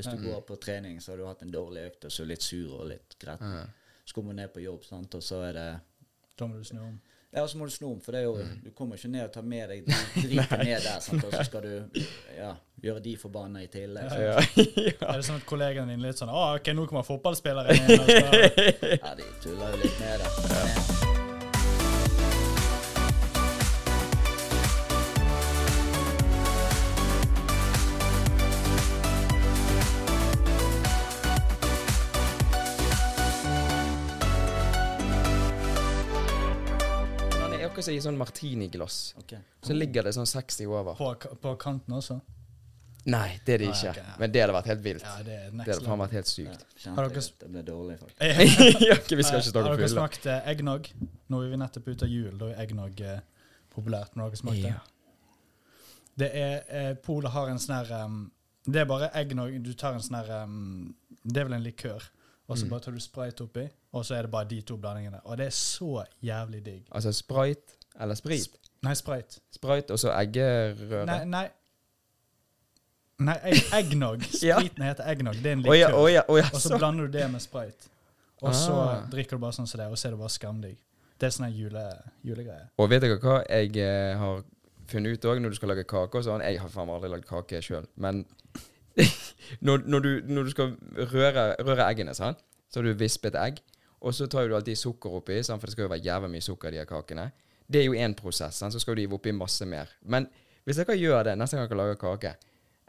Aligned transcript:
Hvis 0.00 0.08
du 0.16 0.24
går 0.24 0.40
på 0.48 0.56
trening, 0.64 0.98
så 1.04 1.12
har 1.12 1.20
du 1.22 1.26
hatt 1.28 1.42
en 1.44 1.52
dårlig 1.54 1.84
økt, 1.92 2.08
og 2.08 2.12
så 2.16 2.24
litt 2.26 2.42
sur 2.42 2.80
og 2.80 2.88
litt 2.90 3.16
gretten. 3.20 3.60
Så 4.04 4.16
kommer 4.16 4.32
du 4.34 4.40
ned 4.42 4.50
på 4.56 4.64
jobb, 4.64 4.82
sant? 4.88 5.14
og 5.14 5.22
så 5.22 5.42
er 5.50 5.52
det 5.60 5.68
Da 6.40 6.46
må 6.48 6.56
du 6.58 6.64
snu 6.64 6.80
om. 6.80 6.98
Ja, 7.30 7.44
så 7.46 7.58
må 7.60 7.66
du 7.68 7.70
snu 7.70 7.84
om, 7.92 8.00
for 8.02 8.10
det 8.16 8.20
er 8.22 8.24
jo, 8.24 8.32
Mm. 8.42 8.56
du 8.64 8.70
kommer 8.74 8.96
ikke 8.98 9.08
ned 9.12 9.22
og 9.28 9.32
tar 9.32 9.42
med 9.46 9.68
deg 9.70 9.84
driten 10.24 10.64
ned 10.66 10.80
der, 10.82 10.98
sant? 11.04 11.22
og 11.24 11.30
så 11.36 11.44
skal 11.46 11.62
du 11.62 12.00
ja, 12.36 12.54
gjøre 12.82 13.02
de 13.04 13.12
forbanna 13.16 13.62
i 13.62 13.68
tillegg. 13.70 14.04
Ja, 14.10 14.40
Ja. 14.90 15.12
Er 15.12 15.20
det 15.20 15.26
sånn 15.28 15.38
at 15.38 15.46
kollegaen 15.46 15.86
dine 15.92 16.02
er 16.02 16.08
litt 16.10 16.18
sånn 16.18 16.32
Å, 16.32 16.56
OK, 16.56 16.72
nå 16.74 16.88
kommer 16.90 17.06
fotballspillere 17.06 17.76
inn. 17.76 18.00
Og 18.00 18.10
så 18.10 18.18
Ja, 19.04 19.14
de 19.14 19.28
tuller 19.44 19.76
jo 19.76 19.84
litt 19.84 20.00
med 20.02 20.24
det. 20.24 20.99
Er 37.80 37.84
akkurat 37.84 37.88
som 37.88 37.96
i 37.96 38.04
sånn 38.04 38.20
martiniglass. 38.20 38.98
Okay. 39.24 39.40
Så 39.66 39.76
ligger 39.76 40.06
det 40.06 40.12
sånn 40.16 40.28
60 40.28 40.68
over. 40.68 41.00
på, 41.00 41.34
på 41.40 41.56
kanten 41.60 41.96
også? 41.96 42.20
Nei, 43.08 43.40
det 43.46 43.54
er 43.54 43.62
det 43.62 43.68
ikke. 43.70 43.78
ikke. 43.78 43.90
okay, 43.90 44.02
ja. 44.04 44.16
Men 44.20 44.32
det 44.32 44.40
hadde 44.42 44.54
vært 44.54 44.68
helt 44.70 44.82
vilt. 44.84 45.04
Ja, 45.06 45.22
det 45.24 45.36
er 45.36 45.52
Det 45.54 45.66
hadde 45.72 45.86
faen 45.86 46.02
vært 46.02 46.16
helt 46.18 46.28
Ja, 46.28 46.34
sykt. 46.34 46.66
Har 46.84 47.08
dere 47.08 47.22
det 47.40 47.48
ble 47.54 47.62
dårlig, 47.64 47.96
faktisk. 48.00 48.20
ja, 48.90 48.96
vi 49.20 49.24
skal 49.24 49.40
ikke 49.40 49.40
Har 49.40 49.44
snakke 49.46 49.64
dere 49.70 49.78
fylle. 49.80 49.94
smakt 49.94 50.28
eh, 50.28 50.50
eggnog? 50.52 50.90
Nå 51.32 51.40
er 51.44 51.54
vi 51.54 51.60
nettopp 51.62 51.88
ute 51.88 52.08
av 52.08 52.12
jul. 52.12 52.34
Da 52.40 52.50
er 52.50 52.60
eggnog 52.66 53.00
eh, 53.00 53.22
populært. 53.72 54.16
Når 54.16 54.34
dere 54.34 54.42
smakt 54.42 54.60
det? 54.60 54.74
Ja. 54.74 54.82
Det 56.20 56.30
er 56.36 56.54
eh, 56.68 56.92
Polet 57.00 57.32
har 57.32 57.48
en 57.48 57.60
sånn 57.62 57.78
her 57.78 57.92
um, 58.04 58.22
Det 58.66 58.82
er 58.82 58.88
bare 58.90 59.10
eggnog. 59.16 59.56
Du 59.64 59.72
tar 59.72 59.96
en 59.96 60.04
sånn 60.04 60.18
her 60.20 60.32
um, 60.44 60.90
Det 61.22 61.40
er 61.40 61.48
vel 61.48 61.56
en 61.56 61.64
likør. 61.64 62.10
Og 62.50 62.58
så 62.58 62.64
Mm. 62.66 62.70
bare 62.70 62.80
tar 62.80 62.92
du 62.92 62.98
sprayt 63.00 63.40
oppi, 63.40 63.62
og 63.94 64.04
så 64.04 64.14
er 64.18 64.22
det 64.26 64.30
bare 64.32 64.48
de 64.50 64.60
to 64.66 64.76
blandingene. 64.76 65.20
Og 65.24 65.36
det 65.38 65.46
er 65.46 65.54
så 65.54 66.04
jævlig 66.22 66.64
digg. 66.64 66.82
Altså 66.92 67.12
sprayt 67.14 67.76
eller 68.00 68.14
sprit. 68.18 68.48
Nei, 68.82 68.94
sprayt. 68.94 69.38
Sprayt 69.54 69.90
og 69.94 69.98
så 70.02 70.10
eggerøre. 70.10 71.06
Nei, 71.06 71.24
nei. 71.24 71.48
Nei, 73.20 73.36
egg, 73.44 73.62
eggnog. 73.76 74.22
Spriten 74.40 74.82
heter 74.82 75.04
eggnog. 75.12 75.34
Det 75.36 75.46
er 75.46 75.52
en 75.52 75.62
likør. 75.62 75.94
å 75.94 76.06
ja, 76.10 76.22
oh, 76.28 76.38
ja, 76.40 76.46
Og 76.54 76.60
så 76.64 76.78
blander 76.80 77.06
du 77.06 77.12
det 77.18 77.26
med 77.30 77.40
sprayt. 77.44 77.88
Og 78.42 78.54
så 78.56 78.72
Ah. 78.72 79.02
drikker 79.12 79.36
du 79.36 79.38
bare 79.38 79.52
sånn 79.52 79.68
som 79.68 79.78
det, 79.78 79.86
og 79.92 79.98
så 80.00 80.08
er 80.08 80.10
det 80.16 80.18
bare 80.18 80.32
skamdigg. 80.32 80.76
Det 81.20 81.26
er 81.28 81.30
sånn 81.36 81.52
jule, 81.52 81.82
julegreie. 82.24 82.70
Og 82.78 82.88
vet 82.90 83.02
dere 83.02 83.18
hva 83.20 83.42
jeg 83.48 83.76
eh, 83.76 84.16
har 84.16 84.42
funnet 84.88 85.12
ut 85.12 85.24
òg 85.28 85.40
når 85.42 85.50
du 85.50 85.56
skal 85.56 85.68
lage 85.68 85.84
kake 85.84 86.14
og 86.18 86.24
sånn? 86.24 86.40
Jeg 86.40 86.58
har 86.58 86.68
faen 86.72 86.88
aldri 86.88 87.10
lagd 87.12 87.26
kake 87.28 87.60
sjøl, 87.62 87.84
men 87.96 88.24
når, 89.60 89.84
når, 89.86 90.04
du, 90.06 90.10
når 90.34 90.48
du 90.48 90.50
skal 90.54 90.74
røre, 91.12 91.44
røre 91.66 91.86
eggene, 91.90 92.14
sant? 92.14 92.38
så 92.70 92.80
har 92.80 92.86
du 92.86 92.94
vispet 93.00 93.34
egg, 93.34 93.58
og 94.00 94.14
så 94.14 94.26
tar 94.30 94.46
du 94.48 94.54
alltid 94.56 94.78
sukker 94.78 95.16
oppi, 95.20 95.40
sant? 95.42 95.60
for 95.60 95.66
det 95.70 95.74
skal 95.76 95.88
jo 95.88 95.92
være 95.92 96.04
jævlig 96.06 96.30
mye 96.36 96.44
sukker 96.44 96.68
i 96.70 96.76
de 96.76 96.82
her 96.82 96.88
kakene. 96.88 97.30
Det 97.70 97.80
er 97.82 97.88
jo 97.88 97.96
én 97.98 98.14
prosess, 98.18 98.60
sant? 98.62 98.72
så 98.74 98.80
skal 98.82 98.96
du 98.96 99.02
gi 99.04 99.10
oppi 99.12 99.32
masse 99.36 99.66
mer. 99.68 99.90
Men 100.02 100.28
hvis 100.64 100.78
dere 100.80 100.96
gjør 100.98 101.24
det 101.30 101.36
neste 101.40 101.56
gang 101.58 101.68
dere 101.70 101.80
lager 101.82 102.00
kake 102.00 102.34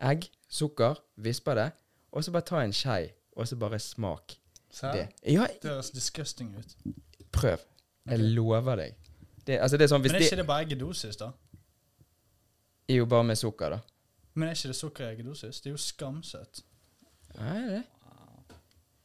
Egg, 0.01 0.25
sukker, 0.49 0.97
visper 1.21 1.55
det, 1.59 1.67
og 2.11 2.23
så 2.25 2.31
bare 2.33 2.45
ta 2.47 2.61
en 2.65 2.73
skei, 2.73 3.11
og 3.37 3.47
så 3.47 3.55
bare 3.55 3.77
smak 3.79 4.33
Sær? 4.71 4.95
det. 4.95 5.07
Ja, 5.29 5.45
Det 5.61 5.69
høres 5.69 5.91
disgusting 5.93 6.55
ut. 6.57 6.75
prøv. 7.31 7.61
Jeg 8.09 8.19
lover 8.19 8.75
deg. 8.75 8.95
Det, 9.47 9.59
altså 9.61 9.77
det 9.77 9.85
er 9.85 9.91
sånn, 9.93 10.01
Men 10.01 10.15
er 10.15 10.25
ikke 10.25 10.39
det 10.41 10.47
bare 10.47 10.65
eggedosis, 10.65 11.15
da? 11.21 11.31
jo 12.89 13.05
bare 13.05 13.23
med 13.23 13.37
sukker, 13.39 13.69
da. 13.69 13.79
Men 14.33 14.47
er 14.49 14.53
ikke 14.55 14.67
det 14.71 14.75
sukker 14.75 15.05
i 15.07 15.09
eggedosis? 15.15 15.61
Det 15.61 15.69
er 15.69 15.73
jo 15.75 15.77
skamsøtt. 15.77 16.61
Nei, 17.37 17.57
er 17.57 17.69
det? 17.75 17.83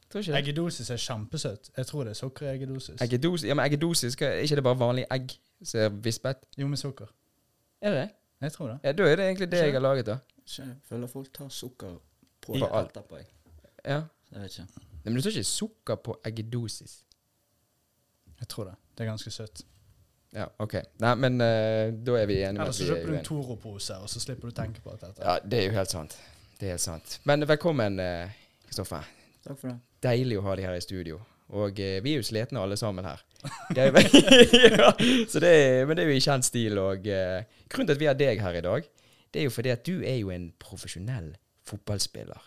Tror 0.09 0.21
ikke 0.21 0.31
det. 0.31 0.39
Eggedosis 0.39 0.89
er 0.89 0.99
kjempesøtt. 1.03 1.69
Jeg 1.77 1.87
tror 1.87 2.03
det 2.07 2.13
er 2.13 2.19
sukker 2.21 2.45
i 2.47 2.49
eggedosis. 2.53 3.01
Eggedosis, 3.01 3.47
ja, 3.49 3.53
men 3.59 3.65
eggedosis, 3.65 4.13
skal, 4.15 4.27
er 4.27 4.45
ikke 4.47 4.55
det 4.55 4.63
bare 4.63 4.79
vanlig 4.79 5.05
egg 5.11 5.33
som 5.63 5.79
er 5.83 5.89
vispet? 6.05 6.45
Jo, 6.57 6.67
med 6.71 6.77
sukker. 6.79 7.11
Er 7.81 7.91
det 7.91 8.01
det? 8.01 8.09
Jeg 8.41 8.51
tror 8.53 8.67
det. 8.71 8.77
Ja, 8.83 8.91
da 8.91 9.03
er 9.03 9.15
det 9.19 9.25
egentlig 9.25 9.51
det 9.51 9.59
jeg 9.65 9.73
har 9.73 9.79
laget, 9.83 10.05
da. 10.05 10.17
Jeg 10.57 10.75
føler 10.87 11.07
folk 11.07 11.33
tar 11.33 11.49
sukker 11.49 11.97
på 12.41 12.55
I 12.55 12.59
det 12.59 12.69
alt. 12.71 12.89
etterpå. 12.93 13.17
jeg. 13.17 13.25
Ja. 13.85 14.01
Jeg 14.31 14.41
vet 14.41 14.57
ikke. 14.59 14.67
Nei, 14.77 14.87
Men 15.03 15.15
du 15.15 15.21
tar 15.21 15.29
ikke 15.29 15.43
sukker 15.43 15.95
på 15.95 16.15
eggedosis? 16.25 17.03
Jeg 18.39 18.47
tror 18.47 18.63
det. 18.69 18.75
Det 18.97 19.03
er 19.03 19.09
ganske 19.09 19.31
søtt. 19.31 19.65
Ja, 20.35 20.49
OK. 20.63 20.75
Nei, 21.03 21.13
men 21.23 21.39
uh, 21.39 21.93
da 21.93 22.17
er 22.19 22.27
vi 22.27 22.41
enige 22.43 22.65
Eller 22.65 22.75
så 22.75 22.83
er 22.83 22.91
kjøper 22.91 23.13
du 23.13 23.17
en. 23.19 23.23
Toro-pose, 23.25 23.99
og 24.03 24.11
så 24.11 24.21
slipper 24.21 24.49
du 24.49 24.53
å 24.53 24.57
tenke 24.57 24.83
på 24.83 24.91
alt 24.91 25.05
dette. 25.05 25.23
Ja, 25.23 25.37
det 25.43 25.61
er 25.61 25.69
jo 25.69 25.77
helt 25.77 25.93
sant. 25.93 26.17
Det 26.57 26.67
er 26.67 26.75
helt 26.75 26.83
sant. 26.83 27.19
Men 27.29 27.47
velkommen, 27.47 28.01
Kristoffer. 28.67 28.67
Kristoffer. 28.67 29.09
Takk 29.47 29.59
for 29.61 29.71
det. 29.71 29.77
Deilig 30.03 30.37
å 30.41 30.45
ha 30.49 30.55
deg 30.59 30.67
her 30.67 30.77
i 30.77 30.83
studio. 30.83 31.21
Og 31.55 31.79
uh, 31.79 31.97
vi 32.03 32.13
er 32.13 32.19
jo 32.19 32.27
slitne 32.27 32.59
alle 32.59 32.77
sammen 32.79 33.07
her. 33.07 33.23
Det 33.75 33.83
er, 33.85 33.97
ja, 34.81 34.91
så 35.29 35.39
det 35.39 35.49
er, 35.51 35.85
men 35.85 35.95
det 35.95 36.03
er 36.03 36.09
jo 36.09 36.15
i 36.17 36.23
kjent 36.23 36.47
stil. 36.47 36.79
Og 36.81 37.05
eh, 37.11 37.45
grunnen 37.69 37.87
til 37.87 37.95
at 37.95 38.01
vi 38.01 38.07
har 38.09 38.17
deg 38.17 38.41
her 38.41 38.57
i 38.57 38.63
dag, 38.65 38.87
det 39.31 39.39
er 39.39 39.45
jo 39.45 39.53
fordi 39.53 39.71
at 39.71 39.83
du 39.85 40.01
er 40.01 40.17
jo 40.17 40.31
en 40.33 40.47
profesjonell 40.59 41.29
fotballspiller. 41.69 42.41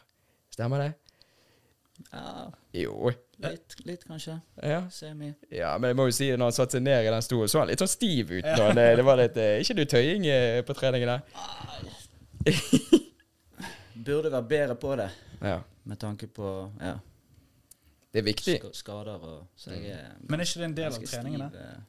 Stemmer 0.51 0.83
det? 0.83 0.91
Ja, 2.13 2.51
Jo. 2.73 3.11
litt, 3.39 3.75
litt 3.87 4.05
kanskje. 4.05 4.41
Ja. 4.63 4.89
Semi. 4.91 5.35
ja, 5.51 5.79
men 5.79 5.89
jeg 5.91 5.97
må 5.97 6.07
jo 6.09 6.11
si 6.17 6.31
når 6.31 6.45
han 6.51 6.53
satte 6.53 6.77
seg 6.79 6.83
ned 6.83 7.07
i 7.07 7.11
den 7.11 7.23
stolen, 7.23 7.49
så 7.49 7.59
han 7.61 7.69
litt 7.69 7.79
sånn 7.83 7.89
stiv 7.93 8.31
ut. 8.33 8.45
Ja. 8.45 8.69
Eh, 8.71 8.97
det 8.97 9.05
var 9.05 9.17
litt, 9.17 9.37
eh, 9.37 9.61
ikke 9.61 9.77
du 9.77 9.85
tøying 9.85 10.25
på 10.25 10.73
på 10.75 10.75
treningene? 10.81 11.23
Burde 14.07 14.31
være 14.33 14.49
bedre 14.49 14.75
på 14.81 14.97
det, 14.97 15.11
Ja. 15.43 15.61
med 15.85 15.99
tanke 15.99 16.27
på 16.27 16.73
ja, 16.81 16.95
Det 18.13 18.19
er 18.19 18.23
viktig. 18.23 18.59
sk 18.61 18.75
skader 18.75 19.21
og 19.23 19.47
Så 19.57 19.71
jeg 19.71 19.91
er 19.91 20.15
Men 20.29 20.41
er 20.41 20.45
ikke 20.45 20.59
det 20.61 20.65
en 20.65 20.75
del 20.75 20.85
av 20.87 20.93
treningen, 20.93 21.51
treningene? 21.51 21.75
eh. 21.77 21.81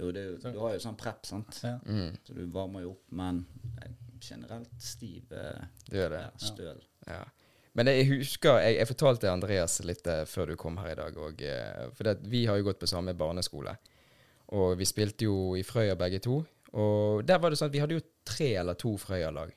Jo, 0.00 0.10
det 0.12 0.16
er 0.22 0.24
jo, 0.30 0.36
du 0.52 0.58
har 0.60 0.72
jo 0.72 0.78
sånn 0.80 0.96
prep, 0.96 1.26
sant. 1.26 1.60
Ja. 1.62 1.78
Mm, 1.84 2.16
Så 2.24 2.34
du 2.34 2.46
varmer 2.46 2.80
jo 2.82 2.90
opp, 2.92 3.02
men 3.10 3.46
er 3.82 3.88
generelt 4.20 4.70
stiv. 4.80 5.22
Eh, 5.32 5.64
det 5.90 5.98
gjør 5.98 6.08
det. 6.10 6.20
ja, 6.20 6.30
støl. 6.38 6.80
Ja. 7.06 7.24
Men 7.78 7.88
jeg 7.88 8.08
husker, 8.10 8.58
jeg, 8.60 8.76
jeg 8.80 8.88
fortalte 8.90 9.30
Andreas 9.32 9.78
litt 9.88 10.06
eh, 10.10 10.26
før 10.28 10.52
du 10.52 10.58
kom 10.60 10.76
her 10.82 10.92
i 10.92 10.98
dag. 10.98 11.16
Og, 11.16 11.40
eh, 11.40 11.86
for 11.96 12.08
det, 12.08 12.18
vi 12.28 12.44
har 12.48 12.60
jo 12.60 12.68
gått 12.68 12.82
på 12.82 12.90
samme 12.90 13.14
barneskole. 13.16 13.74
Og 14.52 14.76
vi 14.76 14.88
spilte 14.88 15.28
jo 15.28 15.54
i 15.56 15.64
Frøya 15.64 15.96
begge 15.96 16.20
to. 16.24 16.42
Og 16.76 17.24
der 17.28 17.40
var 17.40 17.52
det 17.52 17.60
sånn 17.60 17.70
at 17.70 17.76
vi 17.76 17.80
hadde 17.80 17.96
jo 17.96 18.04
tre 18.28 18.50
eller 18.60 18.76
to 18.80 18.92
Frøya-lag. 19.00 19.52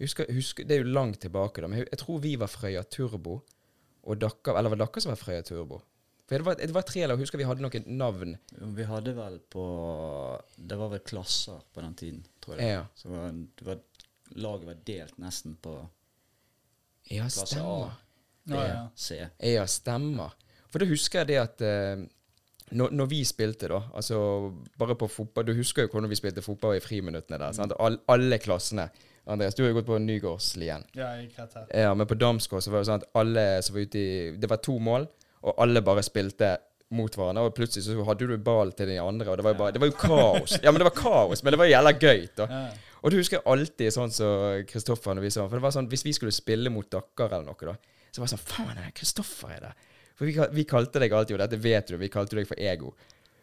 Det 0.00 0.64
er 0.64 0.80
jo 0.80 0.94
langt 0.94 1.20
tilbake, 1.20 1.60
da, 1.60 1.68
men 1.68 1.82
jeg, 1.82 1.98
tror 2.00 2.22
vi 2.22 2.36
var 2.40 2.48
Frøya 2.50 2.86
Turbo. 2.88 3.40
Og 4.08 4.16
dere, 4.22 4.54
eller 4.56 4.72
var 4.72 4.80
det 4.80 4.86
dere 4.86 5.02
som 5.04 5.12
var 5.12 5.20
Frøya 5.20 5.44
Turbo? 5.46 5.82
For 6.30 6.38
det 6.38 6.46
var, 6.46 6.58
det 6.62 6.74
var 6.74 6.86
tre 6.86 7.02
lag. 7.10 7.18
Husker 7.18 7.40
vi 7.40 7.46
hadde 7.48 7.64
noen 7.64 7.86
navn. 7.98 8.36
Vi 8.78 8.84
hadde 8.86 9.16
vel 9.16 9.40
på 9.50 9.64
Det 10.54 10.76
var 10.78 10.92
vel 10.92 11.02
klasser 11.02 11.58
på 11.74 11.82
den 11.82 11.96
tiden, 11.98 12.20
tror 12.38 12.60
jeg. 12.60 12.76
Ja, 12.76 12.84
Så 12.94 13.10
var, 13.10 13.32
det 13.34 13.66
var, 13.66 13.80
laget 14.38 14.68
var 14.68 14.84
delt 14.86 15.18
nesten 15.18 15.56
på 15.58 15.74
ja 17.10 17.26
klasse 17.26 17.42
A, 17.42 17.46
stemmer. 17.46 17.98
B, 18.46 18.54
Ja, 18.54 18.64
ja. 18.66 18.80
C. 18.96 19.20
Ja, 19.52 19.66
stemmer. 19.68 20.32
For 20.70 20.78
da 20.82 20.86
husker 20.90 21.20
jeg 21.24 21.28
det 21.32 21.38
at 21.42 21.62
eh, 21.66 22.02
når, 22.70 22.92
når 22.94 23.08
vi 23.10 23.24
spilte, 23.26 23.66
da 23.68 23.80
Altså 23.98 24.16
bare 24.78 24.94
på 24.94 25.08
fotball 25.10 25.48
Du 25.48 25.52
husker 25.58 25.82
jo 25.82 25.90
hvordan 25.90 26.10
vi 26.12 26.18
spilte 26.18 26.42
fotball 26.44 26.76
i 26.78 26.82
friminuttene 26.84 27.38
der. 27.42 27.52
Sant? 27.56 27.74
All, 27.82 27.98
alle 28.08 28.38
klassene. 28.38 28.88
Andreas, 29.30 29.54
du 29.54 29.62
har 29.64 29.70
jo 29.72 29.76
gått 29.80 29.88
på 29.90 29.98
Nygårdslien. 30.02 30.84
Ja, 30.96 31.10
jeg 31.18 31.32
rett 31.36 31.54
her. 31.58 31.66
Ja, 31.82 31.90
men 31.94 32.06
på 32.08 32.16
Damsgård 32.18 32.62
så 32.64 32.72
var 32.72 32.80
det 32.82 32.88
sånn 32.88 33.02
at 33.02 33.10
alle 33.20 33.44
som 33.62 33.76
var 33.76 33.84
ute 33.86 34.00
i 34.00 34.12
Det 34.40 34.48
var 34.50 34.62
to 34.64 34.78
mål, 34.82 35.06
og 35.44 35.60
alle 35.62 35.82
bare 35.86 36.02
spilte 36.06 36.54
mot 36.90 37.14
hverandre. 37.16 37.46
Og 37.48 37.56
plutselig 37.56 37.86
så 37.86 38.04
hadde 38.06 38.28
du 38.28 38.36
ball 38.44 38.72
til 38.76 38.90
den 38.90 39.02
andre, 39.02 39.30
og 39.30 39.38
det 39.38 39.46
var 39.46 39.54
jo 39.54 39.60
bare 39.62 39.74
Det 39.76 39.82
var 39.82 39.90
jo 39.90 39.98
kaos. 39.98 40.56
Ja, 40.62 40.70
men 40.72 40.82
det 40.82 40.88
var 40.90 40.96
kaos, 40.98 41.44
men 41.44 41.54
det 41.54 41.60
var 41.62 41.70
jævla 41.70 41.94
gøy. 41.98 42.28
da 42.38 42.48
og 43.00 43.12
du 43.12 43.16
husker 43.16 43.40
alltid 43.48 43.94
sånn 43.94 44.10
som 44.12 44.64
Kristoffer 44.68 45.16
når 45.16 45.24
vi 45.24 45.30
sa 45.32 45.46
For 45.48 45.56
det 45.56 45.64
var 45.64 45.72
sånn, 45.72 45.86
Hvis 45.88 46.04
vi 46.04 46.12
skulle 46.16 46.34
spille 46.36 46.68
mot 46.68 46.84
dere 46.92 47.30
eller 47.30 47.46
noe, 47.48 47.70
da 47.72 47.76
så 48.10 48.20
var 48.20 48.26
det 48.26 48.34
sånn 48.34 48.42
Faen, 48.42 48.78
er 48.82 48.90
Kristoffer 48.90 49.52
er 49.54 49.60
det. 49.68 49.72
For 50.18 50.26
vi, 50.26 50.34
vi 50.58 50.64
kalte 50.66 50.98
deg 50.98 51.12
alltid, 51.14 51.36
og 51.36 51.42
dette 51.44 51.58
vet 51.62 51.92
du, 51.92 51.94
vi 52.00 52.08
kalte 52.10 52.34
deg 52.34 52.48
for 52.48 52.58
ego. 52.58 52.90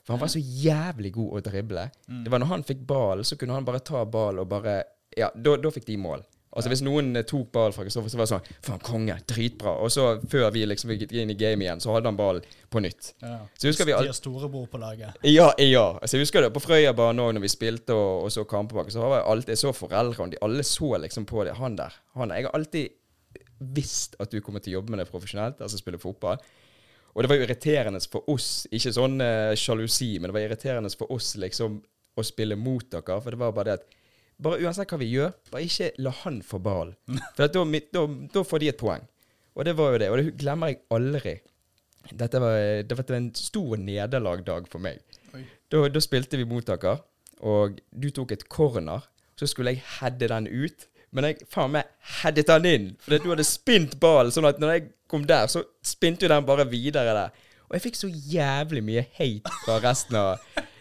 For 0.03 0.11
han 0.11 0.19
var 0.19 0.31
så 0.33 0.41
jævlig 0.41 1.13
god 1.15 1.37
å 1.39 1.41
drible. 1.45 1.85
Det 2.25 2.33
var 2.33 2.43
når 2.43 2.51
han 2.51 2.65
fikk 2.67 2.81
ball, 2.89 3.23
så 3.23 3.37
kunne 3.39 3.55
han 3.55 3.67
bare 3.67 3.79
ta 3.79 4.03
ball 4.05 4.43
og 4.43 4.49
bare 4.51 4.81
Ja, 5.17 5.29
da 5.33 5.71
fikk 5.71 5.87
de 5.87 5.95
mål. 6.03 6.25
Altså 6.57 6.71
Hvis 6.73 6.83
noen 6.85 7.13
eh, 7.15 7.25
tok 7.27 7.51
ball 7.53 7.75
fra 7.75 7.85
Kristoffer, 7.85 8.11
så 8.11 8.19
var 8.19 8.27
det 8.27 8.33
sånn 8.33 8.65
Faen, 8.65 8.83
konge. 8.83 9.17
Dritbra. 9.29 9.75
Og 9.85 9.93
så, 9.93 10.07
før 10.31 10.49
vi 10.55 10.65
liksom 10.67 10.93
gikk 10.95 11.13
inn 11.13 11.33
i 11.33 11.37
game 11.37 11.65
igjen, 11.65 11.81
så 11.83 11.93
hadde 11.93 12.09
han 12.09 12.19
ball 12.19 12.41
på 12.73 12.81
nytt. 12.83 13.13
Ja. 13.23 13.39
Så 13.55 13.69
husker 13.71 13.87
vi 13.87 13.95
De 13.95 14.09
har 14.09 14.17
storebror 14.17 14.67
på 14.71 14.81
laget. 14.81 15.17
ja, 15.23 15.51
ja. 15.61 15.87
Altså, 16.01 16.17
jeg 16.17 16.27
husker 16.27 16.47
det 16.47 16.53
på 16.55 16.63
Frøyabanen 16.65 17.23
òg, 17.23 17.33
når 17.37 17.45
vi 17.45 17.53
spilte 17.53 17.95
og, 17.95 18.27
og 18.27 18.33
så 18.33 18.45
kamper. 18.49 18.89
Så 18.93 19.03
var 19.05 19.21
jeg 19.21 19.27
alltid 19.33 19.55
jeg 19.55 19.63
så 19.63 19.73
foreldrene, 19.77 20.33
de 20.33 20.43
alle 20.45 20.65
så 20.67 20.93
liksom 21.03 21.27
på 21.29 21.45
det. 21.47 21.57
Han 21.61 21.77
der. 21.79 21.99
Han 22.17 22.33
der. 22.33 22.41
Jeg 22.41 22.49
har 22.49 22.57
alltid 22.57 22.97
visst 23.77 24.17
at 24.21 24.33
du 24.33 24.41
kommer 24.45 24.61
til 24.61 24.75
å 24.75 24.79
jobbe 24.79 24.93
med 24.93 25.01
det 25.01 25.09
profesjonelt, 25.09 25.61
altså 25.65 25.79
spille 25.79 26.01
fotball. 26.01 26.41
Og 27.17 27.23
det 27.23 27.29
var 27.31 27.39
jo 27.39 27.45
irriterende 27.47 28.01
for 28.05 28.27
oss, 28.29 28.67
ikke 28.69 28.93
sånn 28.93 29.21
eh, 29.25 29.53
sjalusi, 29.57 30.17
men 30.19 30.29
det 30.29 30.35
var 30.35 30.43
irriterende 30.45 30.91
for 30.93 31.09
oss 31.15 31.31
liksom 31.41 31.79
å 32.17 32.25
spille 32.25 32.57
mot 32.59 32.85
dere. 32.91 33.17
For 33.21 33.33
det 33.33 33.41
var 33.41 33.55
bare 33.55 33.71
det 33.71 33.79
at 33.79 33.96
bare 34.43 34.61
uansett 34.63 34.91
hva 34.91 34.99
vi 35.01 35.09
gjør, 35.11 35.33
bare 35.51 35.67
ikke 35.67 35.91
la 36.03 36.13
han 36.23 36.41
få 36.45 36.59
ballen. 36.63 36.95
For 37.37 37.47
da, 37.49 37.63
da, 37.93 38.07
da 38.33 38.43
får 38.45 38.63
de 38.63 38.71
et 38.71 38.79
poeng. 38.79 39.05
Og 39.57 39.65
det 39.65 39.73
var 39.77 39.95
jo 39.95 40.01
det, 40.01 40.09
og 40.13 40.19
det 40.21 40.35
glemmer 40.37 40.69
jeg 40.71 40.83
aldri. 40.93 41.37
Dette 42.17 42.39
var, 42.39 42.57
det 42.87 42.97
var 42.97 43.15
en 43.17 43.31
stor 43.35 43.79
nederlagdag 43.81 44.67
for 44.71 44.83
meg. 44.83 45.01
Da, 45.67 45.81
da 45.91 46.03
spilte 46.03 46.37
vi 46.39 46.45
mottaker, 46.47 47.01
og 47.41 47.81
du 47.91 48.11
tok 48.13 48.35
et 48.35 48.45
corner. 48.53 49.07
Så 49.37 49.49
skulle 49.49 49.73
jeg 49.73 49.83
heade 49.97 50.29
den 50.29 50.47
ut, 50.47 50.87
men 51.13 51.27
jeg 51.27 51.47
faen 51.51 51.73
meg 51.73 51.89
headet 52.19 52.45
den 52.49 52.69
inn. 52.69 52.87
For 53.01 53.17
du 53.17 53.31
hadde 53.31 53.45
spint 53.47 53.97
ballen, 54.01 54.31
sånn 54.33 54.47
at 54.49 54.61
når 54.61 54.73
jeg 54.75 54.85
kom 55.09 55.25
der, 55.27 55.49
så 55.51 55.65
spinte 55.85 56.25
jo 56.25 56.31
den 56.31 56.47
bare 56.47 56.67
videre 56.69 57.17
der. 57.17 57.43
Og 57.67 57.75
jeg 57.75 57.83
fikk 57.83 57.97
så 57.99 58.07
jævlig 58.07 58.81
mye 58.85 59.03
hate 59.17 59.51
fra 59.65 59.81
resten 59.83 60.15
av 60.15 60.37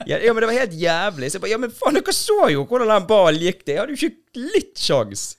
Ja, 0.06 0.20
ja 0.22 0.30
men 0.30 0.44
det 0.44 0.50
var 0.50 0.58
helt 0.60 0.76
jævlig. 0.78 1.30
Så 1.30 1.38
jeg 1.38 1.42
bare 1.42 1.54
Ja, 1.54 1.58
men 1.58 1.74
faen, 1.74 1.98
dere 1.98 2.14
så 2.14 2.46
jo 2.52 2.62
hvordan 2.62 2.92
den 2.92 3.08
ballen 3.10 3.42
gikk. 3.42 3.64
Det 3.66 3.74
Jeg 3.74 3.82
hadde 3.82 3.96
jo 3.96 4.10
ikke 4.10 4.46
litt 4.54 4.78
sjans. 4.78 5.32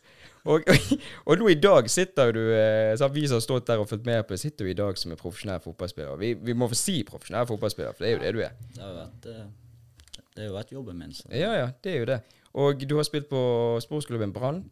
Og, 0.47 0.63
og, 0.67 0.91
og 1.27 1.41
nå 1.41 1.49
i 1.51 1.59
dag 1.59 1.87
sitter 1.91 2.33
du 2.35 2.41
eh, 2.55 2.93
så 2.99 3.09
Vi 3.11 3.25
som 3.27 3.39
har 3.39 3.43
stått 3.43 3.67
der 3.67 3.81
og 3.83 3.89
fulgt 3.89 4.05
med 4.07 4.23
på 4.27 4.37
sitter 4.39 4.67
jo 4.67 4.71
i 4.71 4.77
dag 4.77 4.99
som 4.99 5.11
er 5.11 5.19
profesjonell 5.19 5.63
fotballspiller. 5.63 6.19
Vi, 6.19 6.33
vi 6.49 6.55
må 6.55 6.69
få 6.71 6.79
si 6.79 7.01
profesjonell 7.07 7.47
fotballspiller, 7.49 7.95
for 7.95 8.05
det 8.05 8.11
er 8.11 8.15
jo 8.15 8.23
det 8.23 8.35
du 8.35 8.43
er. 8.45 8.61
Det 8.75 8.83
har 8.83 8.91
jo 8.91 8.99
vært, 8.99 9.27
eh, 9.31 10.21
det 10.35 10.43
har 10.43 10.49
jo 10.51 10.55
vært 10.55 10.75
jobben 10.75 11.01
min. 11.03 11.15
Så. 11.15 11.27
Ja, 11.31 11.51
ja, 11.55 11.67
det 11.83 11.93
er 11.93 11.99
jo 12.03 12.11
det. 12.11 12.21
Og 12.57 12.87
du 12.87 12.95
har 12.97 13.07
spilt 13.07 13.27
på 13.31 13.41
sportsklubben 13.83 14.35
Brann. 14.35 14.63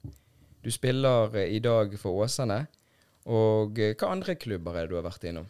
Du 0.63 0.72
spiller 0.74 1.36
eh, 1.39 1.56
i 1.56 1.60
dag 1.63 1.95
for 2.00 2.24
Åsane. 2.24 2.66
Og 3.25 3.80
hva 3.80 4.12
andre 4.12 4.36
klubber 4.38 4.75
er 4.75 4.86
det 4.86 4.94
du 4.94 5.00
har 5.00 5.07
vært 5.07 5.24
innom? 5.27 5.48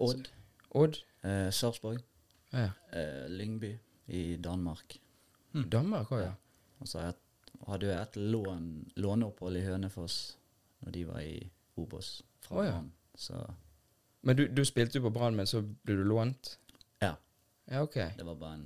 Odd, 0.00 0.28
Odd? 0.74 0.98
eh, 1.24 1.50
Sarpsborg, 1.50 2.00
Ja. 2.52 2.70
eh, 2.92 3.26
Lyngby 3.28 3.78
i 4.08 4.36
Danmark. 4.36 4.96
Danmark 5.72 6.08
òg, 6.12 6.20
ja. 6.22 6.32
Og 6.80 6.88
så 6.88 7.00
jeg- 7.00 7.14
hadde 7.66 7.86
jeg 7.86 8.02
et 8.02 8.16
lån, 8.16 8.90
låneopphold 8.96 9.56
i 9.56 9.64
Hønefoss 9.64 10.36
når 10.84 10.92
de 10.92 11.04
var 11.06 11.18
i 11.20 11.50
Obos 11.76 12.22
fra 12.40 12.56
oh, 12.60 12.64
ja. 12.66 12.80
Så 13.16 13.34
Men 14.22 14.36
du, 14.36 14.46
du 14.46 14.64
spilte 14.64 14.98
jo 14.98 15.02
på 15.08 15.10
Brann, 15.12 15.34
men 15.36 15.46
så 15.46 15.60
ble 15.84 15.96
du 15.96 16.04
lånt? 16.04 16.58
ja, 17.02 17.14
Ja, 17.70 17.82
OK. 17.82 17.94
det 17.94 18.24
var 18.26 18.34
bare 18.34 18.58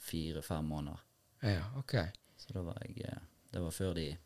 fire-fem 0.00 0.64
måneder. 0.64 1.00
Ja, 1.42 1.62
ok. 1.78 1.94
Så 2.36 2.52
da 2.52 2.60
var 2.62 2.76
jeg 2.86 3.04
eh, 3.04 3.18
Det 3.52 3.62
var 3.62 3.70
før 3.70 3.94
de 3.94 4.16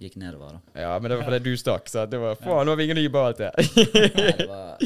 gikk 0.00 0.16
nedover, 0.16 0.52
da. 0.74 0.80
Ja, 0.80 0.98
men 0.98 1.10
det 1.10 1.18
var 1.18 1.24
fordi 1.24 1.38
du 1.50 1.56
stakk, 1.56 1.88
så 1.88 2.06
det 2.10 2.20
var 2.20 2.34
Faen, 2.34 2.66
nå 2.66 2.70
har 2.72 2.76
vi 2.76 2.84
ingen 2.84 2.96
ny 2.96 3.08
ball 3.08 3.34
til! 3.34 3.50
Nei, 3.56 4.32
det 4.38 4.48
var, 4.48 4.78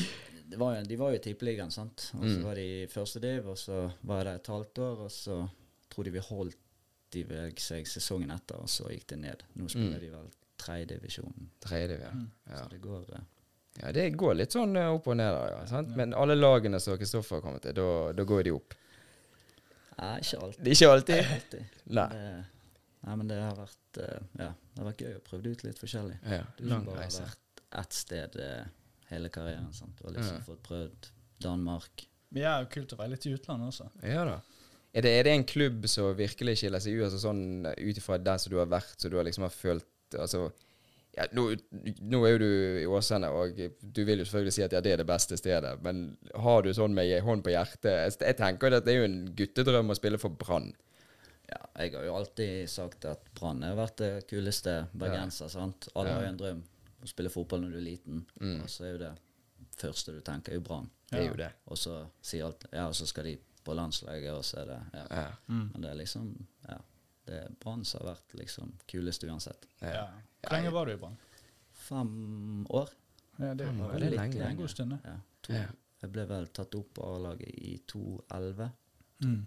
var 0.59 0.77
jo, 0.77 0.83
de 0.89 0.97
var 0.97 1.11
jo 1.11 1.17
i 1.17 1.23
tippeligaen, 1.23 1.71
sant. 1.71 2.11
Og 2.17 2.25
så 2.25 2.39
Mm. 2.39 2.43
var 2.45 2.55
de 2.55 2.83
i 2.83 2.87
første 2.87 3.21
div, 3.21 3.47
og 3.49 3.57
så 3.59 3.93
var 4.03 4.17
jeg 4.19 4.25
der 4.25 4.35
et 4.35 4.47
halvt 4.47 4.79
år, 4.79 4.97
og 5.05 5.11
så 5.11 5.49
tror 5.91 6.05
de 6.05 6.11
vi 6.11 6.19
holdt 6.19 6.57
de 7.13 7.23
ved 7.25 7.59
seg 7.59 7.87
sesongen 7.87 8.31
etter, 8.31 8.57
og 8.63 8.69
så 8.69 8.89
gikk 8.89 9.07
det 9.09 9.19
ned. 9.19 9.43
Nå 9.57 9.69
spiller 9.69 9.99
Mm. 9.99 10.01
de 10.01 10.11
vel 10.11 10.31
tredjedivisjon. 10.59 11.51
Tredje, 11.61 11.99
ja. 12.01 12.11
ja. 12.51 12.57
Så 12.65 12.69
det 12.71 12.81
går 12.81 13.05
eh, 13.15 13.21
Ja, 13.83 13.93
det 13.93 14.17
går 14.17 14.35
litt 14.37 14.51
sånn 14.53 14.77
eh, 14.77 14.89
opp 14.93 15.07
og 15.09 15.17
ned, 15.17 15.33
da, 15.33 15.49
ja, 15.59 15.67
sant? 15.67 15.95
Men 15.97 16.13
alle 16.15 16.35
lagene 16.35 16.81
som 16.81 16.99
Kristoffer 16.99 17.41
kommer 17.41 17.61
til, 17.61 17.73
da 17.73 18.13
da 18.13 18.25
går 18.25 18.43
de 18.45 18.51
opp. 18.53 18.75
Nei, 20.01 20.19
ikke 20.21 20.41
alltid. 20.43 20.65
Det 20.65 20.71
er 20.71 20.75
ikke 20.75 20.91
alltid? 20.95 21.21
Ikke 21.21 21.35
alltid. 21.35 21.65
Nei. 21.87 22.09
Det, 22.09 22.45
nei, 23.07 23.17
men 23.17 23.29
det 23.29 23.39
har 23.41 23.57
vært 23.57 23.99
eh, 23.99 24.21
Ja, 24.39 24.51
det 24.75 24.83
har 24.83 24.89
vært 24.93 25.05
gøy 25.05 25.15
å 25.17 25.23
prøve 25.31 25.53
ut 25.55 25.65
litt 25.65 25.79
forskjellig. 25.79 26.19
Ja, 26.25 26.43
Du 26.59 26.65
lang 26.71 26.85
har 26.85 26.95
bare 26.95 27.09
vært 27.09 27.65
ett 27.83 27.93
sted 27.93 28.37
eh, 28.37 28.65
hele 29.11 29.29
karrieren. 29.33 29.73
sant? 29.75 29.97
Du 29.99 30.07
har 30.09 30.15
liksom 30.17 30.37
Ja. 30.39 30.45
fått 30.47 30.63
prøvd 30.67 31.11
Danmark. 31.43 32.07
Men 32.31 32.43
ja, 32.43 32.65
kult 32.71 32.93
å 32.95 32.97
være 33.01 33.11
litt 33.17 33.27
i 33.27 33.35
utlandet 33.35 33.69
også. 33.73 33.91
Ja 34.07 34.25
da. 34.25 34.41
Er 34.93 35.03
det, 35.03 35.11
er 35.21 35.23
det 35.25 35.33
en 35.37 35.45
klubb 35.47 35.85
som 35.87 36.15
virkelig 36.19 36.57
skiller 36.59 36.81
seg 36.83 36.97
ut, 36.99 37.05
altså 37.07 37.21
sånn 37.23 37.67
ut 37.79 37.97
ifra 38.01 38.19
der 38.19 38.39
som 38.43 38.51
du 38.51 38.57
har 38.59 38.67
vært, 38.67 38.97
så 38.99 39.09
du 39.11 39.17
har 39.17 39.25
liksom 39.25 39.43
har 39.47 39.55
følt 39.55 39.87
Altså 40.19 40.49
ja, 41.17 41.27
nå, 41.33 41.45
nå 42.03 42.19
er 42.27 42.33
jo 42.33 42.39
du 42.43 42.81
i 42.83 42.87
Åsane, 42.87 43.29
og 43.31 43.55
du 43.81 44.01
vil 44.05 44.19
jo 44.19 44.25
selvfølgelig 44.25 44.53
si 44.57 44.63
at 44.65 44.73
ja, 44.73 44.81
det 44.83 44.93
er 44.93 44.97
det 44.99 45.07
beste 45.07 45.37
stedet, 45.39 45.77
men 45.83 46.17
har 46.35 46.63
du 46.63 46.73
sånn 46.75 46.93
med 46.95 47.13
hånd 47.23 47.45
på 47.47 47.51
hjertet 47.55 47.85
Jeg, 47.95 48.17
jeg 48.27 48.37
tenker 48.41 48.75
at 48.75 48.85
det 48.85 48.95
er 48.95 48.99
jo 49.05 49.05
en 49.09 49.21
guttedrøm 49.39 49.91
å 49.91 49.97
spille 49.99 50.19
for 50.19 50.31
Brann. 50.31 50.73
Ja, 51.51 51.61
jeg 51.83 51.95
har 51.95 52.05
jo 52.07 52.15
alltid 52.19 52.69
sagt 52.71 53.05
at 53.11 53.23
Brann 53.39 53.63
har 53.63 53.77
vært 53.79 53.97
det 54.03 54.27
kuleste 54.31 54.89
bergenser. 54.95 55.49
sant? 55.51 55.89
Alle 55.95 56.11
har 56.15 56.23
jo 56.23 56.29
en 56.29 56.37
drøm 56.43 56.63
spille 57.09 57.31
fotball 57.31 57.61
når 57.61 57.71
du 57.71 57.77
er 57.77 57.81
liten, 57.81 58.27
Mm. 58.41 58.61
og 58.63 58.69
så 58.71 58.85
er 58.85 58.91
jo 58.93 58.99
det 58.99 59.19
første 59.77 60.13
du 60.13 60.21
tenker, 60.21 60.53
er 60.53 60.55
jo 60.57 60.61
Brann. 60.61 60.91
Det 61.11 61.37
det. 61.37 61.53
Og 61.67 61.79
så 61.79 62.07
sier 62.23 62.45
alt 62.47 62.65
Ja, 62.73 62.87
og 62.87 62.95
så 62.95 63.07
skal 63.07 63.25
de 63.25 63.39
på 63.65 63.75
landslaget, 63.75 64.33
og 64.33 64.45
så 64.45 64.57
er 64.61 64.65
det 64.65 64.81
Ja. 64.95 65.07
Ja. 65.21 65.33
Mm. 65.49 65.71
Men 65.73 65.83
det 65.83 65.91
er 65.91 65.95
liksom 65.95 66.47
Ja. 66.69 66.77
Det 67.27 67.35
er 67.45 67.49
Brann 67.61 67.85
som 67.85 68.01
har 68.07 68.15
vært 68.15 68.35
liksom 68.35 68.73
kulest 68.89 69.25
uansett. 69.25 69.67
Ja. 69.83 69.89
Ja. 69.89 70.07
Hvor 70.43 70.51
lenge 70.57 70.73
var 70.73 70.85
du 70.87 70.93
i 70.93 70.97
Brann? 70.97 71.17
Fem 71.73 72.67
år. 72.71 72.89
Ja, 73.39 73.55
det 73.55 73.67
var 73.79 73.93
det 73.93 74.03
er 74.03 74.11
litt 74.11 74.21
lenge. 74.21 74.33
det 74.33 74.47
en 74.51 74.57
god 74.57 74.69
stund. 74.69 74.99
Ja, 75.05 75.17
to. 75.43 75.53
Ja. 75.53 75.67
Jeg 76.03 76.13
ble 76.13 76.25
vel 76.29 76.47
tatt 76.47 76.75
opp 76.75 76.95
på 76.95 77.03
A-laget 77.17 77.49
i 77.59 77.79
2011. 77.87 78.71
Mm. 79.23 79.47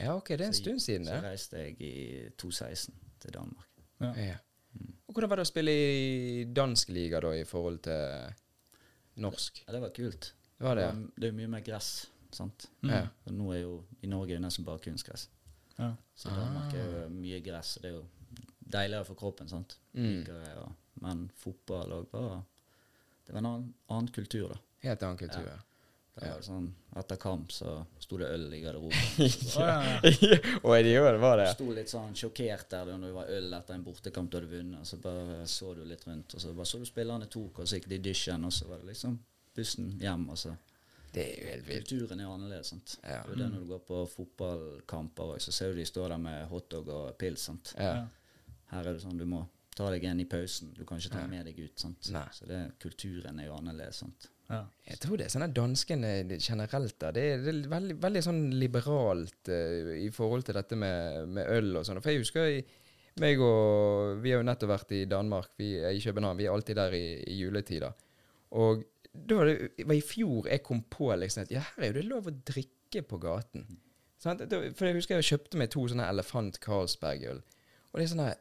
ja, 0.00 0.14
OK, 0.16 0.28
det 0.28 0.40
er 0.40 0.46
en 0.46 0.52
stund 0.54 0.80
siden, 0.80 1.06
Så 1.06 1.20
reiste 1.22 1.56
jeg 1.58 1.80
i 1.80 2.28
2016 2.38 2.94
til 3.20 3.30
Danmark. 3.32 3.68
Ja. 4.00 4.36
Hvordan 5.18 5.30
var 5.32 5.40
det 5.40 5.44
å 5.48 5.50
spille 5.50 5.72
i 5.74 6.42
dansk 6.54 6.92
liga, 6.94 7.18
da, 7.18 7.32
i 7.34 7.42
forhold 7.42 7.80
til 7.82 9.16
norsk? 9.18 9.56
Ja, 9.64 9.72
det 9.74 9.80
var 9.82 9.90
kult. 9.96 10.28
Det 10.54 10.62
var 10.62 10.78
det, 10.78 10.84
ja. 10.84 10.92
det 11.16 11.26
er 11.26 11.32
jo 11.32 11.36
mye 11.40 11.50
mer 11.56 11.64
gress, 11.66 11.88
sant. 12.30 12.68
Mm. 12.86 12.92
Ja. 12.92 13.00
Nå 13.34 13.48
er 13.50 13.58
jo 13.64 13.72
I 14.06 14.10
Norge 14.12 14.36
er 14.36 14.38
det 14.38 14.44
nesten 14.44 14.66
bare 14.68 14.78
kunstgress. 14.84 15.24
Ja. 15.74 15.88
Så 16.14 16.30
Danmark 16.30 16.76
er 16.78 16.94
jo 17.00 17.02
mye 17.16 17.40
gress, 17.42 17.72
og 17.80 17.82
det 17.82 17.90
er 17.90 17.96
jo 17.96 18.04
deiligere 18.76 19.08
for 19.08 19.18
kroppen, 19.24 19.50
sant. 19.50 19.74
Mm. 19.98 20.22
Men 21.02 21.26
fotball 21.42 21.98
òg 21.98 22.14
var 22.14 22.38
Det 23.26 23.34
var 23.34 23.42
en 23.42 23.50
annen, 23.50 23.74
annen 23.90 24.14
kultur, 24.14 24.54
da. 24.54 24.62
Helt 24.86 25.02
annen 25.02 25.18
kultur. 25.18 25.50
Ja. 25.50 25.58
Ja. 26.18 26.26
Det 26.26 26.34
var 26.34 26.44
sånn, 26.46 26.68
Etter 26.98 27.18
kamp 27.20 27.52
så 27.54 27.72
sto 28.02 28.18
det 28.18 28.28
øl 28.34 28.46
i 28.56 28.60
garderoben. 28.60 29.28
Ja, 29.58 29.74
ja. 30.02 30.38
Og 30.66 30.72
det 30.74 30.92
gjør 30.92 31.18
var 31.22 31.38
det. 31.38 31.48
Sto 31.54 31.68
litt 31.76 31.90
sånn 31.92 32.16
sjokkert 32.18 32.70
der 32.72 32.90
når 32.90 33.04
det 33.06 33.14
var 33.14 33.32
øl 33.36 33.58
etter 33.58 33.76
en 33.76 33.84
bortekamp 33.86 34.30
du 34.32 34.38
hadde 34.38 34.50
vunnet. 34.50 34.88
Så 34.88 34.98
bare 35.02 35.42
så 35.46 35.74
du 35.78 35.84
litt 35.86 36.06
rundt, 36.08 36.34
og 36.34 36.42
så 36.42 36.54
bare 36.56 36.66
så 36.66 36.80
du 36.82 36.88
spillerne 36.88 37.28
tok, 37.30 37.60
og 37.62 37.68
så 37.68 37.78
gikk 37.78 37.90
de 37.92 38.00
i 38.00 38.06
dusjen, 38.08 38.48
og 38.48 38.54
så 38.56 38.70
var 38.70 38.82
det 38.82 38.90
liksom 38.90 39.18
bussen 39.54 39.92
hjem. 40.02 40.24
og 40.30 40.38
så 40.38 40.56
Det 41.12 41.24
er 41.24 41.36
jo 41.36 41.50
helt 41.52 41.68
vilt. 41.68 41.88
Kulturen 41.88 42.20
er 42.20 42.32
annerledes. 42.32 42.72
sant? 42.74 42.96
Ja. 43.02 43.22
Det 43.26 43.36
er 43.36 43.42
det 43.44 43.50
når 43.52 43.60
du 43.60 43.70
går 43.74 43.84
på 43.86 44.00
fotballkamper 44.16 45.36
òg, 45.36 45.38
så 45.44 45.54
ser 45.54 45.72
du 45.72 45.78
de 45.78 45.86
står 45.86 46.16
der 46.16 46.24
med 46.24 46.48
hotdog 46.50 46.88
og 46.88 47.14
pils. 47.20 47.46
sant? 47.50 47.74
Ja. 47.78 47.94
Ja. 47.94 48.08
Her 48.72 48.90
er 48.90 48.98
det 48.98 49.04
sånn 49.04 49.20
du 49.20 49.24
må 49.28 49.44
ta 49.78 49.86
deg 49.94 50.04
en 50.10 50.20
i 50.20 50.26
pausen. 50.28 50.74
Du 50.74 50.82
kan 50.84 50.98
ikke 50.98 51.14
ta 51.14 51.22
ja. 51.22 51.30
med 51.30 51.46
deg 51.46 51.58
ut. 51.62 51.78
sant? 51.80 52.10
Nei. 52.12 52.26
Så 52.34 52.48
det, 52.50 52.64
kulturen 52.82 53.38
er 53.38 53.48
jo 53.48 53.56
annerledes. 53.56 54.02
sant? 54.02 54.28
Ja. 54.48 54.62
Jeg 54.88 54.98
tror 55.02 55.18
det 55.20 55.26
er 55.26 55.32
sånn 55.34 55.44
at 55.44 55.52
danskene 55.56 56.10
generelt 56.40 56.94
da, 57.02 57.10
det 57.12 57.24
er, 57.34 57.40
det 57.44 57.50
er 57.52 57.68
veldig, 57.68 57.96
veldig 58.00 58.22
sånn 58.24 58.38
liberalt 58.56 59.50
uh, 59.52 59.90
i 60.00 60.08
forhold 60.14 60.46
til 60.48 60.56
dette 60.56 60.78
med, 60.80 61.26
med 61.36 61.50
øl 61.52 61.74
og 61.76 61.84
sånn. 61.84 62.00
For 62.00 62.14
jeg 62.14 62.22
husker 62.24 62.62
meg 63.20 63.40
og 63.42 64.22
Vi 64.22 64.30
har 64.32 64.38
jo 64.40 64.46
nettopp 64.46 64.70
vært 64.70 64.94
i 64.94 65.02
Danmark, 65.10 65.50
vi 65.58 65.72
er 65.82 65.90
i 65.92 66.00
København. 66.00 66.38
Vi 66.38 66.46
er 66.46 66.54
alltid 66.54 66.78
der 66.78 66.94
i, 66.96 67.04
i 67.28 67.36
juletider. 67.42 67.92
Og 68.56 68.84
da 69.12 69.40
var 69.40 69.50
det 69.50 69.84
var 69.88 69.96
i 69.98 70.04
fjor 70.04 70.46
jeg 70.46 70.62
kom 70.62 70.80
på 70.92 71.10
liksom 71.18 71.42
at 71.44 71.50
ja, 71.52 71.64
her 71.74 71.84
er 71.84 71.90
jo 71.90 71.96
det 71.98 72.06
lov 72.08 72.28
å 72.30 72.36
drikke 72.52 73.02
på 73.10 73.18
gaten. 73.20 73.66
Sant? 74.22 74.44
Da- 74.48 74.62
For 74.78 74.86
jeg 74.88 74.96
husker 75.00 75.18
jeg 75.18 75.28
kjøpte 75.32 75.58
meg 75.60 75.72
to 75.74 75.84
sånne 75.90 76.06
Elefant 76.08 76.60
Carlsberg-øl. 76.64 77.42
Og 77.90 77.98
det 78.00 78.06
er 78.06 78.12
sånn 78.14 78.24
her 78.24 78.38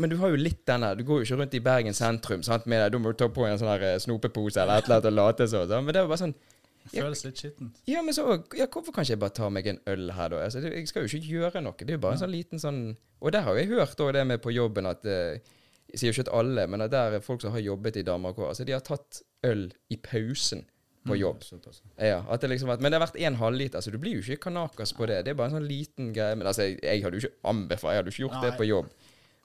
men 0.00 0.10
du 0.10 0.16
har 0.16 0.32
jo 0.32 0.40
litt 0.40 0.62
den 0.66 0.80
der 0.86 0.96
Du 0.96 1.04
går 1.04 1.20
jo 1.20 1.26
ikke 1.26 1.36
rundt 1.42 1.54
i 1.54 1.60
Bergen 1.60 1.96
sentrum 1.96 2.42
sant, 2.46 2.64
med 2.70 2.80
deg. 2.80 2.94
Da 2.94 3.00
må 3.02 3.12
du 3.12 3.18
ta 3.20 3.28
på 3.28 3.44
en 3.44 3.58
sånn 3.60 3.70
her 3.74 3.84
eh, 3.90 4.00
snopepose 4.00 4.62
eller 4.62 4.80
et 4.80 4.88
eller 4.88 4.98
annet 5.02 5.10
og 5.10 5.16
late 5.18 5.48
som. 5.52 5.66
sånn. 5.68 5.86
Men 5.86 5.96
det 5.96 6.04
var 6.04 6.12
bare 6.14 6.22
sånn 6.22 6.34
Det 6.82 6.94
føles 6.96 7.24
litt 7.26 7.42
skittent. 7.42 7.82
Ja, 7.90 8.02
men 8.02 8.16
så 8.16 8.24
ja, 8.56 8.66
Hvorfor 8.66 8.94
kan 8.94 9.04
ikke 9.04 9.14
jeg 9.14 9.22
bare 9.22 9.36
ta 9.36 9.50
meg 9.52 9.68
en 9.68 9.80
øl 9.92 10.08
her, 10.16 10.32
da? 10.32 10.40
Altså, 10.46 10.64
jeg 10.64 10.88
skal 10.88 11.04
jo 11.04 11.12
ikke 11.12 11.34
gjøre 11.36 11.64
noe. 11.64 11.76
Det 11.78 11.92
er 11.92 12.00
jo 12.00 12.04
bare 12.06 12.18
en 12.18 12.24
sånn 12.24 12.32
liten 12.32 12.62
sånn 12.62 12.80
Og 13.20 13.34
der 13.36 13.44
har 13.46 13.60
jeg 13.60 13.68
hørt 13.74 13.92
også 13.92 14.08
det 14.16 14.24
med 14.26 14.42
på 14.42 14.54
jobben 14.56 14.88
at 14.90 15.04
eh, 15.04 15.38
Jeg 15.92 16.00
sier 16.00 16.08
jo 16.10 16.16
ikke 16.16 16.28
at 16.30 16.34
alle, 16.40 16.66
men 16.72 16.86
at 16.88 16.94
der 16.94 17.18
er 17.18 17.24
folk 17.24 17.44
som 17.44 17.52
har 17.52 17.60
jobbet 17.60 18.00
i 18.00 18.06
Danmark 18.08 18.40
òg. 18.40 18.48
Altså, 18.54 18.64
de 18.64 18.72
har 18.72 18.80
tatt 18.86 19.20
øl 19.44 19.68
i 19.92 20.00
pausen 20.00 20.64
på 21.04 21.16
jobb. 21.18 21.42
Såpass. 21.44 21.82
Ja, 21.98 22.22
det 22.40 22.48
liksom 22.48 22.70
Men 22.72 22.88
det 22.88 22.96
har 22.96 23.04
vært 23.04 23.18
en 23.20 23.36
halvliter, 23.36 23.82
så 23.84 23.90
du 23.90 23.98
blir 24.00 24.16
jo 24.16 24.22
ikke 24.22 24.48
kanakas 24.48 24.94
på 24.96 25.06
det. 25.10 25.24
Det 25.26 25.34
er 25.34 25.36
bare 25.36 25.50
en 25.50 25.58
sånn 25.58 25.68
liten 25.68 26.12
greie. 26.16 26.36
Men 26.38 26.46
altså, 26.48 26.64
jeg, 26.64 26.78
jeg 26.80 27.02
hadde 27.04 27.18
jo 27.18 27.26
ikke 27.26 27.50
anbefalt, 27.52 27.92
jeg 27.92 28.00
hadde 28.00 28.12
jo 28.12 28.14
ikke 28.14 28.24
gjort 28.24 28.46
det 28.46 28.52
på 28.56 28.68
jobb. 28.70 28.92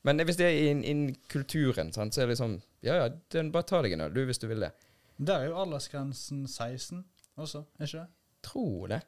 Men 0.04 0.20
hvis 0.26 0.38
det 0.40 0.46
er 0.46 0.72
inn 0.72 0.84
in 0.86 1.16
kulturen, 1.30 1.90
sant, 1.94 2.14
så 2.14 2.22
er 2.22 2.28
det 2.28 2.36
liksom 2.38 2.60
Ja, 2.86 2.96
ja, 3.02 3.10
den, 3.34 3.52
bare 3.52 3.64
ta 3.68 3.82
deg 3.82 3.94
en 3.98 4.02
øl, 4.06 4.14
du, 4.14 4.26
hvis 4.30 4.40
du 4.40 4.48
vil 4.48 4.62
det. 4.68 4.72
Der 5.18 5.40
er 5.42 5.46
jo 5.50 5.58
aldersgrensen 5.64 6.46
16 6.48 7.04
også, 7.38 7.64
er 7.80 7.86
ikke 7.90 7.98
det? 8.04 8.08
Tror 8.44 8.88
det. 8.94 9.02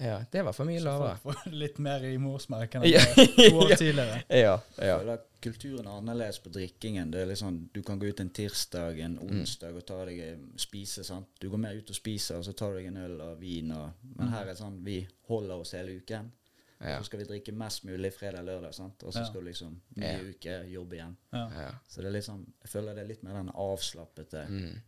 Ja, 0.00 0.22
det 0.32 0.42
var 0.46 0.52
for 0.56 0.64
mye 0.64 0.80
lavere. 0.80 1.16
Så 1.20 1.28
får 1.32 1.50
litt 1.62 1.78
mer 1.78 2.04
i 2.08 2.14
morsmelken 2.20 2.84
Ja. 2.88 3.00
enn 3.04 3.34
to 3.36 3.58
år 3.60 3.74
tidligere. 3.82 4.22
Ja, 4.32 4.54
ja. 4.80 4.94
ja. 5.04 5.16
kulturen 5.44 5.86
er 5.88 5.98
annerledes 5.98 6.38
på 6.40 6.48
drikkingen. 6.52 7.10
Det 7.12 7.20
er 7.20 7.28
liksom, 7.28 7.58
Du 7.74 7.82
kan 7.84 7.98
gå 8.00 8.08
ut 8.08 8.20
en 8.20 8.30
tirsdag, 8.32 9.00
en 9.04 9.18
onsdag 9.20 9.76
og 9.76 9.84
ta 9.88 9.98
deg 10.08 10.22
spise. 10.60 11.04
sant? 11.04 11.28
Du 11.40 11.50
går 11.52 11.60
mer 11.60 11.76
ut 11.76 11.90
og 11.92 11.96
spiser, 11.96 12.38
og 12.40 12.44
så 12.48 12.52
tar 12.56 12.72
du 12.72 12.78
deg 12.80 12.88
en 12.92 12.96
øl 13.04 13.20
og 13.20 13.40
vin. 13.40 13.72
Og, 13.76 13.90
men 14.16 14.28
her 14.32 14.44
er 14.46 14.52
det 14.54 14.58
sånn 14.60 14.78
vi 14.84 15.02
holder 15.28 15.60
oss 15.66 15.72
hele 15.76 15.98
uken. 16.00 16.32
Ja. 16.80 16.98
Så 16.98 17.04
skal 17.10 17.18
vi 17.20 17.24
drikke 17.28 17.52
mest 17.52 17.84
mulig 17.84 18.12
fredag-lørdag. 18.14 18.68
Og 18.80 19.12
så 19.12 19.18
Ja. 19.20 19.24
skal 19.24 19.40
du 19.40 19.46
liksom 19.50 19.80
ny 19.96 20.02
Ja. 20.06 20.18
uke 20.20 20.54
jobbe 20.72 20.92
igjen. 20.96 21.16
Ja. 21.32 21.48
Ja. 21.50 21.70
Så 21.88 22.00
det 22.02 22.14
er 22.14 22.20
sånn 22.20 22.46
Jeg 22.62 22.70
føler 22.72 22.94
det 22.94 23.04
er 23.04 23.08
litt 23.08 23.22
mer 23.22 23.34
den 23.34 23.50
avslappete 23.54 24.46
Mm. 24.48 24.80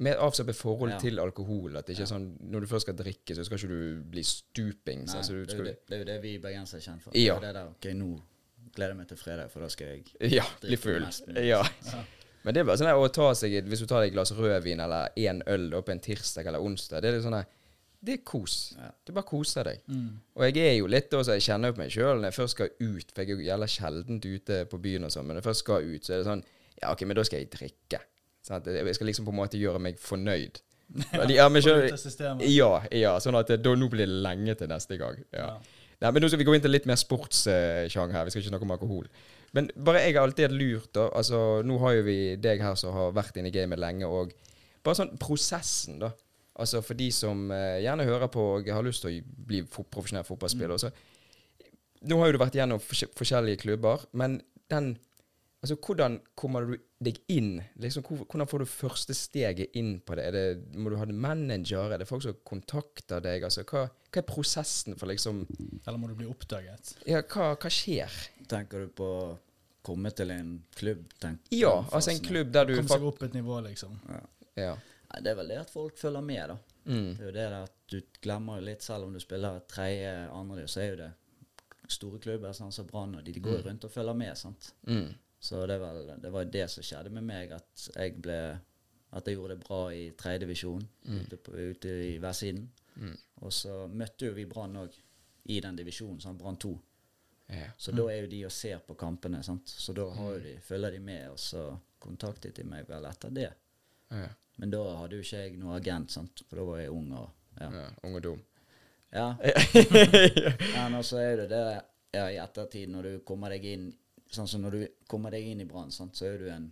Med 0.00 0.12
et 0.12 0.18
avslappet 0.18 0.54
forhold 0.54 0.90
Ja. 0.92 0.98
til 0.98 1.18
alkohol. 1.18 1.76
At 1.76 1.86
det 1.86 1.96
ikke 1.96 2.02
er 2.02 2.14
sånn 2.14 2.36
Når 2.40 2.60
du 2.60 2.66
først 2.66 2.82
skal 2.82 2.94
drikke, 2.94 3.34
så 3.34 3.44
skal 3.44 3.58
ikke 3.58 3.68
du 3.68 4.02
bli 4.02 4.22
stupings. 4.22 5.12
Nei, 5.12 5.16
altså, 5.18 5.32
du 5.32 5.44
det, 5.46 5.54
er 5.54 5.58
jo 5.58 5.64
det, 5.64 5.86
det 5.86 5.94
er 5.94 5.98
jo 5.98 6.04
det 6.04 6.22
vi 6.22 6.38
bergensere 6.38 6.76
er 6.78 6.92
kjent 6.92 7.02
for. 7.02 7.10
Ja. 7.14 7.38
Det 7.38 7.44
er 7.48 7.52
det 7.52 7.54
der, 7.54 7.68
ok, 7.70 7.94
nå 7.96 8.22
gleder 8.74 8.88
jeg 8.90 8.96
meg 8.96 9.08
til 9.08 9.16
fredag, 9.16 9.50
for 9.50 9.60
da 9.60 9.68
skal 9.68 9.86
jeg 9.86 10.04
Ja, 10.38 10.44
bli 10.60 10.76
full. 10.76 11.00
mest 11.00 11.26
mulig. 11.26 11.46
Ja. 11.48 11.62
Ja. 11.86 12.04
Men 12.44 12.54
det 12.54 12.60
er 12.60 12.64
bare 12.64 12.76
sånn 12.76 12.86
der 12.86 12.94
å 12.94 13.08
ta 13.12 13.32
seg 13.34 13.64
Hvis 13.66 13.80
du 13.80 13.86
tar 13.86 14.00
deg 14.02 14.08
et 14.12 14.14
glass 14.14 14.30
rødvin 14.32 14.80
eller 14.80 15.08
én 15.16 15.42
øl 15.46 15.70
da 15.70 15.80
på 15.82 15.90
en 15.90 16.00
tirsdag 16.00 16.46
eller 16.46 16.60
onsdag, 16.60 17.00
det 17.02 17.08
er 17.08 17.12
litt 17.18 17.24
sånn 17.24 17.32
der 17.32 17.46
Det 17.98 18.14
er 18.14 18.20
kos. 18.26 18.56
Ja. 18.78 18.92
Du 19.06 19.10
bare 19.16 19.26
koser 19.26 19.66
deg. 19.66 19.80
Mm. 19.90 20.20
Og 20.38 20.44
jeg 20.46 20.62
er 20.62 20.76
jo 20.78 20.86
litt 20.90 21.08
da, 21.10 21.22
så 21.26 21.34
jeg 21.34 21.48
kjenner 21.48 21.72
jo 21.72 21.78
på 21.78 21.82
meg 21.82 21.90
sjøl 21.94 22.20
når 22.20 22.28
jeg 22.28 22.36
først 22.36 22.56
skal 22.56 22.70
ut, 22.78 23.10
for 23.10 23.24
jeg 23.24 23.34
er 23.34 23.48
jævla 23.48 23.68
sjeldent 23.72 24.28
ute 24.28 24.60
på 24.70 24.80
byen 24.84 25.08
og 25.08 25.14
sånn, 25.14 25.26
men 25.26 25.36
når 25.36 25.42
jeg 25.42 25.48
først 25.48 25.64
skal 25.64 25.88
ut, 25.88 26.06
så 26.06 26.14
er 26.14 26.22
det 26.22 26.28
sånn 26.30 26.44
Ja, 26.78 26.92
OK, 26.92 27.02
men 27.10 27.18
da 27.18 27.24
skal 27.26 27.42
jeg 27.42 27.50
drikke. 27.50 28.00
Sant? 28.46 28.70
Jeg 28.70 28.94
skal 28.94 29.10
liksom 29.10 29.26
på 29.26 29.34
en 29.34 29.40
måte 29.40 29.58
gjøre 29.60 29.82
meg 29.82 29.98
fornøyd. 30.02 30.62
Ja, 31.12 31.48
ut 31.50 31.58
det 31.60 31.98
systemet. 32.00 32.46
Ja, 32.48 32.70
ja, 32.94 33.10
sånn 33.20 33.36
at 33.36 33.50
da, 33.60 33.74
nå 33.76 33.90
blir 33.92 34.06
det 34.08 34.22
lenge 34.24 34.54
til 34.56 34.70
neste 34.70 34.96
gang. 35.00 35.18
Ja. 35.34 35.50
Ja. 35.58 35.78
Nei, 35.98 36.12
men 36.14 36.22
Nå 36.22 36.30
skal 36.30 36.38
vi 36.38 36.46
gå 36.46 36.54
inn 36.54 36.62
til 36.62 36.70
litt 36.70 36.86
mer 36.86 36.98
sportssjang 37.00 38.12
her. 38.14 38.26
Vi 38.26 38.32
skal 38.32 38.44
ikke 38.44 38.52
snakke 38.52 38.66
om 38.68 38.74
alkohol. 38.76 39.08
Men 39.56 39.70
bare 39.74 40.04
jeg 40.04 40.14
har 40.14 40.28
alltid 40.28 40.54
lurt, 40.54 40.92
da. 40.94 41.08
Altså, 41.18 41.40
nå 41.66 41.78
har 41.82 41.96
jo 41.98 42.04
vi 42.06 42.18
deg 42.38 42.62
her 42.62 42.76
som 42.78 42.94
har 42.94 43.14
vært 43.16 43.40
inne 43.40 43.50
i 43.50 43.54
gamet 43.54 43.80
lenge, 43.82 44.06
og 44.06 44.30
bare 44.86 45.00
sånn 45.00 45.16
prosessen, 45.20 45.98
da. 46.04 46.12
Altså 46.58 46.82
for 46.82 46.98
de 46.98 47.10
som 47.14 47.50
eh, 47.54 47.80
gjerne 47.84 48.06
hører 48.08 48.30
på 48.34 48.44
og 48.56 48.70
har 48.74 48.86
lyst 48.86 49.04
til 49.04 49.20
å 49.20 49.44
bli 49.48 49.62
profesjonell 49.68 50.26
fotballspiller. 50.26 50.74
også. 50.74 50.90
nå 52.10 52.18
har 52.18 52.30
jo 52.30 52.36
du 52.36 52.42
vært 52.42 52.58
gjennom 52.58 52.80
fors 52.82 53.04
forskjellige 53.18 53.64
klubber, 53.66 54.08
men 54.12 54.40
den 54.70 54.96
Altså, 55.58 55.74
hvordan 55.82 56.20
kommer 56.38 56.68
du 56.68 56.76
deg 57.02 57.16
inn? 57.34 57.56
Liksom, 57.82 58.04
hvordan 58.06 58.46
får 58.46 58.62
du 58.62 58.70
første 58.70 59.14
steget 59.16 59.74
inn 59.74 59.96
på 60.06 60.14
det? 60.14 60.26
Er 60.28 60.36
det 60.36 60.76
må 60.78 60.92
du 60.92 60.94
ha 61.00 61.06
en 61.08 61.18
manager? 61.18 61.90
Er 61.90 61.98
det 61.98 62.06
folk 62.06 62.22
som 62.22 62.36
kontakter 62.46 63.18
deg? 63.24 63.42
Altså, 63.42 63.64
hva, 63.66 63.88
hva 63.90 64.20
er 64.22 64.28
prosessen 64.28 64.94
for 64.98 65.10
liksom 65.10 65.40
Eller 65.82 65.98
må 65.98 66.12
du 66.12 66.14
bli 66.20 66.30
oppdaget? 66.30 66.94
Ja, 67.10 67.24
hva, 67.26 67.56
hva 67.58 67.72
skjer? 67.74 68.14
Tenker 68.46 68.86
du 68.86 68.94
på 69.00 69.08
å 69.16 69.26
komme 69.82 70.14
til 70.14 70.30
en 70.30 70.54
klubb? 70.78 71.02
Tenk, 71.18 71.50
Ja, 71.50 71.74
altså 71.90 72.14
en 72.14 72.22
klubb 72.22 72.54
der 72.54 72.70
du 72.70 72.76
Komme 72.76 72.94
seg 72.94 73.10
opp 73.10 73.26
et 73.26 73.34
nivå, 73.34 73.58
liksom. 73.66 73.98
Ja. 74.06 74.22
Ja. 74.58 74.72
Nei, 75.08 75.22
det 75.24 75.30
er 75.30 75.38
vel 75.38 75.52
det 75.52 75.60
at 75.62 75.72
folk 75.72 75.96
følger 75.96 76.24
med, 76.24 76.52
da. 76.52 76.58
Mm. 76.88 77.14
Det 77.16 77.22
er 77.22 77.28
jo 77.28 77.36
det 77.36 77.46
at 77.58 77.78
du 77.88 77.98
glemmer 78.24 78.60
litt, 78.64 78.84
selv 78.84 79.08
om 79.08 79.14
du 79.16 79.20
spiller 79.20 79.62
tredje, 79.68 80.12
andre, 80.32 80.66
så 80.68 80.82
er 80.82 80.90
jo 80.90 81.00
det 81.00 81.12
store 81.88 82.20
klubber 82.20 82.52
sånn 82.56 82.72
som 82.74 82.86
Brann, 82.88 83.16
og 83.16 83.24
de, 83.24 83.32
de 83.32 83.42
går 83.44 83.60
mm. 83.60 83.64
rundt 83.68 83.86
og 83.88 83.92
følger 83.92 84.18
med, 84.20 84.34
sant. 84.36 84.72
Mm. 84.88 85.08
Så 85.40 85.62
det, 85.70 85.78
vel, 85.80 86.10
det 86.20 86.32
var 86.34 86.50
det 86.52 86.66
som 86.72 86.84
skjedde 86.84 87.12
med 87.14 87.24
meg, 87.24 87.54
at 87.54 87.88
jeg 87.94 88.18
ble 88.24 88.40
At 89.08 89.24
jeg 89.24 89.38
gjorde 89.38 89.54
det 89.54 89.64
bra 89.64 89.76
i 89.94 90.10
tredjedivisjon 90.12 90.82
divisjon 90.82 91.20
ute, 91.24 91.36
på- 91.40 91.52
ute 91.56 91.88
i 91.88 92.18
Vestsiden. 92.20 92.66
Mm. 93.00 93.14
Og 93.40 93.52
så 93.56 93.86
møtte 93.88 94.26
jo 94.26 94.34
vi 94.36 94.44
Brann 94.44 94.76
òg 94.76 94.98
i 95.48 95.60
den 95.64 95.78
divisjonen, 95.78 96.20
sånn 96.20 96.36
Brann 96.36 96.58
2. 96.60 96.72
Ja. 97.46 97.70
Så 97.80 97.94
da 97.96 98.04
er 98.12 98.20
jo 98.20 98.28
de 98.28 98.42
og 98.44 98.52
ser 98.52 98.82
på 98.84 98.98
kampene, 99.00 99.40
sant. 99.42 99.68
Så 99.68 99.94
da 99.96 100.04
har 100.12 100.34
jo 100.34 100.42
de, 100.44 100.58
følger 100.60 100.92
de 100.92 101.00
med, 101.00 101.30
og 101.30 101.38
så 101.40 101.62
kontaktet 101.98 102.60
de 102.60 102.66
meg 102.68 102.84
vel 102.90 103.08
etter 103.08 103.32
det. 103.32 103.48
Ja. 104.10 104.28
Men 104.58 104.72
da 104.74 104.82
hadde 104.98 105.18
jo 105.18 105.22
ikke 105.22 105.42
jeg 105.44 105.58
noen 105.58 105.76
agent, 105.76 106.10
sant, 106.10 106.42
for 106.48 106.58
da 106.58 106.64
var 106.66 106.80
jeg 106.82 106.90
ung 106.94 107.12
og 107.14 107.28
ja. 107.60 107.68
ja. 107.74 107.86
Ung 108.06 108.16
og 108.18 108.22
dum. 108.22 108.42
Ja. 109.10 109.28
Men 110.90 110.98
så 111.06 111.20
er 111.22 111.42
det 111.42 111.48
det 111.52 111.62
ja, 112.12 112.26
i 112.30 112.38
ettertid, 112.42 112.90
når 112.90 113.08
du 113.08 113.24
kommer 113.26 113.54
deg 113.54 113.64
inn 113.68 113.88
Sånn 114.28 114.48
som 114.48 114.60
når 114.60 114.74
du 114.74 114.80
kommer 115.08 115.32
deg 115.32 115.46
inn 115.48 115.62
i 115.62 115.64
Brann, 115.64 115.88
så 115.88 116.04
er 116.28 116.34
du 116.36 116.50
en 116.52 116.66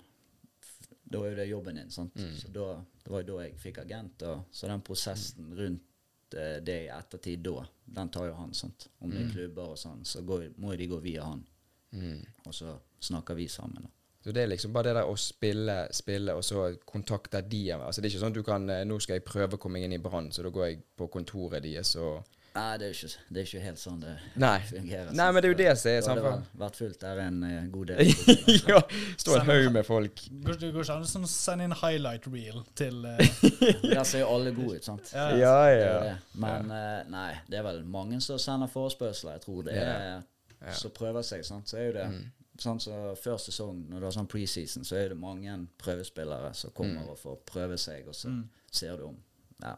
Da 1.09 1.23
er 1.23 1.31
jo 1.31 1.37
det 1.39 1.47
jobben 1.49 1.79
din, 1.81 1.91
sant. 1.91 2.19
Så 2.37 2.51
da, 2.53 2.67
det 3.05 3.13
var 3.13 3.23
jo 3.23 3.29
da 3.31 3.47
jeg 3.47 3.55
fikk 3.63 3.79
agent, 3.81 4.25
og 4.29 4.43
så 4.53 4.69
den 4.69 4.83
prosessen 4.85 5.55
rundt 5.57 6.37
eh, 6.37 6.59
det 6.67 6.77
i 6.83 6.91
ettertid 6.93 7.47
da, 7.47 7.63
den 7.97 8.11
tar 8.13 8.29
jo 8.29 8.35
han, 8.37 8.53
sant. 8.59 8.89
Om 8.99 9.15
det 9.15 9.23
er 9.23 9.31
klubber 9.33 9.73
og 9.73 9.81
sånn, 9.81 10.05
så 10.05 10.21
går, 10.27 10.51
må 10.61 10.75
de 10.77 10.91
gå 10.91 10.99
via 11.01 11.31
han. 11.31 11.47
Mm. 11.97 12.21
Og 12.45 12.59
så 12.59 12.75
snakker 13.09 13.39
vi 13.39 13.49
sammen. 13.49 13.87
da. 13.87 13.96
Så 14.27 14.33
det 14.35 14.43
er 14.43 14.49
liksom 14.51 14.73
bare 14.75 14.89
det 14.91 14.95
der 14.99 15.07
å 15.07 15.13
spille, 15.15 15.75
spille, 15.95 16.35
og 16.35 16.43
så 16.43 16.65
kontakte 16.89 17.39
de. 17.47 17.61
Altså 17.77 18.01
Det 18.03 18.09
er 18.09 18.17
ikke 18.17 18.23
sånn 18.25 18.33
at 18.35 18.39
du 18.41 18.47
kan 18.47 18.65
eh, 18.75 18.81
Nå 18.89 18.97
skal 18.99 19.21
jeg 19.21 19.25
prøve 19.29 19.55
å 19.55 19.61
komme 19.63 19.79
inn 19.87 19.93
i 19.95 20.01
Brann, 20.03 20.33
så 20.35 20.43
da 20.43 20.51
går 20.51 20.65
jeg 20.67 20.81
på 20.99 21.07
kontoret 21.15 21.63
deres 21.63 21.93
og 22.03 22.25
Nei, 22.57 22.79
det 22.81 22.87
er 22.87 22.89
jo 22.89 22.97
ikke, 22.97 23.25
det 23.29 23.41
er 23.43 23.47
ikke 23.51 23.61
helt 23.67 23.81
sånn 23.83 23.97
det 24.01 24.13
Nei. 24.41 24.55
fungerer. 24.65 25.11
Nei, 25.13 25.25
men 25.29 25.43
det 25.45 25.49
er 25.49 25.53
jo 25.53 25.57
det 25.59 25.73
som 25.77 25.91
er 25.91 25.99
samfunnet. 26.07 26.47
det 26.47 26.55
har 26.57 26.63
vært 26.63 26.79
fullt 26.81 27.03
der 27.03 27.19
en 27.27 27.43
eh, 27.45 27.67
god 27.75 27.91
del. 27.91 28.13
ja, 28.71 28.79
står 29.21 29.37
en 29.43 29.51
haug 29.51 29.67
med 29.75 29.85
folk. 29.85 30.23
Går 30.47 30.57
det 30.63 30.71
ikke 30.71 30.87
an 30.95 31.05
å 31.05 31.11
sånn 31.11 31.27
sende 31.29 31.67
inn 31.69 31.75
highlight 31.83 32.29
reel 32.33 32.63
til 32.81 32.97
uh... 33.11 33.21
Der 33.85 34.01
ser 34.09 34.23
jo 34.25 34.31
alle 34.39 34.55
gode 34.57 34.79
ut, 34.81 34.89
sant. 34.89 35.13
Ja, 35.13 35.27
Ja, 35.37 35.53
Det 35.69 35.77
ja. 35.85 35.99
det. 36.07 36.15
Men 36.47 36.73
eh, 36.79 37.03
nei, 37.13 37.29
det 37.53 37.61
er 37.61 37.69
vel 37.69 37.83
mange 37.93 38.23
som 38.25 38.41
sender 38.41 38.73
forespørsler. 38.73 39.37
Jeg 39.37 39.45
tror 39.45 39.69
det 39.69 39.77
er 39.77 40.01
Ja. 40.65 40.73
som 40.81 40.97
prøver 40.97 41.29
seg. 41.29 41.45
sant? 41.45 41.69
Så 41.69 41.77
er 41.77 41.91
jo 41.91 41.93
det 42.01 42.09
Mm. 42.09 42.25
Sånn 42.59 42.81
så 42.81 43.15
før 43.17 43.37
sesong, 43.39 43.89
når 43.91 43.99
du 44.01 44.07
har 44.07 44.13
sånn 44.13 44.29
preseason, 44.29 44.85
så 44.85 44.97
er 44.97 45.09
det 45.09 45.19
mange 45.19 45.69
prøvespillere 45.79 46.55
som 46.55 46.71
kommer 46.71 47.03
Mm. 47.03 47.09
og 47.11 47.19
får 47.19 47.37
prøve 47.47 47.79
seg, 47.79 48.09
og 48.09 48.15
så 48.15 48.31
ser 48.73 48.97
du 48.97 49.05
om 49.09 49.17
ja, 49.63 49.75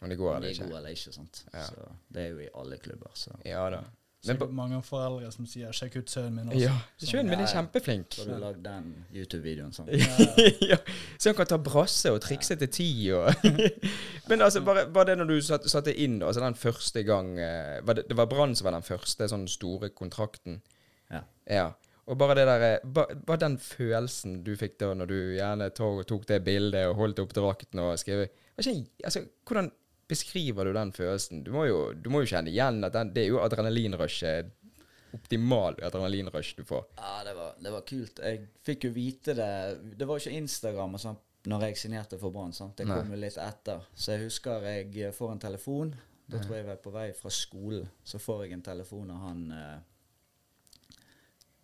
Men 0.00 0.10
det 0.10 0.18
går 0.18 0.24
gode 0.24 0.36
eller 0.36 0.48
er 0.48 0.52
ikke. 0.52 0.64
gode 0.64 0.76
eller 0.76 0.90
ikke. 0.90 1.12
sant? 1.12 1.44
Ja. 1.52 1.62
Så 1.64 1.88
Det 2.12 2.22
er 2.22 2.28
jo 2.30 2.38
i 2.38 2.48
alle 2.54 2.76
klubber. 2.78 3.10
så 3.14 3.30
Ja 3.44 3.70
da. 3.70 3.82
Så 4.22 4.34
Men 4.34 4.42
er 4.42 4.52
mange 4.52 4.82
foreldre 4.82 5.32
som 5.32 5.46
sier 5.46 5.70
'sjekk 5.72 5.96
ut 5.96 6.10
sønnen 6.10 6.34
min' 6.34 6.48
også. 6.52 6.60
ja, 6.60 6.78
sønnen 6.98 7.30
min 7.30 7.40
er 7.40 7.46
kjempeflink. 7.46 8.06
Så 8.12 8.26
har 8.28 8.34
du 8.34 8.40
lagd 8.40 8.62
den 8.62 9.04
YouTube-videoen 9.14 9.72
sånn. 9.72 9.88
ja, 10.70 10.76
så 11.18 11.28
han 11.30 11.34
kan 11.36 11.46
ta 11.46 11.56
brasse 11.56 12.12
og 12.12 12.20
trikse 12.20 12.56
til 12.56 12.68
ti 12.68 13.10
og 13.12 13.32
Men 14.28 14.40
altså, 14.42 14.60
var, 14.60 14.84
var, 14.92 15.04
det 15.04 15.16
når 15.18 15.24
du 15.26 15.40
satt, 15.40 15.64
satte 15.70 15.94
inn, 15.96 16.22
altså 16.22 16.40
den 16.40 16.54
første 16.54 17.02
gang 17.02 17.38
eh, 17.38 17.80
var 17.86 17.94
det, 17.94 18.08
det 18.08 18.16
var 18.16 18.26
Brann 18.26 18.54
som 18.54 18.64
var 18.64 18.72
den 18.72 18.82
første 18.82 19.28
sånn 19.28 19.48
store 19.48 19.88
kontrakten? 19.90 20.60
Ja. 21.10 21.20
Ja. 21.46 21.70
Og 22.10 22.18
bare 22.18 22.34
det 22.40 22.46
der, 22.48 22.64
eh, 22.66 22.86
bare 22.90 23.38
den 23.38 23.56
følelsen 23.62 24.40
du 24.46 24.56
fikk 24.58 24.78
da 24.82 24.92
når 24.98 25.10
du 25.10 25.18
gjerne 25.36 25.70
tok, 25.76 26.02
tok 26.10 26.26
det 26.26 26.40
bildet 26.46 26.88
og 26.90 26.96
holdt 26.98 27.22
opp 27.22 27.34
drakten 27.36 27.82
og 27.84 27.92
skrev 28.00 28.24
altså, 28.58 29.22
Hvordan 29.46 29.70
beskriver 30.10 30.66
du 30.66 30.74
den 30.74 30.90
følelsen? 30.92 31.44
Du 31.46 31.52
må 31.54 31.68
jo, 31.68 31.92
du 31.94 32.10
må 32.10 32.24
jo 32.24 32.32
kjenne 32.32 32.50
igjen 32.50 32.82
at 32.84 32.96
den, 32.96 33.12
det 33.14 33.24
er 33.24 33.30
jo 33.30 33.44
adrenalinrushet. 33.44 34.56
Optimal 35.14 35.78
adrenalinrush 35.82 36.54
du 36.58 36.64
får. 36.66 36.84
Ja, 36.98 37.22
det 37.26 37.34
var, 37.38 37.54
det 37.62 37.72
var 37.74 37.86
kult. 37.86 38.20
Jeg 38.22 38.44
fikk 38.66 38.86
jo 38.86 38.92
vite 38.94 39.34
det 39.34 39.50
Det 39.98 40.06
var 40.06 40.18
jo 40.18 40.22
ikke 40.22 40.42
Instagram 40.42 40.94
og 40.98 41.02
sånn 41.02 41.18
når 41.50 41.62
jeg 41.70 41.78
signerte 41.80 42.18
for 42.20 42.34
Brann. 42.34 42.52
Det 42.52 42.84
kom 42.84 43.14
jo 43.14 43.18
litt 43.18 43.38
etter. 43.40 43.86
Så 43.94 44.12
jeg 44.12 44.26
husker 44.26 44.66
jeg 44.66 45.14
får 45.16 45.32
en 45.32 45.40
telefon. 45.40 45.94
Da 46.30 46.38
tror 46.38 46.54
jeg 46.54 46.62
jeg 46.62 46.68
var 46.68 46.82
på 46.84 46.92
vei 46.94 47.06
fra 47.16 47.30
skolen. 47.32 47.88
Så 48.04 48.20
får 48.22 48.44
jeg 48.44 48.58
en 48.58 48.66
telefon 48.66 49.08
av 49.10 49.22
han 49.24 49.40
eh, 49.56 49.78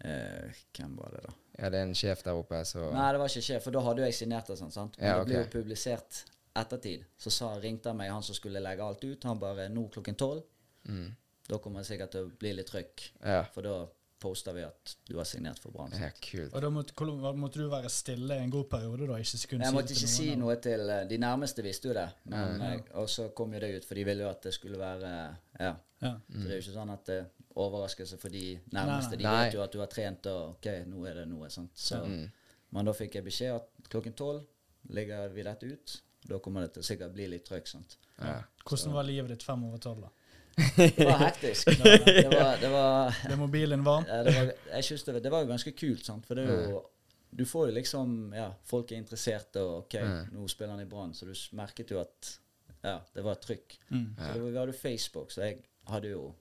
eh, 0.04 0.62
Hvem 0.76 0.96
var 0.96 1.10
det, 1.16 1.22
da? 1.26 1.34
Ja, 1.58 1.70
det 1.72 1.78
er 1.80 1.86
en 1.88 1.94
sjef 1.96 2.22
der 2.22 2.36
oppe, 2.36 2.62
så 2.68 2.90
Nei, 2.92 3.10
det 3.12 3.20
var 3.22 3.28
ikke 3.32 3.42
sjef, 3.48 3.62
for 3.64 3.72
da 3.72 3.80
hadde 3.80 4.02
jo 4.02 4.08
jeg 4.10 4.14
signert 4.14 4.46
det. 4.46 4.58
sånn, 4.60 4.72
sant? 4.72 4.96
Men 4.98 5.08
Ja, 5.08 5.18
det 5.24 5.26
ble 5.30 5.42
jo 5.44 5.52
publisert 5.62 6.24
ettertid. 6.56 7.04
Så 7.20 7.30
sa, 7.30 7.54
ringte 7.60 7.88
han 7.92 7.96
meg, 7.96 8.10
han 8.10 8.22
som 8.22 8.34
skulle 8.36 8.60
legge 8.60 8.82
alt 8.84 9.04
ut. 9.04 9.24
Han 9.24 9.38
bare 9.38 9.68
'Nå 9.68 9.88
klokken 9.92 10.14
tolv'. 10.16 10.44
mm. 10.88 11.14
Da 11.48 11.58
kommer 11.58 11.78
det 11.78 11.86
sikkert 11.86 12.10
til 12.10 12.24
å 12.26 12.30
bli 12.38 12.52
litt 12.58 12.66
trøkk. 12.66 13.02
Ja. 13.22 13.44
For 13.54 13.62
da 13.62 13.86
poster 14.18 14.52
vi 14.52 14.64
at 14.64 14.96
du 15.06 15.16
har 15.16 15.24
signert 15.24 15.58
for 15.62 15.70
Brann. 15.70 15.92
ja, 15.92 16.08
kult. 16.10 16.52
Og 16.54 16.62
da 16.62 16.70
måtte, 16.70 17.04
måtte 17.36 17.60
du 17.60 17.68
være 17.68 17.88
stille 17.88 18.34
en 18.42 18.50
god 18.50 18.64
periode, 18.64 19.06
da? 19.06 19.18
Ikke 19.20 19.38
sekund 19.38 19.62
Jeg 19.62 19.72
måtte 19.72 19.92
ikke 19.94 20.08
si 20.08 20.34
noe 20.34 20.56
til 20.56 20.80
eh, 20.90 21.04
De 21.06 21.18
nærmeste 21.18 21.62
visste 21.62 21.88
jo 21.88 21.94
det. 21.94 22.08
Men, 22.24 22.56
mm. 22.56 22.62
eh, 22.62 22.80
Og 22.94 23.08
så 23.08 23.28
kom 23.28 23.52
jo 23.54 23.60
det 23.60 23.76
ut, 23.76 23.84
for 23.84 23.94
de 23.94 24.04
ville 24.04 24.22
jo 24.24 24.28
at 24.30 24.42
det 24.42 24.54
skulle 24.54 24.78
være 24.78 25.36
Ja. 25.60 25.74
Ja. 26.02 26.14
Så 26.32 26.42
det 26.42 26.50
er 26.50 26.56
jo 26.56 26.62
ikke 26.64 26.78
sånn 26.80 26.90
at 26.92 27.06
det 27.06 27.20
overraskelse 27.56 28.18
for 28.20 28.28
de 28.28 28.58
nærmeste. 28.72 29.16
nei. 29.16 29.22
De 29.22 29.44
vet 29.46 29.54
jo 29.54 29.62
at 29.62 29.72
du 29.72 29.78
har 29.80 29.86
trent, 29.92 30.26
og 30.26 30.56
OK, 30.56 30.66
nå 30.86 31.06
er 31.08 31.14
det 31.22 31.28
noe. 31.28 31.48
sant? 31.50 31.70
Så, 31.75 32.02
Mm. 32.04 32.30
Men 32.72 32.84
da 32.84 32.92
fikk 32.92 33.14
jeg 33.14 33.25
beskjed 33.25 33.54
at 33.54 33.88
klokken 33.88 34.12
tolv 34.14 34.42
legger 34.90 35.28
vi 35.32 35.42
dette 35.42 35.66
ut. 35.72 36.00
Da 36.28 36.38
kommer 36.38 36.60
det 36.62 36.72
til 36.75 36.82
sikkert 36.82 37.12
bli 37.14 37.28
litt 37.28 37.44
trøkk. 37.48 37.66
sant? 37.68 37.96
Ja. 38.18 38.42
Hvordan 38.66 38.92
var 38.92 39.04
livet 39.04 39.28
ditt 39.28 39.42
fem 39.42 39.62
over 39.64 39.78
tolv, 39.78 40.00
da? 40.02 40.08
Det 40.76 41.04
var 41.04 41.18
hektisk. 41.20 41.66
Det 41.66 42.30
var, 42.32 42.56
det 42.60 42.70
var, 42.72 43.14
Ble 43.26 43.36
mobilen 43.36 43.82
varm? 43.84 44.04
ja, 44.08 44.22
det 44.25 44.32
var 44.34 44.52
Jeg 44.75 44.84
synes 44.84 45.02
det, 45.04 45.12
var- 45.14 45.20
det 45.20 45.30
var 45.32 45.40
jo 45.44 45.48
ganske 45.52 45.72
kult, 45.76 46.04
sant? 46.04 46.26
for 46.26 46.34
det 46.34 46.46
er 46.48 46.70
jo 46.70 46.82
Du 47.36 47.44
får 47.44 47.66
jo 47.68 47.75
liksom 47.75 48.32
Ja, 48.34 48.50
folk 48.64 48.90
er 48.92 48.96
interesserte, 48.96 49.56
og 49.60 49.84
OK, 49.84 49.94
Mm. 50.00 50.30
nå 50.32 50.48
spiller 50.48 50.70
han 50.76 50.80
i 50.80 50.88
Brann, 50.88 51.12
så 51.14 51.26
du 51.26 51.34
merket 51.56 51.90
jo 51.90 52.00
at 52.00 52.38
Ja, 52.82 53.00
det 53.14 53.22
var 53.25 53.32
et 53.32 53.40
trykk. 53.42 53.78
Mm. 53.90 54.16
Så 54.16 54.32
det 54.32 54.42
var, 54.42 54.50
vi 54.50 54.56
hadde 54.58 54.72
jo 54.72 54.78
Facebook, 54.78 55.30
så 55.30 55.40
jeg 55.42 55.58
hadde 55.88 56.08
jo 56.10 56.34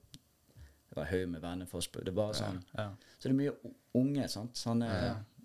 Det 0.96 1.02
var 1.02 1.10
haug 1.12 1.28
med 1.28 1.42
spørre. 1.84 2.04
Det 2.04 2.12
er 2.12 2.16
bare 2.16 2.34
sånn 2.34 2.60
Ja. 2.72 2.90
Så 3.18 3.28
det 3.28 3.32
er 3.34 3.40
mye 3.42 3.72
unge, 4.00 4.28
sant. 4.32 4.56
Sånne 4.56 4.90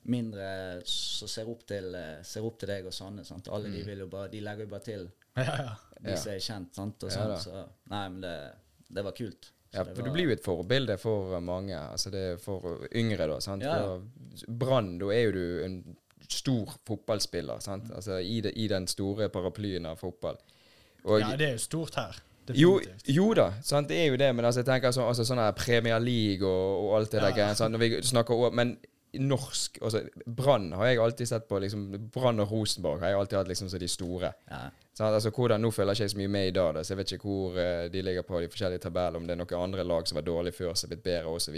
mindre 0.03 0.81
som 0.87 1.27
ser 1.27 1.49
eh, 1.95 2.21
Ser 2.23 2.45
opp 2.47 2.57
til 2.59 2.71
deg 2.71 2.87
og 2.87 2.93
sånne. 2.95 3.25
sant. 3.27 3.49
Alle 3.51 3.69
de 3.69 3.83
vil 3.83 3.99
jo 3.99 4.07
bare 4.07 4.31
De 4.31 4.39
legger 4.41 4.65
jo 4.65 4.71
bare 4.71 4.85
til 4.85 5.09
de 5.35 6.15
som 6.17 6.31
er 6.31 6.39
kjent, 6.39 6.75
sant. 6.75 7.03
Og 7.03 7.11
sånn, 7.11 7.35
så 7.43 7.65
Nei, 7.91 8.05
men 8.09 8.21
det, 8.23 8.35
det 8.87 9.03
var 9.03 9.11
kult. 9.11 9.51
Ja, 9.71 9.83
for 9.85 10.03
du 10.03 10.11
blir 10.11 10.27
jo 10.27 10.35
et 10.35 10.43
forbilde 10.43 10.97
for 10.99 11.35
mange. 11.43 11.75
Altså 11.75 12.11
det 12.11 12.23
er 12.33 12.39
for 12.43 12.87
yngre, 12.95 13.27
da. 13.27 13.39
sant? 13.43 13.63
Ja. 13.63 13.99
Brann, 14.47 14.97
da 14.99 15.11
er 15.15 15.29
jo 15.29 15.35
du 15.35 15.45
en 15.65 15.77
stor 16.31 16.73
fotballspiller, 16.87 17.59
sant? 17.63 17.87
Mm. 17.89 17.95
Altså 17.99 18.17
i, 18.23 18.41
de, 18.43 18.51
i 18.55 18.67
den 18.71 18.87
store 18.87 19.29
paraplyen 19.31 19.87
av 19.87 19.99
fotball. 19.99 20.39
Og, 21.03 21.19
Ja, 21.19 21.35
det 21.35 21.47
er 21.47 21.55
jo 21.59 21.63
stort 21.63 21.95
her. 21.99 22.19
Jo, 22.55 22.79
jo 23.07 23.33
da, 23.37 23.49
sant? 23.61 23.89
det 23.89 23.97
er 23.97 24.07
jo 24.11 24.17
det, 24.17 24.29
men 24.35 24.45
altså, 24.45 24.61
jeg 24.61 24.69
tenker 24.69 24.93
sånn, 24.95 25.07
altså, 25.07 25.25
sånn 25.27 25.41
her 25.41 25.51
Premier 25.57 25.99
League 25.99 26.47
og, 26.47 26.85
og 26.85 26.95
alt 26.99 27.11
det 27.11 27.21
Ja. 27.21 27.31
der 27.35 27.53
sant? 27.55 27.71
Når 27.75 27.79
vi 27.79 28.01
snakker 28.01 28.33
over, 28.33 28.51
Men 28.51 28.77
norsk 29.13 29.77
altså 29.83 30.05
Brann 30.25 30.69
har 30.71 30.85
jeg 30.87 30.99
alltid 31.03 31.27
sett 31.27 31.47
på 31.49 31.59
liksom, 31.59 32.09
Brann 32.13 32.39
og 32.39 32.51
Rosenborg 32.51 33.01
har 33.03 33.09
jeg 33.11 33.17
alltid 33.19 33.37
hatt 33.37 33.49
liksom 33.51 33.69
som 33.69 33.79
de 33.79 33.87
store. 33.87 34.31
Ja. 34.49 34.61
Sant? 34.93 35.13
altså 35.13 35.29
hvordan, 35.35 35.61
Nå 35.61 35.71
følger 35.71 35.93
jeg 35.93 36.05
ikke 36.07 36.13
så 36.13 36.17
mye 36.21 36.27
med 36.31 36.47
i 36.47 36.53
dag, 36.55 36.73
da, 36.75 36.83
så 36.83 36.93
jeg 36.93 36.97
vet 37.01 37.11
ikke 37.17 37.27
hvor 37.27 37.57
uh, 37.57 37.89
de 37.91 38.01
ligger 38.01 38.21
på 38.27 38.39
de 38.39 38.47
forskjellige 38.47 38.85
tabellene, 38.85 39.17
om 39.17 39.27
det 39.27 39.35
er 39.35 39.41
noen 39.41 39.63
andre 39.65 39.83
lag 39.83 40.07
som 40.07 40.15
var 40.15 40.27
dårlige 40.27 40.55
før, 40.61 40.73
som 40.73 40.87
er 40.87 40.95
blitt 40.95 41.03
bedre 41.03 41.27
osv. 41.27 41.57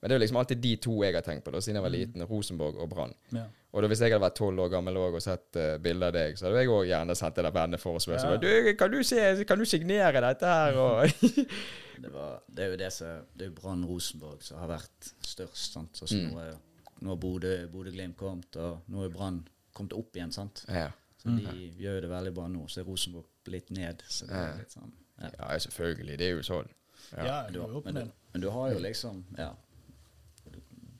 Men 0.00 0.08
det 0.08 0.14
er 0.14 0.18
jo 0.18 0.24
liksom 0.24 0.40
alltid 0.40 0.62
de 0.62 0.76
to 0.76 1.02
jeg 1.04 1.14
har 1.14 1.26
tenkt 1.26 1.44
på 1.44 1.50
da, 1.52 1.60
siden 1.60 1.76
jeg 1.80 1.82
var 1.84 1.92
liten. 1.92 2.24
Rosenborg 2.30 2.80
og 2.80 2.88
Brann. 2.88 3.14
Ja. 3.34 3.44
Og 3.72 3.82
da, 3.82 3.88
hvis 3.88 4.00
jeg 4.00 4.12
hadde 4.14 4.22
vært 4.24 4.34
tolv 4.38 4.60
år 4.64 4.70
gammel 4.72 4.96
og 4.96 5.18
sett 5.20 5.56
uh, 5.60 5.76
bilder 5.84 6.06
av 6.08 6.12
deg, 6.16 6.38
så 6.38 6.46
hadde 6.46 6.62
jeg 6.62 6.70
òg 6.72 6.86
gjerne 6.88 7.14
sendt 7.18 7.34
det 7.36 7.44
der 7.44 7.52
venneforespørsel. 7.52 8.30
Ja. 8.30 8.36
Du, 8.40 8.72
kan 8.80 8.90
du 8.90 9.02
se, 9.04 9.44
kan 9.44 9.58
du 9.60 9.64
signere 9.68 10.22
dette 10.24 10.46
her? 10.46 10.78
Og 10.80 11.10
Det, 12.02 12.12
var, 12.14 12.38
det 12.48 12.64
er 12.64 12.70
jo 12.72 12.76
det 12.78 12.88
som 12.94 13.26
Det 13.34 13.44
er 13.44 13.50
jo 13.50 13.56
Brann 13.60 13.84
Rosenborg 13.84 14.42
som 14.46 14.58
har 14.62 14.70
vært 14.70 15.10
størst. 15.26 15.72
sant? 15.74 15.98
Så 15.98 16.06
Mm. 16.14 16.32
nå 16.32 16.40
er 16.46 16.54
nå 17.00 17.12
har 17.12 17.16
Bodø- 17.22 17.68
Bodø-Glimt 17.70 18.16
kommet, 18.18 18.56
og 18.56 18.80
nå 18.90 19.04
er 19.04 19.10
Brann 19.14 19.42
kommet 19.74 19.92
opp 19.94 20.16
igjen. 20.16 20.32
sant? 20.32 20.64
ja. 20.68 20.88
Så 21.18 21.32
de 21.34 21.68
gjør 21.82 21.94
jo 21.96 22.00
det 22.00 22.10
veldig 22.10 22.32
bra 22.34 22.44
nå. 22.48 22.64
Så 22.70 22.80
er 22.80 22.84
Rosenborg 22.86 23.26
litt 23.50 23.70
ned. 23.74 24.02
Så 24.08 24.26
det 24.26 24.34
Ja. 24.34 24.42
er 24.52 24.58
litt 24.58 24.70
sånn 24.72 24.92
ja. 25.20 25.30
ja, 25.38 25.58
selvfølgelig. 25.58 26.16
Det 26.18 26.26
er 26.26 26.36
jo 26.36 26.42
sånn. 26.46 26.68
Ja, 27.16 27.24
Ja. 27.26 27.38
Du, 27.50 27.58
men, 27.84 27.94
du, 27.94 28.10
men 28.32 28.40
du 28.40 28.50
har 28.50 28.70
jo 28.72 28.78
liksom 28.78 29.24
Ja. 29.36 29.52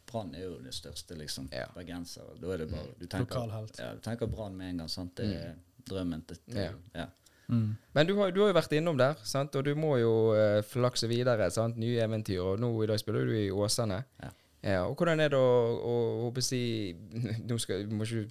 Brann 0.08 0.34
er 0.34 0.46
jo 0.46 0.56
det 0.64 0.74
største, 0.76 1.16
liksom. 1.18 1.48
Ja. 1.52 1.66
Bergenser. 1.76 2.32
Da 2.40 2.52
er 2.54 2.64
det 2.64 2.70
bare 2.72 2.88
Du 2.98 3.06
tenker, 3.06 3.36
Lokalhelt. 3.36 3.78
ja, 3.78 3.92
du 3.94 4.00
tenker 4.04 4.26
Brann 4.32 4.56
med 4.56 4.72
en 4.72 4.82
gang. 4.82 4.88
sant? 4.92 5.14
Det 5.16 5.28
er 5.36 5.54
drømmen 5.88 6.24
til, 6.28 6.40
til 6.48 6.64
Ja. 6.64 6.72
ja. 6.94 7.06
Mm. 7.48 7.76
Men 7.94 8.06
du 8.06 8.14
har, 8.18 8.30
du 8.30 8.42
har 8.42 8.50
jo 8.50 8.56
vært 8.58 8.74
innom 8.76 8.98
der, 9.00 9.14
sant? 9.24 9.54
og 9.56 9.64
du 9.64 9.70
må 9.74 9.94
jo 9.96 10.10
uh, 10.36 10.60
flakse 10.68 11.08
videre. 11.08 11.50
sant? 11.50 11.78
Nye 11.80 12.02
eventyr. 12.04 12.42
Og 12.44 12.60
nå 12.60 12.72
i 12.84 12.88
dag 12.90 13.00
spiller 13.00 13.24
du 13.24 13.32
i 13.36 13.50
Åsane. 13.50 14.02
Ja. 14.22 14.34
Ja, 14.62 14.80
og 14.88 14.96
hvordan 14.98 15.20
er 15.22 15.30
det 15.30 15.38
å, 15.38 15.48
å, 15.78 15.94
å 16.28 16.42
si 16.42 16.58
Nå 17.48 17.58
skal 17.62 17.84
ikke, 17.86 18.24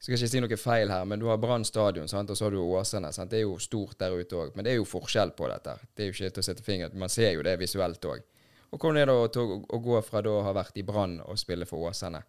skal 0.00 0.14
ikke 0.16 0.30
si 0.32 0.40
noe 0.40 0.56
feil 0.56 0.88
her, 0.88 1.04
men 1.04 1.20
du 1.20 1.26
har 1.28 1.36
Brann 1.38 1.66
stadion, 1.68 2.08
sant? 2.08 2.30
og 2.32 2.38
så 2.40 2.46
har 2.48 2.56
du 2.56 2.62
Åsane. 2.62 3.12
sant? 3.12 3.30
Det 3.30 3.42
er 3.42 3.44
jo 3.44 3.58
stort 3.60 3.98
der 4.00 4.16
ute 4.16 4.40
òg, 4.40 4.56
men 4.56 4.64
det 4.64 4.72
er 4.72 4.80
jo 4.80 4.88
forskjell 4.88 5.34
på 5.36 5.50
dette. 5.52 5.76
Det 5.94 6.04
er 6.06 6.10
jo 6.10 6.16
ikke 6.16 6.32
til 6.38 6.44
å 6.44 6.48
sette 6.48 6.64
fingeren 6.64 6.98
Man 6.98 7.12
ser 7.12 7.34
jo 7.36 7.44
det 7.46 7.58
visuelt 7.60 8.08
òg. 8.10 8.24
Og 8.70 8.78
hvordan 8.80 9.00
er 9.00 9.08
det 9.08 9.14
å, 9.16 9.28
å, 9.64 9.78
gå 9.80 10.00
fra 10.04 10.20
da 10.24 10.32
å 10.36 10.42
ha 10.44 10.52
vært 10.56 10.76
i 10.76 10.84
Brann 10.84 11.18
og 11.24 11.38
spille 11.40 11.64
for 11.68 11.88
Åsane? 11.88 12.20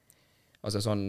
Altså 0.63 0.81
sånn 0.84 1.03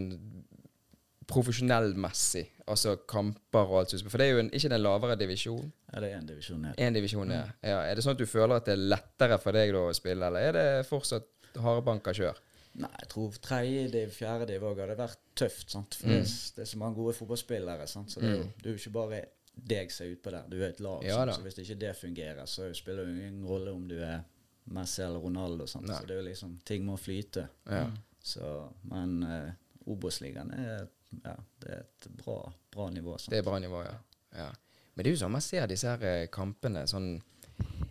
profesjonellmessig. 1.31 2.45
Altså 2.71 2.97
kamper 3.09 3.69
og 3.71 3.81
alt 3.81 3.93
sånt. 3.93 4.09
For 4.11 4.19
det 4.21 4.27
er 4.27 4.33
jo 4.35 4.41
en, 4.43 4.51
ikke 4.55 4.71
den 4.73 4.83
lavere 4.83 5.17
divisjon. 5.19 5.71
ja, 5.93 5.99
det 6.03 6.11
er 6.11 6.17
en 6.19 6.27
divisjon 6.29 6.61
ned. 6.65 6.79
En 6.81 6.95
divisjon, 6.97 7.31
ja. 7.35 7.43
ja. 7.63 7.81
Er 7.87 7.95
det 7.95 8.03
sånn 8.05 8.15
at 8.17 8.21
du 8.23 8.27
føler 8.29 8.57
at 8.57 8.67
det 8.67 8.75
er 8.75 8.85
lettere 8.95 9.37
for 9.41 9.55
deg 9.55 9.73
da 9.75 9.83
å 9.89 9.93
spille, 9.95 10.27
eller 10.27 10.47
er 10.49 10.57
det 10.57 10.87
fortsatt 10.89 11.29
hardbanka 11.63 12.13
kjør? 12.15 12.39
Nei, 12.81 12.91
jeg 13.01 13.09
tror 13.11 13.37
tredje 13.43 13.87
div, 13.91 14.11
fjerde 14.15 14.47
div 14.47 14.63
òg 14.63 14.79
hadde 14.79 14.95
vært 14.99 15.19
tøft. 15.35 15.67
sant? 15.73 15.97
For 15.99 16.07
Mm. 16.07 16.21
det, 16.23 16.23
er, 16.23 16.55
det 16.61 16.67
så 16.71 16.79
mange 16.79 16.95
gode 16.95 17.15
fotballspillere. 17.17 17.87
sant? 17.87 18.11
Så 18.11 18.21
det 18.23 18.29
er 18.29 18.37
jo 18.37 18.43
det 18.61 18.69
er 18.69 18.75
jo 18.75 18.79
ikke 18.79 18.95
bare 18.95 19.23
deg 19.71 19.91
som 19.91 20.05
er 20.05 20.13
utpå 20.15 20.31
der. 20.31 20.45
Du 20.47 20.55
er 20.61 20.69
et 20.69 20.79
lag. 20.79 21.03
Ja? 21.03 21.25
Så 21.35 21.43
hvis 21.43 21.59
ikke 21.59 21.79
det 21.79 21.95
fungerer, 21.99 22.45
så 22.47 22.69
spiller 22.73 23.05
det 23.05 23.17
ingen 23.27 23.43
rolle 23.47 23.73
om 23.75 23.83
du 23.89 23.97
er 23.99 24.21
Messi 24.63 25.01
eller 25.03 25.19
Ronaldo. 25.19 25.67
Så 25.67 25.81
det 25.81 25.97
er 26.09 26.19
jo 26.19 26.25
liksom 26.29 26.59
Ting 26.65 26.85
må 26.85 26.97
flyte. 26.97 27.47
Ja. 27.65 27.85
Så, 28.21 28.45
men 28.91 29.23
uh, 29.25 29.49
Obos-ligaen 29.89 30.51
er 30.53 30.87
ja, 31.23 31.35
det 31.59 31.71
er 31.71 31.81
et 31.81 32.07
bra, 32.23 32.53
bra 32.71 32.89
nivå. 32.89 33.17
sant? 33.17 33.33
Det 33.33 33.41
er 33.41 33.47
bra 33.47 33.59
nivå, 33.59 33.81
ja. 33.83 33.97
ja. 34.37 34.47
Men 34.93 35.03
det 35.03 35.11
er 35.11 35.15
jo 35.15 35.21
sånn 35.23 35.35
man 35.35 35.43
ser 35.43 35.67
disse 35.71 35.91
her 35.91 36.05
eh, 36.07 36.29
kampene 36.31 36.83
sånn 36.89 37.13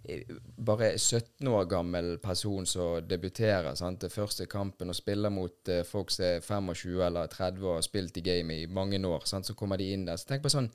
eh, 0.04 0.28
Bare 0.61 0.92
17 0.98 1.48
år 1.48 1.66
gammel 1.70 2.11
person 2.22 2.66
som 2.68 3.06
debuterer 3.09 3.76
sant? 3.78 4.02
det 4.04 4.12
første 4.12 4.46
kampen 4.50 4.92
og 4.92 4.98
spiller 4.98 5.33
mot 5.33 5.72
eh, 5.72 5.83
folk 5.88 6.12
som 6.12 6.26
er 6.28 6.44
25 6.44 7.00
eller 7.06 7.30
30 7.33 7.66
og 7.66 7.76
har 7.78 7.87
spilt 7.87 8.20
i 8.20 8.24
gamet 8.24 8.64
i 8.64 8.70
mange 8.72 9.00
år. 9.06 9.26
Sant? 9.28 9.48
Så 9.48 9.56
kommer 9.56 9.80
de 9.80 9.90
inn 9.94 10.06
der. 10.09 10.20
Så 10.20 10.30
tenk 10.30 10.44
på 10.44 10.52
sånn 10.52 10.70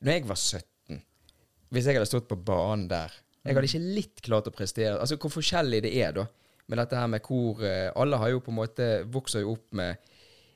Når 0.00 0.12
jeg 0.12 0.28
var 0.28 0.42
17 0.42 1.02
Hvis 1.74 1.86
jeg 1.86 1.98
hadde 1.98 2.10
stått 2.10 2.30
på 2.30 2.38
banen 2.38 2.88
der 2.90 3.14
Jeg 3.44 3.56
hadde 3.56 3.70
ikke 3.70 3.94
litt 3.96 4.22
klart 4.24 4.50
å 4.50 4.54
prestere. 4.54 4.98
Altså 4.98 5.16
hvor 5.20 5.32
forskjellig 5.32 5.82
det 5.86 5.94
er, 5.96 6.12
da. 6.16 6.26
Med 6.68 6.80
dette 6.82 7.00
her 7.00 7.08
med 7.08 7.24
hvor 7.24 7.62
eh, 7.64 7.88
Alle 7.96 8.18
har 8.20 8.32
jo 8.34 8.42
på 8.44 8.52
en 8.52 8.58
måte 8.58 8.88
vokser 9.08 9.40
jo 9.40 9.54
opp 9.54 9.76
med 9.78 9.96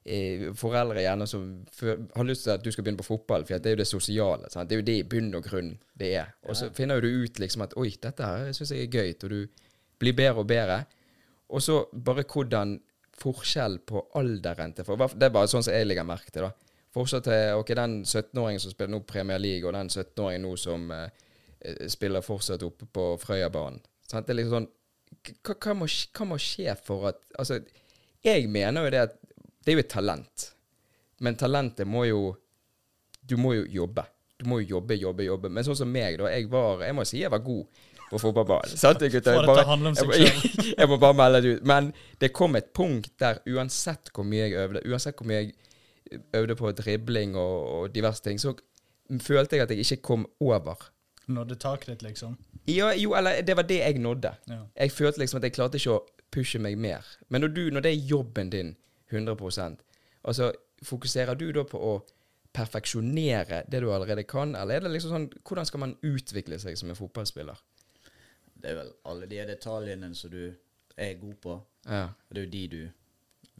eh, 0.05 0.51
foreldre 0.59 1.05
gjerne 1.05 1.29
som 1.31 1.47
for, 1.73 2.03
har 2.17 2.29
lyst 2.29 2.45
til 2.45 2.53
at 2.53 2.65
du 2.65 2.69
skal 2.75 2.85
begynne 2.85 3.01
på 3.01 3.09
fotball, 3.09 3.47
for 3.49 3.57
det 3.57 3.71
er 3.71 3.77
jo 3.79 3.81
det 3.81 3.89
sosiale. 3.89 4.51
Sant? 4.53 4.69
Det 4.69 4.77
er 4.77 4.83
jo 4.83 4.89
det 4.91 4.99
i 5.01 5.09
bunn 5.09 5.33
og 5.39 5.47
grunn 5.47 5.73
det 5.99 6.13
er. 6.21 6.35
Og 6.49 6.59
så 6.59 6.69
finner 6.77 7.01
jo 7.01 7.07
du 7.07 7.25
ut 7.25 7.41
liksom 7.41 7.65
at 7.65 7.77
oi, 7.81 7.91
dette 8.03 8.29
her 8.29 8.53
syns 8.53 8.75
jeg 8.75 8.89
er 8.89 8.99
gøy, 8.99 9.15
og 9.23 9.33
du 9.33 9.69
blir 10.03 10.19
bedre 10.19 10.45
og 10.45 10.51
bedre. 10.51 10.83
Og 11.53 11.63
så 11.65 11.83
bare 11.93 12.27
hvordan 12.29 12.77
forskjell 13.23 13.79
på 13.87 14.01
alderen 14.19 14.73
til 14.75 14.87
for, 14.89 14.97
Det 14.97 15.29
er 15.29 15.35
bare 15.35 15.51
sånn 15.51 15.65
som 15.65 15.75
jeg 15.75 15.87
legger 15.87 16.07
merke 16.09 16.33
til, 16.33 16.49
da. 16.49 16.73
Fortsatt 16.93 17.25
til 17.25 17.57
ok, 17.57 17.71
den 17.77 18.03
17-åringen 18.05 18.61
som 18.61 18.73
spiller 18.73 18.93
nå 18.93 19.01
Premier 19.09 19.41
League, 19.41 19.65
og 19.65 19.73
den 19.73 19.89
17-åringen 19.89 20.45
nå 20.45 20.57
som 20.61 20.91
eh, 20.93 21.09
spiller 21.91 22.25
fortsatt 22.25 22.63
oppe 22.67 22.87
på 22.91 23.05
Frøyabanen. 23.23 23.81
Sant? 24.09 24.27
Det 24.27 24.35
er 24.35 24.41
liksom 24.43 24.57
sånn 24.59 24.71
hva, 25.45 25.55
hva, 25.55 25.75
må, 25.77 25.87
hva 25.87 26.27
må 26.27 26.39
skje 26.41 26.73
for 26.83 27.11
at 27.13 27.19
Altså, 27.39 27.59
jeg 28.25 28.49
mener 28.51 28.87
jo 28.87 28.93
det 28.95 29.03
at 29.07 29.19
det 29.63 29.73
er 29.73 29.77
jo 29.79 29.83
et 29.85 29.93
talent. 29.93 30.49
Men 31.23 31.37
talentet 31.39 31.87
må 31.87 32.05
jo 32.09 32.23
Du 33.23 33.37
må 33.39 33.53
jo 33.55 33.65
jobbe. 33.71 34.03
Du 34.41 34.49
må 34.51 34.59
jo 34.63 34.77
jobbe, 34.79 34.97
jobbe, 34.99 35.23
jobbe. 35.29 35.51
Men 35.55 35.63
sånn 35.67 35.79
som 35.85 35.91
meg, 35.93 36.17
da. 36.19 36.31
Jeg 36.33 36.49
var 36.51 36.83
Jeg 36.83 36.97
må 36.99 37.05
si 37.07 37.21
jeg 37.23 37.31
var 37.31 37.45
god 37.45 37.83
på 38.11 38.19
fotballbanen. 38.21 38.75
Sant, 38.83 39.05
gutter? 39.13 39.37
Jeg 39.39 39.47
bare- 39.47 39.63
å 39.63 39.71
handle 39.71 39.93
om 39.93 40.11
jeg 40.17 40.33
Jeg 40.81 40.89
må 40.91 40.99
bare 41.01 41.17
melde 41.21 41.43
det 41.45 41.53
ut. 41.59 41.69
Men 41.71 41.93
det 42.21 42.33
kom 42.37 42.59
et 42.59 42.73
punkt 42.77 43.13
der 43.23 43.39
uansett 43.49 44.11
hvor 44.13 44.27
mye 44.27 44.49
jeg 44.49 44.59
øvde, 44.67 44.83
uansett 44.91 45.17
hvor 45.21 45.31
mye 45.31 45.45
jeg 45.45 45.55
øvde 46.37 46.57
på 46.59 46.73
dribling 46.77 47.37
og, 47.41 47.55
og 47.77 47.95
diverse 47.95 48.21
ting, 48.25 48.41
så 48.43 48.53
følte 49.23 49.57
jeg 49.57 49.65
at 49.65 49.71
jeg 49.73 49.87
ikke 49.87 50.03
kom 50.11 50.27
over. 50.45 50.91
Nådde 51.27 51.55
taket 51.55 51.87
ditt, 51.87 52.03
liksom. 52.03 52.37
Ja, 52.67 52.93
jo, 52.95 53.15
eller 53.15 53.43
det 53.43 53.55
var 53.57 53.67
det 53.69 53.79
jeg 53.79 53.99
nådde. 53.99 54.35
Ja. 54.51 54.61
Jeg 54.77 54.93
følte 54.93 55.23
liksom 55.23 55.39
at 55.39 55.47
jeg 55.47 55.55
klarte 55.55 55.79
ikke 55.79 55.97
å 55.97 56.03
pushe 56.33 56.59
meg 56.63 56.79
mer. 56.79 57.07
Men 57.29 57.45
når, 57.45 57.55
du, 57.55 57.63
når 57.71 57.85
det 57.85 57.93
er 57.93 58.09
jobben 58.11 58.51
din 58.51 58.77
100% 59.13 59.83
altså 60.23 60.53
fokuserer 60.83 61.35
du 61.39 61.49
da 61.53 61.65
på 61.69 61.79
å 61.79 61.93
perfeksjonere 62.53 63.63
det 63.71 63.81
du 63.83 63.91
allerede 63.93 64.25
kan, 64.29 64.55
eller 64.57 64.77
er 64.77 64.85
det 64.85 64.93
liksom 64.93 65.13
sånn 65.15 65.29
Hvordan 65.41 65.69
skal 65.69 65.81
man 65.83 65.95
utvikle 66.05 66.59
seg 66.61 66.77
som 66.79 66.91
en 66.93 66.99
fotballspiller? 66.99 67.61
Det 68.63 68.71
er 68.71 68.79
vel 68.79 68.91
alle 69.11 69.29
de 69.31 69.41
detaljene 69.49 70.13
som 70.15 70.31
du 70.31 70.43
er 70.97 71.15
god 71.21 71.39
på. 71.43 71.55
Ja. 71.89 72.05
Og 72.29 72.35
det 72.35 72.43
er 72.43 72.47
jo 72.47 72.53
de 72.53 72.67
du 72.73 72.83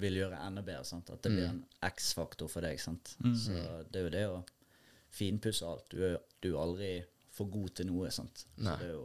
vil 0.03 0.19
gjøre 0.21 0.39
enda 0.47 0.63
bedre. 0.63 0.85
sant? 0.87 1.11
At 1.11 1.23
det 1.25 1.33
blir 1.33 1.49
en 1.49 1.65
X-faktor 1.89 2.51
for 2.53 2.65
deg. 2.65 2.81
sant? 2.81 3.15
Så 3.37 3.57
det 3.91 3.99
er 4.01 4.07
jo 4.07 4.13
det 4.15 4.27
å 4.31 4.43
finpusse 5.13 5.67
alt. 5.67 5.89
Du 5.91 6.05
er 6.07 6.21
du 6.43 6.53
er 6.53 6.61
aldri 6.63 6.93
for 7.33 7.49
god 7.53 7.75
til 7.79 7.89
noe. 7.89 8.11
sant? 8.13 8.45
Så 8.61 8.77
jo, 8.91 9.03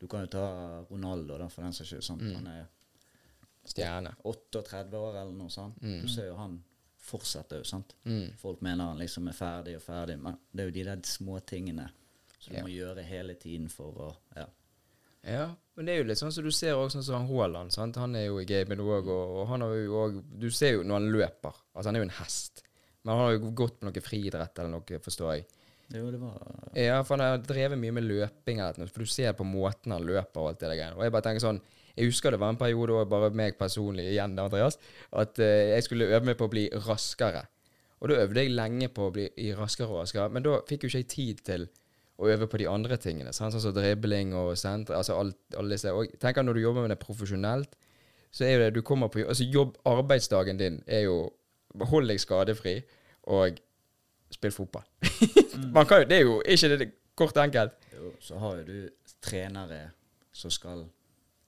du 0.00 0.06
kan 0.08 0.24
jo 0.24 0.30
ta 0.32 0.44
Ronaldo, 0.90 1.36
da, 1.38 1.48
for 1.52 1.62
den 1.66 1.72
saks 1.76 1.90
skyld. 1.92 2.04
sant? 2.06 2.22
Han 2.34 2.46
er 2.52 2.66
Stjerne. 3.68 4.14
38 4.24 4.96
år 4.96 5.16
eller 5.20 5.34
noe 5.36 5.50
sånt. 5.52 5.76
Du 5.82 6.08
ser 6.08 6.30
jo 6.30 6.36
han 6.38 6.54
fortsetter 7.08 7.60
jo, 7.60 7.66
sant. 7.68 7.94
Mm. 8.08 8.30
Folk 8.40 8.62
mener 8.64 8.88
han 8.90 9.00
liksom 9.00 9.28
er 9.28 9.36
ferdig 9.36 9.74
og 9.76 9.82
ferdig, 9.84 10.16
men 10.20 10.38
det 10.52 10.62
er 10.64 10.70
jo 10.70 10.76
de 10.78 10.84
der 10.88 11.02
små 11.08 11.38
tingene 11.44 11.90
som 12.38 12.52
du 12.54 12.56
Ja. 12.58 12.62
må 12.64 12.70
gjøre 12.72 13.02
hele 13.04 13.34
tiden 13.34 13.68
for 13.68 13.92
å 14.06 14.08
ja. 14.36 14.46
Ja, 15.28 15.46
men 15.76 15.84
det 15.86 15.92
er 15.92 15.98
jo 15.98 16.04
litt 16.08 16.18
sånn 16.20 16.32
som 16.32 16.44
du 16.44 16.50
ser 16.54 16.72
også 16.78 16.96
sånn 16.98 17.04
som 17.04 17.14
han 17.18 17.26
Haaland. 17.28 17.72
sant? 17.74 17.96
Han 17.96 18.14
er 18.16 18.26
jo 18.28 18.38
i 18.40 18.44
gamet 18.48 18.78
òg, 18.78 19.08
og, 19.10 19.36
og 19.42 19.48
han 19.48 19.60
har 19.66 19.74
jo 19.74 19.92
òg 20.06 20.22
Du 20.40 20.48
ser 20.50 20.72
jo 20.78 20.82
når 20.86 20.94
han 21.00 21.10
løper. 21.12 21.54
Altså, 21.74 21.88
han 21.88 21.96
er 21.96 22.00
jo 22.04 22.08
en 22.08 22.16
hest. 22.22 22.62
Men 23.02 23.12
han 23.14 23.24
har 23.24 23.32
jo 23.34 23.50
gått 23.50 23.80
på 23.80 23.84
noe 23.88 24.00
friidrett 24.04 24.58
eller 24.58 24.70
noe, 24.70 25.00
forstår 25.04 25.34
jeg. 25.34 25.46
Jo, 25.94 26.10
det 26.12 26.20
var 26.20 26.36
Ja, 26.76 27.00
for 27.02 27.16
han 27.16 27.24
har 27.24 27.42
drevet 27.44 27.80
mye 27.80 27.94
med 27.96 28.04
løping, 28.04 28.60
for 28.60 29.04
du 29.04 29.08
ser 29.08 29.32
på 29.32 29.46
måten 29.48 29.94
han 29.94 30.04
løper 30.04 30.42
og 30.42 30.50
alt 30.52 30.60
det 30.60 30.72
der. 30.76 30.96
Og 30.96 31.04
jeg 31.04 31.14
bare 31.14 31.24
tenker 31.24 31.44
sånn 31.44 31.60
Jeg 31.96 32.12
husker 32.12 32.30
det 32.30 32.38
var 32.38 32.52
en 32.52 32.60
periode 32.60 32.94
og 32.94 33.08
bare 33.10 33.30
meg 33.34 33.56
personlig 33.58 34.04
igjen, 34.12 34.36
Andreas, 34.38 34.76
at 35.10 35.38
eh, 35.42 35.72
jeg 35.74 35.86
skulle 35.88 36.06
øve 36.06 36.28
meg 36.28 36.36
på 36.38 36.46
å 36.46 36.52
bli 36.52 36.68
raskere. 36.86 37.42
Og 37.98 38.12
da 38.12 38.20
øvde 38.22 38.44
jeg 38.44 38.54
lenge 38.54 38.86
på 38.94 39.08
å 39.08 39.14
bli 39.16 39.26
raskere 39.58 39.90
og 39.90 40.04
raskere, 40.04 40.28
men 40.30 40.44
da 40.46 40.60
fikk 40.68 40.86
jo 40.86 40.92
ikke 40.92 41.00
jeg 41.02 41.08
tid 41.10 41.42
til 41.48 41.66
å 42.18 42.28
øve 42.30 42.46
på 42.50 42.60
de 42.62 42.68
andre 42.70 43.00
tingene. 43.02 43.32
Sant? 43.34 43.50
Sånn 43.54 43.64
som 43.64 43.74
dribling 43.74 44.30
og 44.38 44.52
senter, 44.58 44.94
altså 44.94 45.16
alt, 45.18 45.40
alle 45.58 45.74
disse. 45.74 45.90
Og 45.90 46.14
tenker 46.22 46.46
når 46.46 46.58
du 46.58 46.62
jobber 46.62 46.86
med 46.86 46.94
det 46.94 47.00
profesjonelt, 47.02 47.74
så 48.30 48.44
er 48.44 48.54
jo 48.54 48.62
det 48.62 48.72
du 48.76 48.82
kommer 48.84 49.08
på 49.10 49.24
Altså 49.24 49.46
jobb, 49.48 49.78
arbeidsdagen 49.88 50.58
din 50.60 50.82
er 50.86 51.06
jo 51.06 51.30
Hold 51.88 52.08
deg 52.08 52.20
skadefri 52.20 52.74
og 53.28 53.58
spill 54.30 54.52
fotball. 54.52 54.84
Man 55.74 55.86
kan 55.86 56.02
jo, 56.02 56.08
det 56.08 56.16
er 56.18 56.22
jo 56.26 56.38
ikke 56.46 56.76
det 56.78 56.90
kort 57.18 57.36
og 57.36 57.44
enkelt. 57.44 57.72
jo, 57.94 58.12
Så 58.20 58.38
har 58.38 58.56
jo 58.60 58.64
du 58.64 58.88
trenere 59.24 59.90
som 60.32 60.50
skal 60.50 60.84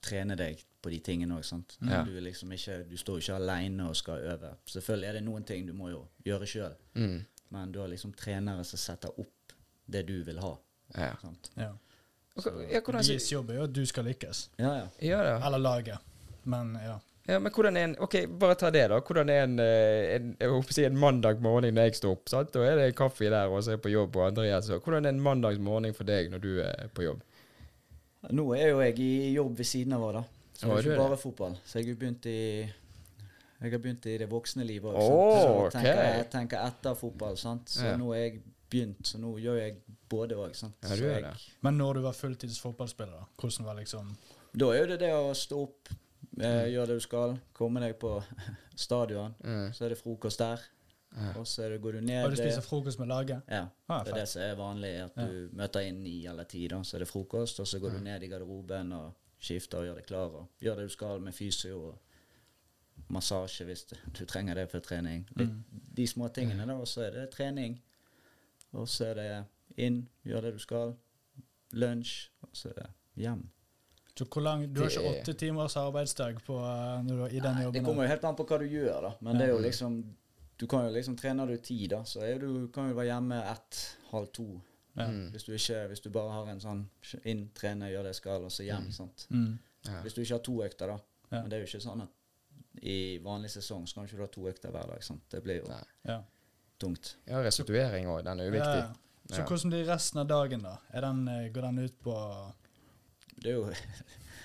trene 0.02 0.34
deg 0.36 0.62
på 0.82 0.90
de 0.90 0.98
tingene 1.04 1.36
òg. 1.36 1.44
sant? 1.44 1.76
Ja. 1.84 2.02
Du, 2.04 2.14
er 2.16 2.24
liksom 2.24 2.52
ikke, 2.56 2.78
du 2.88 2.96
står 2.96 3.18
jo 3.20 3.24
ikke 3.26 3.34
aleine 3.36 3.88
og 3.90 3.96
skal 3.96 4.24
øve. 4.32 4.54
Selvfølgelig 4.66 5.08
er 5.08 5.12
det 5.18 5.22
noen 5.26 5.44
ting 5.44 5.66
du 5.68 5.72
må 5.76 5.90
jo 5.92 6.06
gjøre 6.24 6.46
sjøl, 6.48 6.74
Mm. 6.94 7.20
men 7.50 7.72
du 7.72 7.80
har 7.80 7.88
liksom 7.88 8.12
trenere 8.16 8.64
som 8.64 8.78
setter 8.78 9.12
opp 9.20 9.52
det 9.86 10.06
du 10.08 10.22
vil 10.24 10.38
ha. 10.40 10.54
Ja. 10.96 11.12
sant? 11.20 11.50
Ja. 11.56 11.70
Og 12.36 12.46
ja, 12.70 12.80
Deres 12.80 13.32
jobb 13.32 13.50
er 13.50 13.54
jo 13.60 13.62
at 13.64 13.72
du 13.74 13.84
skal 13.86 14.04
lykkes. 14.04 14.50
Ja, 14.58 14.88
ja. 15.02 15.36
Eller 15.46 15.58
laget. 15.58 15.98
Men 16.44 16.74
ja. 16.82 16.96
Ja, 17.30 17.38
men 17.42 17.52
hvordan 17.54 17.76
er 17.78 17.84
en 17.88 17.96
Ok, 18.04 18.14
bare 18.40 18.56
ta 18.58 18.70
det, 18.74 18.88
da. 18.92 18.98
Hvordan 19.00 19.30
er 19.32 19.42
en, 19.44 19.58
eh, 19.62 20.16
en, 20.16 20.36
jeg 20.40 20.50
håper 20.52 20.74
å 20.74 20.76
si 20.76 20.84
en 20.88 20.98
mandag 20.98 21.40
morgen 21.44 21.74
når 21.74 21.88
jeg 21.90 21.94
står 22.00 22.16
opp? 22.16 22.28
sant? 22.32 22.52
Da 22.54 22.64
er 22.66 22.76
det 22.80 22.88
kaffe 22.98 23.30
der, 23.30 23.48
og 23.48 23.62
så 23.62 23.72
er 23.72 23.78
jeg 23.78 23.84
på 23.86 23.92
jobb, 23.94 24.16
og 24.16 24.26
Andreas 24.28 24.66
så. 24.70 24.78
Hvordan 24.82 25.06
er 25.06 25.14
en 25.14 25.22
mandags 25.24 25.58
morgen 25.62 25.94
for 25.96 26.04
deg 26.08 26.30
når 26.32 26.42
du 26.44 26.50
er 26.64 26.90
på 26.96 27.06
jobb? 27.06 27.22
Nå 28.36 28.44
er 28.56 28.68
jo 28.74 28.80
jeg 28.84 28.98
i 29.00 29.32
jobb 29.32 29.56
ved 29.56 29.64
siden 29.68 29.94
av 29.96 30.02
vår, 30.04 30.18
da. 30.20 30.24
Så 30.60 30.66
det 30.68 30.76
er 30.76 30.90
ikke 30.90 31.00
bare 31.00 31.16
det? 31.16 31.20
fotball. 31.22 31.54
Så 31.64 31.78
jeg 31.80 31.88
har 31.88 32.00
begynt 32.02 32.26
i 32.28 32.38
jeg 33.60 33.72
har 33.74 33.78
begynt 33.80 34.06
i 34.08 34.16
det 34.20 34.28
voksne 34.30 34.64
livet 34.64 34.88
òg. 34.92 35.00
Oh, 35.04 35.36
så 35.36 35.48
ok. 35.66 35.72
tenker 35.74 35.98
jeg 36.00 36.26
tenker 36.32 36.62
etter 36.64 36.94
fotball. 36.96 37.36
sant? 37.36 37.68
Så 37.68 37.84
Ja. 37.84 37.96
nå 37.96 38.12
er 38.14 38.20
jeg 38.24 38.42
begynt, 38.70 39.02
så 39.04 39.18
nå 39.20 39.34
gjør 39.38 39.58
jeg 39.60 39.76
både 40.08 40.36
òg. 40.36 40.52
Ja. 40.52 41.32
Men 41.62 41.76
når 41.78 41.94
du 41.94 42.00
var 42.00 42.12
fulltids 42.12 42.60
fotballspiller, 42.60 43.12
da? 43.12 43.26
Hvordan 43.38 43.64
var 43.66 43.74
liksom 43.74 44.16
Da 44.56 44.70
er 44.72 44.78
jo 44.80 44.86
det 44.86 44.98
det 45.00 45.12
å 45.12 45.32
stå 45.34 45.62
opp, 45.62 45.88
eh, 46.40 46.66
gjøre 46.72 46.87
det 46.90 46.96
du 47.00 47.04
skal, 47.04 47.38
komme 47.56 47.80
deg 47.80 47.96
på 48.00 48.16
stadion. 48.76 49.35
Mm. 49.44 49.72
Så 49.76 49.85
er 49.85 49.94
det 49.94 49.98
frokost 50.02 50.38
der, 50.42 50.61
Ja. 51.11 51.33
og 51.40 51.46
så 51.46 51.64
er 51.64 51.70
det, 51.74 51.80
går 51.83 51.92
du 51.98 52.00
ned 52.06 52.24
Og 52.24 52.30
du 52.30 52.37
spiser 52.38 52.62
frokost 52.62 52.98
med 53.02 53.09
laget? 53.11 53.40
Ja. 53.50 53.64
Ah, 53.88 54.04
det 54.04 54.12
er 54.12 54.20
det 54.20 54.28
som 54.30 54.42
er 54.42 54.54
vanlig, 54.54 54.92
at 55.09 55.16
du 55.18 55.48
møter 55.59 55.80
inn 55.88 56.02
ni 56.04 56.20
eller 56.30 56.44
ti, 56.44 56.68
da. 56.70 56.78
Så 56.87 56.96
er 56.96 57.02
det 57.02 57.09
frokost, 57.11 57.59
og 57.61 57.66
så 57.66 57.80
går 57.83 57.96
du 57.96 57.98
ned 58.04 58.22
i 58.22 58.28
garderoben 58.30 58.92
og 58.92 59.12
skifter 59.40 59.78
og 59.80 59.85
gjør 59.88 59.98
deg 59.98 60.06
klar, 60.06 60.37
og 60.38 60.48
gjør 60.62 60.76
det 60.76 60.85
du 60.87 60.94
skal 60.94 61.20
med 61.24 61.35
fysio 61.35 61.80
og 61.88 61.98
massasje 63.11 63.64
hvis 63.66 63.85
du, 63.90 63.96
du 64.20 64.24
trenger 64.28 64.54
det 64.54 64.68
for 64.70 64.80
trening. 64.85 65.24
Litt, 65.37 65.50
De 65.96 66.06
små 66.06 66.28
tingene, 66.28 66.66
da. 66.68 66.76
Og 66.78 66.87
så 66.88 67.09
er 67.09 67.11
det 67.16 67.30
trening. 67.35 67.80
Og 68.72 68.87
så 68.88 69.09
er 69.11 69.14
det 69.18 69.28
inn, 69.83 70.04
gjør 70.22 70.46
det 70.46 70.52
du 70.54 70.62
skal. 70.62 70.94
Lunsj, 71.72 72.28
og 72.42 72.50
så 72.54 72.70
er 72.70 72.78
det 72.85 72.88
hjem. 73.24 73.42
Så 74.20 74.26
hvor 74.28 74.42
lang, 74.44 74.66
Du 74.74 74.80
har 74.83 74.90
ikke 74.90 75.11
åtte 75.14 75.33
timers 75.40 75.76
arbeidsdag 75.80 76.40
på, 76.44 76.56
eh, 76.61 77.02
når 77.06 77.20
du 77.30 77.37
i 77.37 77.40
den 77.40 77.54
Nei, 77.54 77.62
jobben? 77.64 77.72
det 77.78 77.85
kommer 77.87 78.04
jo 78.04 78.09
helt 78.12 78.24
an 78.28 78.37
på 78.37 78.44
hva 78.50 78.59
du 78.61 78.66
gjør, 78.68 79.00
da. 79.06 79.12
Men 79.24 79.38
det 79.38 79.46
er 79.48 79.52
jo 79.54 79.61
liksom 79.64 80.00
Du 80.61 80.66
kan 80.68 80.85
jo 80.85 80.90
liksom 80.92 81.16
Trener 81.16 81.46
du 81.48 81.56
ti, 81.56 81.87
da, 81.88 82.02
så 82.04 82.20
er 82.26 82.38
du, 82.42 82.68
kan 82.68 82.90
du 82.90 82.94
være 82.94 83.06
hjemme 83.14 83.38
ett, 83.50 83.78
halv 84.11 84.26
to. 84.37 84.61
Ja. 84.98 85.06
Mm. 85.09 85.30
Hvis 85.33 85.44
du, 85.46 85.52
ikke, 85.54 85.87
hvis 85.88 86.00
du 86.04 86.11
bare 86.11 86.30
har 86.35 86.50
en 86.52 86.61
sånn 86.61 86.83
inn, 87.24 87.46
trene, 87.54 87.88
gjør 87.88 88.02
det 88.02 88.11
jeg 88.12 88.18
skal, 88.20 88.44
og 88.44 88.50
så 88.52 88.66
hjem. 88.66 88.90
sant? 88.92 89.26
Mm. 89.30 89.59
Ja. 89.87 90.00
Hvis 90.02 90.12
du 90.14 90.20
ikke 90.20 90.35
har 90.35 90.42
to 90.44 90.56
økter, 90.66 90.87
da. 90.92 90.98
Ja. 91.30 91.40
Men 91.40 91.48
det 91.48 91.56
er 91.56 91.61
jo 91.64 91.70
ikke 91.70 91.80
sånn 91.87 92.02
at 92.02 92.83
i 92.83 92.98
vanlig 93.24 93.50
sesong 93.54 93.87
så 93.88 93.94
kan 93.94 94.04
du 94.04 94.11
ikke 94.12 94.20
ha 94.26 94.26
to 94.35 94.48
økter 94.50 94.70
hver 94.74 94.87
dag. 94.92 95.02
sant? 95.02 95.22
Det 95.30 95.42
blir 95.42 95.62
jo 95.62 95.72
Ja. 96.04 96.20
tungt. 96.78 97.14
Ja, 97.26 97.40
restituering 97.40 98.06
òg. 98.06 98.24
Den 98.24 98.40
er 98.40 98.44
jo 98.44 98.50
viktig. 98.50 98.83
Ja. 98.85 98.92
Så 99.30 99.38
Ja. 99.38 99.44
hvordan 99.46 99.70
blir 99.70 99.87
resten 99.87 100.20
av 100.20 100.26
dagen, 100.28 100.62
da? 100.62 100.76
Er 100.92 101.00
den, 101.00 101.28
eh, 101.28 101.48
går 101.48 101.62
den 101.62 101.78
ut 101.78 101.98
på 102.02 102.52
Det 103.42 103.50
er 103.50 103.59
jo 103.59 103.66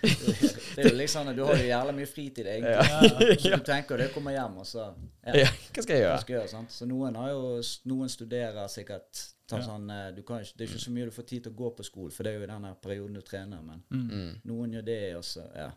det 0.76 0.84
er 0.84 0.90
jo 0.90 0.96
liksom 0.96 1.30
Du 1.36 1.44
har 1.44 1.58
jo 1.58 1.68
jævlig 1.68 1.94
mye 1.98 2.10
fritid, 2.10 2.48
egentlig. 2.48 2.74
Ja. 2.86 3.38
Så 3.40 3.50
du 3.56 3.64
tenker 3.66 3.98
det 3.98 4.12
kommer 4.14 4.36
hjem, 4.36 4.58
og 4.62 4.68
så 4.68 4.84
ja, 5.26 5.46
Ja, 5.46 5.48
hva 5.74 5.84
skal 5.86 5.96
jeg 5.96 6.04
hva 6.04 6.10
gjøre? 6.10 6.20
skal 6.22 6.36
jeg 6.36 6.42
gjøre, 6.42 6.52
sant? 6.52 6.76
Så 6.76 6.88
noen 6.90 7.16
har 7.20 7.32
jo 7.32 7.62
Noen 7.90 8.12
studerer 8.12 8.68
sikkert 8.72 9.24
Ja. 9.52 9.60
sånn, 9.62 9.90
eh, 9.94 10.08
du 10.16 10.24
kan 10.26 10.42
ikke, 10.42 10.58
Det 10.58 10.66
er 10.66 10.72
ikke 10.74 10.84
så 10.86 10.92
mye 10.92 11.06
du 11.06 11.12
får 11.14 11.28
tid 11.30 11.44
til 11.46 11.54
å 11.54 11.56
gå 11.56 11.70
på 11.78 11.84
skole, 11.86 12.12
for 12.12 12.26
det 12.26 12.34
er 12.34 12.40
jo 12.40 12.48
i 12.48 12.50
denne 12.50 12.72
perioden 12.82 13.14
du 13.14 13.22
trener, 13.22 13.62
men 13.62 13.84
mm. 13.90 14.08
Mm. 14.10 14.32
noen 14.50 14.74
gjør 14.74 14.86
det, 14.88 15.16
også. 15.20 15.44
Ja. 15.56 15.68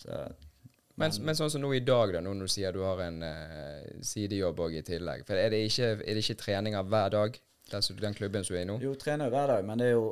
Så, 0.00 0.22
Men, 0.96 1.12
men 1.24 1.36
sånn 1.36 1.50
som 1.50 1.60
nå 1.60 1.70
i 1.74 1.80
dag, 1.80 2.12
da, 2.12 2.20
nå 2.20 2.32
når 2.36 2.48
du 2.48 2.52
sier 2.52 2.72
du 2.72 2.82
har 2.84 3.00
en 3.00 3.22
uh, 3.24 4.00
sidejobb 4.04 4.58
òg 4.60 4.74
i 4.80 4.82
tillegg. 4.84 5.26
For 5.28 5.36
er 5.40 5.52
det 5.52 5.62
ikke, 5.68 5.86
er 6.00 6.16
det 6.16 6.24
ikke 6.24 6.36
treninger 6.40 6.82
hver 6.84 7.12
dag, 7.14 7.38
den, 7.70 8.14
klubben 8.14 8.44
som 8.44 8.54
du 8.54 8.58
er 8.58 8.64
i 8.64 8.68
nå? 8.68 8.78
Jo, 8.82 8.94
trener 9.00 9.32
hver 9.32 9.46
dag, 9.54 9.64
men 9.64 9.80
det 9.80 9.86
er 9.86 9.94
jo 9.96 10.10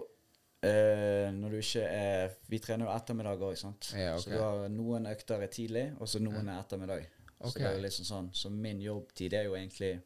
eh, 0.63 1.31
når 1.33 1.51
du 1.51 1.57
ikke 1.59 1.83
er 1.87 2.35
Vi 2.49 2.59
trener 2.59 2.87
jo 2.87 2.93
ettermiddag 2.93 3.41
òg, 3.41 3.57
sant. 3.57 3.93
Ja, 3.97 4.15
okay. 4.17 4.23
Så 4.23 4.31
du 4.31 4.39
har 4.43 4.69
noen 4.69 5.07
økter 5.07 5.43
er 5.43 5.49
tidlig, 5.49 5.87
og 6.01 6.09
så 6.09 6.21
noen 6.21 6.49
er 6.49 6.61
ettermiddag. 6.61 7.07
Okay. 7.41 7.51
Så 7.51 7.59
det 7.59 7.67
er 7.71 7.81
liksom 7.81 8.05
sånn 8.05 8.31
Så 8.37 8.51
min 8.53 8.81
jobbtid 8.81 9.33
er 9.35 9.45
jo 9.45 9.55
egentlig 9.57 10.01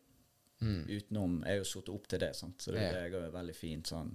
Mm. 0.63 0.85
utenom 0.87 1.43
Jeg 1.45 1.53
er 1.53 1.59
jo 1.59 1.65
satt 1.65 1.89
opp 1.91 2.07
til 2.09 2.19
det, 2.23 2.37
sant. 2.37 2.59
Så 2.63 2.71
det, 2.73 2.81
Ja. 2.81 2.93
det 2.93 3.11
går 3.13 3.33
veldig 3.33 3.55
fint 3.57 3.87
sånn 3.87 4.15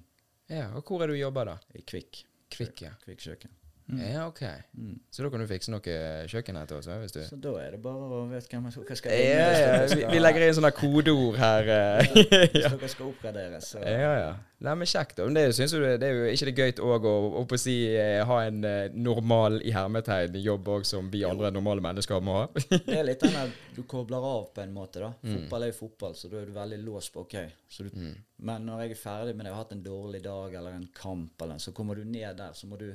Ja, 0.49 0.71
og 0.73 0.85
hvor 0.85 1.03
er 1.03 1.07
du 1.07 1.13
jobber 1.13 1.45
da? 1.45 1.57
i 1.75 1.81
Kvikk. 1.81 2.23
Kvikk, 2.49 2.81
ja. 2.81 2.91
Kvikk 3.05 3.19
kjøkken. 3.19 3.49
Ja, 3.97 4.27
ok. 4.27 4.41
Mm. 4.77 4.99
Så 5.09 5.23
da 5.23 5.29
kan 5.33 5.41
du 5.41 5.47
fikse 5.49 5.71
noe 5.73 5.95
kjøkken 6.29 6.59
her 6.59 6.67
til 6.69 6.77
oss 6.77 6.89
hvis 6.89 7.15
du 7.15 7.21
Så 7.25 7.39
da 7.41 7.55
er 7.63 7.71
det 7.73 7.79
bare 7.81 8.09
å 8.19 8.25
vet 8.29 8.45
hvem 8.51 8.67
jeg 8.69 8.83
hva 8.85 8.97
skal 8.99 9.15
ja, 9.15 9.47
ja, 9.49 9.63
ja, 9.79 9.87
vi, 9.95 10.03
vi 10.13 10.19
legger 10.21 10.45
inn 10.45 10.57
sånne 10.59 10.71
kodeord 10.77 11.39
her. 11.41 11.71
ja, 11.73 11.87
Hvis 12.05 12.69
dere 12.69 12.91
skal 12.95 13.09
oppgraderes, 13.09 13.71
så 13.73 13.81
Ja, 13.81 14.13
ja. 14.19 14.29
Nei, 14.59 14.73
men 14.75 14.89
kjekt. 14.91 15.15
da. 15.15 15.25
Men 15.25 15.37
det, 15.37 15.45
synes 15.55 15.71
du, 15.71 15.83
det 15.85 16.03
er 16.03 16.17
jo 16.17 16.23
ikke 16.35 16.49
det 16.49 16.55
gøy 16.59 16.83
òg 16.83 17.05
å, 17.07 17.13
å 17.39 17.43
på 17.47 17.55
å 17.55 17.61
si, 17.61 17.75
eh, 17.95 18.19
ha 18.27 18.39
en 18.43 18.59
eh, 18.67 18.91
normal 18.91 19.61
i 19.63 19.71
hermetegn 19.71 20.35
jobb 20.43 20.67
òg, 20.75 20.85
som 20.87 21.07
vi 21.13 21.23
andre 21.27 21.51
normale 21.55 21.83
mennesker 21.85 22.19
må 22.23 22.41
ha? 22.41 22.47
Det 22.67 22.97
er 22.97 23.05
litt 23.07 23.23
den 23.23 23.37
der 23.37 23.53
du 23.77 23.85
kobler 23.87 24.19
av 24.19 24.49
på 24.55 24.63
en 24.65 24.75
måte, 24.75 24.99
da. 24.99 25.13
Mm. 25.23 25.31
Fotball 25.37 25.65
er 25.65 25.71
jo 25.71 25.77
fotball, 25.79 26.17
så 26.19 26.27
da 26.31 26.41
er 26.41 26.49
du 26.51 26.57
veldig 26.57 26.81
låst 26.83 27.13
på 27.15 27.23
OK. 27.25 27.37
Så 27.71 27.87
du, 27.87 27.95
Mm. 27.99 28.13
Men 28.45 28.63
når 28.69 28.83
jeg 28.85 28.91
er 28.93 28.99
ferdig 29.01 29.31
med 29.35 29.43
det, 29.43 29.49
jeg 29.49 29.55
har 29.57 29.63
hatt 29.65 29.73
en 29.75 29.81
dårlig 29.83 30.19
dag 30.23 30.53
eller 30.55 30.75
en 30.77 30.85
kamp, 30.95 31.41
eller, 31.43 31.57
så 31.59 31.73
kommer 31.75 31.97
du 31.99 32.05
ned 32.07 32.37
der, 32.39 32.53
så 32.55 32.69
må 32.69 32.77
du 32.79 32.87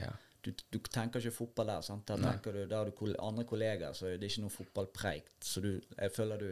Ja. 0.00 0.12
Du, 0.44 0.50
du 0.52 0.78
tenker 0.92 1.22
ikke 1.22 1.32
fotball 1.32 1.70
der. 1.72 1.80
sant? 1.86 2.04
Der 2.08 2.20
tenker 2.20 2.52
du, 2.52 2.66
der 2.68 2.76
har 2.76 2.90
du 2.90 3.14
andre 3.18 3.44
kollegaer, 3.48 3.94
så 3.96 4.10
det 4.12 4.18
er 4.26 4.28
ikke 4.28 4.44
noe 4.44 4.52
fotballpreik. 4.52 5.30
Så 5.40 5.62
du, 5.64 5.70
jeg 5.96 6.12
føler 6.12 6.42
du 6.42 6.50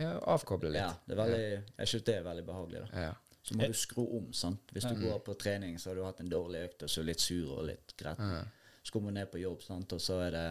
ja 0.00 0.14
avkoble 0.28 0.70
litt. 0.70 0.80
Ja, 0.80 0.92
det 1.06 1.14
er 1.16 1.20
veldig, 1.22 1.44
jeg 1.78 1.88
synes 1.88 2.04
det 2.08 2.14
er 2.16 2.24
veldig 2.24 2.44
behagelig. 2.46 2.80
da. 2.86 3.06
Ja. 3.06 3.14
Så 3.46 3.54
må 3.54 3.68
du 3.70 3.76
skru 3.78 4.02
om. 4.18 4.32
sant? 4.34 4.72
Hvis 4.74 4.84
du 4.88 4.96
går 5.00 5.20
på 5.24 5.34
trening, 5.38 5.76
så 5.78 5.90
har 5.90 5.98
du 6.00 6.04
hatt 6.04 6.20
en 6.20 6.30
dårlig 6.32 6.64
økt, 6.66 6.82
og 6.82 6.90
så 6.90 7.04
litt 7.06 7.20
sur 7.22 7.52
og 7.60 7.66
litt 7.68 7.94
gretten. 7.96 8.48
Så 8.82 8.92
kommer 8.94 9.12
du 9.12 9.20
ned 9.20 9.30
på 9.30 9.38
jobb, 9.42 9.62
sant? 9.62 9.92
og 9.92 10.00
så 10.02 10.20
er 10.26 10.30
det 10.34 10.46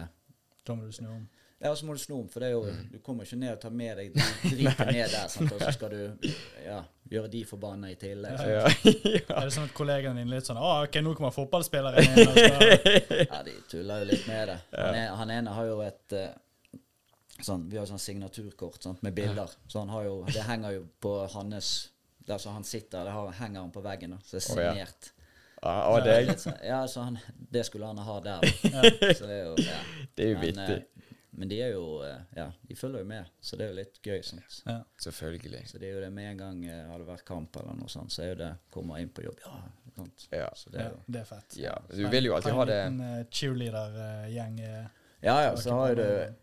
Da 0.66 0.74
må 0.74 0.86
du 0.86 0.92
snu 0.92 1.10
om. 1.12 1.26
Ja, 1.64 1.70
så 1.76 1.86
må 1.88 1.94
du 1.96 1.98
snu 2.02 2.18
om, 2.18 2.26
for 2.28 2.40
det 2.44 2.48
er 2.50 2.52
jo, 2.52 2.64
Mm. 2.68 2.88
du 2.92 2.98
kommer 3.00 3.24
ikke 3.24 3.36
ned 3.40 3.52
og 3.54 3.60
tar 3.62 3.70
med 3.72 3.96
deg 3.96 4.10
driten 4.52 4.90
ned 4.92 5.08
der, 5.10 5.28
sant? 5.32 5.52
og 5.52 5.60
så 5.62 5.70
skal 5.72 5.88
du 5.94 6.28
ja, 6.66 6.82
gjøre 7.08 7.30
de 7.32 7.40
forbanna 7.48 7.88
i 7.90 7.94
tillegg. 7.96 8.36
Ja, 8.36 8.66
Ja. 9.16 9.38
Er 9.40 9.46
det 9.48 9.54
sånn 9.56 9.64
at 9.64 9.72
kollegaen 9.74 10.18
dine 10.20 10.28
er 10.28 10.34
litt 10.36 10.46
sånn 10.50 10.60
Å, 10.60 10.82
OK, 10.84 10.98
nå 11.00 11.14
kommer 11.16 11.32
fotballspilleren 11.32 12.04
inn. 12.04 12.18
Ja, 13.32 13.40
de 13.46 13.54
tuller 13.70 14.02
jo 14.04 14.10
litt 14.10 14.26
med 14.28 14.48
det. 14.52 14.58
Han, 14.76 14.94
er, 15.00 15.08
han 15.22 15.32
ene 15.38 15.54
har 15.56 15.66
jo 15.70 15.78
et 15.86 16.12
eh, 16.18 16.34
sånn, 17.40 17.64
Vi 17.70 17.78
har 17.78 17.86
jo 17.86 17.90
sånn 17.94 18.02
signaturkort 18.04 18.82
sant, 18.84 19.00
med 19.06 19.16
bilder. 19.16 19.48
Så 19.68 19.80
han 19.80 19.88
har 19.94 20.04
jo, 20.10 20.18
det 20.28 20.44
henger 20.48 20.76
jo 20.76 20.84
på 21.00 21.14
hans 21.38 21.72
Der 22.26 22.38
som 22.42 22.52
han 22.58 22.64
sitter, 22.68 23.04
det 23.08 23.12
har, 23.16 23.32
henger 23.40 23.60
han 23.64 23.72
på 23.72 23.80
veggen. 23.84 24.12
da, 24.16 24.20
Så 24.26 24.36
det 24.36 24.42
er 24.42 24.46
signert. 24.50 25.12
Ja, 25.62 25.74
og 25.88 26.04
deg. 26.04 26.28
Sånn- 26.36 26.60
Ja, 26.68 26.82
så 26.90 27.04
han, 27.08 27.16
det 27.50 27.64
skulle 27.66 27.86
han 27.88 27.98
ha 28.04 28.20
der. 28.20 28.44
Så 29.16 29.24
det 29.24 29.40
er 29.40 29.44
jo 29.48 29.54
ja. 29.64 29.80
Det 30.14 30.26
er 30.26 30.34
jo 30.34 30.40
vittig. 30.44 30.78
Men 31.36 31.48
de 31.50 31.58
er 31.60 31.72
jo 31.74 32.02
eh, 32.02 32.20
Ja, 32.36 32.46
de 32.68 32.74
følger 32.76 33.02
jo 33.04 33.08
med, 33.10 33.26
så 33.44 33.56
det 33.60 33.66
er 33.66 33.72
jo 33.72 33.76
litt 33.78 33.98
gøy. 34.02 34.22
Sant? 34.24 34.62
Ja. 34.66 34.78
Selvfølgelig. 35.04 35.62
Så 35.68 35.78
det 35.82 35.90
er 35.90 35.94
jo 35.98 36.00
det 36.04 36.12
med 36.16 36.30
en 36.32 36.38
gang 36.40 36.62
eh, 36.66 36.86
har 36.88 36.98
det 37.02 37.06
vært 37.08 37.24
kamp 37.28 37.56
eller 37.60 37.76
noe 37.76 37.88
sånt, 37.92 38.12
så 38.14 38.22
er 38.24 38.32
jo 38.32 38.38
det 38.40 38.50
kommer 38.72 38.98
inn 39.02 39.10
på 39.12 39.24
jobb. 39.26 39.40
Ja, 39.44 39.60
sant. 39.96 40.26
Ja. 40.32 40.48
Så 40.56 40.70
det 40.72 40.80
er 40.80 40.90
ja, 40.90 41.02
det 41.06 41.20
er 41.20 41.28
fett. 41.28 41.56
Ja, 41.60 41.74
du 41.92 42.02
vil 42.12 42.24
jo 42.30 42.34
alltid 42.38 42.56
ha 42.56 42.64
det 42.72 42.80
En 42.86 42.96
liten 42.98 43.20
eh, 43.20 43.26
cheerleader-gjeng. 43.30 44.58
Ja 45.24 45.36
ja, 45.46 45.56
så 45.56 45.70
har 45.76 45.92
jo 45.94 46.00
du. 46.02 46.34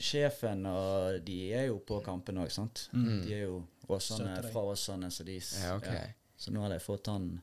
Sjefen 0.00 0.62
og 0.66 1.18
de 1.26 1.34
er 1.52 1.66
jo 1.68 1.74
på 1.84 1.98
kampen 2.04 2.38
òg, 2.40 2.48
sant. 2.50 2.86
Mm. 2.96 3.18
De 3.26 3.34
er 3.36 3.42
jo 3.44 3.58
Åsane, 3.92 4.38
fra 4.52 4.62
Åsane, 4.70 5.10
så 5.12 5.24
de 5.26 5.34
s- 5.36 5.58
Ja. 5.60 5.74
Så 6.40 6.50
nå 6.50 6.62
hadde 6.64 6.78
jeg 6.78 6.82
fått 6.86 7.06
han 7.12 7.40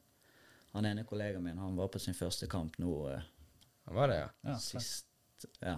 Han 0.73 0.85
ene 0.85 1.03
kollegaen 1.05 1.43
min, 1.43 1.57
han 1.57 1.75
var 1.77 1.87
på 1.93 1.99
sin 2.01 2.13
første 2.17 2.47
kamp 2.49 2.75
nå 2.81 2.89
Han 3.85 3.95
Var 3.95 4.07
det, 4.11 4.17
ja? 4.19 4.29
Ja, 4.49 4.57
sist 4.57 5.05
Ja. 5.61 5.77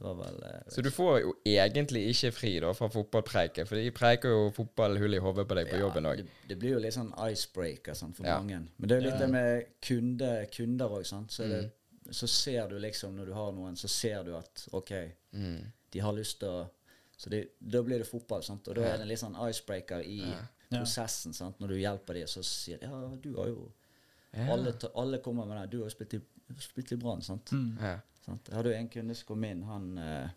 Vel 0.00 0.42
eh, 0.44 0.62
Så 0.68 0.82
du 0.82 0.90
får 0.90 1.20
jo 1.22 1.34
egentlig 1.44 2.02
ikke 2.12 2.32
fri 2.32 2.52
da 2.60 2.72
fra 2.76 2.88
fotballpreiket, 2.88 3.68
for 3.68 3.76
de 3.76 3.90
preiker 3.90 4.28
jo 4.34 4.50
fotballhull 4.56 5.14
i 5.14 5.18
hodet 5.22 5.46
på 5.48 5.54
deg 5.58 5.68
på 5.70 5.76
ja, 5.78 5.80
jobben 5.86 6.04
òg. 6.10 6.16
Det, 6.24 6.48
det 6.48 6.58
blir 6.58 6.70
jo 6.76 6.78
litt 6.84 6.94
sånn 6.94 7.12
icebreaker 7.30 7.94
sånn, 7.94 8.14
for 8.14 8.26
Ja. 8.26 8.38
mange. 8.40 8.62
Men 8.78 8.88
det 8.88 8.96
er 8.96 9.00
jo 9.00 9.06
litt 9.10 9.20
Ja. 9.20 9.26
det 9.26 9.30
med 9.30 9.66
kunde, 9.80 10.30
kunder 10.56 10.88
òg, 10.98 11.06
sant. 11.06 11.30
Så, 11.32 11.48
det, 11.48 11.62
Mm. 12.06 12.12
så 12.12 12.28
ser 12.28 12.68
du 12.68 12.78
liksom, 12.78 13.16
når 13.16 13.26
du 13.26 13.32
har 13.34 13.52
noen, 13.52 13.74
så 13.76 13.88
ser 13.88 14.22
du 14.24 14.36
at 14.36 14.66
OK, 14.72 14.92
Mm. 15.34 15.72
de 15.90 15.98
har 16.00 16.12
lyst 16.12 16.38
til 16.40 16.48
å 16.48 16.68
Så 17.18 17.30
det, 17.30 17.48
da 17.66 17.80
blir 17.82 17.96
det 17.98 18.06
fotball, 18.06 18.42
sant. 18.42 18.68
Og 18.68 18.74
da 18.74 18.82
er 18.82 18.98
det 18.98 19.06
litt 19.08 19.18
sånn 19.18 19.34
icebreaker 19.48 20.02
i 20.04 20.18
Ja. 20.20 20.36
prosessen, 20.70 21.32
sant. 21.32 21.58
Når 21.58 21.68
du 21.68 21.74
hjelper 21.80 22.12
dem, 22.12 22.26
så 22.26 22.42
sier 22.44 22.76
de 22.78 22.84
ja, 22.86 23.16
du 23.22 23.34
har 23.36 23.46
jo 23.46 23.72
Ja. 24.34 24.52
alle, 24.52 24.74
alle 24.94 25.18
kommer 25.20 25.46
med 25.46 25.56
det. 25.62 25.70
Du 25.70 25.78
har 25.80 25.88
jo 25.88 25.94
spilt 25.96 26.12
i, 26.12 26.20
spilt 26.60 26.92
i 26.92 26.96
Brann, 26.96 27.22
sant. 27.22 27.46
Mm. 27.52 27.78
Ja. 27.80 28.00
Sant? 28.26 28.50
Jeg 28.50 28.58
hadde 28.58 28.72
jo 28.72 28.80
en 28.80 28.90
kunde 28.92 29.16
som 29.18 29.28
kom 29.30 29.46
inn, 29.48 29.62
han 29.66 29.92
eh, 30.02 30.32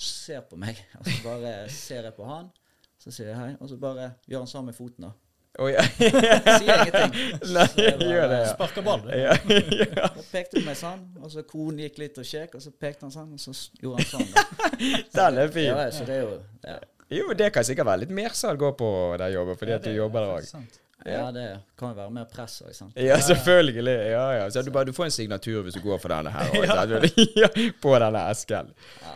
ser 0.00 0.44
på 0.48 0.58
meg, 0.60 0.78
og 0.98 1.08
så 1.08 1.16
bare 1.24 1.56
ser 1.74 2.06
jeg 2.08 2.16
på 2.16 2.28
han. 2.28 2.52
Så 3.00 3.12
sier 3.14 3.32
jeg 3.32 3.38
hei, 3.38 3.50
og 3.56 3.68
så 3.70 3.78
bare 3.80 4.14
gjør 4.28 4.44
han 4.44 4.50
sånn 4.50 4.66
med 4.68 4.76
foten, 4.76 5.08
da. 5.08 5.14
Oh, 5.58 5.66
ja. 5.74 5.82
Sier 5.82 6.84
ingenting. 6.84 7.14
Nei, 7.56 7.66
gjør 7.74 8.26
det, 8.30 8.38
ja. 8.44 8.52
Sparker 8.52 8.84
ball, 8.86 9.02
ja. 9.10 9.34
ja. 9.80 10.10
Så 10.14 10.24
pekte 10.30 10.60
hun 10.60 10.68
meg 10.68 10.78
sånn, 10.78 11.02
og 11.18 11.32
så 11.32 11.44
konen 11.48 11.82
gikk 11.86 11.98
litt 12.04 12.20
og 12.20 12.28
kjekk, 12.28 12.54
og 12.60 12.64
så 12.64 12.72
pekte 12.72 13.08
han 13.08 13.14
sånn, 13.14 13.34
og 13.34 13.42
så 13.42 13.56
gjorde 13.80 14.04
han 14.04 14.10
sånn. 14.12 15.08
Den 15.16 15.42
er 15.42 15.52
fin. 15.56 15.72
Ja, 15.72 15.88
så 15.94 16.06
det 16.06 16.20
er 16.20 16.24
jo 16.28 16.38
ja. 16.68 16.78
Jo, 17.10 17.32
det 17.34 17.48
kan 17.50 17.66
sikkert 17.66 17.88
være 17.88 18.04
litt 18.04 18.12
mersalg 18.14 18.62
òg 18.62 18.76
på 18.78 18.88
den 19.18 19.32
jobben, 19.34 19.56
fordi 19.58 19.74
at 19.74 19.88
du 19.88 19.90
jobber 19.90 20.28
der 20.28 20.36
òg. 20.36 20.76
Ja, 21.06 21.30
det 21.32 21.44
kan 21.80 21.94
jo 21.94 21.96
være 21.96 22.10
mer 22.12 22.26
press 22.28 22.58
òg, 22.62 22.74
sant. 22.76 22.96
Ja, 23.00 23.16
selvfølgelig. 23.24 23.94
Ja, 24.12 24.24
ja. 24.36 24.50
Så 24.52 24.62
du, 24.66 24.70
bare, 24.74 24.84
du 24.84 24.92
får 24.92 25.06
en 25.08 25.14
signatur 25.14 25.62
hvis 25.64 25.78
du 25.78 25.80
går 25.84 25.98
for 26.02 26.12
denne 26.12 26.32
her. 26.34 26.50
også, 26.60 27.22
ja. 27.40 27.48
På 27.80 27.94
denne 28.02 28.26
esken. 28.34 28.68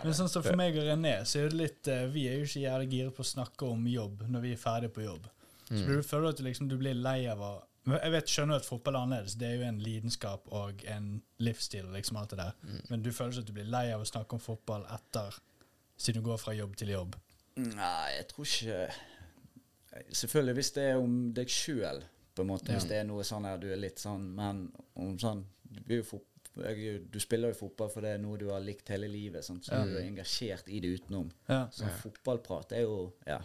Men 0.04 0.16
sånn 0.16 0.30
som 0.32 0.42
for 0.46 0.56
meg 0.56 0.76
og 0.80 0.86
René, 0.88 1.18
så 1.28 1.42
er 1.42 1.52
det 1.52 1.58
litt 1.60 1.88
eh, 1.92 2.06
Vi 2.14 2.24
er 2.30 2.38
jo 2.40 2.46
ikke 2.48 2.62
jævlig 2.64 2.88
giret 2.94 3.14
på 3.18 3.24
å 3.26 3.28
snakke 3.34 3.68
om 3.68 3.84
jobb 3.90 4.24
når 4.30 4.44
vi 4.46 4.52
er 4.56 4.60
ferdig 4.64 4.92
på 4.96 5.04
jobb. 5.06 5.28
Så 5.68 5.80
Mm. 5.80 5.86
du 5.88 6.02
føler 6.04 6.28
at 6.28 6.36
du 6.36 6.42
liksom 6.44 6.66
du 6.68 6.74
blir 6.76 6.92
lei 6.94 7.22
av 7.32 7.40
å 7.40 7.52
Jeg 7.88 8.12
vet, 8.12 8.28
skjønner 8.32 8.56
at 8.60 8.64
fotball 8.68 8.96
er 8.96 9.02
annerledes. 9.04 9.34
Det 9.40 9.46
er 9.48 9.54
jo 9.58 9.64
en 9.68 9.78
lidenskap 9.84 10.46
og 10.56 10.80
en 10.88 11.06
livsstil 11.44 11.84
og 11.88 11.92
liksom 11.98 12.16
alt 12.20 12.30
det 12.32 12.38
der. 12.40 12.52
Mm. 12.64 12.80
Men 12.90 13.02
du 13.04 13.10
føler 13.12 13.32
ikke 13.32 13.44
at 13.44 13.48
du 13.48 13.52
blir 13.58 13.68
lei 13.72 13.86
av 13.92 14.00
å 14.04 14.08
snakke 14.08 14.36
om 14.36 14.40
fotball 14.40 14.84
etter 14.92 15.36
siden 16.00 16.22
du 16.22 16.28
går 16.30 16.40
fra 16.40 16.54
jobb 16.56 16.76
til 16.80 16.92
jobb. 16.94 17.16
Nei, 17.56 18.08
jeg 18.16 18.24
tror 18.32 18.48
ikke 18.48 18.78
Selvfølgelig 20.10 20.54
hvis 20.58 20.70
det 20.76 20.84
er 20.90 21.00
om 21.00 21.16
deg 21.36 21.50
sjøl, 21.52 22.02
på 22.34 22.42
en 22.42 22.48
måte. 22.50 22.72
Hvis 22.74 22.88
det 22.90 22.96
er 22.98 23.04
noe 23.06 23.22
sånn 23.26 23.44
her 23.46 23.58
du 23.62 23.68
er 23.70 23.78
litt 23.78 24.00
sånn 24.02 24.24
Men 24.34 24.64
om 24.98 25.12
sånn 25.22 25.44
Du, 25.70 25.80
blir 25.86 26.00
jo 26.02 26.20
jeg, 26.64 26.96
du 27.10 27.18
spiller 27.22 27.50
jo 27.50 27.58
fotball 27.64 27.88
for 27.90 28.02
det 28.06 28.12
er 28.14 28.18
noe 28.22 28.38
du 28.38 28.48
har 28.50 28.62
likt 28.62 28.90
hele 28.94 29.08
livet, 29.10 29.42
sånn, 29.42 29.58
så 29.62 29.80
du 29.86 29.96
er 29.96 30.04
engasjert 30.04 30.68
i 30.70 30.78
det 30.78 30.92
utenom. 31.00 31.26
Ja. 31.50 31.64
Så 31.74 31.88
fotballprat 32.02 32.76
er 32.78 32.84
jo 32.86 33.12
Ja. 33.26 33.40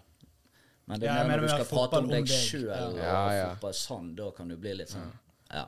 Men 0.85 0.99
det 0.99 1.09
er 1.09 1.19
ja, 1.21 1.27
mer 1.27 1.37
når 1.37 1.45
du 1.47 1.53
skal 1.53 1.69
prate 1.69 1.97
om 2.01 2.09
deg 2.09 2.29
sjøl 2.29 2.67
Ja. 2.69 2.85
og 2.87 2.97
Ja, 2.97 3.33
ja. 3.33 3.47
fotball 3.55 3.73
sånn, 3.77 4.15
da 4.17 4.31
kan 4.31 4.47
du 4.49 4.57
bli 4.57 4.73
litt 4.81 4.89
sånn 4.93 5.11
Ja. 5.53 5.67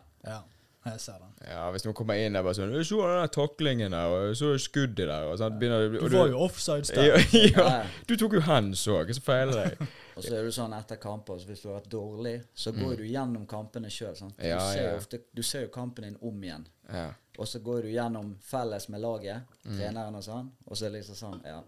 Ja, 0.86 0.92
jeg 0.96 1.00
ser 1.04 1.20
den. 1.22 1.34
Ja, 1.48 1.72
hvis 1.72 1.84
noen 1.86 1.94
kommer 1.94 2.18
inn 2.18 2.34
der 2.34 2.42
bare 2.44 2.54
sånn 2.58 2.72
'Se 2.74 2.84
så 2.90 3.02
den 3.06 3.30
taklingen 3.30 3.92
der, 3.92 4.08
og 4.08 4.36
så 4.36 4.58
skuddet 4.58 5.08
der', 5.08 5.28
og 5.32 5.38
sånn 5.38 5.60
begynner 5.60 5.92
Du 5.94 6.06
og 6.06 6.12
var 6.12 6.28
jo 6.28 6.40
offside 6.40 6.84
der. 6.96 7.18
ja, 7.32 7.68
Ja. 7.68 7.86
Du 8.08 8.16
tok 8.18 8.34
jo 8.34 8.40
hands 8.42 8.88
òg, 8.88 9.14
så 9.14 9.22
feiler 9.22 9.64
jeg. 9.66 9.78
Og 10.18 10.24
så 10.24 10.34
er 10.36 10.44
du 10.44 10.52
sånn 10.52 10.74
etter 10.78 10.98
kamper, 11.00 11.38
så 11.40 11.46
hvis 11.48 11.62
du 11.62 11.70
har 11.70 11.80
vært 11.80 11.90
dårlig, 11.90 12.44
så 12.54 12.72
går 12.76 12.98
du 12.98 13.04
gjennom 13.04 13.46
kampene 13.48 13.88
sjøl. 13.90 14.14
Du, 14.20 14.34
Ja, 14.46 14.58
ja. 14.76 14.98
ofte- 14.98 15.22
du 15.34 15.42
ser 15.42 15.62
jo 15.62 15.68
kampen 15.70 16.04
din 16.04 16.18
om 16.22 16.42
igjen. 16.44 16.66
Ja. 16.92 17.14
Og 17.40 17.48
så 17.48 17.60
går 17.64 17.82
du 17.84 17.88
gjennom 17.94 18.36
felles 18.42 18.90
med 18.90 19.02
laget, 19.02 19.42
Mm. 19.66 19.78
treneren 19.78 20.16
og 20.16 20.24
sånn, 20.24 20.52
og 20.68 20.76
så 20.78 20.86
er 20.86 20.90
det 20.90 21.00
liksom 21.04 21.16
sånn 21.16 21.42
Ja, 21.46 21.62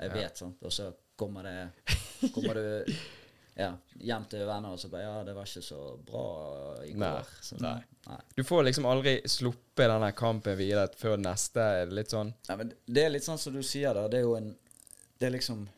jeg 0.00 0.10
vet, 0.12 0.36
sant. 0.38 0.56
Og 0.62 0.70
så 0.72 0.94
kommer 1.18 1.42
det 1.42 1.70
Kommer 2.34 2.54
du 2.54 2.84
ja, 3.56 3.72
hjem 4.00 4.24
til 4.32 4.46
venner 4.48 4.72
og 4.72 4.78
så 4.80 4.88
bare 4.88 5.02
Ja, 5.02 5.24
det 5.24 5.34
var 5.36 5.44
ikke 5.44 5.62
så 5.66 5.80
bra 6.06 6.22
i 6.86 6.92
går. 6.92 6.98
Nei. 7.02 7.22
Så, 7.44 7.58
Nei. 7.60 7.74
nei. 8.06 8.20
Du 8.36 8.42
får 8.48 8.64
liksom 8.64 8.86
aldri 8.88 9.18
sluppet 9.28 9.90
denne 9.92 10.12
kampen 10.16 10.56
videre 10.56 10.88
før 10.96 11.18
neste. 11.20 11.60
Er 11.82 11.86
det 11.90 11.98
litt 12.00 12.14
sånn? 12.14 12.32
Nei, 12.48 12.56
men 12.56 12.72
det 12.86 13.04
er 13.04 13.10
litt 13.12 13.24
sånn 13.28 13.38
som 13.38 13.52
du 13.52 13.62
sier 13.62 13.92
da. 13.94 14.06
Det 14.08 14.18
er 14.22 14.26
jo 14.28 14.36
en 14.36 14.54
Det 15.18 15.26
er 15.28 15.34
liksom 15.36 15.68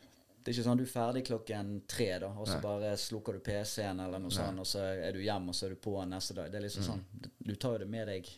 Det 0.45 0.51
er 0.51 0.53
ikke 0.59 0.63
sånn 0.69 0.77
du 0.77 0.83
er 0.83 0.89
ferdig 0.93 1.25
klokken 1.25 1.69
tre, 1.89 2.19
da, 2.21 2.27
og 2.29 2.47
så 2.47 2.59
bare 2.61 2.91
slukker 3.01 3.33
du 3.33 3.39
PC-en 3.39 3.99
eller 3.99 4.19
noe 4.19 4.29
sånt, 4.31 4.59
og 4.61 4.67
så 4.69 4.79
er 4.93 5.11
du 5.11 5.19
hjemme, 5.23 5.49
og 5.49 5.55
så 5.57 5.65
er 5.65 5.71
du 5.73 5.75
på 5.81 5.95
neste 6.05 6.35
dag. 6.37 6.51
Det 6.51 6.59
er 6.59 6.65
liksom 6.67 6.83
Mm. 6.83 6.89
sånn 6.91 7.31
Du 7.47 7.55
tar 7.55 7.71
jo 7.73 7.77
det 7.79 7.87
med 7.89 8.07
deg 8.07 8.29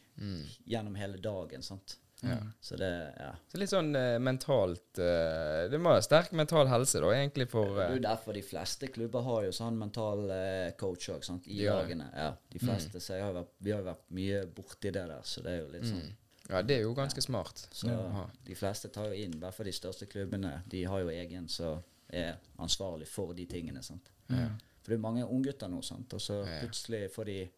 gjennom 0.66 0.96
hele 0.96 1.18
dagen, 1.18 1.62
sant. 1.62 1.98
Ja. 2.24 2.38
Så 2.62 2.76
det 2.76 3.14
Ja. 3.20 3.32
Så 3.48 3.60
litt 3.62 3.70
sånn 3.70 3.92
uh, 3.96 4.18
mentalt 4.20 4.98
uh, 4.98 5.68
Det 5.70 5.78
må 5.78 5.92
være 5.94 6.02
sterk 6.02 6.32
mental 6.34 6.68
helse, 6.68 7.00
da, 7.04 7.12
egentlig, 7.14 7.46
for 7.52 7.76
Det 7.76 7.84
er 7.86 7.96
eh, 8.00 8.00
derfor 8.08 8.34
de 8.34 8.42
fleste 8.42 8.88
klubber 8.90 9.22
har 9.22 9.44
jo 9.46 9.52
sånn 9.54 9.78
mental 9.78 10.24
uh, 10.32 10.72
coach 10.80 11.10
òg, 11.14 11.24
sant, 11.28 11.46
i 11.48 11.60
De 11.60 11.68
lagene. 11.70 12.08
Ja, 12.16 12.32
de 12.50 12.60
fleste. 12.64 13.00
Så 13.00 13.14
jeg 13.20 13.22
har 13.28 13.36
vært, 13.38 13.52
vi 13.62 13.72
har 13.76 13.84
jo 13.84 13.90
vært 13.92 14.08
mye 14.18 14.40
borti 14.48 14.90
det 14.92 15.04
der, 15.12 15.22
så 15.24 15.44
det 15.46 15.52
er 15.54 15.62
jo 15.62 15.70
litt 15.76 15.86
sånn 15.92 16.08
Ja, 16.50 16.62
det 16.64 16.78
er 16.78 16.82
jo 16.88 16.94
ganske 16.96 17.22
smart. 17.22 17.68
Så 17.76 17.88
Ja. 17.92 18.26
de 18.48 18.56
fleste 18.56 18.90
tar 18.90 19.12
jo 19.12 19.14
inn, 19.14 19.34
i 19.36 19.40
hvert 19.44 19.54
fall 19.54 19.66
de 19.70 19.76
største 19.76 20.08
klubbene, 20.08 20.64
de 20.66 20.84
har 20.86 21.02
jo 21.04 21.10
egen 21.10 21.48
som 21.50 21.84
er 22.10 22.38
ansvarlig 22.58 23.06
for 23.08 23.34
de 23.34 23.46
tingene. 23.46 23.84
sant? 23.84 24.10
For 24.30 24.94
det 24.94 24.96
er 24.98 25.04
mange 25.04 25.26
unggutter 25.28 25.68
nå, 25.68 25.82
sant? 25.84 26.14
og 26.14 26.20
så 26.22 26.46
Ja. 26.48 26.62
plutselig 26.64 27.12
får 27.12 27.26
de 27.26 27.50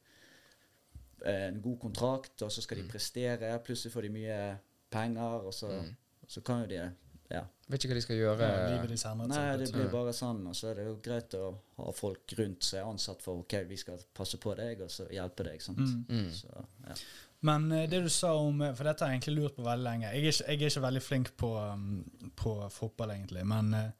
en 1.26 1.62
god 1.62 1.80
kontrakt, 1.80 2.42
og 2.42 2.52
så 2.52 2.62
skal 2.62 2.78
de 2.78 2.84
Mm. 2.84 2.90
prestere, 2.90 3.60
plutselig 3.66 3.92
får 3.94 4.02
de 4.02 4.10
mye 4.10 4.58
penger, 4.92 5.46
og 5.48 5.54
så, 5.54 5.68
Mm. 5.68 5.96
så 6.28 6.42
kan 6.44 6.62
jo 6.62 6.68
de 6.68 6.92
ja. 7.32 7.44
Vet 7.70 7.84
ikke 7.84 7.90
hva 7.92 7.96
de 7.96 8.02
skal 8.02 8.16
gjøre. 8.18 8.40
Ja, 8.42 8.70
livet 8.74 8.90
deres 8.90 9.04
endret 9.06 9.28
Nei, 9.30 9.58
det 9.58 9.72
blir 9.72 9.90
bare 9.92 10.12
sånn, 10.14 10.48
og 10.48 10.56
så 10.56 10.72
er 10.72 10.76
det 10.76 10.86
jo 10.88 10.96
greit 11.04 11.30
å 11.38 11.56
ha 11.78 11.92
folk 11.92 12.34
rundt 12.40 12.64
som 12.64 12.80
er 12.80 12.84
ansatt 12.92 13.22
for 13.22 13.38
ok, 13.44 13.54
vi 13.70 13.76
skal 13.78 14.00
passe 14.16 14.38
på 14.38 14.56
deg, 14.58 14.82
og 14.82 14.90
så 14.90 15.06
hjelpe 15.12 15.44
deg. 15.44 15.62
sant? 15.62 15.78
Mm. 16.10 16.32
Så, 16.32 16.48
ja. 16.88 16.96
Men 17.42 17.72
eh, 17.72 17.86
det 17.88 18.02
du 18.04 18.10
sa 18.10 18.34
om 18.36 18.62
eh, 18.62 18.74
For 18.74 18.84
dette 18.84 19.02
har 19.06 19.12
jeg 19.14 19.22
egentlig 19.22 19.36
lurt 19.44 19.56
på 19.56 19.64
veldig 19.64 19.84
lenge. 19.84 20.02
Jeg 20.12 20.24
er 20.26 20.32
ikke, 20.32 20.48
jeg 20.48 20.62
er 20.62 20.70
ikke 20.70 20.82
veldig 20.88 21.02
flink 21.04 21.38
på, 21.38 21.56
um, 21.74 22.32
på 22.36 22.70
fotball, 22.72 23.10
egentlig. 23.12 23.46
Men 23.46 23.74
eh, 23.76 23.92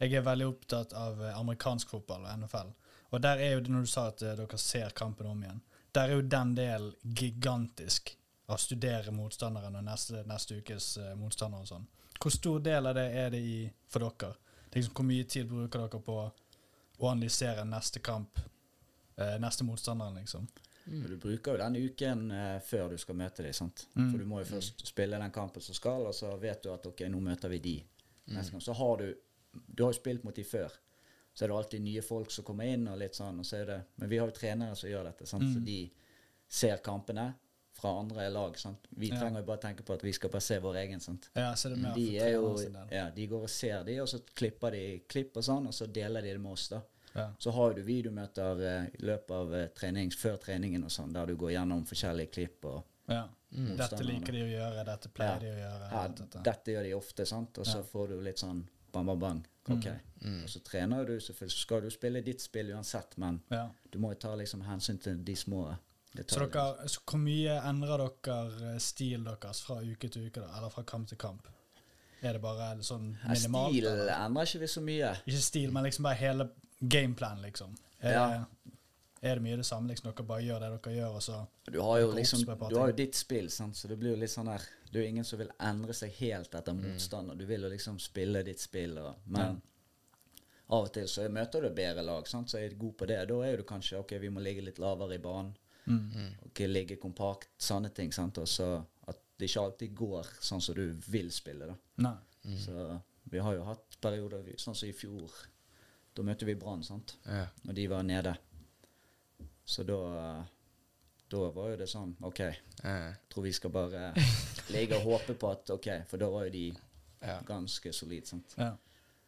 jeg 0.00 0.12
er 0.14 0.22
veldig 0.26 0.46
opptatt 0.48 0.92
av 0.92 1.22
eh, 1.22 1.38
amerikansk 1.38 1.88
fotball 1.88 2.26
og 2.26 2.38
NFL. 2.42 2.72
Og 3.12 3.22
der 3.22 3.36
er 3.38 3.52
jo 3.54 3.60
det 3.60 3.70
når 3.70 3.80
du 3.80 3.86
sa 3.86 4.08
at 4.08 4.22
eh, 4.22 4.34
dere 4.34 4.58
ser 4.58 4.90
kampen 4.90 5.26
om 5.26 5.40
igjen. 5.42 5.62
Der 5.92 6.08
er 6.08 6.20
jo 6.20 6.28
den 6.36 6.54
delen 6.56 6.94
gigantisk. 7.02 8.14
Å 8.52 8.56
studere 8.58 9.12
motstanderen 9.14 9.76
og 9.78 9.84
neste, 9.86 10.24
neste 10.28 10.58
ukes 10.60 10.96
uh, 11.00 11.12
motstander 11.16 11.62
og 11.62 11.68
sånn. 11.68 11.84
Hvor 12.20 12.32
stor 12.34 12.60
del 12.60 12.88
av 12.90 12.96
det 12.98 13.06
er 13.16 13.30
det 13.32 13.40
i, 13.40 13.58
for 13.88 14.04
dere? 14.04 14.34
Er 14.68 14.76
Liksom, 14.78 14.94
hvor 14.96 15.06
mye 15.08 15.24
tid 15.28 15.48
bruker 15.48 15.84
dere 15.84 16.00
på 16.04 16.16
å 16.22 17.10
analysere 17.10 17.64
neste 17.68 18.02
kamp? 18.04 18.40
uh, 19.16 19.40
neste 19.40 19.64
motstanderen, 19.64 20.14
liksom. 20.14 20.48
Mm. 20.84 21.10
Du 21.10 21.16
bruker 21.16 21.52
jo 21.52 21.58
den 21.58 21.76
uken 21.76 22.30
eh, 22.34 22.56
før 22.66 22.88
du 22.90 22.96
skal 22.98 23.14
møte 23.14 23.44
dem. 23.44 23.52
sant? 23.54 23.84
Mm. 23.94 24.08
For 24.10 24.18
du 24.18 24.26
må 24.26 24.40
jo 24.40 24.48
først 24.48 24.82
spille 24.86 25.20
den 25.22 25.30
kampen 25.30 25.62
som 25.62 25.76
skal, 25.78 26.08
og 26.10 26.14
så 26.14 26.32
vet 26.42 26.64
du 26.64 26.72
at 26.72 26.88
ok, 26.90 27.04
nå 27.12 27.20
møter 27.22 27.52
vi 27.52 27.60
de. 27.62 27.74
Neste 28.34 28.56
gang. 28.56 28.64
Så 28.64 28.74
har 28.74 28.96
du 28.98 29.12
Du 29.52 29.82
har 29.84 29.92
jo 29.92 29.98
spilt 30.00 30.24
mot 30.24 30.34
de 30.34 30.42
før. 30.44 30.72
Så 31.34 31.44
er 31.44 31.48
det 31.48 31.56
alltid 31.56 31.80
nye 31.82 32.02
folk 32.02 32.30
som 32.30 32.44
kommer 32.44 32.64
inn, 32.68 32.86
og 32.88 32.98
litt 32.98 33.14
sånn, 33.16 33.38
og 33.40 33.44
så 33.48 33.62
er 33.62 33.64
det 33.66 33.84
Men 33.98 34.08
vi 34.08 34.18
har 34.18 34.26
jo 34.28 34.32
trenere 34.36 34.76
som 34.76 34.90
gjør 34.90 35.04
dette, 35.04 35.26
sant? 35.26 35.42
så 35.54 35.64
de 35.64 35.90
ser 36.48 36.76
kampene 36.84 37.34
fra 37.72 37.94
andre 37.98 38.28
lag. 38.30 38.58
sant? 38.58 38.86
Vi 38.90 39.08
Ja. 39.08 39.16
trenger 39.18 39.40
jo 39.40 39.46
bare 39.46 39.58
tenke 39.58 39.82
på 39.82 39.94
at 39.94 40.02
vi 40.02 40.12
skal 40.12 40.30
bare 40.30 40.40
se 40.42 40.58
vår 40.60 40.74
egen. 40.76 41.00
sant? 41.00 41.30
Ja, 41.34 41.54
så 41.54 41.72
er 41.72 41.76
mer 41.76 41.94
De 41.94 42.18
er 42.18 42.32
jo. 42.34 42.56
Ja, 42.90 43.10
de 43.10 43.26
går 43.26 43.42
og 43.42 43.48
ser 43.50 43.82
de, 43.84 43.98
og 44.00 44.08
så 44.08 44.20
klipper 44.36 44.70
de 44.72 45.00
klipp 45.08 45.36
og 45.36 45.42
sånn, 45.42 45.66
og 45.66 45.72
så 45.72 45.86
deler 45.90 46.20
de 46.22 46.32
det 46.32 46.40
med 46.40 46.52
oss, 46.52 46.68
da. 46.68 46.82
Ja. 47.14 47.30
Så 47.38 47.50
har 47.52 47.74
du 47.74 47.82
videomøter 47.82 48.60
eh, 48.60 48.86
i 48.94 49.02
løpet 49.02 49.30
av 49.30 49.54
eh, 49.54 49.68
trenings, 49.68 50.16
før 50.16 50.38
treningen 50.38 50.84
og 50.84 50.90
sånn, 50.90 51.12
der 51.12 51.26
du 51.26 51.36
går 51.36 51.50
gjennom 51.52 51.84
forskjellige 51.86 52.30
klipp 52.32 52.64
og 52.64 52.84
Ja. 53.08 53.28
Dette 53.50 54.02
liker 54.04 54.32
de 54.32 54.42
å 54.42 54.48
gjøre, 54.48 54.84
dette 54.86 55.08
pleier 55.12 55.40
de 55.40 55.46
å 55.46 55.56
gjøre. 55.58 55.90
ja, 55.92 56.08
dette. 56.08 56.42
Dette 56.42 56.64
gjør 56.72 56.82
de 56.84 56.92
ofte, 56.94 57.26
sant? 57.26 57.58
Og 57.58 57.66
så 57.66 57.82
får 57.84 58.08
du 58.08 58.20
litt 58.22 58.36
sånn 58.38 58.66
bang, 58.92 59.06
bang, 59.06 59.18
bang. 59.20 59.46
Ok. 59.70 59.86
Og 60.44 60.48
så 60.50 60.60
trener 60.64 61.04
du, 61.06 61.20
så 61.20 61.34
skal 61.50 61.82
du 61.82 61.90
spille 61.90 62.20
ditt 62.22 62.40
spill 62.40 62.70
uansett, 62.74 63.16
men 63.18 63.40
Ja. 63.50 63.68
du 63.90 63.98
må 63.98 64.10
jo 64.12 64.18
ta 64.18 64.34
liksom 64.36 64.62
hensyn 64.66 64.98
til 65.00 65.22
de 65.24 65.34
små 65.36 65.76
Så, 66.14 66.46
dere, 66.50 66.88
så 66.88 67.00
hvor 67.06 67.18
mye 67.18 67.54
endrer 67.70 68.02
dere 68.22 68.78
stil 68.80 69.24
deres 69.24 69.62
fra 69.62 69.80
uke 69.80 70.08
til 70.10 70.26
uke, 70.26 70.40
da? 70.40 70.48
Eller 70.58 70.68
fra 70.68 70.82
kamp 70.82 71.08
til 71.08 71.16
kamp? 71.18 71.46
Er 72.22 72.32
det 72.34 72.42
bare 72.42 72.76
sånn 72.82 73.16
Ja, 73.22 73.28
minimalt? 73.32 73.72
Stil 73.72 73.86
eller? 73.86 74.10
endrer 74.26 74.44
ikke 74.46 74.60
vi 74.60 74.66
så 74.66 74.80
mye. 74.82 75.14
Ikke 75.26 75.40
stil, 75.42 75.72
men 75.72 75.84
liksom 75.84 76.02
bare 76.04 76.14
hele 76.20 76.48
gameplan, 76.86 77.40
liksom. 77.42 77.74
Er, 78.02 78.12
Ja. 78.12 78.44
Er 79.22 79.34
det 79.38 79.42
mye 79.42 79.56
det 79.56 79.64
samme? 79.66 79.88
liksom 79.88 80.10
Dere 80.12 80.26
bare 80.26 80.42
gjør 80.42 80.60
det 80.60 80.70
dere 80.82 80.94
gjør, 80.96 81.16
og 81.16 81.22
så 81.22 81.36
Du 81.70 81.80
har 81.80 81.98
jo 82.00 82.12
liksom 82.12 82.40
Du 82.68 82.76
har 82.78 82.88
jo 82.90 82.96
ditt 82.96 83.14
spill, 83.14 83.48
sant? 83.50 83.76
så 83.76 83.88
det 83.88 83.98
blir 83.98 84.10
jo 84.16 84.20
litt 84.20 84.30
sånn 84.30 84.48
her 84.50 84.62
Det 84.90 84.98
er 84.98 85.04
jo 85.04 85.08
ingen 85.08 85.24
som 85.24 85.38
vil 85.38 85.50
endre 85.60 85.92
seg 85.94 86.10
helt 86.18 86.54
etter 86.54 86.72
Mm. 86.74 86.82
motstander. 86.92 87.34
Du 87.38 87.46
vil 87.46 87.62
jo 87.62 87.68
liksom 87.68 87.98
spille 88.00 88.42
ditt 88.44 88.60
spill, 88.60 88.98
og, 88.98 89.14
men 89.26 89.60
av 90.72 90.84
og 90.86 90.92
til 90.92 91.06
så 91.08 91.28
møter 91.30 91.60
du 91.62 91.70
bedre 91.70 92.02
lag, 92.02 92.26
sant? 92.28 92.48
så 92.50 92.58
er 92.58 92.68
du 92.70 92.76
god 92.76 92.94
på 92.96 93.06
det. 93.06 93.28
Da 93.28 93.34
er 93.44 93.56
du 93.56 93.62
kanskje 93.62 93.98
OK, 94.00 94.12
vi 94.20 94.28
må 94.30 94.40
ligge 94.40 94.62
litt 94.64 94.78
lavere 94.78 95.14
i 95.14 95.18
banen. 95.18 95.54
Mm. 95.86 96.34
Ok, 96.46 96.60
ligge 96.68 96.96
kompakt, 96.96 97.48
sånne 97.58 97.90
ting. 97.94 98.12
sant? 98.12 98.38
Og 98.38 98.46
så 98.48 98.84
at 99.08 99.18
det 99.38 99.48
ikke 99.50 99.64
alltid 99.64 99.94
går 99.94 100.24
sånn 100.40 100.60
som 100.62 100.74
du 100.74 100.92
vil 101.08 101.30
spille. 101.30 101.66
da. 101.66 101.74
Nei. 101.98 102.56
Så 102.58 103.00
vi 103.30 103.38
har 103.38 103.54
jo 103.54 103.64
hatt 103.64 103.96
perioder, 104.00 104.44
sånn 104.56 104.74
som 104.76 104.88
i 104.88 104.92
fjor. 104.92 105.30
Da 106.14 106.22
møtte 106.22 106.44
vi 106.44 106.54
Brann, 106.54 106.82
sant. 106.82 107.16
Ja. 107.26 107.46
Når 107.64 107.74
de 107.74 107.86
var 107.88 108.02
nede. 108.02 108.36
Så 109.72 109.84
da 109.88 109.98
Da 111.32 111.46
var 111.56 111.70
jo 111.72 111.76
det 111.80 111.86
sånn 111.88 112.10
OK, 112.28 112.40
jeg 112.44 113.12
tror 113.32 113.44
vi 113.46 113.52
skal 113.56 113.70
bare 113.72 114.10
ligge 114.74 114.98
og 114.98 115.06
håpe 115.06 115.32
på 115.40 115.50
at 115.54 115.70
OK, 115.72 115.86
for 116.10 116.20
da 116.20 116.28
var 116.28 116.44
jo 116.48 116.52
de 116.52 116.66
ganske 117.48 117.92
solide, 117.96 118.26
sant. 118.28 118.52
Ja. 118.58 118.74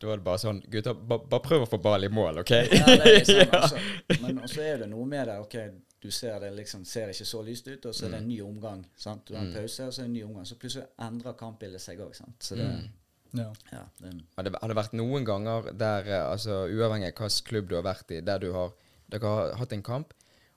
Da 0.03 0.09
var 0.11 0.19
det 0.21 0.25
bare 0.27 0.41
sånn 0.43 0.59
Gutter, 0.69 0.93
ba, 0.99 1.17
bare 1.23 1.41
prøv 1.47 1.65
å 1.65 1.69
få 1.71 1.79
ball 1.81 2.05
i 2.05 2.11
mål, 2.13 2.43
OK? 2.43 2.51
Ja, 2.51 2.85
det 2.91 3.07
er 3.07 3.19
liksom, 3.23 3.55
altså, 3.61 3.81
men 4.21 4.43
også 4.45 4.65
er 4.67 4.83
det 4.83 4.89
noe 4.91 5.07
med 5.09 5.31
det. 5.31 5.37
OK, 5.41 5.57
du 6.05 6.11
ser 6.13 6.37
det 6.43 6.51
liksom 6.59 6.83
ser 6.85 7.09
ikke 7.15 7.25
så 7.31 7.41
lyst 7.47 7.71
ut, 7.71 7.87
og 7.89 7.95
så 7.97 8.05
er 8.09 8.17
det 8.17 8.21
en 8.21 8.29
ny 8.29 8.41
omgang. 8.45 8.83
sant? 9.01 9.23
Du 9.25 9.33
har 9.39 9.47
en 9.47 9.55
pause, 9.55 9.87
og 9.87 9.95
så 9.95 10.03
er 10.03 10.05
det 10.05 10.11
en 10.11 10.17
ny 10.19 10.25
omgang. 10.27 10.45
Så 10.51 10.59
plutselig 10.61 10.91
endrer 11.07 11.39
kampbildet 11.41 11.81
seg 11.81 12.03
òg, 12.05 12.13
sant. 12.19 12.37
Så 12.45 12.59
det, 12.61 12.69
Ja. 13.35 13.49
ja, 13.73 13.81
det 14.03 14.13
Har 14.37 14.45
det, 14.47 14.53
har 14.61 14.69
det 14.69 14.77
vært 14.77 14.93
noen 14.99 15.25
ganger 15.27 15.73
der, 15.73 16.05
eh, 16.07 16.27
altså 16.35 16.67
uavhengig 16.69 17.09
av 17.15 17.17
hvilken 17.25 17.49
klubb 17.49 17.71
du 17.71 17.75
har 17.79 17.87
vært 17.87 18.13
i, 18.13 18.21
der 18.21 18.39
du 18.45 18.51
har, 18.53 18.75
dere 19.11 19.33
har 19.39 19.57
hatt 19.63 19.73
en 19.73 19.83
kamp, 19.83 20.13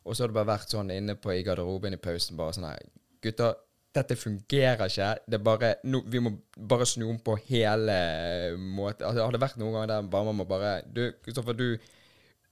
og 0.07 0.15
så 0.15 0.23
har 0.23 0.31
det 0.31 0.37
bare 0.39 0.51
vært 0.53 0.73
sånn 0.73 0.91
inne 0.95 1.15
på 1.19 1.33
i 1.35 1.43
garderoben 1.45 1.93
i 1.97 1.99
pausen 2.01 2.37
bare 2.39 2.55
sånn 2.55 2.69
her 2.69 2.79
Gutter, 3.23 3.55
dette 3.97 4.15
fungerer 4.19 4.83
ikke. 4.85 5.07
Det 5.25 5.37
er 5.39 5.43
bare 5.43 5.69
no, 5.89 6.03
Vi 6.05 6.19
må 6.21 6.31
bare 6.69 6.85
snu 6.85 7.07
om 7.09 7.17
på 7.19 7.33
hele 7.47 7.95
måten. 8.57 9.07
Altså, 9.07 9.23
har 9.25 9.33
det 9.33 9.41
vært 9.41 9.57
noen 9.57 9.73
ganger 9.73 9.89
der 9.95 10.09
bare 10.13 10.27
man 10.29 10.37
må 10.37 10.45
bare 10.45 10.75
Du, 10.85 11.01
Kristoffer, 11.25 11.57
du, 11.57 11.77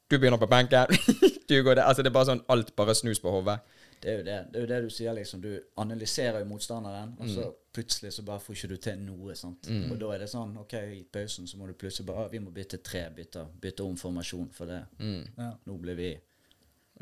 du 0.09 0.17
begynner 0.17 0.41
på 0.41 0.49
benken. 0.49 0.89
du 1.49 1.55
går 1.63 1.77
der. 1.77 1.85
Altså, 1.85 2.01
det 2.01 2.09
er 2.09 2.17
bare 2.17 2.31
sånn 2.31 2.41
alt 2.49 2.73
bare 2.75 2.95
snus 2.97 3.21
på 3.21 3.31
hodet. 3.35 3.59
Det 4.01 4.11
er 4.11 4.17
jo 4.19 4.23
det, 4.25 4.39
det 4.51 4.59
er 4.59 4.65
jo 4.65 4.69
det 4.73 4.81
du 4.83 4.89
sier, 4.93 5.13
liksom. 5.15 5.41
Du 5.41 5.53
analyserer 5.81 6.41
jo 6.41 6.49
motstanderen, 6.49 7.13
og 7.21 7.29
så 7.31 7.45
plutselig 7.73 8.11
så 8.13 8.25
bare 8.27 8.41
får 8.43 8.57
ikke 8.57 8.67
du 8.73 8.77
til 8.83 8.99
noe. 9.05 9.35
sant? 9.39 9.69
Og 9.89 9.95
da 10.01 10.09
er 10.13 10.25
det 10.25 10.27
sånn 10.33 10.51
OK, 10.61 10.75
i 10.97 11.03
pausen 11.13 11.47
så 11.49 11.57
må 11.61 11.69
du 11.69 11.73
plutselig 11.79 12.09
bare 12.09 12.25
«Ah, 12.25 12.29
Vi 12.33 12.41
må 12.43 12.51
bytte 12.53 12.81
tre 12.85 13.05
bytter. 13.15 13.47
Bytte 13.61 13.85
om 13.85 13.95
formasjon, 13.97 14.49
for 14.53 14.69
det. 14.69 14.81
Ja. 15.37 15.53
Nå 15.65 15.77
blir 15.81 15.97
vi 15.97 16.11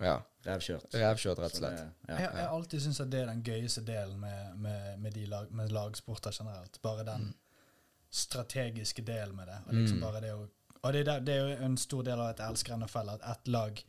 Ja. 0.02 0.18
revkjørt. 0.46 0.94
Revkjørt, 0.94 1.40
rett 1.40 1.54
og 1.54 1.58
slett. 1.58 1.78
det- 1.78 2.10
ja. 2.10 2.18
Jeg, 2.20 2.30
jeg 2.36 2.48
alltid 2.50 2.82
syns 2.82 3.00
at 3.00 3.12
det 3.12 3.22
er 3.22 3.26
den 3.26 3.44
gøyeste 3.44 3.82
delen 3.86 4.20
med, 4.20 4.56
med, 4.56 5.00
med, 5.00 5.12
de 5.12 5.26
lag, 5.26 5.52
med 5.52 5.70
lagsporter 5.72 6.32
generelt. 6.40 6.82
Bare 6.82 7.06
den 7.06 7.34
strategiske 8.12 9.02
delen 9.02 9.36
med 9.36 9.48
det. 9.48 9.60
Og, 9.68 9.74
liksom 9.74 10.02
bare 10.02 10.22
det, 10.22 10.34
å, 10.34 10.48
og 10.82 10.94
det, 10.94 11.08
er 11.08 11.20
det 11.20 11.36
er 11.36 11.48
jo 11.48 11.66
en 11.66 11.78
stor 11.78 12.04
del 12.04 12.20
av 12.20 12.34
at 12.34 12.40
jeg 12.40 12.50
elsker 12.50 12.78
NFL, 12.78 13.10
at 13.16 13.28
ett 13.32 13.48
lag 13.48 13.84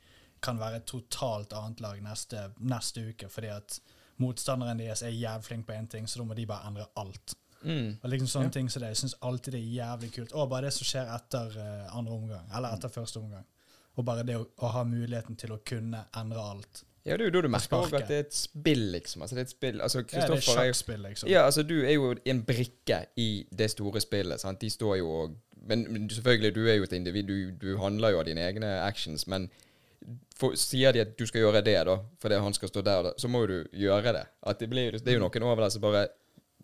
kan 0.44 0.58
være 0.60 0.76
et 0.82 0.86
totalt 0.86 1.52
annet 1.56 1.80
lag 1.80 2.02
neste, 2.04 2.50
neste 2.60 3.08
uke, 3.08 3.28
fordi 3.32 3.50
at 3.52 3.78
motstanderen 4.22 4.78
deres 4.78 5.02
er 5.02 5.14
jævlig 5.14 5.44
flink 5.44 5.66
på 5.66 5.72
én 5.72 5.88
ting, 5.90 6.08
så 6.08 6.20
da 6.20 6.28
må 6.28 6.36
de 6.36 6.46
bare 6.46 6.68
endre 6.68 6.86
alt. 7.00 7.34
Mm. 7.64 7.96
Og 8.02 8.10
liksom 8.10 8.28
sånne 8.28 8.52
ting 8.52 8.68
som 8.70 8.82
det. 8.82 8.92
Jeg 8.92 9.00
syns 9.00 9.16
alltid 9.24 9.56
det 9.56 9.60
er 9.62 9.70
jævlig 9.78 10.10
kult. 10.12 10.32
Og 10.36 10.50
bare 10.50 10.66
det 10.66 10.74
som 10.76 10.84
skjer 10.84 11.08
etter 11.14 11.54
uh, 11.56 11.96
andre 11.96 12.12
omgang, 12.12 12.50
eller 12.56 12.76
etter 12.76 12.92
første 12.92 13.22
omgang. 13.22 13.46
Og 13.94 14.04
bare 14.06 14.24
det 14.26 14.36
å, 14.38 14.46
å 14.58 14.72
ha 14.74 14.82
muligheten 14.88 15.38
til 15.38 15.54
å 15.54 15.60
kunne 15.66 16.06
endre 16.18 16.42
alt. 16.42 16.82
Ja, 17.04 17.18
det 17.18 17.26
er 17.26 17.28
jo 17.28 17.34
da 17.34 17.40
du 17.44 17.50
merker 17.52 17.82
også 17.82 17.98
at 17.98 18.08
det 18.08 18.16
er 18.16 18.22
et 18.24 18.36
spill, 18.36 18.86
liksom. 18.94 19.22
Altså, 19.22 19.36
det 19.36 19.42
er 19.42 19.48
et 19.48 19.52
spill. 19.52 19.80
Altså, 19.84 20.00
Ja, 20.00 20.04
det 20.04 20.22
er 20.22 20.30
Kristoffer 20.30 20.62
sjakkspill, 20.62 21.02
liksom. 21.04 21.28
Ja, 21.28 21.42
altså 21.44 21.62
du 21.62 21.74
er 21.82 21.92
jo 21.92 22.14
en 22.32 22.40
brikke 22.48 23.02
i 23.20 23.28
det 23.52 23.68
store 23.74 24.00
spillet. 24.00 24.40
sant? 24.40 24.60
De 24.60 24.70
står 24.72 24.96
jo 25.02 25.10
og 25.22 25.40
Men 25.64 25.86
men 25.92 26.10
selvfølgelig, 26.10 26.54
du 26.54 26.66
er 26.68 26.74
jo 26.74 26.82
et 26.84 26.92
individ. 26.92 27.24
Du, 27.24 27.50
du 27.50 27.78
handler 27.80 28.10
jo 28.12 28.18
av 28.18 28.26
dine 28.26 28.42
egne 28.44 28.66
actions. 28.84 29.26
Men 29.26 29.46
for, 30.36 30.56
sier 30.60 30.92
de 30.92 31.00
at 31.00 31.14
du 31.18 31.24
skal 31.26 31.40
gjøre 31.40 31.62
det, 31.64 31.78
da, 31.88 31.94
fordi 32.20 32.40
han 32.44 32.56
skal 32.56 32.68
stå 32.68 32.82
der, 32.84 33.06
da, 33.06 33.12
så 33.16 33.30
må 33.32 33.40
jo 33.44 33.46
du 33.46 33.78
gjøre 33.86 34.12
det. 34.12 34.26
Det, 34.60 34.68
blir, 34.68 34.98
det 34.98 35.08
er 35.08 35.16
jo 35.16 35.22
noen 35.24 35.46
over 35.48 35.64
der 35.64 35.72
som 35.72 35.80
bare 35.84 36.02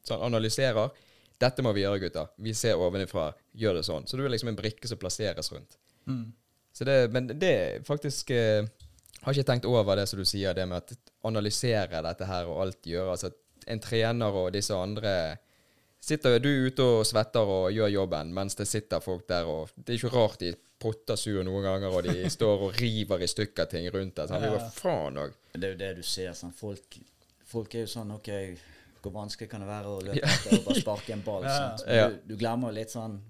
sånn, 0.04 0.20
analyserer. 0.20 0.92
Dette 1.40 1.64
må 1.64 1.72
vi 1.72 1.86
gjøre, 1.86 2.02
gutter. 2.02 2.28
Vi 2.36 2.52
ser 2.54 2.76
ovenifra. 2.76 3.30
Gjør 3.56 3.80
det 3.80 3.86
sånn. 3.88 4.04
Så 4.06 4.20
du 4.20 4.24
er 4.26 4.34
liksom 4.34 4.52
en 4.52 4.58
brikke 4.58 4.88
som 4.88 5.00
plasseres 5.00 5.48
rundt. 5.54 5.78
Mm. 6.04 6.26
Så 6.80 6.86
det, 6.88 7.10
men 7.12 7.26
det 7.28 7.48
er 7.52 7.82
faktisk 7.84 8.30
eh, 8.32 8.64
Har 9.20 9.36
ikke 9.36 9.50
tenkt 9.50 9.66
over 9.68 9.98
det 10.00 10.06
som 10.08 10.16
du 10.16 10.24
sier, 10.24 10.54
det 10.56 10.64
med 10.64 10.80
å 10.80 11.28
analysere 11.28 12.00
dette 12.06 12.24
her 12.24 12.48
og 12.48 12.62
alt 12.62 12.86
gjøre. 12.88 13.12
Altså 13.12 13.28
en 13.68 13.82
trener 13.84 14.38
og 14.40 14.48
disse 14.54 14.72
andre 14.72 15.12
Sitter 16.00 16.38
du 16.40 16.48
ute 16.48 16.80
og 16.80 17.02
svetter 17.04 17.44
og 17.44 17.66
gjør 17.76 17.90
jobben, 17.92 18.30
mens 18.32 18.56
det 18.56 18.64
sitter 18.64 19.02
folk 19.04 19.26
der 19.28 19.44
og 19.44 19.68
Det 19.76 19.92
er 19.92 19.98
ikke 19.98 20.14
rart 20.14 20.40
de 20.40 20.54
potter 20.80 21.20
sur 21.20 21.42
noen 21.44 21.66
ganger, 21.66 21.92
og 21.92 22.06
de 22.08 22.30
står 22.38 22.64
og 22.70 22.78
river 22.80 23.20
i 23.20 23.28
stykker 23.28 23.68
ting 23.68 23.90
rundt 23.92 24.16
deg. 24.16 24.30
Sånn. 24.30 24.46
Ja. 24.48 24.70
faen 24.72 25.20
òg. 25.20 25.34
Det 25.52 25.60
er 25.60 25.74
jo 25.74 25.80
det 25.82 25.90
du 25.98 26.00
ser. 26.08 26.32
Sånn. 26.38 26.54
Folk, 26.56 26.96
folk 27.44 27.76
er 27.76 27.84
jo 27.84 27.90
sånn 27.92 28.14
OK, 28.16 28.30
hvor 29.04 29.12
vanskelig 29.18 29.50
kan 29.52 29.60
det 29.60 29.68
være 29.68 29.92
å 29.92 30.00
løpe 30.06 30.24
etter 30.24 30.56
og 30.56 30.64
bare 30.70 30.80
sparke 30.80 31.12
en 31.18 31.26
ball? 31.28 31.44
Ja. 32.00 32.08
Du, 32.08 32.32
du 32.32 32.40
glemmer 32.40 32.72
litt 32.72 32.96
sånn 32.96 33.20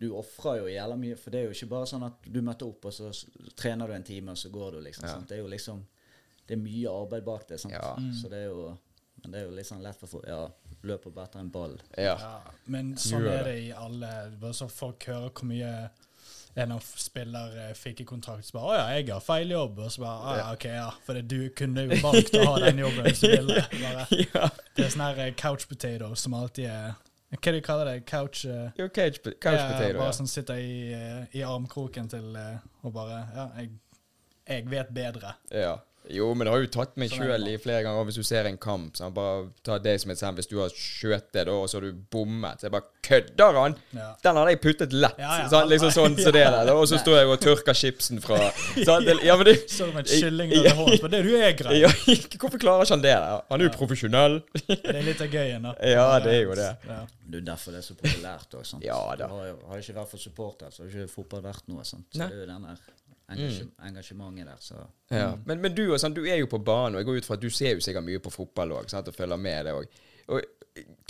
Du 0.00 0.06
ofrer 0.16 0.62
jo 0.62 0.68
jævla 0.72 0.96
mye, 0.96 1.16
for 1.20 1.30
det 1.34 1.40
er 1.42 1.48
jo 1.50 1.56
ikke 1.56 1.70
bare 1.74 1.86
sånn 1.90 2.06
at 2.06 2.24
du 2.24 2.38
møter 2.42 2.70
opp, 2.70 2.86
og 2.88 2.92
så 2.96 3.10
trener 3.60 3.90
du 3.90 3.92
en 3.98 4.06
time, 4.06 4.32
og 4.32 4.38
så 4.40 4.48
går 4.52 4.78
du, 4.78 4.80
liksom. 4.86 5.04
Ja. 5.04 5.14
Sant? 5.18 5.28
Det 5.28 5.36
er 5.36 5.42
jo 5.44 5.50
liksom 5.52 5.82
Det 6.48 6.56
er 6.56 6.62
mye 6.62 6.90
arbeid 7.02 7.24
bak 7.26 7.44
det. 7.48 7.58
Sant? 7.60 7.74
Ja. 7.76 7.92
Så 8.16 8.28
det 8.32 8.38
er 8.44 8.48
jo 8.50 8.70
Men 9.22 9.32
det 9.34 9.40
er 9.40 9.44
jo 9.44 9.56
litt 9.58 9.68
sånn 9.68 9.82
lett 9.84 9.98
for 10.00 10.08
folk 10.08 10.24
Ja, 10.26 10.46
løper 10.82 11.12
bare 11.12 11.28
etter 11.28 11.40
en 11.44 11.50
ball. 11.52 11.74
Ja. 11.96 12.14
Ja, 12.18 12.54
men 12.72 12.94
sånn 12.96 13.26
er 13.28 13.44
det 13.44 13.58
i 13.66 13.72
alle 13.76 14.30
Bare 14.40 14.56
så 14.56 14.68
folk 14.72 15.04
hører 15.04 15.28
hvor 15.30 15.44
mye 15.52 15.90
en 16.58 16.72
av 16.74 16.82
spiller 16.82 17.52
eh, 17.62 17.74
fikk 17.78 18.00
i 18.02 18.04
kontrakt, 18.04 18.44
så 18.44 18.56
bare 18.56 18.64
'Å 18.66 18.74
ja, 18.74 18.86
jeg 18.98 19.06
har 19.12 19.20
feil 19.22 19.52
jobb.' 19.54 19.78
Og 19.84 19.92
så 19.94 20.00
bare 20.02 20.18
'Å 20.18 20.32
ja, 20.40 20.46
ok, 20.56 20.64
ja'. 20.64 20.94
For 21.06 21.14
det, 21.14 21.28
du 21.30 21.48
kunne 21.54 21.84
jo 21.86 22.00
valgt 22.02 22.34
å 22.34 22.42
ha 22.48 22.56
den 22.64 22.78
jobben 22.82 23.14
som 23.14 23.30
ville. 23.36 23.62
Bare. 23.70 24.06
Det 24.74 24.84
er 24.84 24.90
sånn 24.90 25.04
her 25.06 25.20
eh, 25.28 25.30
couch 25.38 25.68
potatoes 25.70 26.24
som 26.26 26.34
alltid 26.34 26.66
er 26.66 26.96
Hva 27.30 27.52
de 27.54 27.60
kaller 27.62 27.84
det? 27.92 28.00
Couch 28.10 28.44
uh, 28.44 28.70
Jo, 28.76 28.88
couch, 28.88 29.20
couch 29.22 29.54
ja, 29.54 29.66
potato. 29.70 29.98
Bare 30.00 30.08
Ja. 30.10 30.16
sånn 30.16 30.26
sitter 30.28 30.58
i, 30.58 30.92
eh, 30.92 31.26
i 31.38 31.42
armkroken 31.46 32.08
til 32.10 32.34
uh, 32.36 32.56
og 32.82 32.92
bare 32.96 33.20
Ja, 33.36 33.44
jeg, 33.60 33.70
jeg 34.48 34.66
vet 34.70 34.90
bedre. 34.94 35.36
Ja. 35.54 35.76
Jo, 36.10 36.30
men 36.34 36.46
det 36.46 36.52
har 36.54 36.62
jo 36.64 36.68
tatt 36.72 36.96
meg 36.98 37.10
Sånn 37.12 37.20
sjøl 37.22 37.44
i 37.52 37.56
flere 37.60 37.82
ganger. 37.84 38.06
Hvis 38.08 38.16
du 38.18 38.24
ser 38.26 38.46
en 38.48 38.56
kamp, 38.58 38.96
så 38.98 39.10
bare 39.14 39.50
ta 39.62 39.76
det 39.78 39.92
som 40.00 40.10
et 40.10 40.16
eksempel. 40.16 40.40
Hvis 40.40 40.48
du 40.50 40.56
har 40.58 40.72
skjøtt 40.74 41.28
det, 41.36 41.44
da, 41.46 41.52
og 41.52 41.68
så 41.70 41.76
har 41.78 41.84
du 41.86 42.00
bommet, 42.10 42.58
så 42.58 42.66
jeg 42.66 42.72
bare 42.74 42.88
Kødder 43.10 43.56
han?! 43.56 43.74
Ja. 43.96 44.08
Den 44.22 44.36
hadde 44.40 44.50
jeg 44.54 44.60
puttet 44.64 44.92
lett. 44.92 45.18
Ja, 45.18 45.36
ja. 45.42 45.46
sånn, 45.52 45.68
Liksom 45.70 45.90
sånn 45.94 46.16
som 46.18 46.32
det 46.36 46.42
der. 46.44 46.72
Og 46.74 46.86
så 46.90 46.98
står 47.00 47.16
jeg 47.20 47.30
og 47.30 47.38
tørker 47.44 47.78
chipsen 47.78 48.20
fra 48.24 48.38
sånn, 48.88 49.08
Ja, 49.24 49.36
men 49.40 49.48
det 49.50 49.56
Som 49.72 49.96
et 50.00 50.10
kylling 50.10 50.52
under 50.58 50.76
hånden. 50.80 51.00
For 51.04 51.12
det 51.14 51.20
er 51.22 51.28
du 51.30 51.36
er 51.38 51.54
grei. 51.58 51.78
ja, 51.84 51.92
Hvorfor 52.36 52.58
klarer 52.60 52.84
ikke 52.88 52.96
han 52.98 53.04
det? 53.06 53.14
der? 53.14 53.40
Han 53.50 53.60
er 53.60 53.68
jo 53.70 53.72
profesjonell. 53.78 54.40
Det 54.66 54.80
er 54.94 55.02
litt 55.06 55.22
av 55.24 55.32
gøyen, 55.36 55.66
da. 55.70 55.74
Ja, 55.94 56.06
det 56.24 56.34
er 56.36 56.42
jo 56.48 56.56
det. 56.58 56.70
Ja. 56.90 57.00
Det 57.30 57.38
er 57.42 57.46
derfor 57.52 57.70
det 57.76 57.84
er 57.84 57.86
så 57.86 57.94
populært 57.94 58.56
òg. 58.58 58.70
Ja 58.82 58.98
da. 59.20 59.28
Har, 59.30 59.44
jo- 59.52 59.60
har 59.70 59.82
ikke 59.84 59.94
vært 60.00 60.10
for 60.16 60.18
supporter, 60.22 60.72
så 60.74 60.82
har 60.82 60.90
ikke 60.90 61.12
fotball 61.12 61.44
vært 61.44 61.68
noe. 61.70 61.84
Sant? 61.86 62.08
Så 62.10 62.24
det 62.26 62.32
er 62.34 62.40
jo 62.42 62.48
den 62.50 62.66
der 62.66 62.80
engasjementet 63.30 64.46
der, 64.46 64.60
så 64.60 64.86
Ja. 65.10 65.36
Men, 65.46 65.60
men 65.60 65.74
du, 65.74 65.84
sånn, 65.98 66.14
du 66.14 66.24
er 66.26 66.40
jo 66.40 66.46
på 66.50 66.58
banen, 66.62 66.96
og 66.96 67.02
jeg 67.02 67.06
går 67.08 67.20
ut 67.20 67.28
fra 67.28 67.38
at 67.38 67.44
du 67.44 67.50
ser 67.50 67.74
jo 67.74 67.84
sikkert 67.84 68.06
mye 68.06 68.22
på 68.22 68.32
fotball 68.34 68.76
òg, 68.78 68.94
og 68.94 69.14
følger 69.14 69.40
med 69.40 69.66
det 69.66 69.74
òg. 69.74 70.00
Og 70.30 70.40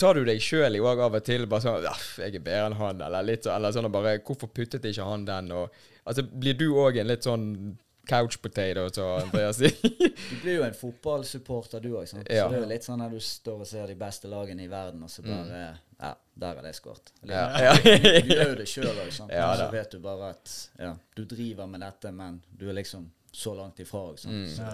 tar 0.01 0.17
du 0.17 0.25
deg 0.25 0.41
sjøl 0.41 0.77
i 0.77 0.81
òg 0.81 1.03
av 1.05 1.15
og 1.17 1.23
til 1.25 1.45
bare 1.49 1.61
sånn 1.61 1.85
'Jeg 1.85 2.35
er 2.35 2.39
bedre 2.39 2.65
enn 2.71 2.79
han', 2.79 3.01
eller 3.01 3.23
litt 3.23 3.45
sånn, 3.45 3.55
eller 3.55 3.71
sånn 3.71 3.85
og 3.85 3.91
bare 3.91 4.19
'Hvorfor 4.19 4.47
puttet 4.47 4.85
ikke 4.85 5.05
han 5.05 5.25
den?' 5.25 5.51
Og, 5.51 5.69
altså, 6.05 6.23
blir 6.23 6.57
du 6.57 6.73
òg 6.73 6.97
en 6.97 7.07
litt 7.07 7.23
sånn 7.23 7.77
couch 8.07 8.41
potato, 8.41 8.89
som 8.89 9.21
Andreas 9.21 9.57
sier? 9.57 9.71
Du 10.31 10.35
blir 10.41 10.55
jo 10.57 10.63
en 10.63 10.73
fotballsupporter, 10.73 11.79
du 11.79 11.95
òg. 11.95 12.07
Ja. 12.29 12.47
Så 12.47 12.49
det 12.49 12.57
er 12.57 12.63
jo 12.63 12.69
litt 12.69 12.83
sånn 12.83 12.99
når 12.99 13.11
du 13.15 13.19
står 13.19 13.61
og 13.61 13.67
ser 13.67 13.87
de 13.87 13.95
beste 13.95 14.27
lagene 14.27 14.65
i 14.65 14.67
verden, 14.71 15.03
og 15.03 15.09
så 15.09 15.21
bare 15.21 15.77
Ja, 16.01 16.15
der 16.41 16.57
er 16.57 16.65
det 16.65 16.73
skåret. 16.75 17.11
Mm. 17.21 17.29
Ja. 17.29 17.43
Ja. 17.61 17.73
Du, 17.77 17.89
du 18.25 18.33
gjør 18.33 18.47
jo 18.49 18.55
det 18.57 18.67
sjøl 18.71 18.89
òg, 18.91 19.11
sant. 19.13 19.31
Ja, 19.37 19.51
så 19.59 19.67
vet 19.73 19.91
du 19.93 19.99
bare 20.01 20.31
at 20.33 20.53
ja, 20.81 20.95
du 21.15 21.23
driver 21.29 21.67
med 21.69 21.83
dette, 21.85 22.11
men 22.11 22.39
du 22.57 22.67
er 22.71 22.77
liksom 22.79 23.05
så 23.31 23.53
langt 23.55 23.79
ifra 23.83 24.07
òg, 24.11 24.17
sant. 24.19 24.33
Mm. 24.43 24.49
Så 24.55 24.69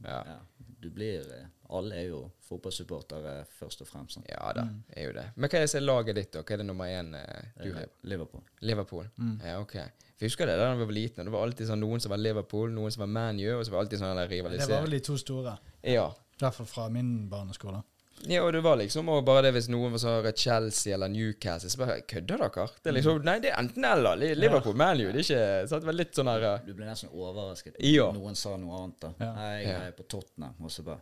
Ja. 0.00 0.22
ja, 0.24 0.38
du 0.80 0.86
blir 0.90 1.26
eh, 1.36 1.48
Alle 1.76 1.98
er 2.00 2.06
jo 2.08 2.22
fotballsupportere 2.48 3.44
først 3.58 3.82
og 3.84 3.88
fremst. 3.90 4.14
Sant? 4.16 4.26
Ja 4.30 4.52
da, 4.56 4.64
er 4.96 5.10
jo 5.10 5.12
det. 5.12 5.26
Men 5.36 5.50
hva 5.52 5.58
er 5.60 5.66
det 5.66 5.70
som 5.70 5.78
er 5.82 5.84
laget 5.84 6.16
ditt, 6.16 6.30
da? 6.34 6.40
Hva 6.42 6.54
er 6.56 6.62
det 6.62 6.66
nummer 6.66 6.88
én 6.88 7.12
eh, 7.18 7.50
du 7.60 7.74
har? 7.76 7.86
Liverpool. 8.02 8.42
Liverpool. 8.64 9.10
Ja, 9.44 9.58
ok. 9.60 9.76
For 10.16 10.24
jeg 10.26 10.32
husker 10.32 10.48
det 10.50 10.56
da 10.58 10.70
jeg 10.72 10.80
var 10.80 10.90
liten. 10.96 11.28
Det 11.28 11.32
var 11.32 11.44
alltid 11.46 11.68
sånn 11.68 11.80
noen 11.84 12.00
som 12.02 12.10
var 12.12 12.18
Liverpool, 12.24 12.72
noen 12.74 12.90
som 12.92 13.04
var 13.04 13.12
ManU, 13.12 13.44
og 13.58 13.62
så 13.64 13.72
var 13.72 13.78
det 13.78 13.84
alltid 13.86 14.02
sånn 14.02 14.22
rivalisering. 14.32 14.66
Det 14.72 14.74
var 14.80 14.88
vel 14.88 14.96
de 14.96 15.02
to 15.06 15.16
store. 15.20 15.54
Ja. 15.86 16.08
I 16.40 16.42
hvert 16.42 16.56
fall 16.58 16.68
fra 16.72 16.88
min 16.92 17.12
barneskole. 17.30 17.80
Ja, 18.28 18.42
og 18.44 18.52
det 18.52 18.60
var 18.64 18.76
liksom 18.76 19.08
og 19.08 19.24
bare 19.24 19.42
det 19.46 19.52
hvis 19.56 19.68
noen 19.72 19.92
var 19.94 19.98
så 20.02 20.32
Chelsea 20.36 20.94
eller 20.94 21.08
Newcastle, 21.08 21.70
så 21.70 21.78
bare 21.80 22.00
Kødder 22.02 22.38
dere? 22.42 22.66
Det 22.82 22.90
er 22.90 22.96
liksom 22.98 23.22
Nei, 23.24 23.38
det 23.40 23.50
er 23.52 23.58
enten 23.62 23.84
eller. 23.84 24.16
Liverpool, 24.36 24.74
Man 24.76 24.96
ManU. 24.98 25.12
Det 25.12 25.20
er 25.20 25.24
ikke 25.24 25.68
Så 25.70 25.78
det 25.80 25.86
var 25.88 25.96
litt 25.96 26.14
sånn 26.18 26.28
her 26.32 26.46
Du 26.66 26.72
ble 26.74 26.86
nesten 26.88 27.10
overrasket. 27.12 27.78
Ja. 27.80 28.10
Noen 28.12 28.36
sa 28.36 28.56
noe 28.56 28.82
annet. 28.82 28.98
da. 29.00 29.12
Ja. 29.20 29.30
Nei, 29.38 29.54
jeg 29.64 29.78
er 29.88 29.94
på 29.96 30.06
Tottenham, 30.08 30.54
og 30.60 30.70
så 30.74 30.84
bare 30.86 31.00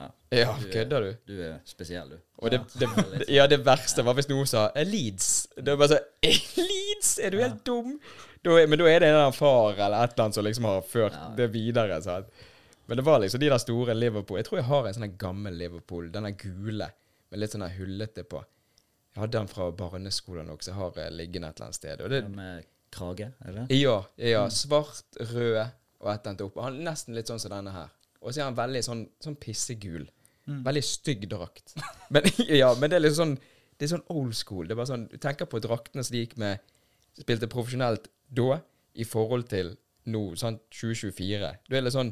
Ja, 0.00 0.08
Ja, 0.32 0.52
Du 0.60 0.66
er- 0.68 0.72
kødder 0.72 1.00
du? 1.06 1.14
du 1.26 1.42
er 1.42 1.58
spesiell, 1.64 2.08
du. 2.10 2.18
Og 2.40 2.50
det, 2.50 2.60
det, 2.78 2.88
det 3.18 3.28
er 3.28 3.34
ja, 3.34 3.46
det 3.46 3.58
verste 3.66 4.02
var 4.06 4.14
hvis 4.16 4.28
noen 4.30 4.46
sa 4.46 4.70
eh, 4.74 4.86
Leeds. 4.86 5.48
Det 5.56 5.74
var 5.74 5.76
bare 5.84 5.96
sånn 5.96 6.06
eh, 6.22 6.40
Leeds? 6.56 7.18
Er 7.20 7.30
du 7.34 7.38
helt 7.42 7.64
dum? 7.66 7.98
Da, 8.42 8.54
men 8.66 8.78
da 8.80 8.86
er 8.88 9.00
det 9.02 9.08
en 9.10 9.14
eller 9.14 9.26
annen 9.26 9.36
far 9.36 9.74
eller 9.76 10.00
et 10.06 10.14
eller 10.14 10.24
annet 10.24 10.34
som 10.38 10.44
liksom 10.46 10.64
har 10.70 10.80
ført 10.88 11.12
Ja. 11.18 11.26
det 11.36 11.50
videre. 11.52 11.98
Sant? 12.02 12.30
Men 12.90 12.98
det 12.98 13.04
var 13.06 13.20
liksom 13.22 13.40
de 13.40 13.48
der 13.52 13.60
store 13.62 13.94
Liverpool. 13.94 14.40
Jeg 14.40 14.48
tror 14.48 14.58
jeg 14.58 14.66
har 14.66 14.86
en 14.88 14.96
sånn 14.96 15.12
gammel 15.20 15.54
Liverpool. 15.54 16.08
Den 16.10 16.26
er 16.26 16.34
gule 16.38 16.88
med 17.30 17.38
litt 17.38 17.52
sånn 17.54 17.62
hullete 17.76 18.24
på. 18.26 18.40
Jeg 19.14 19.22
hadde 19.22 19.36
den 19.38 19.50
fra 19.50 19.68
barneskolen 19.74 20.50
også, 20.50 20.72
jeg 20.72 20.78
har 20.78 20.98
eh, 21.02 21.10
liggende 21.14 21.48
et 21.50 21.58
eller 21.60 21.68
annet 21.68 21.78
sted. 21.78 22.02
Det, 22.10 22.20
Ja, 22.24 22.28
Med 22.34 22.64
krage, 22.94 23.28
eller? 23.46 23.66
ja, 23.74 23.96
ja. 24.18 24.42
Svart, 24.50 25.04
rød 25.18 25.60
og 26.00 26.10
et 26.10 26.20
eller 26.20 26.30
annet 26.32 26.42
opp. 26.46 26.58
Han 26.62 26.78
er 26.80 26.88
nesten 26.90 27.14
litt 27.14 27.30
sånn 27.30 27.38
som 27.42 27.52
denne 27.54 27.74
her. 27.74 27.90
Og 28.20 28.32
så 28.34 28.40
er 28.42 28.48
han 28.48 28.58
veldig 28.58 28.82
sånn, 28.86 29.04
sånn 29.22 29.36
pissegul. 29.40 30.08
Veldig 30.50 30.82
stygg 30.82 31.28
drakt. 31.30 31.76
Men, 32.14 32.26
ja, 32.48 32.72
men 32.74 32.90
det 32.90 32.96
er 32.98 33.04
liksom 33.04 33.20
sånn 33.22 33.34
Det 33.78 33.86
er 33.86 33.92
sånn 33.94 34.08
old 34.10 34.34
school. 34.34 34.66
Det 34.66 34.74
er 34.74 34.80
bare 34.80 34.90
sånn, 34.90 35.04
Du 35.12 35.14
tenker 35.22 35.46
på 35.46 35.60
draktene 35.62 36.02
som 36.02 36.16
de 36.16 36.24
gikk 36.24 36.34
med 36.42 36.58
Spilte 37.20 37.46
profesjonelt 37.52 38.08
da, 38.28 38.58
i 38.98 39.04
forhold 39.06 39.46
til 39.52 39.70
nå, 40.10 40.24
sant, 40.40 40.60
2024. 40.74 41.52
Du 41.68 41.76
er 41.78 41.84
litt 41.86 41.94
sånn 41.94 42.10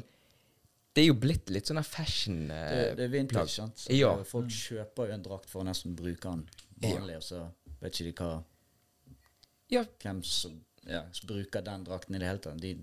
Det 0.99 1.05
er 1.05 1.13
jo 1.13 1.15
blitt 1.15 1.51
litt 1.55 1.69
sånn 1.69 1.79
fashion 1.87 2.41
Det, 2.49 2.55
eh, 2.59 2.95
det 2.97 3.05
er 3.05 3.11
vintage, 3.13 3.53
sant. 3.55 3.77
Så 3.79 3.95
Ja. 3.95 4.11
Folk 4.27 4.51
kjøper 4.51 5.07
jo 5.07 5.15
en 5.15 5.23
drakt 5.23 5.47
for 5.49 5.63
å 5.63 5.67
nesten 5.69 5.95
bruke 5.95 6.27
den 6.27 6.43
vanlig, 6.83 7.15
og 7.21 7.23
så 7.23 7.43
vet 7.79 7.93
ikke 7.93 8.09
de 8.09 8.15
hva 8.19 8.31
Ja, 9.69 9.83
hvem 10.03 10.23
som 10.25 10.57
ja, 10.89 11.03
som 11.13 11.27
bruker 11.29 11.61
den 11.61 11.83
drakten 11.85 12.15
i 12.15 12.19
det 12.19 12.27
hele 12.27 12.41
tatt. 12.43 12.59
De 12.59 12.77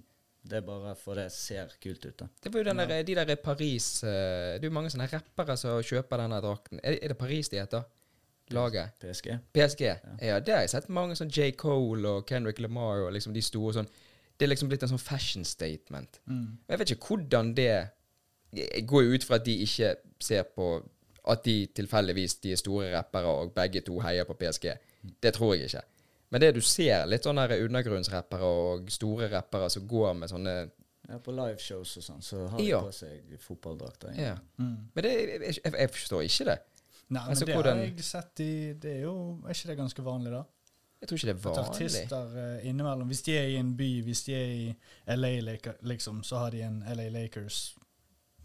Det 0.47 0.61
er 0.61 0.63
bare 0.63 0.95
for 0.95 1.19
det 1.19 1.33
ser 1.33 1.73
kult 1.83 2.05
ut, 2.07 2.17
da. 2.21 2.29
Det 2.41 2.53
var 2.55 2.61
jo 2.61 2.65
den 2.69 2.77
der, 2.77 3.03
de 3.03 3.15
der 3.19 3.37
Paris 3.37 4.05
eh, 4.05 4.55
Det 4.55 4.65
er 4.65 4.69
jo 4.71 4.77
mange 4.77 4.93
sånne 4.95 5.09
rappere 5.11 5.57
som 5.59 5.83
kjøper 5.83 6.23
denne 6.23 6.41
drakten. 6.41 6.81
Er, 6.85 6.99
er 7.03 7.09
det 7.09 7.19
Paris 7.19 7.49
de 7.49 7.59
heter? 7.59 7.83
Laget? 8.55 8.95
PSG. 9.03 9.33
PSG. 9.53 9.83
Ja. 10.23 10.39
det 10.39 10.55
har 10.55 10.61
jeg 10.63 10.71
sett 10.71 10.89
mange 10.89 11.17
sånn 11.19 11.33
J. 11.35 11.51
Cole 11.59 12.07
og 12.07 12.29
Kendrick 12.31 12.61
Lamar 12.63 13.09
og 13.09 13.13
liksom 13.13 13.35
de 13.35 13.43
store 13.43 13.81
sånn 13.81 13.89
Det 14.39 14.47
er 14.47 14.53
liksom 14.53 14.69
blitt 14.71 14.85
en 14.85 14.93
sånn 14.93 15.03
fashion 15.03 15.45
statement. 15.45 16.21
Mm. 16.31 16.59
Jeg 16.69 16.79
vet 16.79 16.91
ikke 16.95 17.09
hvordan 17.17 17.55
det 17.57 17.73
Jeg 18.57 18.87
går 18.89 19.03
jo 19.03 19.17
ut 19.17 19.25
fra 19.25 19.35
at 19.41 19.45
de 19.47 19.55
ikke 19.65 19.95
ser 20.21 20.43
på 20.57 20.69
At 21.29 21.43
de 21.45 21.67
tilfeldigvis 21.75 22.35
de 22.45 22.53
er 22.53 22.57
store 22.57 22.93
rappere, 22.97 23.27
og 23.27 23.53
begge 23.55 23.81
to 23.83 23.99
heier 24.01 24.25
på 24.25 24.35
PSG. 24.39 24.69
Det 25.23 25.33
tror 25.35 25.55
jeg 25.57 25.65
ikke. 25.65 25.81
Men 26.31 26.41
det 26.41 26.55
du 26.55 26.61
ser, 26.61 27.05
litt 27.07 27.25
sånne 27.27 27.49
undergrunnsrappere 27.65 28.47
og 28.47 28.91
store 28.95 29.27
rappere 29.33 29.71
som 29.71 29.89
går 29.91 30.13
med 30.21 30.31
sånne 30.31 30.55
Ja, 31.09 31.19
på 31.23 31.31
liveshows 31.35 31.97
og 31.97 32.03
sånn, 32.03 32.23
så 32.23 32.47
har 32.51 32.59
de 32.59 32.65
Ja. 32.69 32.81
på 32.83 32.93
seg 32.95 33.37
fotballdrakter. 33.43 34.15
Ja. 34.19 34.37
Mm. 34.59 34.89
Men 34.95 35.05
det, 35.05 35.13
jeg, 35.47 35.59
jeg, 35.65 35.91
forstår 35.91 36.23
ikke 36.27 36.45
det. 36.45 36.59
Nei, 37.09 37.21
men 37.23 37.29
Altså, 37.31 37.45
det 37.45 37.55
hvordan- 37.55 37.77
har 37.77 37.85
jeg 37.85 38.05
sett 38.05 38.41
i 38.41 38.73
Det 38.73 38.93
er 38.97 39.01
jo 39.03 39.41
Er 39.47 39.51
ikke 39.55 39.69
det 39.69 39.77
ganske 39.79 40.03
vanlig, 40.05 40.31
da? 40.33 40.43
Jeg 41.01 41.09
tror 41.09 41.17
ikke 41.17 41.27
det 41.27 41.37
er 41.37 41.43
vanlig. 41.49 41.61
At 41.61 41.69
artister 41.75 42.57
uh, 42.57 42.67
innimellom 42.69 43.07
Hvis 43.09 43.23
de 43.23 43.37
er 43.39 43.47
i 43.47 43.57
en 43.57 43.77
by, 43.77 44.03
hvis 44.03 44.23
de 44.25 44.35
er 44.35 44.47
i 44.47 44.77
LA, 45.17 45.59
liksom, 45.83 46.23
så 46.25 46.39
har 46.39 46.51
de 46.51 46.63
en 46.63 46.83
LA 46.87 47.29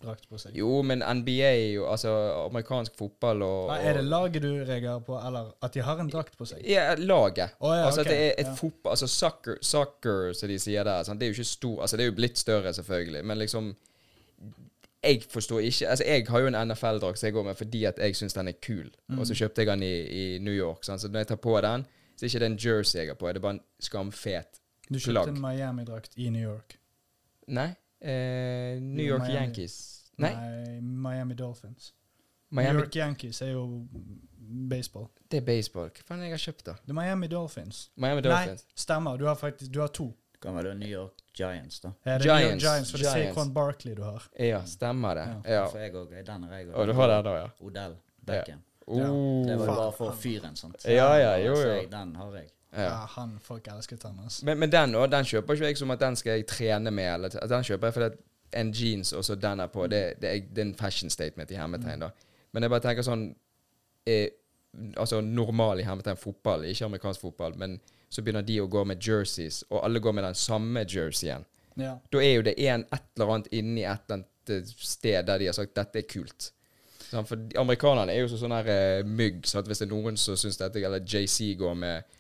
Lakers-drakt 0.02 0.30
på 0.30 0.38
seg. 0.38 0.56
Jo, 0.58 0.82
men 0.82 1.04
NBA, 1.04 1.82
altså 1.89 2.10
amerikansk 2.45 2.95
fotball 2.97 3.41
og, 3.41 3.70
og 3.70 3.78
er 3.78 3.97
det 3.97 4.04
laget 4.06 4.41
du 4.43 4.64
reagerer 4.66 4.99
på, 4.99 5.18
eller 5.18 5.52
at 5.62 5.74
de 5.74 5.82
har 5.82 5.99
en 5.99 6.10
drakt 6.10 6.38
på 6.38 6.45
seg? 6.45 6.64
Ja, 6.68 6.95
laget. 6.97 7.56
Oh, 7.60 7.76
ja, 7.76 7.86
altså 7.86 8.02
okay. 8.02 8.12
at 8.12 8.18
det 8.18 8.26
er 8.26 8.34
et 8.38 8.47
ja. 8.47 8.56
fotball 8.56 8.91
Altså 8.91 9.08
soccer, 9.08 9.58
soccer 9.62 10.34
som 10.34 10.49
de 10.49 10.60
sier 10.60 10.84
der. 10.84 11.04
Sant? 11.04 11.20
Det 11.20 11.28
er 11.28 11.32
jo 11.32 11.39
ikke 11.39 11.43
stor 11.43 11.82
Altså 11.82 11.97
det 11.97 12.04
er 12.04 12.12
jo 12.12 12.18
blitt 12.18 12.38
større, 12.39 12.74
selvfølgelig, 12.74 13.26
men 13.26 13.38
liksom 13.38 13.76
Jeg 15.04 15.24
forstår 15.30 15.60
ikke 15.60 15.88
Altså 15.88 16.06
Jeg 16.06 16.26
har 16.30 16.39
jo 16.39 16.47
en 16.47 16.60
NFL-drakt 16.68 17.20
som 17.20 17.28
jeg 17.28 17.34
går 17.34 17.43
med 17.43 17.56
fordi 17.56 17.86
at 17.86 17.99
jeg 17.99 18.16
syns 18.16 18.34
den 18.34 18.47
er 18.47 18.58
kul. 18.62 18.91
Mm. 19.08 19.20
Og 19.20 19.28
så 19.28 19.36
kjøpte 19.36 19.62
jeg 19.62 19.68
den 19.68 19.84
i, 19.84 19.95
i 20.36 20.38
New 20.39 20.54
York. 20.54 20.84
Sant? 20.84 21.02
Så 21.02 21.08
når 21.08 21.20
jeg 21.20 21.28
tar 21.28 21.36
på 21.41 21.62
den, 21.62 21.86
så 22.16 22.26
er 22.26 22.30
ikke 22.30 22.39
det 22.39 22.52
en 22.52 22.60
jersey 22.66 22.99
jeg 22.99 23.08
har 23.08 23.16
på. 23.20 23.28
Det 23.28 23.36
er 23.41 23.47
bare 23.47 23.60
en 23.60 23.64
skamfet 23.80 24.62
Du 24.89 24.99
kjøpte 24.99 25.12
plagg. 25.12 25.28
en 25.30 25.41
Miami-drakt 25.41 26.18
i 26.18 26.30
New 26.30 26.43
York. 26.43 26.78
Nei. 27.47 27.72
Eh, 28.02 28.80
New 28.82 29.06
York 29.06 29.22
Miami. 29.22 29.34
Yankees. 29.36 29.76
Nei. 30.18 30.34
Miami 30.82 31.34
Dolphins. 31.36 31.93
Miami, 32.49 32.74
New 32.74 32.80
York 32.84 32.95
Yankees 32.95 33.41
er 33.41 33.52
jo 33.54 33.88
baseball. 34.70 35.08
Det 35.32 35.38
er 35.38 35.45
baseball. 35.45 35.88
Hva 35.95 36.04
faen 36.08 36.24
jeg 36.26 36.34
har 36.34 36.41
kjøpt, 36.43 36.66
da? 36.68 36.74
Det 36.84 36.91
er 36.91 36.97
Miami 36.97 37.28
Dolphins. 37.32 37.86
Miami 37.95 38.22
Dolphins. 38.26 38.66
Nei, 38.66 38.82
stemmer. 38.84 39.18
Du 39.18 39.26
har 39.30 39.36
faktisk 39.39 39.72
Du 39.72 39.80
har 39.80 39.88
to. 39.88 40.10
Det 40.34 40.41
kan 40.47 40.56
være 40.58 40.74
New 40.76 40.89
York 40.89 41.22
Giants, 41.38 41.80
da. 41.80 41.91
Ja, 42.04 42.18
det 42.18 42.26
er 42.26 42.34
New 42.34 42.34
York 42.34 42.41
Giants. 42.49 42.64
Giants, 42.64 42.91
for 42.91 42.97
det 42.97 43.08
er 43.08 43.18
Giants. 43.18 43.36
Saquon 43.38 43.54
Barkley 43.54 43.95
du 43.95 44.04
har. 44.04 44.24
Ja, 44.39 44.64
stemmer 44.66 45.16
det. 45.16 45.28
Ja. 45.45 45.54
Ja. 45.54 45.66
For 45.70 45.80
jeg 45.80 45.93
òg. 45.95 46.16
Den 46.26 46.43
har 46.43 46.58
jeg 46.58 46.68
òg. 46.74 46.88
Du 46.88 46.93
har 46.93 47.08
den 47.14 47.24
da, 47.30 47.36
ja? 47.38 47.47
Odell 47.62 47.95
Beckham. 48.26 48.64
Oh. 48.88 49.45
Det 49.47 49.56
var 49.60 49.66
jo 49.66 49.76
bare 49.78 49.91
for 49.95 50.12
fyren, 50.18 50.56
sant. 50.56 50.84
Ja, 50.86 51.14
ja, 51.18 51.36
jo, 51.45 51.56
Så 51.56 51.62
jo. 51.62 51.74
jeg, 51.78 51.91
den 51.91 52.16
har 52.16 52.36
jeg. 52.36 52.49
Ja, 52.72 53.05
han 53.17 53.39
Folk 53.43 53.67
elsket 53.67 54.03
han, 54.03 54.19
altså. 54.24 54.45
Men, 54.45 54.59
men 54.59 54.72
den 54.72 54.93
den 55.11 55.26
kjøper 55.28 55.53
ikke 55.53 55.65
jeg 55.65 55.78
som 55.78 55.91
at 55.91 55.99
den 55.99 56.15
skal 56.15 56.39
jeg 56.39 56.47
trene 56.47 56.91
med. 56.91 57.13
Eller, 57.13 57.30
den 57.30 57.63
kjøper 57.67 57.88
jeg 57.88 57.93
fordi 57.93 58.09
en 58.53 58.74
jeans 58.76 59.13
og 59.13 59.26
så 59.26 59.36
den 59.36 59.59
er 59.59 59.67
på. 59.67 59.88
Det, 59.88 60.13
det, 60.22 60.30
er, 60.30 60.43
det 60.55 60.61
er 60.61 60.69
en 60.69 60.76
fashion 60.76 61.09
statement 61.09 61.51
i 61.51 61.59
hermetegn, 61.59 61.99
da. 61.99 62.09
Men 62.51 62.63
jeg 62.63 62.72
bare 62.74 62.84
tenker 62.84 63.07
sånn 63.07 63.30
eh, 64.07 64.30
Altså 64.95 65.17
normal 65.19 65.82
i 65.82 65.84
hermetegn 65.84 66.15
fotball, 66.15 66.61
ikke 66.63 66.86
amerikansk 66.86 67.26
fotball, 67.26 67.57
men 67.59 67.74
så 68.07 68.22
begynner 68.24 68.45
de 68.47 68.55
å 68.63 68.69
gå 68.72 68.86
med 68.88 69.03
jerseys, 69.03 69.65
og 69.67 69.82
alle 69.84 69.99
går 69.99 70.13
med 70.15 70.24
den 70.24 70.38
samme 70.39 70.86
jerseyen. 70.88 71.43
Ja. 71.76 71.97
Da 72.07 72.22
er 72.24 72.38
jo 72.38 72.45
det 72.45 72.53
en 72.55 72.86
et 72.88 73.03
eller 73.17 73.34
annet 73.34 73.49
inni 73.51 73.84
et 73.84 74.05
eller 74.05 74.22
annet 74.22 74.53
eh, 74.55 74.72
sted 74.80 75.28
der 75.28 75.43
de 75.43 75.49
har 75.49 75.57
sagt 75.57 75.76
dette 75.76 75.99
er 75.99 76.07
kult. 76.07 76.53
Sånn, 77.09 77.28
for 77.28 77.59
amerikanerne 77.59 78.15
er 78.15 78.24
jo 78.24 78.32
så 78.32 78.39
sånn 78.39 78.55
her 78.55 78.72
eh, 78.72 79.03
mygg. 79.03 79.43
Sant? 79.51 79.67
Hvis 79.67 79.84
det 79.84 79.89
er 79.89 79.91
noen 79.91 80.19
som 80.19 80.39
syns 80.39 80.59
dette 80.59 80.80
Eller 80.80 81.03
JC 81.03 81.51
går 81.59 81.76
med 81.76 82.19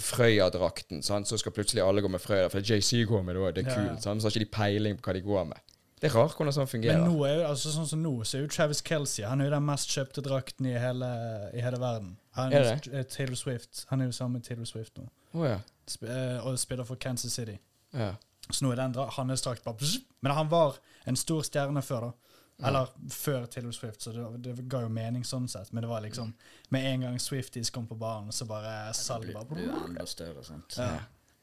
Frøya-drakten, 0.00 1.02
så 1.02 1.36
skal 1.38 1.52
plutselig 1.52 1.82
alle 1.84 2.00
gå 2.00 2.08
med 2.08 2.20
Frøya. 2.20 2.48
For 2.52 2.64
JC 2.64 3.02
går 3.08 3.22
med 3.26 3.36
det 3.36 3.42
òg, 3.42 3.52
det 3.56 3.66
er 3.66 3.74
kult. 3.74 4.02
Så 4.02 4.08
har 4.14 4.30
ikke 4.32 4.44
de 4.46 4.50
peiling 4.56 4.96
på 4.98 5.10
hva 5.10 5.14
de 5.18 5.24
går 5.26 5.44
med. 5.50 5.60
Det 6.02 6.08
er 6.10 6.16
rart 6.18 6.32
hvordan 6.34 6.54
sånn 6.56 6.66
fungerer. 6.66 6.98
Men 6.98 7.12
nå 7.14 7.26
er 7.28 7.34
jo, 7.36 7.42
altså 7.46 7.70
sånn 7.76 7.86
som 7.86 8.00
nå, 8.02 8.10
så 8.26 8.38
er 8.38 8.42
jo 8.42 8.48
Travis 8.50 8.80
Kelsey 8.82 9.22
Han 9.22 9.38
er 9.40 9.46
jo 9.46 9.52
den 9.54 9.62
mest 9.68 9.92
kjøpte 9.94 10.24
drakten 10.26 10.66
i 10.66 10.72
hele, 10.74 11.10
i 11.54 11.62
hele 11.62 11.78
verden. 11.78 12.16
Han 12.34 12.52
Er 12.52 12.64
er 12.72 12.80
det? 12.82 13.04
Taylor 13.12 13.38
Swift. 13.38 13.84
Han 13.92 14.00
er 14.02 14.08
jo 14.10 14.16
sammen 14.16 14.40
med 14.40 14.48
Taylor 14.48 14.66
Swift 14.66 14.98
nå. 14.98 15.06
Oh, 15.36 15.44
ja. 15.46 15.60
Sp 15.86 16.08
eh, 16.10 16.40
og 16.42 16.58
spiller 16.58 16.88
for 16.88 16.98
Kansas 16.98 17.32
City. 17.38 17.58
ja. 17.94 18.14
Så 18.50 18.64
nå 18.64 18.72
er 18.72 18.80
den 18.80 18.94
hans 18.98 19.42
drakt 19.42 19.62
bare. 19.64 19.76
Men 20.20 20.32
han 20.34 20.48
var 20.50 20.74
en 21.06 21.16
stor 21.16 21.42
stjerne 21.46 21.82
før, 21.82 22.08
da. 22.08 22.31
Eller 22.62 22.88
før 23.10 23.46
Taylor 23.46 23.72
Swift, 23.72 24.02
så 24.02 24.12
det, 24.12 24.38
det 24.44 24.68
ga 24.70 24.82
jo 24.84 24.88
mening 24.88 25.24
sånn 25.24 25.48
sett. 25.48 25.72
Men 25.72 25.82
det 25.82 25.88
var 25.90 26.00
liksom 26.04 26.34
Med 26.68 26.84
en 26.86 27.00
gang 27.00 27.18
Swifties 27.20 27.70
kom 27.70 27.86
på 27.86 27.94
banen, 27.98 28.32
så 28.32 28.44
bare 28.46 28.92
salget 28.94 29.34
bare 29.34 29.48
blir 29.50 29.72
enda 29.86 30.06
større, 30.06 30.44
sant. 30.44 30.76
Ja. 30.78 31.00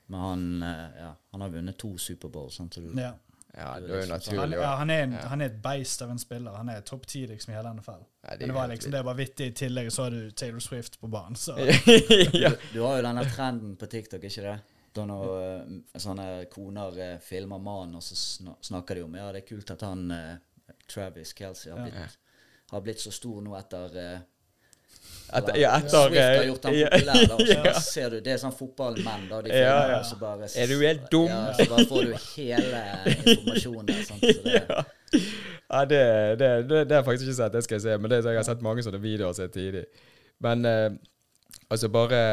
Men 0.10 0.20
han, 0.20 0.64
eh, 0.64 1.02
ja, 1.02 1.16
han 1.32 1.42
har 1.42 1.50
vunnet 1.50 1.78
to 1.78 1.98
Superbowl, 1.98 2.52
sant. 2.52 2.74
Så 2.74 2.82
du, 2.82 2.94
Ja. 3.02 3.12
ja, 3.54 3.80
Det 3.80 3.90
er 3.90 3.96
jo 3.96 3.96
liksom 3.96 4.22
sånn. 4.22 4.40
Han, 4.40 4.50
naturlig. 4.50 4.62
ja, 4.64 4.76
han, 4.76 4.90
er 4.90 5.04
en, 5.04 5.12
Ja. 5.14 5.28
han 5.28 5.42
er 5.42 5.46
et 5.46 5.62
beist 5.62 6.02
av 6.02 6.10
en 6.10 6.20
spiller. 6.20 6.56
Han 6.56 6.70
er 6.70 6.82
topp 6.82 7.06
ti 7.06 7.28
liksom, 7.28 7.54
i 7.54 7.58
hele 7.58 7.74
NFL. 7.74 8.02
Ja, 8.24 8.30
det 8.32 8.40
Men 8.40 8.48
det 8.48 8.56
var 8.56 8.68
liksom, 8.68 8.92
det 8.92 9.00
er 9.00 9.04
bare 9.04 9.18
vittig. 9.18 9.48
I 9.48 9.52
tillegg 9.52 9.92
så 9.92 10.04
har 10.04 10.10
du 10.12 10.32
Taylor 10.32 10.60
Swift 10.60 11.00
på 11.02 11.08
banen. 11.08 11.36
Så. 11.36 11.58
ja. 12.34 12.50
du, 12.50 12.58
du 12.74 12.82
har 12.82 12.98
jo 12.98 13.04
denne 13.04 13.26
trenden 13.30 13.76
på 13.76 13.86
TikTok, 13.86 14.24
ikke 14.24 14.42
det? 14.42 14.60
Da 14.96 15.06
når 15.06 15.28
uh, 15.38 16.00
sånne 16.02 16.46
koner 16.50 16.96
uh, 16.98 17.20
filmer 17.22 17.60
mannen, 17.62 17.96
og 18.00 18.04
så 18.04 18.16
snakker 18.66 18.96
de 18.98 19.04
om 19.06 19.16
Ja, 19.20 19.28
det 19.32 19.44
er 19.44 19.48
kult 19.52 19.70
at 19.76 19.86
han 19.86 20.10
eh, 20.12 20.38
Travis 20.90 21.34
Kelsey 21.38 21.72
har 21.72 21.86
blitt, 21.86 22.20
har 22.72 22.84
blitt 22.86 23.02
så 23.02 23.14
stor 23.14 23.42
nå 23.46 23.56
etter 23.60 23.96
uh, 23.96 24.20
Etter, 25.30 25.58
ja, 25.62 25.76
etter 25.78 26.08
Swift 26.08 26.18
eh, 26.18 26.26
har 26.26 26.44
gjort 26.44 26.64
han 26.64 26.74
populær, 26.84 27.28
da. 27.28 27.36
Og 27.36 27.48
så 27.48 27.58
ja. 27.66 27.74
ser 27.86 28.14
du, 28.14 28.18
Det 28.26 28.32
er 28.34 28.40
sånn 28.42 28.54
fotballmenn, 28.58 29.28
da. 29.30 29.42
De 29.46 29.52
Ja, 29.54 29.58
filmer, 29.60 29.92
ja. 29.94 30.00
så 30.10 30.18
bare 30.18 30.50
Er 30.50 30.72
du 30.72 30.80
helt 30.82 31.04
dum? 31.14 31.28
Ja, 31.30 31.42
så 31.54 31.68
bare 31.70 31.86
får 31.92 32.08
du 32.08 32.16
hele 32.34 32.82
informasjonen. 33.14 33.92
Sant? 34.08 34.26
Så 34.26 34.48
det, 34.48 34.56
ja. 34.66 35.84
det, 35.92 36.02
det, 36.42 36.50
det, 36.66 36.82
det 36.90 36.98
har 36.98 37.04
jeg 37.04 37.08
faktisk 37.12 37.30
ikke 37.30 37.38
sett, 37.44 37.54
det 37.54 37.64
skal 37.68 37.78
jeg 37.78 37.86
se. 37.86 38.00
Men 38.02 38.14
det, 38.14 38.24
jeg 38.26 38.42
har 38.42 38.48
sett 38.48 38.66
mange 38.66 38.86
sånne 38.86 39.02
videoer 39.04 39.38
så 39.38 39.48
tidlig. 39.54 39.86
Men 40.42 40.66
eh, 40.66 40.90
altså 41.70 41.92
bare 41.94 42.24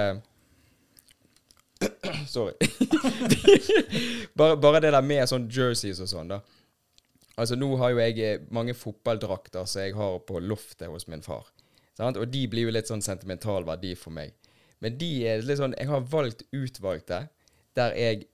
Sorry. 2.32 2.56
bare, 4.40 4.56
bare 4.56 4.80
det 4.80 4.96
der 4.96 5.04
med 5.04 5.28
sånn 5.28 5.50
jerseys 5.52 6.00
og 6.00 6.08
sånn, 6.08 6.32
da. 6.32 6.40
Altså 7.36 7.56
Nå 7.58 7.68
har 7.80 7.92
jo 7.92 8.00
jeg 8.00 8.20
eh, 8.24 8.44
mange 8.54 8.74
fotballdrakter 8.76 9.66
som 9.68 9.84
jeg 9.84 9.96
har 9.96 10.20
på 10.28 10.40
loftet 10.40 10.88
hos 10.88 11.08
min 11.10 11.24
far. 11.24 11.50
Sant? 11.96 12.16
Og 12.20 12.28
de 12.32 12.44
blir 12.48 12.68
jo 12.68 12.72
litt 12.72 12.88
sånn 12.88 13.04
sentimental 13.04 13.66
verdi 13.68 13.94
for 13.98 14.14
meg. 14.16 14.32
Men 14.84 14.96
de 15.00 15.10
er 15.28 15.44
litt 15.44 15.60
sånn 15.60 15.76
Jeg 15.78 15.88
har 15.88 16.08
valgt 16.12 16.44
utvalgte 16.52 17.26
der 17.76 17.94
jeg 17.96 18.26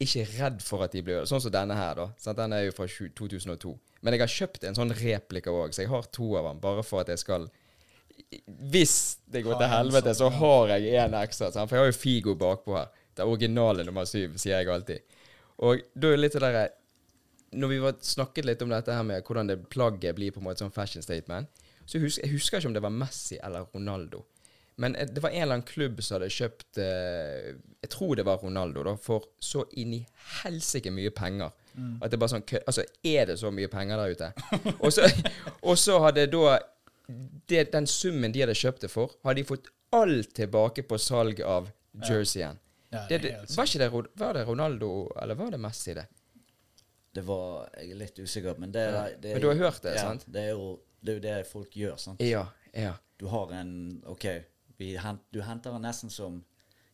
ikke 0.00 0.22
er 0.22 0.30
redd 0.38 0.62
for 0.64 0.84
at 0.84 0.94
de 0.96 1.02
blir 1.04 1.26
Sånn 1.28 1.42
som 1.44 1.52
denne 1.52 1.76
her, 1.76 1.96
da. 1.96 2.06
Sant? 2.20 2.38
Den 2.40 2.54
er 2.56 2.66
jo 2.66 2.76
fra 2.76 2.86
2002. 2.88 3.74
Men 4.00 4.16
jeg 4.16 4.22
har 4.24 4.32
kjøpt 4.32 4.64
en 4.64 4.76
sånn 4.76 4.94
replika 4.96 5.52
òg, 5.52 5.74
så 5.76 5.84
jeg 5.84 5.92
har 5.92 6.08
to 6.12 6.30
av 6.40 6.48
dem 6.48 6.62
bare 6.62 6.84
for 6.84 7.04
at 7.04 7.12
jeg 7.12 7.20
skal 7.20 7.48
Hvis 8.72 8.94
det 9.28 9.44
går 9.44 9.60
til 9.60 9.72
helvete, 9.72 10.14
så 10.16 10.28
sånn, 10.28 10.38
har 10.40 10.74
jeg 10.76 11.04
en 11.04 11.16
ekstra. 11.20 11.50
Sant? 11.52 11.68
For 11.68 11.76
jeg 11.76 11.84
har 11.84 11.92
jo 11.92 12.00
Figo 12.00 12.36
bakpå 12.40 12.76
her. 12.76 12.92
Det 13.16 13.24
originale 13.28 13.84
nummer 13.84 14.08
syv, 14.08 14.36
sier 14.40 14.60
jeg 14.60 14.72
alltid. 14.72 15.16
Og 15.64 15.80
da 15.92 16.08
er 16.08 16.16
det 16.16 16.22
litt 16.24 16.36
det 16.36 16.44
derre 16.44 16.66
Når 17.50 17.68
vi 17.72 17.78
var, 17.82 17.96
snakket 18.04 18.46
litt 18.46 18.62
om 18.62 18.70
dette 18.70 18.94
her 18.94 19.06
med 19.06 19.24
hvordan 19.26 19.50
det 19.50 19.58
plagget 19.72 20.14
blir 20.18 20.34
på 20.34 20.42
en 20.42 20.46
måte 20.46 20.62
sånn 20.62 20.74
fashion 20.74 21.02
statement, 21.02 21.50
så 21.86 21.98
husker 21.98 22.26
jeg 22.26 22.36
husker 22.36 22.60
ikke 22.60 22.70
om 22.70 22.76
det 22.76 22.84
var 22.84 22.94
Messi 22.94 23.40
eller 23.42 23.66
Ronaldo. 23.74 24.22
Men 24.80 24.94
eh, 24.96 25.08
det 25.10 25.22
var 25.22 25.30
en 25.30 25.42
eller 25.42 25.58
annen 25.58 25.66
klubb 25.66 26.02
som 26.02 26.16
hadde 26.16 26.30
kjøpt 26.32 26.78
eh, 26.80 27.50
Jeg 27.82 27.90
tror 27.92 28.16
det 28.16 28.26
var 28.28 28.40
Ronaldo, 28.44 28.84
da, 28.86 28.94
for 28.96 29.26
så 29.42 29.64
inn 29.80 29.96
i 29.98 30.04
helsike 30.40 30.92
mye 30.94 31.12
penger. 31.14 31.50
At 32.02 32.12
det 32.12 32.18
bare 32.18 32.32
sånn 32.32 32.46
Altså, 32.66 32.84
er 33.06 33.28
det 33.30 33.38
så 33.40 33.52
mye 33.54 33.70
penger 33.70 34.00
der 34.00 34.14
ute? 34.14 34.30
og, 34.84 35.76
så, 35.78 35.98
hadde 36.04 36.26
da 36.32 36.56
det, 37.50 37.68
Den 37.74 37.86
summen 37.86 38.32
de 38.34 38.42
hadde 38.44 38.56
kjøpt 38.58 38.86
det 38.86 38.92
for, 38.92 39.14
hadde 39.26 39.42
de 39.42 39.48
fått 39.48 39.70
alt 39.94 40.34
tilbake 40.38 40.86
på 40.86 40.98
salg 41.02 41.42
av 41.42 41.70
jerseyen. 42.06 42.58
Ja, 42.90 43.04
Ja, 43.10 43.42
var 43.54 43.68
ikke 43.68 43.78
det, 43.82 43.90
var 44.18 44.34
det 44.34 44.44
Ronaldo, 44.46 44.88
eller 45.22 45.38
var 45.38 45.50
det 45.54 45.58
Messi, 45.62 45.94
det? 45.94 46.08
Det 47.12 47.22
var 47.26 47.68
Jeg 47.80 47.90
er 47.90 47.96
litt 47.96 48.18
usikker, 48.18 48.58
men 48.58 48.72
det, 48.72 48.84
Ja. 48.92 49.04
det 49.20 49.32
Men 49.34 49.40
du 49.42 49.48
har 49.48 49.54
hørt 49.56 49.82
det, 49.82 49.94
ja, 49.96 50.02
sant? 50.02 50.24
Det 50.26 50.40
er, 50.44 50.50
jo, 50.50 50.80
det 51.02 51.12
er 51.12 51.14
jo 51.18 51.20
det 51.20 51.46
folk 51.48 51.70
gjør, 51.76 51.96
sant. 51.98 52.20
Ja. 52.22 52.46
ja. 52.72 52.94
Du 53.18 53.26
har 53.26 53.50
en 53.52 54.02
OK, 54.06 54.26
vi 54.78 54.94
hent, 54.96 55.20
du 55.32 55.40
henter 55.42 55.72
han 55.72 55.82
nesten 55.82 56.10
som 56.10 56.44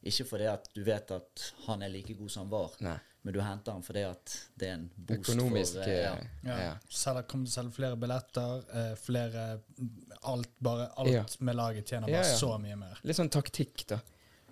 Ikke 0.07 0.25
fordi 0.29 0.47
at 0.47 0.69
du 0.75 0.83
vet 0.87 1.11
at 1.11 1.53
han 1.67 1.83
er 1.83 1.89
like 1.91 2.14
god 2.14 2.31
som 2.31 2.43
han 2.47 2.51
var, 2.51 2.75
Nei. 2.81 2.97
men 3.25 3.35
du 3.35 3.41
henter 3.41 3.73
han 3.73 3.83
fordi 3.83 4.03
at 4.07 4.35
det 4.57 4.69
er 4.69 4.75
en 4.77 4.91
boost 4.97 5.31
Økonomisk 5.31 5.73
for 5.81 5.91
eh, 5.91 6.03
ja. 6.03 6.12
eh, 6.14 6.27
Ja. 6.47 6.59
ja. 6.62 6.75
Selger, 6.89 7.23
kommer 7.27 7.47
til 7.47 7.53
å 7.53 7.57
selge 7.57 7.73
flere 7.75 7.97
billetter, 7.97 8.64
eh, 8.73 8.93
flere 8.97 9.47
Alt 10.23 10.51
bare 10.62 10.89
Alt 10.97 11.11
Ja. 11.12 11.25
med 11.41 11.57
laget 11.59 11.87
tjener 11.91 12.09
Ja, 12.09 12.21
bare 12.23 12.31
ja. 12.31 12.37
så 12.39 12.53
mye 12.62 12.77
mer. 12.77 13.01
Litt 13.03 13.17
sånn 13.19 13.31
taktikk, 13.31 13.87
da. 13.89 13.99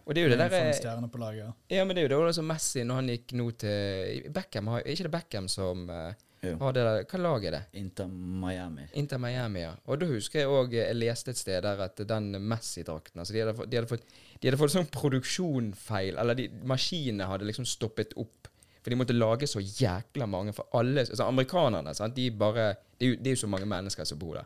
Og 0.04 0.14
det 0.14 0.20
er 0.20 0.26
jo 0.26 0.30
det 0.34 0.38
der, 0.38 0.52
er, 0.58 0.72
stjerne 0.76 1.08
på 1.08 1.18
laget. 1.18 1.54
Ja, 1.72 1.84
men 1.84 1.96
det 1.96 2.02
er 2.04 2.08
jo 2.08 2.12
det 2.12 2.28
også 2.34 2.42
Messi 2.44 2.82
når 2.84 2.94
han 3.00 3.08
gikk 3.08 3.32
nå 3.40 3.46
til 3.56 4.26
Beckham, 4.36 4.66
har- 4.68 4.82
er 4.84 4.92
ikke 4.92 5.06
det 5.08 5.12
Beckham 5.14 5.48
som 5.48 5.88
uh, 5.88 6.12
Jo. 6.44 6.58
har 6.60 6.72
det 6.76 6.82
der 6.84 7.04
Hva 7.08 7.20
lag 7.24 7.44
er 7.48 7.50
det? 7.56 7.62
Inter 7.80 8.06
Miami. 8.12 8.84
Inter 9.00 9.18
Miami, 9.18 9.60
ja. 9.64 9.70
Og 9.88 10.00
da 10.02 10.06
husker 10.10 10.40
jeg 10.42 10.48
òg 10.52 10.74
Jeg 10.76 10.94
leste 10.98 11.30
et 11.32 11.40
sted 11.40 11.62
der 11.64 11.80
at 11.86 11.96
den 11.96 12.32
Messi-drakten 12.36 13.18
altså 13.22 13.32
de, 13.32 13.40
hadde 13.40 13.54
fått, 13.56 13.70
de, 13.70 13.76
hadde 13.80 13.88
fått, 13.88 14.04
de 14.42 14.48
hadde 14.50 14.60
fått 14.60 14.74
sånn 14.76 14.90
produksjonfeil. 14.92 16.18
Eller 16.20 16.34
de, 16.38 16.48
maskinene 16.68 17.28
hadde 17.30 17.48
liksom 17.48 17.64
stoppet 17.68 18.12
opp. 18.20 18.50
For 18.84 18.92
de 18.92 18.98
måtte 19.00 19.16
lage 19.16 19.48
så 19.48 19.62
jækla 19.64 20.26
mange 20.28 20.52
for 20.52 20.68
alle 20.76 21.06
altså 21.06 21.24
Amerikanerne, 21.24 21.94
sant? 21.96 22.14
de 22.14 22.28
bare 22.30 22.74
Det 22.98 23.06
er 23.06 23.14
jo, 23.14 23.16
det 23.16 23.30
er 23.30 23.34
jo 23.34 23.42
så 23.46 23.48
mange 23.50 23.66
mennesker 23.66 24.04
som 24.04 24.18
bor 24.20 24.36
der. 24.36 24.44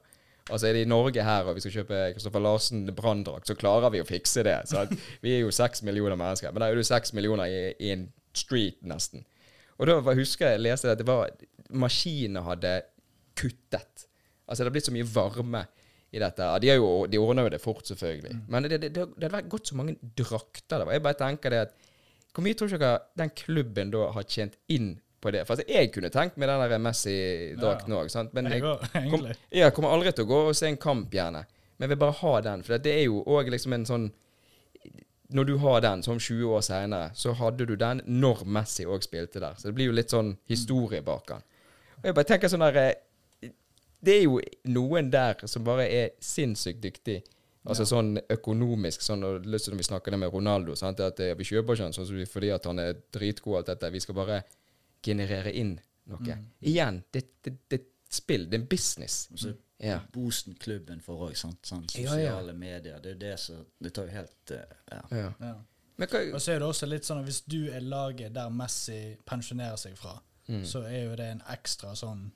Altså 0.51 0.67
Er 0.69 0.73
det 0.79 0.83
i 0.87 0.89
Norge 0.89 1.23
her, 1.25 1.45
og 1.51 1.55
vi 1.59 1.61
skal 1.61 1.75
kjøpe 1.81 1.97
Kristoffer 2.17 2.41
Larsen 2.41 2.87
branndrakt, 2.97 3.47
så 3.51 3.55
klarer 3.59 3.91
vi 3.93 4.01
å 4.01 4.07
fikse 4.09 4.43
det. 4.47 4.57
Sant? 4.71 4.95
Vi 5.25 5.35
er 5.35 5.43
jo 5.43 5.51
seks 5.53 5.83
millioner 5.85 6.17
mennesker, 6.17 6.53
men 6.53 6.63
da 6.65 6.69
er 6.71 6.79
jo 6.81 6.87
seks 6.89 7.13
millioner 7.17 7.51
i, 7.53 7.59
i 7.85 7.91
en 7.93 8.07
street, 8.37 8.79
nesten. 8.89 9.25
Og 9.79 9.87
da 9.91 9.99
var- 10.01 10.17
husker 10.19 10.55
jeg 10.55 10.63
leste 10.65 10.91
at 10.91 10.99
det 11.03 11.07
var 11.09 11.29
Maskinene 11.71 12.41
hadde 12.47 12.79
kuttet. 13.37 14.07
Altså 14.49 14.63
det 14.65 14.71
har 14.71 14.75
blitt 14.79 14.89
så 14.89 14.95
mye 14.97 15.09
varme 15.13 15.65
i 16.17 16.21
dette. 16.23 16.47
De, 16.65 16.71
jo, 16.73 16.89
de 17.07 17.21
ordner 17.21 17.45
jo 17.47 17.53
det 17.53 17.61
fort, 17.61 17.85
selvfølgelig. 17.87 18.39
Men 18.49 18.65
det, 18.65 18.79
det, 18.81 18.93
det, 18.97 19.05
det 19.21 19.29
hadde 19.31 19.51
gått 19.53 19.69
så 19.69 19.77
mange 19.77 19.99
drakter. 20.17 20.87
Jeg 20.95 21.05
bare 21.05 21.19
tenker 21.21 21.53
det 21.53 21.61
at 21.67 21.77
Hvor 22.33 22.45
mye 22.45 22.55
tror 22.57 22.71
dere 22.73 22.95
den 23.19 23.31
klubben 23.37 23.91
da 23.93 24.07
har 24.15 24.25
tjent 24.29 24.57
inn 24.73 24.95
på 25.21 25.33
det? 25.35 25.45
For 25.47 25.57
altså, 25.57 25.67
jeg 25.71 25.91
kunne 25.95 26.11
tenkt 26.15 26.39
meg 26.39 26.51
den 26.51 26.85
Messi-drakten 26.85 27.95
òg, 27.97 28.11
ja. 28.15 28.25
Men 28.33 28.51
Jeg 28.53 28.63
jeg, 28.63 29.11
kom, 29.11 29.27
jeg 29.51 29.75
kommer 29.77 29.95
aldri 29.95 30.13
til 30.13 30.27
å 30.27 30.31
gå 30.31 30.41
og 30.51 30.57
se 30.57 30.71
en 30.71 30.81
kamp, 30.81 31.11
gjerne. 31.15 31.45
Men 31.79 31.87
jeg 31.87 31.95
vil 31.95 32.01
bare 32.03 32.19
ha 32.21 32.33
den. 32.47 32.65
For 32.67 32.83
det 32.83 32.95
er 32.95 33.05
jo 33.07 33.23
òg 33.27 33.51
liksom 33.55 33.77
en 33.77 33.87
sånn 33.87 34.09
Når 35.29 35.45
du 35.45 35.57
har 35.61 35.83
den, 35.85 36.03
som 36.03 36.17
20 36.19 36.55
år 36.57 36.63
seinere, 36.65 37.11
så 37.15 37.35
hadde 37.37 37.67
du 37.69 37.75
den 37.77 38.01
når 38.07 38.47
Messi 38.49 38.87
òg 38.89 39.03
spilte 39.05 39.43
der. 39.43 39.59
Så 39.61 39.69
det 39.69 39.75
blir 39.77 39.91
jo 39.91 39.97
litt 39.97 40.11
sånn 40.15 40.39
historie 40.49 41.03
bak 41.05 41.27
den. 41.29 41.43
Og 41.99 42.07
jeg 42.09 42.17
bare 42.17 42.29
tenker 42.31 42.49
sånn 42.49 42.65
der 42.65 42.79
eh, 42.81 43.51
Det 44.01 44.15
er 44.15 44.23
jo 44.25 44.39
noen 44.73 45.11
der 45.13 45.43
som 45.45 45.67
bare 45.67 45.85
er 45.85 46.15
sinnssykt 46.25 46.81
dyktig. 46.81 47.19
Altså 47.69 47.85
sånn 47.85 48.15
økonomisk, 48.33 49.03
sånn 49.05 49.27
og 49.29 49.45
lyst 49.45 49.67
til 49.67 49.75
når 49.75 49.83
vi 49.83 49.87
snakker 49.91 50.15
det 50.15 50.21
med 50.23 50.33
Ronaldo, 50.33 50.77
sant? 50.79 51.03
at 51.05 51.21
eh, 51.21 51.35
vi 51.37 51.45
kjøper 51.45 51.77
ikke 51.77 51.89
han 51.91 51.97
sånn 51.97 52.31
fordi 52.31 52.53
at 52.55 52.65
han 52.65 52.81
er 52.81 52.97
dritgod 53.13 53.53
og 53.53 53.59
alt 53.61 53.73
dette. 53.75 53.91
Vi 53.93 54.01
skal 54.01 54.17
bare 54.17 54.39
generere 55.03 55.53
inn 55.53 55.81
noe. 56.07 56.39
Igjen, 56.63 57.03
det, 57.13 57.25
det, 57.45 57.53
det 57.69 57.79
er 57.81 57.83
et 57.85 58.15
spill. 58.15 58.47
Det 58.49 58.55
er 58.59 58.63
en 58.63 58.67
business. 58.69 59.29
Og 59.33 59.39
så 59.39 59.55
Ja. 59.81 60.01
boosten 60.13 60.55
klubben 60.59 61.01
for 61.01 61.29
òg, 61.29 61.37
sant. 61.37 61.63
Sånn, 61.63 61.85
Ja, 61.95 62.01
ja. 62.03 62.09
sosiale 62.11 62.53
medier. 62.53 62.99
Det 63.01 63.11
er 63.13 63.19
det 63.19 63.39
som 63.41 63.65
Det 63.81 63.93
tar 63.95 64.07
jo 64.07 64.11
helt 64.11 64.51
eh, 64.51 64.65
Ja. 64.91 65.03
Ja. 65.11 65.33
Ja. 65.41 65.55
Men 65.97 66.09
hva 66.09 66.35
Og 66.35 66.41
så 66.41 66.53
er 66.53 66.59
det 66.59 66.69
også 66.69 66.87
litt 66.89 67.03
sånn 67.05 67.19
at 67.21 67.25
hvis 67.27 67.41
du 67.47 67.71
er 67.71 67.81
laget 67.81 68.33
der 68.35 68.49
Messi 68.51 69.17
pensjonerer 69.27 69.77
seg 69.77 69.97
fra, 69.97 70.21
Mm. 70.49 70.65
så 70.65 70.83
er 70.89 71.05
jo 71.05 71.15
det 71.17 71.27
en 71.31 71.43
ekstra 71.53 71.91
sånn 71.95 72.31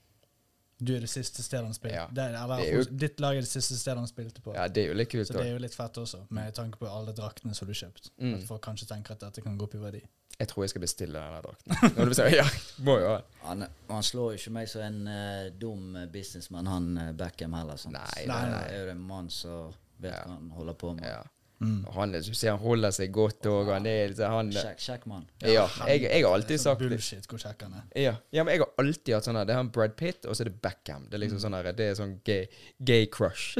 Du 0.83 0.95
er 0.97 1.01
det 1.05 1.11
siste 1.13 1.43
stedet 1.45 1.65
han 1.69 1.75
spilte 1.77 1.95
Ja. 1.95 2.07
det, 2.11 2.25
Eller 2.35 2.57
Det 2.63 2.69
er 2.69 2.79
jo- 2.79 2.97
ditt 3.05 3.21
lag 3.21 3.37
er 3.37 3.41
det 3.41 3.49
siste 3.49 3.77
stedet 3.79 3.99
han 3.99 4.09
spilte 4.11 4.41
på. 4.43 4.55
Ja, 4.55 4.67
det 4.69 4.85
er 4.85 4.89
jo 4.89 4.95
litt 4.99 5.11
kult. 5.13 5.27
så 5.29 5.35
det 5.39 5.47
er 5.47 5.53
jo 5.53 5.59
litt 5.63 5.75
fett 5.75 5.95
også, 6.03 6.27
med 6.31 6.55
tanke 6.55 6.79
på 6.79 6.89
alle 6.91 7.13
draktene 7.15 7.55
som 7.55 7.67
du 7.69 7.73
har 7.73 7.81
kjøpt. 7.89 8.11
Mm. 8.19 8.35
At 8.35 8.49
folk 8.49 8.63
kanskje 8.63 8.89
tenker 8.89 9.13
at 9.13 9.21
dette 9.21 9.43
kan 9.43 9.57
gå 9.59 9.63
opp 9.69 9.75
i 9.75 9.79
verdi. 9.79 10.03
Jeg 10.41 10.49
tror 10.49 10.63
jeg 10.65 10.71
skal 10.71 10.81
bestille 10.81 11.13
denne 11.21 11.43
drakten. 11.45 11.77
Når 11.97 12.09
du 12.09 12.15
sier, 12.15 12.35
ja, 12.35 12.47
må 12.83 12.99
jo. 12.99 13.21
Han, 13.45 13.67
han 13.91 14.03
slår 14.03 14.33
jo 14.33 14.39
ikke 14.41 14.51
meg 14.57 14.69
som 14.69 14.81
en 14.83 15.07
uh, 15.07 15.51
dum 15.61 15.95
businessmann, 16.11 16.67
han 16.67 16.99
uh, 16.99 17.13
Beckham 17.13 17.53
heller. 17.53 17.77
Sant? 17.77 17.93
Nei, 17.95 18.25
nei, 18.27 18.41
nei. 18.51 18.65
Det 18.65 18.75
er 18.81 18.85
jo 18.87 18.91
en 18.97 19.07
mann 19.07 19.29
som 19.31 19.73
vet 20.01 20.11
Ja. 20.13 20.25
hva 20.25 20.35
han 20.39 20.51
holder 20.57 20.75
på 20.75 20.95
med. 20.97 21.05
Ja. 21.05 21.23
Mm. 21.63 21.85
Han, 21.95 22.13
du 22.13 22.35
ser 22.35 22.51
han 22.51 22.59
holder 22.59 22.91
seg 22.95 23.13
godt 23.15 23.47
òg. 23.47 23.69
Han 23.71 23.87
er 23.87 24.11
liksom 24.11 24.35
han, 24.35 24.51
Kjekk, 24.55 24.81
kjekk 24.83 25.05
mann. 25.11 25.27
Ja, 25.45 25.69
jeg, 25.87 26.03
jeg 26.09 26.25
har 26.25 26.35
alltid 26.35 26.61
sagt 26.61 26.83
det. 26.83 26.89
Bullshit 26.91 27.29
hvor 27.31 27.39
kjekk 27.43 27.63
han 27.67 27.77
er. 27.79 27.85
Ja. 28.03 28.15
ja, 28.35 28.45
men 28.45 28.57
jeg 28.57 28.65
har 28.65 28.73
alltid 28.83 29.15
hatt 29.15 29.29
sånn 29.29 29.39
her 29.39 29.47
Det 29.47 29.55
er 29.55 29.61
han 29.61 29.71
Brad 29.75 29.95
Pitt, 29.99 30.27
og 30.27 30.35
så 30.35 30.45
er 30.45 30.51
det 30.51 30.57
Beckham. 30.65 31.07
Det 31.11 31.19
er 31.19 31.23
liksom 31.23 31.43
sånn 31.45 31.57
her 31.57 31.71
Det 31.79 31.89
er 31.93 31.99
sånn 31.99 32.17
gay, 32.27 32.49
gay 32.83 33.07
crush. 33.13 33.55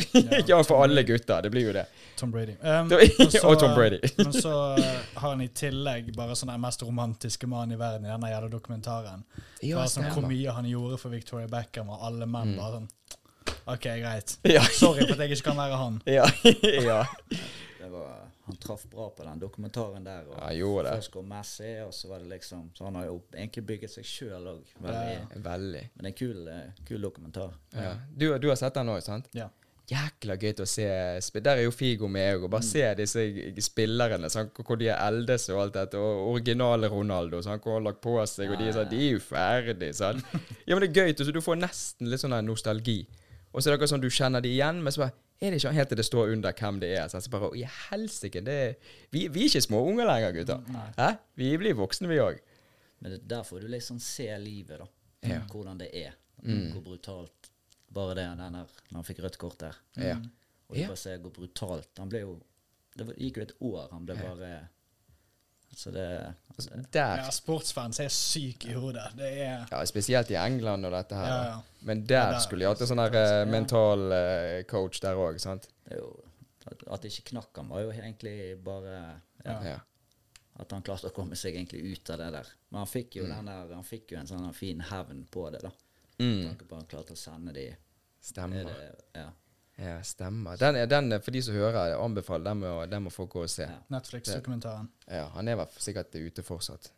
Ja, 0.49 0.59
for 0.69 0.83
alle 0.83 1.07
gutter. 1.07 1.45
Det 1.47 1.53
blir 1.55 1.69
jo 1.69 1.77
det. 1.79 1.87
Tom 2.19 2.35
Brady. 2.35 2.59
Um, 2.73 2.89
så, 2.89 3.41
og 3.49 3.59
Tom 3.61 3.75
Brady. 3.75 3.99
men 4.17 4.33
så 4.33 4.53
uh, 4.79 4.85
har 5.19 5.33
han 5.33 5.41
i 5.45 5.49
tillegg 5.53 6.13
bare 6.17 6.37
sånn 6.39 6.53
den 6.53 6.63
mest 6.63 6.83
romantiske 6.87 7.49
mannen 7.51 7.75
i 7.75 7.79
verden 7.81 8.07
i 8.07 8.11
denne 8.13 8.31
jævla 8.31 8.49
dokumentaren. 8.53 9.25
Ja, 9.61 9.81
bare 9.81 9.91
sånn, 9.91 10.07
hvor 10.15 10.25
mye 10.29 10.55
han 10.55 10.69
gjorde 10.71 10.99
for 11.03 11.13
Victoria 11.13 11.51
Beckham, 11.51 11.91
og 11.93 12.07
alle 12.07 12.29
menn 12.31 12.55
bare 12.57 12.79
sånn 12.79 12.89
OK, 13.65 13.83
greit. 13.83 14.39
Ja. 14.43 14.63
Sorry 14.75 15.05
for 15.07 15.15
at 15.15 15.23
jeg 15.23 15.37
ikke 15.37 15.51
kan 15.51 15.59
være 15.59 15.79
han. 15.79 16.01
Ja. 16.07 16.27
ja. 16.83 17.03
Var, 17.91 18.29
han 18.47 18.57
traff 18.57 18.85
bra 18.91 19.09
på 19.11 19.25
den 19.25 19.41
dokumentaren 19.43 20.05
der. 20.05 20.29
Og 20.31 20.37
Ja, 20.39 20.51
gjorde 20.55 20.85
det. 20.89 20.93
Først 21.01 21.11
kom 21.13 21.29
Messi, 21.29 21.73
og 21.87 21.95
så 21.95 22.09
var 22.09 22.19
det 22.23 22.29
liksom 22.29 22.71
Så 22.75 22.85
han 22.85 22.95
har 22.95 23.07
jo 23.07 23.23
egentlig 23.35 23.67
bygget 23.67 23.91
seg 23.91 24.05
sjøl 24.05 24.47
òg. 24.53 24.63
Ja. 24.85 25.25
Veldig. 25.35 25.83
Men 25.95 26.05
det 26.05 26.05
er 26.05 26.13
en 26.13 26.21
kul, 26.21 26.49
eh, 26.49 26.85
kul 26.89 27.03
dokumentar. 27.03 27.53
Ja. 27.75 27.97
Du, 28.15 28.39
du 28.39 28.49
har 28.49 28.57
sett 28.57 28.75
den 28.75 28.89
òg, 28.93 29.03
sant? 29.03 29.29
Ja. 29.33 29.49
Jækla 29.91 30.37
gøy 30.39 30.53
til 30.55 30.63
å 30.63 30.69
se 30.71 31.41
Der 31.43 31.57
er 31.59 31.65
jo 31.65 31.73
Figo 31.75 32.09
med 32.09 32.37
òg. 32.37 32.47
Bare 32.51 32.63
se 32.63 32.85
disse 32.95 33.25
spillerne, 33.67 34.31
sånn, 34.31 34.53
hvor 34.63 34.79
de 34.79 34.89
er 34.93 35.01
eldes 35.09 35.49
og 35.51 35.61
alt 35.65 35.75
dette. 35.75 35.99
Og 35.99 36.31
originale 36.37 36.89
Ronaldo, 36.93 37.43
sånn, 37.43 37.59
hvor 37.61 37.77
han 37.77 37.83
har 37.83 37.89
lagt 37.91 38.03
på 38.05 38.15
seg, 38.31 38.53
og 38.53 38.59
de 38.63 38.71
sånn 38.73 38.89
De 38.93 39.01
er 39.09 39.17
jo 39.17 39.25
ferdig, 39.27 39.91
sant? 39.99 40.23
Ja, 40.67 40.77
men 40.77 40.87
det 40.87 40.93
er 40.93 41.09
gøy. 41.11 41.17
Så 41.19 41.35
du 41.35 41.43
får 41.43 41.59
nesten 41.59 42.09
litt 42.13 42.23
sånn 42.23 42.39
nostalgi. 42.47 43.01
Og 43.53 43.61
så 43.61 43.69
er 43.69 43.73
det 43.75 43.81
akkurat 43.81 43.93
sånn 43.97 44.05
du 44.05 44.09
kjenner 44.09 44.41
de 44.41 44.49
igjen, 44.55 44.79
men 44.83 44.95
så 44.95 45.03
bare 45.05 45.17
er 45.43 45.51
det 45.51 45.59
ikke 45.59 45.75
helt 45.75 45.91
til 45.91 45.99
det 45.99 46.07
står 46.07 46.33
under 46.37 46.55
hvem 46.59 46.81
det 46.83 46.91
er. 46.97 47.09
Så 47.11 47.21
Så 47.21 47.31
bare, 47.31 47.51
I 47.59 47.65
helsike, 47.91 48.41
det 48.47 48.59
vi, 49.11 49.27
vi 49.29 49.45
er 49.45 49.51
ikke 49.51 49.65
små 49.65 49.83
unger 49.91 50.07
lenger, 50.07 50.37
gutter. 50.39 51.17
Vi 51.35 51.57
blir 51.59 51.75
voksne, 51.79 52.09
vi 52.09 52.21
òg. 52.23 52.39
Men 53.03 53.11
det 53.15 53.19
er 53.21 53.29
derfor 53.37 53.61
du 53.61 53.67
liksom 53.71 53.99
ser 53.99 54.39
livet, 54.39 54.79
da. 54.79 54.87
Ja. 55.27 55.41
Hvordan 55.51 55.79
det 55.79 55.91
er. 55.95 56.15
Mm. 56.43 56.73
Hvor 56.75 56.83
brutalt 56.83 57.51
Bare 57.93 58.15
det 58.17 58.25
den 58.25 58.39
der, 58.41 58.51
når 58.89 58.97
han 58.97 59.05
fikk 59.05 59.19
rødt 59.23 59.37
kort 59.39 59.59
der. 59.61 59.77
Ja. 60.01 60.17
Og 60.69 60.77
du 60.77 60.87
bare 60.87 60.97
ser 60.97 61.19
hvor 61.21 61.31
brutalt 61.31 62.01
Han 62.01 62.09
ble 62.09 62.23
jo 62.23 62.33
Det 62.97 63.05
gikk 63.19 63.37
jo 63.37 63.43
et 63.43 63.53
år. 63.61 63.91
Han 63.93 64.07
ble 64.09 64.17
bare 64.17 64.53
det 65.73 66.35
altså, 66.57 66.71
Der. 66.93 67.17
Ja, 67.25 67.31
sportsfans 67.33 68.01
er 68.01 68.09
syke 68.13 68.69
i 68.71 68.75
hodet. 68.77 69.07
Det 69.17 69.31
er 69.47 69.67
Ja, 69.71 69.85
spesielt 69.89 70.31
i 70.31 70.37
England 70.37 70.85
og 70.87 70.93
dette 70.93 71.15
her. 71.17 71.27
Ja, 71.27 71.45
ja. 71.45 71.61
Men 71.83 72.05
der 72.07 72.15
Ja, 72.27 72.31
der- 72.33 72.41
skulle 72.45 72.65
de 72.65 72.69
hatt 72.69 72.81
en 72.81 72.87
sånn 72.87 73.01
der 73.13 73.17
eh, 73.43 73.47
mental 73.51 73.99
uh, 74.13 74.63
coach 74.69 75.01
der 75.01 75.15
òg, 75.17 75.39
sant? 75.41 75.69
jo 75.91 76.11
At, 76.87 77.01
det 77.03 77.11
ikke 77.11 77.31
knakk 77.33 77.57
han, 77.57 77.69
var 77.69 77.81
jo 77.83 77.91
egentlig 77.91 78.63
bare 78.63 79.21
ja, 79.45 79.57
Ja. 79.73 79.79
At 80.61 80.71
han 80.71 80.83
klarte 80.83 81.09
å 81.09 81.15
komme 81.17 81.35
seg 81.35 81.55
egentlig 81.57 81.81
ut 81.97 82.11
av 82.11 82.19
det 82.19 82.31
der. 82.33 82.47
Men 82.71 82.79
han 82.85 82.87
fikk 82.87 83.17
jo 83.17 83.25
den 83.27 83.47
der 83.47 83.73
Han 83.75 83.83
fikk 83.85 84.13
jo 84.13 84.19
en 84.19 84.27
sånn 84.27 84.53
fin 84.55 84.81
hevn 84.81 85.25
på 85.31 85.51
det, 85.51 85.63
da. 85.65 85.71
Mm. 86.21 86.47
Tanke 86.47 86.65
på 86.69 86.77
at 86.77 86.83
han 86.83 86.87
klarte 86.93 87.13
å 87.17 87.17
sende 87.19 87.53
de 87.57 87.69
er 87.71 87.79
Stemmer. 88.21 88.65
det, 88.65 88.93
ja. 89.15 89.31
Ja, 89.79 89.97
stemmer. 90.05 90.57
Den, 90.61 90.77
er- 90.77 90.87
den, 90.87 91.13
er- 91.13 91.19
for 91.25 91.31
de 91.31 91.43
som 91.43 91.55
hører, 91.55 91.95
anbefaler 91.97 92.45
den 92.51 92.59
må, 92.61 92.73
den 92.87 93.03
må 93.03 93.11
folk 93.11 93.31
gå 93.31 93.43
og 93.43 93.51
se. 93.51 93.63
Ja. 93.63 93.79
Netflix-dokumentaren. 93.91 94.89
Ja, 95.09 95.29
Han 95.35 95.49
er 95.49 95.57
vel 95.57 95.67
sikkert 95.79 96.15
ute 96.15 96.43
fortsatt. 96.43 96.91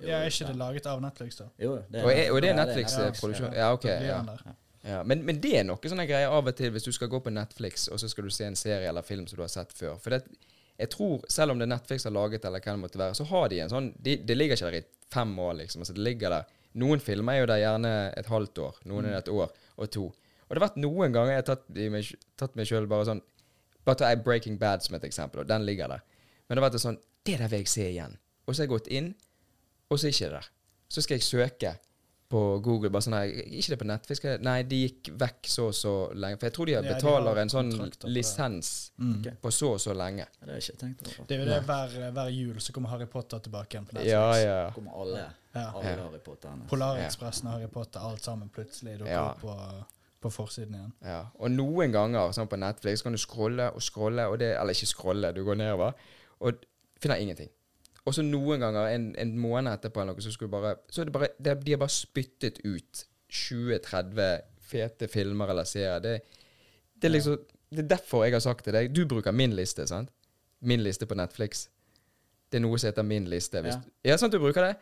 Ja, 0.00 0.18
er 0.22 0.30
ikke 0.30 0.46
det 0.48 0.56
laget 0.56 0.86
av 0.86 1.00
Netflix, 1.04 1.36
da? 1.36 1.44
Jo, 1.60 1.76
det 1.92 2.02
Og 2.04 2.10
er, 2.12 2.30
og 2.32 2.40
det 2.42 2.50
er 2.50 2.56
Netflix-produksjon? 2.58 3.52
ja. 3.52 3.58
Ja, 3.58 3.72
ok. 3.72 3.84
Ja. 3.84 4.22
Ja. 4.84 5.02
Men, 5.02 5.22
men 5.24 5.38
det 5.40 5.52
er 5.60 5.64
noe 5.64 5.78
sånne 5.88 6.04
greier 6.08 6.28
av 6.32 6.46
og 6.50 6.56
til 6.56 6.70
hvis 6.74 6.84
du 6.84 6.92
skal 6.92 7.08
gå 7.08 7.20
på 7.24 7.30
Netflix, 7.32 7.86
og 7.88 8.00
så 8.00 8.08
skal 8.08 8.24
du 8.24 8.30
se 8.34 8.44
en 8.48 8.56
serie 8.56 8.88
eller 8.88 9.02
film 9.02 9.26
som 9.26 9.36
du 9.36 9.42
har 9.44 9.52
sett 9.52 9.72
før. 9.72 9.94
For 10.02 10.10
det, 10.16 10.24
jeg 10.80 10.90
tror, 10.90 11.22
selv 11.30 11.52
om 11.54 11.58
det 11.60 11.68
er 11.68 11.72
Netflix 11.76 12.04
har 12.04 12.12
laget, 12.12 12.44
eller 12.44 12.60
hva 12.60 12.72
det 12.74 12.80
måtte 12.82 12.98
være, 13.00 13.14
så 13.14 13.24
har 13.30 13.48
de 13.48 13.60
en 13.64 13.70
sånn 13.72 13.92
de, 14.02 14.16
Det 14.16 14.36
ligger 14.36 14.56
ikke 14.58 14.70
der 14.72 14.80
i 14.80 14.84
fem 15.14 15.38
år, 15.38 15.54
liksom. 15.62 15.80
Altså, 15.84 15.94
det 15.96 16.04
ligger 16.04 16.34
der. 16.34 16.50
Noen 16.74 17.00
filmer 17.00 17.32
er 17.36 17.44
jo 17.44 17.46
der 17.52 17.62
gjerne 17.62 17.94
et 18.18 18.26
halvt 18.26 18.58
år. 18.58 18.80
Noen 18.90 19.04
er 19.06 19.14
det 19.14 19.22
et 19.28 19.32
år 19.32 19.52
og 19.76 19.90
to. 19.94 20.08
Og 20.48 20.54
det 20.54 20.60
har 20.60 20.68
vært 20.68 20.76
noen 20.82 21.12
ganger 21.14 21.32
jeg 21.34 21.42
har 21.42 21.48
tatt, 21.54 21.64
i 21.76 21.88
meg, 21.88 22.10
tatt 22.36 22.54
meg 22.56 22.66
sjøl 22.68 22.86
bare 22.90 23.04
sånn 23.08 23.22
Bare 23.84 23.96
ta 24.00 24.14
Breaking 24.16 24.56
Bad 24.58 24.80
som 24.82 24.94
et 24.96 25.04
eksempel, 25.04 25.42
og 25.42 25.46
den 25.48 25.64
ligger 25.66 25.88
der. 25.92 26.00
Men 26.48 26.56
det 26.56 26.62
har 26.62 26.70
vært 26.70 26.80
sånn 26.80 26.96
Det 27.24 27.38
der 27.38 27.48
vil 27.52 27.58
jeg 27.64 27.68
se 27.68 27.88
igjen. 27.90 28.16
Og 28.46 28.54
så 28.54 28.62
har 28.62 28.66
jeg 28.68 28.72
gått 28.78 28.88
inn, 28.92 29.14
og 29.90 29.98
så 29.98 30.06
er 30.08 30.14
ikke 30.14 30.28
det 30.30 30.38
der. 30.38 30.48
Så 30.88 31.02
skal 31.04 31.16
jeg 31.18 31.22
søke 31.26 31.74
på 32.34 32.40
Google. 32.64 32.90
bare 32.90 33.02
sånn 33.04 33.14
nei, 33.14 33.28
Ikke 33.60 33.74
det 33.74 33.78
på 33.78 33.86
Netflix? 33.88 34.22
Nei, 34.40 34.62
de 34.68 34.78
gikk 34.88 35.10
vekk 35.20 35.48
så 35.52 35.66
og 35.68 35.74
så 35.76 35.92
lenge. 36.16 36.38
For 36.40 36.48
jeg 36.48 36.54
tror 36.56 36.66
de 36.66 36.80
betaler 36.88 37.40
en 37.42 37.52
sånn 37.52 37.70
lisens 38.08 38.90
Mm. 38.98 39.36
På 39.42 39.50
så 39.52 39.72
og 39.74 39.80
så 39.80 39.92
lenge. 39.94 40.24
Ja, 40.40 40.46
Det 40.46 40.48
har 40.48 40.60
jeg 40.60 40.68
ikke 40.70 40.80
tenkt 40.80 41.06
over. 41.06 41.26
Det 41.28 41.34
er 41.36 41.38
jo 41.44 41.44
det 41.50 41.62
hver, 41.66 42.12
hver 42.12 42.28
jul 42.30 42.60
så 42.60 42.72
kommer 42.72 42.88
Harry 42.88 43.06
Potter 43.06 43.38
tilbake 43.38 43.74
igjen 43.74 43.86
på 43.86 43.94
Netflix. 43.94 44.12
Ja, 44.12 44.36
ja. 44.38 44.70
kommer 44.70 44.92
alle, 45.00 45.24
alle 45.54 45.84
Ja. 45.84 46.00
Harry 46.04 46.18
Potterne. 46.18 46.66
Polarekspressen 46.68 47.46
og 47.48 47.52
Harry 47.58 47.66
Potter, 47.66 48.00
alt 48.00 48.22
sammen 48.22 48.48
plutselig 48.48 48.98
dukker 48.98 49.10
Ja. 49.10 49.30
opp 49.30 49.40
på, 49.40 49.84
på 50.24 50.30
forsiden 50.32 50.74
igjen. 50.78 50.92
ja. 51.04 51.20
Og 51.38 51.52
noen 51.52 51.92
ganger 51.94 52.32
sånn 52.36 52.48
på 52.50 52.58
Netflix 52.60 53.04
kan 53.04 53.14
du 53.14 53.20
scrolle 53.20 53.68
og 53.76 53.82
scrolle, 53.84 54.24
og 54.32 54.38
det, 54.40 54.54
eller 54.56 54.74
ikke 54.76 54.88
scrolle, 54.90 55.30
du 55.36 55.42
går 55.46 55.60
nedover, 55.60 55.92
og 56.40 56.64
finner 57.02 57.20
ingenting. 57.20 57.50
Og 58.04 58.12
så 58.16 58.24
noen 58.24 58.60
ganger, 58.60 58.90
en, 58.92 59.04
en 59.20 59.30
måned 59.40 59.72
etterpå, 59.78 60.02
eller 60.02 60.12
noe, 60.16 60.24
så, 60.24 60.32
skulle 60.34 60.52
bare, 60.52 60.74
så 60.92 61.00
er 61.02 61.08
det 61.08 61.14
bare 61.16 61.30
det, 61.40 61.54
De 61.64 61.72
har 61.72 61.80
bare 61.80 61.94
spyttet 61.94 62.58
ut 62.64 63.04
20-30 63.32 64.42
fete 64.64 65.08
filmer 65.08 65.52
eller 65.52 65.64
serier. 65.68 66.00
Det, 66.04 66.18
det, 66.94 67.08
er 67.08 67.14
liksom, 67.14 67.38
det 67.72 67.84
er 67.84 67.88
derfor 67.96 68.24
jeg 68.26 68.34
har 68.36 68.44
sagt 68.44 68.64
til 68.66 68.76
deg 68.76 68.92
Du 68.94 69.04
bruker 69.08 69.32
min 69.36 69.54
liste, 69.56 69.86
sant? 69.88 70.12
Min 70.64 70.82
liste 70.84 71.06
på 71.08 71.16
Netflix. 71.18 71.66
Det 72.52 72.60
er 72.60 72.64
noe 72.64 72.78
som 72.80 72.88
heter 72.92 73.06
min 73.08 73.26
liste. 73.28 73.60
Hvis, 73.64 73.74
Ja. 73.80 74.12
ja, 74.12 74.16
sant 74.20 74.32
du 74.32 74.38
bruker 74.42 74.68
det? 74.68 74.74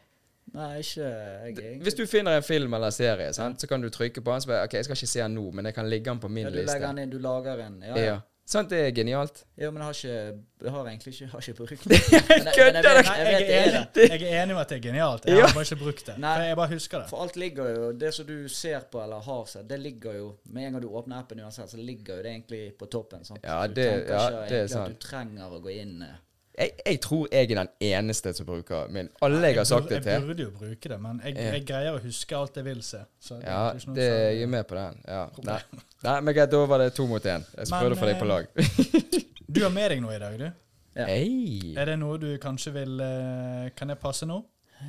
Nei, 0.52 0.78
ikke 0.82 1.06
jeg 1.06 1.54
er 1.64 1.78
Hvis 1.82 1.94
du 1.96 2.02
finner 2.06 2.36
en 2.36 2.42
film 2.44 2.74
eller 2.74 2.90
serie, 2.92 3.30
sant, 3.32 3.60
så 3.60 3.66
kan 3.70 3.80
du 3.80 3.88
trykke 3.88 4.20
på 4.20 4.32
den. 4.34 4.40
Så 4.44 4.48
bare, 4.50 4.64
ok, 4.68 4.74
jeg 4.74 4.84
skal 4.84 4.96
ikke 4.98 5.06
se 5.14 5.22
den 5.22 5.34
nå, 5.38 5.46
men 5.52 5.64
jeg 5.70 5.74
kan 5.74 5.88
ligge 5.88 6.10
den 6.10 6.20
på 6.20 6.28
min 6.28 6.44
ja, 6.44 6.50
du 6.50 6.56
liste. 6.60 6.74
legger 6.74 6.86
den 6.92 6.98
inn, 7.06 7.10
du 7.10 7.18
lager 7.18 7.64
en. 7.66 7.80
Ja, 7.82 7.96
Ja. 7.96 8.04
ja. 8.12 8.18
Sant, 8.44 8.68
det 8.70 8.78
er 8.82 8.90
genialt. 8.90 9.44
ja 9.56 9.70
men 9.70 9.80
jeg 9.80 9.84
har 9.86 9.92
ikke 9.94 10.38
Jeg 10.64 10.70
har 10.74 10.86
egentlig 10.88 11.12
ikke, 11.14 11.26
har 11.30 11.40
ikke 11.40 11.54
brukt 11.54 11.84
det. 11.88 12.00
Jeg- 12.10 12.54
Kødder 12.56 12.82
du? 12.82 12.88
Jeg 12.88 13.04
jeg 13.06 13.42
er, 13.42 13.62
enig, 13.62 14.10
jeg 14.10 14.22
er 14.32 14.42
enig 14.42 14.54
med 14.56 14.60
at 14.60 14.68
det 14.68 14.76
er 14.76 14.82
genialt. 14.88 15.24
Jeg 15.26 15.36
Ja. 15.38 15.46
har 15.46 15.54
bare 15.54 15.62
ikke 15.70 15.76
brukt 15.84 16.06
det. 16.06 16.18
Nei. 16.18 16.34
Jeg 16.48 16.56
bare 16.56 16.68
husker 16.74 16.98
det. 16.98 17.08
For 17.08 17.22
alt 17.22 17.36
ligger 17.36 17.68
jo 17.76 17.92
Det 17.92 18.10
som 18.14 18.26
du 18.26 18.48
ser 18.48 18.80
på 18.92 19.02
eller 19.02 19.20
har 19.20 19.44
sett, 19.46 19.68
det 19.70 19.78
ligger 19.80 20.12
jo 20.18 20.36
Med 20.50 20.66
en 20.66 20.72
gang 20.72 20.82
du 20.82 20.88
åpner 20.88 21.18
appen 21.22 21.40
uansett, 21.40 21.70
så 21.70 21.76
ligger 21.76 22.16
jo 22.16 22.22
det 22.22 22.30
egentlig 22.34 22.74
på 22.78 22.86
toppen. 22.90 23.24
Sant? 23.24 23.40
Ja, 23.44 23.62
det, 23.66 23.74
du 23.74 23.80
tenker 23.82 24.12
ja, 24.12 24.28
ikke 24.28 24.48
det 24.48 24.58
er 24.60 24.66
sant. 24.66 24.90
At 24.90 25.00
du 25.00 25.06
trenger 25.08 25.46
å 25.56 25.60
gå 25.62 25.70
inn 25.78 26.02
eh, 26.02 26.18
Jeg, 26.52 26.72
jeg 26.84 27.00
tror 27.00 27.28
jeg 27.32 27.46
er 27.50 27.54
den 27.56 27.68
eneste 27.80 28.32
som 28.36 28.46
bruker 28.46 28.90
min. 28.92 29.08
Alle 29.24 29.40
jeg 29.46 29.56
har 29.56 29.64
sagt 29.68 29.88
det 29.88 30.02
til. 30.04 30.12
Jeg 30.12 30.24
burde 30.26 30.44
jo 30.44 30.50
bruke 30.52 30.90
det, 30.92 30.98
men 31.00 31.22
jeg, 31.24 31.36
jeg 31.40 31.64
greier 31.68 31.96
å 31.96 32.02
huske 32.02 32.36
alt 32.36 32.58
jeg 32.60 32.66
vil 32.66 32.82
se. 32.84 33.00
Så 33.20 33.38
det 33.40 33.48
er 33.48 33.54
Ja, 33.54 33.62
ikke 33.72 33.88
noe 33.88 33.96
det, 33.96 34.08
jeg 34.10 34.42
er 34.42 34.52
med 34.52 34.66
på 34.68 34.76
den. 34.76 35.00
Ja. 35.08 35.22
Nei. 35.48 35.58
Nei, 36.02 36.16
men 36.20 36.36
greit, 36.36 36.52
da 36.52 36.60
var 36.68 36.84
det 36.84 36.90
to 36.98 37.06
mot 37.08 37.24
én. 37.24 37.46
Jeg 37.56 37.70
Men, 37.70 37.78
prøvde 37.78 37.96
å 37.96 38.02
få 38.02 38.10
deg 38.10 38.20
på 38.20 38.28
eh, 38.28 38.32
lag. 38.34 39.22
Du 39.52 39.62
har 39.64 39.72
med 39.72 39.90
deg 39.94 40.04
noe 40.04 40.14
i 40.16 40.20
dag, 40.20 40.38
du. 40.40 40.46
Ja. 40.92 41.08
Hey. 41.08 41.72
Er 41.80 41.88
det 41.88 41.96
noe 42.02 42.20
du 42.20 42.28
kanskje 42.40 42.74
vil 42.74 43.00
eh, 43.00 43.70
Kan 43.76 43.88
jeg 43.88 43.96
passe 44.02 44.28
nå? 44.28 44.42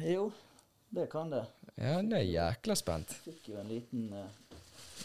Jo, 0.04 0.26
det 0.92 1.08
kan 1.12 1.32
det. 1.32 1.46
Ja, 1.80 2.02
nå 2.04 2.18
er 2.20 2.28
jækla 2.28 2.76
spent. 2.76 3.16
Fikk 3.24 3.54
jo 3.54 3.62
en 3.64 3.72
liten 3.72 4.10
Uh... 4.12 4.28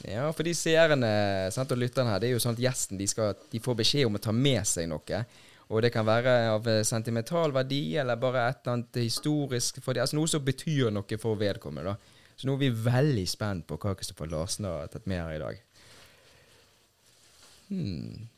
Ja, 0.07 0.29
for 0.31 0.47
de 0.47 0.53
seerne 0.55 1.09
sant, 1.51 1.73
og 1.75 1.81
lytterne 1.81 2.13
her, 2.13 2.21
det 2.23 2.29
er 2.29 2.37
jo 2.37 2.43
sånn 2.43 2.55
at 2.55 2.61
gjesten 2.63 3.01
de, 3.01 3.07
skal, 3.11 3.33
de 3.51 3.59
får 3.63 3.79
beskjed 3.81 4.07
om 4.07 4.19
å 4.19 4.21
ta 4.23 4.35
med 4.35 4.63
seg 4.69 4.87
noe. 4.91 5.23
Og 5.69 5.83
det 5.85 5.91
kan 5.93 6.07
være 6.09 6.33
av 6.55 6.67
eh, 6.69 6.83
sentimental 6.89 7.53
verdi, 7.53 7.97
eller 8.01 8.17
bare 8.17 8.47
et 8.49 8.63
eller 8.63 8.73
annet 8.79 8.95
historisk 9.03 9.83
for 9.85 9.93
de, 9.93 10.01
Altså 10.01 10.17
noe 10.17 10.29
som 10.31 10.45
betyr 10.45 10.91
noe 10.91 11.19
for 11.21 11.37
vedkommende. 11.37 11.93
da. 11.93 11.97
Så 12.39 12.47
nå 12.49 12.55
er 12.55 12.63
vi 12.63 12.71
veldig 12.71 13.27
spent 13.29 13.67
på 13.69 13.77
hva 13.83 13.93
Kristoffer 13.99 14.31
Larsen 14.31 14.65
har 14.65 14.87
tatt 14.89 15.07
med 15.11 15.21
her 15.21 15.35
i 15.35 15.43
dag. 15.43 15.61
Hmm. 17.69 18.29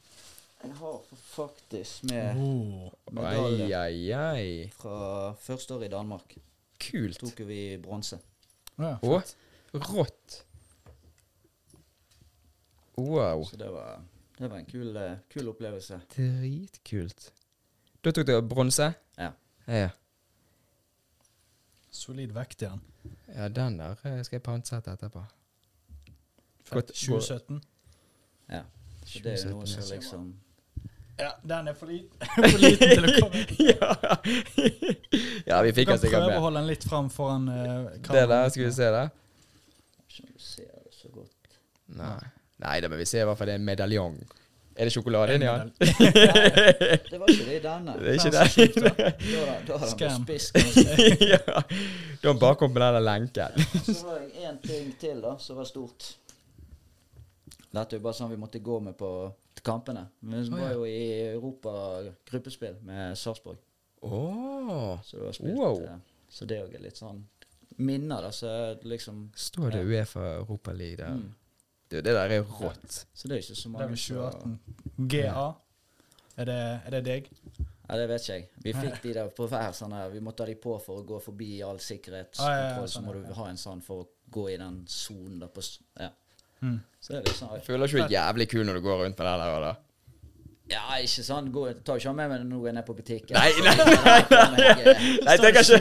Jeg 0.64 0.72
har 0.76 0.96
faktisk 1.30 2.02
med 2.10 2.36
Oh. 2.36 2.90
medalje 3.12 3.76
Ai, 3.78 4.12
ai, 4.12 4.12
ai. 4.12 4.70
fra 4.76 5.32
første 5.40 5.74
år 5.74 5.84
i 5.86 5.88
Danmark. 5.88 6.34
Kult. 6.80 7.18
Tok 7.20 7.38
vi 7.46 7.76
bronse. 7.80 8.18
Ja, 8.78 8.96
Å, 9.02 9.20
rått. 9.74 10.42
Wow. 12.96 13.44
Så 13.44 13.56
det 13.56 13.70
var, 13.72 14.00
det 14.40 14.48
var 14.50 14.56
en 14.56 14.64
kul, 14.64 14.96
eh, 14.96 15.16
kul 15.28 15.48
opplevelse. 15.48 16.00
Dritkult. 16.16 17.32
Da 18.04 18.10
tok 18.10 18.26
du 18.26 18.40
bronse? 18.48 18.92
Ja. 19.18 19.32
Ja. 19.66 19.90
Solid 21.90 22.32
vekt 22.32 22.62
igjen. 22.62 22.80
ja, 23.34 23.48
den 23.48 23.76
der 23.78 24.00
eh, 24.04 24.22
skal 24.24 24.38
jeg 24.38 24.42
pantsette 24.42 24.94
etterpå. 24.96 25.26
Fett. 26.64 26.72
Godt. 26.72 26.94
2017. 26.94 27.60
Ja. 28.48 28.62
Så 29.04 29.20
det 29.24 29.34
er 29.34 29.44
jo 29.44 29.58
noe 29.58 29.66
som 29.66 29.84
liksom 29.90 30.32
Ja, 31.18 31.30
den 31.44 31.68
er 31.68 31.76
for 31.76 31.92
liten, 31.92 32.26
for 32.54 32.58
liten 32.64 32.96
til 32.96 33.10
å 33.10 33.14
komme. 33.20 33.44
ja. 33.74 33.92
ja, 35.52 35.62
vi 35.68 35.76
fikk 35.76 35.92
den 35.92 36.00
sikkert 36.00 36.30
prøve 36.30 36.40
å 36.40 36.44
holde 36.48 36.62
den 36.62 36.72
litt 36.72 36.88
fram 36.88 37.12
foran 37.12 37.48
uh, 37.52 37.92
Det 38.08 38.24
der, 38.24 38.48
skal 38.48 38.70
vi 38.70 38.74
se 38.80 38.92
det? 38.96 39.06
Ikke 40.06 40.24
om 40.24 40.32
du 40.32 40.44
ser 40.48 40.76
det 40.80 40.96
så 40.96 41.12
godt. 41.12 41.58
Nei. 42.00 42.39
Nei 42.60 42.76
da, 42.84 42.88
men 42.92 42.98
vi 43.00 43.06
ser 43.08 43.24
i 43.24 43.28
hvert 43.30 43.38
fall 43.40 43.48
det 43.50 43.54
er 43.56 43.60
en 43.62 43.64
medaljong. 43.68 44.18
Er 44.80 44.86
det 44.88 44.92
sjokolade 44.94 45.34
inni 45.36 45.46
den? 45.50 45.70
Det 47.10 47.18
var 47.20 47.28
ikke 47.32 47.44
det 47.48 47.56
i 47.56 47.62
denne. 47.64 47.94
Det 48.00 48.12
er 48.12 48.14
ikke 48.14 48.30
det. 48.30 48.92
da. 48.96 49.08
Da 49.20 49.40
har 49.44 49.64
da 49.66 49.78
har 49.78 49.88
han 49.88 49.98
ganske. 49.98 51.26
ja. 51.32 51.40
Da 51.44 52.28
har 52.28 52.32
han 52.32 52.38
bare 52.40 52.56
kommet 52.60 52.78
med 52.78 52.94
den 52.96 53.04
lenken. 53.04 53.58
Så 53.84 54.06
har 54.08 54.20
jeg 54.22 54.46
en 54.52 54.60
ting 54.64 54.92
til 55.02 55.20
da, 55.24 55.34
som 55.42 55.58
var 55.60 55.68
stort. 55.68 56.12
Dette 57.70 57.94
er 57.94 57.98
jo 58.00 58.04
bare 58.06 58.16
sånn 58.18 58.30
vi 58.32 58.38
måtte 58.40 58.58
gå 58.64 58.78
med 58.82 58.96
på 58.98 59.10
kampene. 59.66 60.06
Vi 60.20 60.44
var 60.54 60.72
jo 60.78 60.86
i 60.88 61.02
Europa 61.34 61.74
gruppespill 62.30 62.78
med 62.86 63.18
Sarpsborg. 63.20 63.58
Åh. 64.06 64.94
Så 65.04 65.16
det 65.18 65.24
var 65.26 65.36
spilt 65.36 65.58
Wow. 65.60 65.82
eh, 65.84 65.98
Så 66.30 66.46
det 66.48 66.62
òg 66.64 66.72
er 66.78 66.80
litt 66.86 66.96
sånn 66.96 67.20
minner, 67.76 68.22
da. 68.22 68.30
Så 68.32 68.48
liksom 68.88 69.26
Står 69.36 69.70
det 69.74 69.82
Ja. 69.84 69.84
Uefa 70.00 70.24
Europa 70.38 70.72
League 70.72 70.96
der? 70.96 71.10
mm. 71.18 71.34
Du, 71.90 71.96
det 72.00 72.04
der 72.14 72.30
er 72.30 72.42
rått. 72.46 73.04
Så 73.14 73.28
det 73.28 73.36
er 73.36 73.42
ikke 73.42 73.56
så 73.58 73.68
mange. 73.68 73.82
Det 73.82 73.84
er 73.84 73.88
vel 73.88 73.98
som- 73.98 74.16
2018. 74.16 75.08
GA. 75.08 75.46
Er 76.38 76.44
det, 76.44 76.58
er 76.86 76.90
det 76.90 77.04
deg? 77.04 77.30
Ja, 77.90 77.96
det 77.98 78.08
vet 78.08 78.20
ikke 78.22 78.34
jeg. 78.36 78.48
Vi 78.62 78.72
fikk 78.72 79.00
de 79.02 79.12
der 79.16 79.28
på 79.34 79.48
hver 79.50 79.72
sånn 79.74 79.92
her 79.92 80.08
Vi 80.10 80.20
måtte 80.22 80.44
ha 80.44 80.46
de 80.46 80.54
på 80.54 80.76
for 80.80 81.00
å 81.02 81.04
gå 81.04 81.18
forbi 81.20 81.48
all 81.66 81.74
Ah, 81.74 81.74
ja, 81.74 81.74
ja, 81.74 81.88
sikkerhetskontroll. 81.88 82.86
sånn, 82.86 82.88
så 82.94 83.02
må 83.02 83.12
du 83.26 83.32
ha 83.34 83.48
en 83.50 83.56
sånn 83.56 83.82
for 83.82 84.04
å 84.04 84.08
gå 84.30 84.44
i 84.54 84.56
den 84.56 84.84
sonen 84.86 85.40
der 85.40 85.48
på 85.48 85.60
Ja. 85.98 86.10
Mm. 86.62 86.80
Så 87.00 87.08
det 87.08 87.16
er 87.18 87.22
litt 87.24 87.36
sånn 87.40 87.54
Jeg 87.56 87.64
føler 87.64 87.86
ikke 87.88 87.96
du 87.98 88.02
er 88.04 88.08
jævlig 88.14 88.48
kul 88.50 88.64
når 88.66 88.74
du 88.74 88.80
går 88.82 88.98
rundt 89.04 89.18
med 89.18 89.26
den 89.26 89.40
der. 89.40 89.60
da. 89.60 89.74
Ja, 90.70 90.84
ikke 91.02 91.24
sånn. 91.26 91.48
Gå, 91.50 91.64
tar 91.84 91.98
ikke 91.98 92.12
med 92.14 92.28
meg 92.30 92.44
når 92.46 92.60
jeg 92.64 92.70
er 92.70 92.76
nede 92.76 92.86
på 92.86 92.94
butikken. 92.94 93.34
Nei, 93.34 93.50
nei, 93.64 93.74
nei, 93.76 93.86
nei, 94.30 94.44
nei. 94.54 94.66
jeg- 94.68 95.00
Nei, 95.24 95.34
jeg 95.34 95.40
tenker 95.40 95.60
ikke 95.60 95.64
Så 95.64 95.78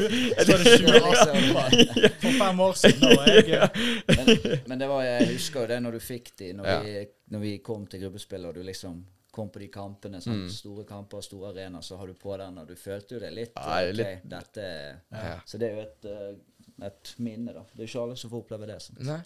det 0.50 0.58
2018. 0.80 2.10
For 2.24 2.32
fem 2.40 2.60
år 2.66 2.74
siden. 2.82 3.14
Var 3.20 3.30
jeg 3.30 3.54
eh, 3.54 3.70
men, 4.10 4.60
men 4.72 4.80
det 4.82 4.90
var, 4.90 5.04
jeg 5.06 5.30
husker 5.36 5.62
jo 5.62 5.68
det 5.74 5.80
når 5.86 5.98
du 5.98 6.00
fikk 6.04 6.32
de, 6.42 6.52
når, 6.58 6.66
Ja. 6.72 6.80
vi, 6.84 6.96
når 7.36 7.40
vi 7.46 7.54
kom 7.70 7.86
til 7.88 8.02
gruppespill 8.04 8.46
og 8.50 8.56
du 8.58 8.64
liksom 8.66 9.00
kom 9.32 9.52
på 9.54 9.62
de 9.62 9.68
kampene, 9.72 10.18
sånn, 10.26 10.46
Mm. 10.48 10.50
store 10.52 10.84
kamper, 10.90 11.22
store 11.22 11.52
arenaer, 11.54 11.82
så 11.86 11.98
har 12.00 12.08
du 12.10 12.14
på 12.18 12.34
den, 12.42 12.58
og 12.58 12.68
du 12.68 12.74
følte 12.76 13.14
jo 13.16 13.20
det 13.22 13.30
litt. 13.34 13.52
Nei, 13.56 13.84
okay, 13.84 13.92
ok, 13.92 13.98
litt- 14.00 14.30
dette 14.30 14.66
Ja. 15.14 15.36
Så 15.46 15.58
det 15.62 15.70
er 15.70 15.76
jo 15.76 15.82
et, 15.82 16.06
eh, 16.10 16.88
et 16.88 17.14
minne, 17.20 17.54
da. 17.54 17.62
Det 17.76 17.84
er 17.84 17.86
jo 17.86 17.92
ikke 17.92 18.04
alle 18.08 18.16
som 18.18 18.32
får 18.32 18.42
oppleve 18.44 18.66
det. 18.68 18.80
Sånn. 18.82 18.98
Nei. 19.06 19.20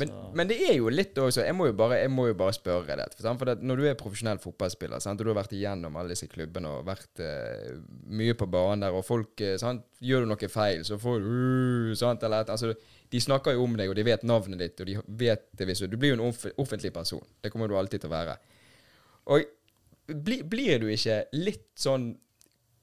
Men, 0.00 0.10
men 0.34 0.48
det 0.50 0.56
er 0.64 0.72
jo 0.78 0.88
litt 0.90 1.14
også 1.20 1.44
Jeg 1.44 1.54
må 1.54 1.68
jo 1.68 1.74
bare, 1.78 2.00
må 2.10 2.24
jo 2.26 2.34
bare 2.38 2.54
spørre 2.56 2.96
deg 2.98 3.12
For, 3.20 3.46
det, 3.46 3.60
når 3.62 3.78
du 3.78 3.84
er 3.86 3.98
profesjonell 3.98 4.40
fotballspiller 4.42 5.02
sant? 5.02 5.20
og 5.20 5.28
du 5.28 5.30
har 5.30 5.38
vært 5.38 5.54
igjennom 5.54 5.98
alle 6.00 6.14
disse 6.14 6.26
klubbene 6.30 6.72
og 6.72 6.88
vært 6.88 7.22
eh, 7.22 7.76
mye 8.10 8.34
på 8.38 8.48
banen 8.50 8.82
der, 8.86 8.96
og 8.96 9.04
folk 9.06 9.44
eh, 9.44 9.54
sant? 9.60 9.84
Gjør 10.04 10.24
du 10.24 10.32
noe 10.32 10.50
feil, 10.50 10.82
så 10.88 10.98
får 11.00 11.22
du 11.22 11.28
uh, 11.28 11.92
sant? 12.00 12.24
Eller, 12.26 12.48
altså, 12.50 12.72
De 13.12 13.20
snakker 13.22 13.54
jo 13.54 13.68
om 13.68 13.76
deg, 13.78 13.92
og 13.92 13.96
de 13.96 14.06
vet 14.08 14.26
navnet 14.26 14.64
ditt, 14.64 14.82
og 14.82 14.90
de 14.90 14.98
vet 15.24 15.46
det 15.54 15.68
hvis 15.68 15.84
du 15.84 15.92
Du 15.92 15.98
blir 16.00 16.14
jo 16.14 16.18
en 16.18 16.26
off 16.26 16.42
offentlig 16.60 16.92
person. 16.92 17.22
Det 17.40 17.52
kommer 17.52 17.70
du 17.70 17.78
alltid 17.78 18.02
til 18.02 18.10
å 18.10 18.16
være. 18.16 18.36
Og 19.32 19.46
bli, 20.26 20.42
blir 20.42 20.82
du 20.82 20.90
ikke 20.92 21.22
litt 21.38 21.70
sånn 21.80 22.10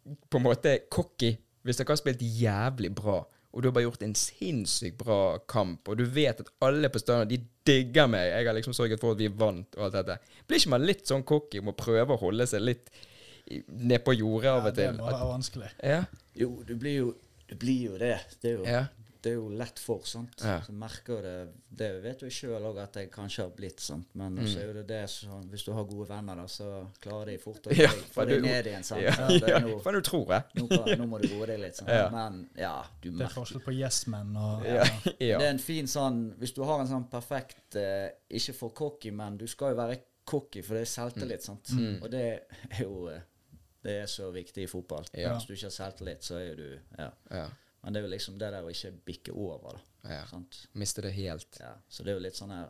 på 0.02 0.40
en 0.40 0.48
måte 0.48 0.80
cocky 0.90 1.36
hvis 1.62 1.78
dere 1.78 1.94
har 1.94 2.00
spilt 2.00 2.24
jævlig 2.26 2.90
bra, 2.98 3.20
og 3.52 3.62
du 3.62 3.68
har 3.68 3.74
bare 3.76 3.84
gjort 3.84 4.04
en 4.06 4.16
sinnssykt 4.16 4.98
bra 5.02 5.38
kamp, 5.52 5.90
og 5.92 5.98
du 6.00 6.06
vet 6.08 6.40
at 6.40 6.52
alle 6.64 6.88
på 6.92 7.02
stadion 7.02 7.28
de 7.28 7.40
digger 7.68 8.08
meg, 8.08 8.30
jeg 8.32 8.48
har 8.48 8.56
liksom 8.56 8.74
sørget 8.74 9.02
for 9.02 9.12
at 9.16 9.20
vi 9.20 9.28
vant 9.28 9.76
og 9.78 9.88
alt 9.90 9.98
dette. 10.00 10.16
Blir 10.48 10.62
ikke 10.62 10.72
man 10.74 10.86
litt 10.88 11.04
sånn 11.10 11.26
cocky 11.28 11.60
om 11.60 11.74
å 11.74 11.76
prøve 11.78 12.16
å 12.16 12.22
holde 12.22 12.48
seg 12.48 12.64
litt 12.64 12.88
ned 13.68 14.00
på 14.06 14.16
jordet 14.16 14.52
av 14.54 14.70
og 14.70 14.76
til? 14.78 14.88
ja, 14.88 14.92
Det 14.92 14.96
til? 14.96 15.02
må 15.04 15.10
være 15.12 15.30
vanskelig. 15.34 15.70
Ja. 15.84 16.02
Jo, 16.40 16.50
du 16.68 16.74
blir 16.80 16.96
jo, 16.96 17.12
du 17.52 17.56
blir 17.60 17.82
jo 17.92 17.98
det. 18.00 18.16
Det 18.42 18.54
er 18.54 18.58
jo, 18.58 18.66
ja. 18.66 18.86
Det 19.22 19.32
er 19.32 19.36
jo 19.36 19.50
lett 19.54 19.78
for, 19.80 20.02
sant. 20.10 20.42
Ja. 20.42 20.56
Så 20.66 20.74
merker 20.74 21.14
jo 21.14 21.22
det 21.22 21.50
Det 21.78 21.88
vet 22.04 22.20
jo 22.22 22.26
jeg 22.28 22.34
sjøl 22.34 22.64
òg 22.68 22.78
at 22.84 22.96
jeg 23.00 23.12
kanskje 23.14 23.44
har 23.44 23.52
blitt, 23.56 23.80
sant. 23.80 24.08
Men 24.18 24.34
Mm. 24.36 24.48
så 24.48 24.60
er 24.60 24.66
jo 24.68 24.74
det 24.74 24.88
det 24.88 25.04
sånn 25.10 25.46
Hvis 25.50 25.64
du 25.66 25.72
har 25.74 25.84
gode 25.86 26.08
venner, 26.10 26.36
da, 26.36 26.46
så 26.48 26.88
klarer 27.02 27.26
de 27.32 27.38
fort 27.38 27.62
å 27.70 27.78
Ja, 27.78 27.88
få 28.12 28.26
deg 28.28 28.42
du- 28.42 28.48
ned 28.48 28.66
igjen, 28.66 28.84
sant. 28.84 29.02
Ja, 29.02 29.14
Ja, 29.20 29.28
det 29.40 29.48
ja. 29.50 29.80
for 29.80 29.92
du 29.94 30.02
tror 30.02 30.28
jeg? 30.28 30.44
nå, 30.56 30.68
kan, 30.68 30.98
nå 31.00 31.08
må 31.08 31.22
du 31.22 31.28
roe 31.36 31.46
deg 31.48 31.60
litt, 31.60 31.76
sant. 31.76 31.90
Ja. 31.90 32.10
Men 32.10 32.50
ja, 32.58 32.84
du 33.02 33.12
Det 33.12 33.22
er 33.22 33.34
forskjell 33.36 33.62
på 33.64 33.74
yes 33.78 34.08
men 34.08 34.36
og 34.36 34.66
Ja. 34.66 34.84
ja. 35.20 35.38
Det 35.38 35.46
er 35.48 35.50
en 35.52 35.60
fin 35.60 35.86
sånn 35.86 36.34
Hvis 36.40 36.54
du 36.54 36.64
har 36.64 36.80
en 36.82 36.88
sånn 36.88 37.10
perfekt 37.10 37.76
eh, 37.76 38.10
Ikke 38.30 38.54
for 38.54 38.70
cocky, 38.72 39.12
men 39.12 39.38
du 39.38 39.46
skal 39.48 39.76
jo 39.76 39.76
være 39.78 40.00
cocky, 40.26 40.62
for 40.62 40.74
det 40.76 40.82
er 40.82 40.92
selvtillit, 40.92 41.42
sant. 41.44 41.70
Mm. 41.72 42.02
Og 42.04 42.10
det 42.12 42.22
er 42.72 42.84
jo 42.84 43.08
eh, 43.08 43.22
Det 43.84 44.02
er 44.04 44.06
så 44.08 44.32
viktig 44.32 44.64
i 44.64 44.68
fotball. 44.68 45.06
Ja. 45.14 45.34
Hvis 45.38 45.48
du 45.48 45.54
ikke 45.54 45.70
har 45.72 45.78
selvtillit, 45.92 46.22
så 46.24 46.36
er 46.38 46.50
jo 46.52 46.56
du 46.56 46.80
Ja. 47.00 47.12
ja. 47.32 47.48
Men 47.84 47.94
det 47.94 48.00
er 48.02 48.06
jo 48.08 48.12
liksom 48.14 48.38
det 48.38 48.52
der 48.54 48.64
å 48.64 48.70
ikke 48.70 48.92
bikke 49.06 49.34
over, 49.34 49.80
da. 50.04 50.10
ja. 50.10 50.26
Sant? 50.30 50.68
Mister 50.74 51.02
det 51.02 51.12
helt. 51.16 51.58
Ja, 51.60 51.74
så 51.90 52.04
det 52.04 52.12
er 52.14 52.20
jo 52.20 52.26
litt 52.28 52.36
sånn 52.38 52.52
her 52.54 52.70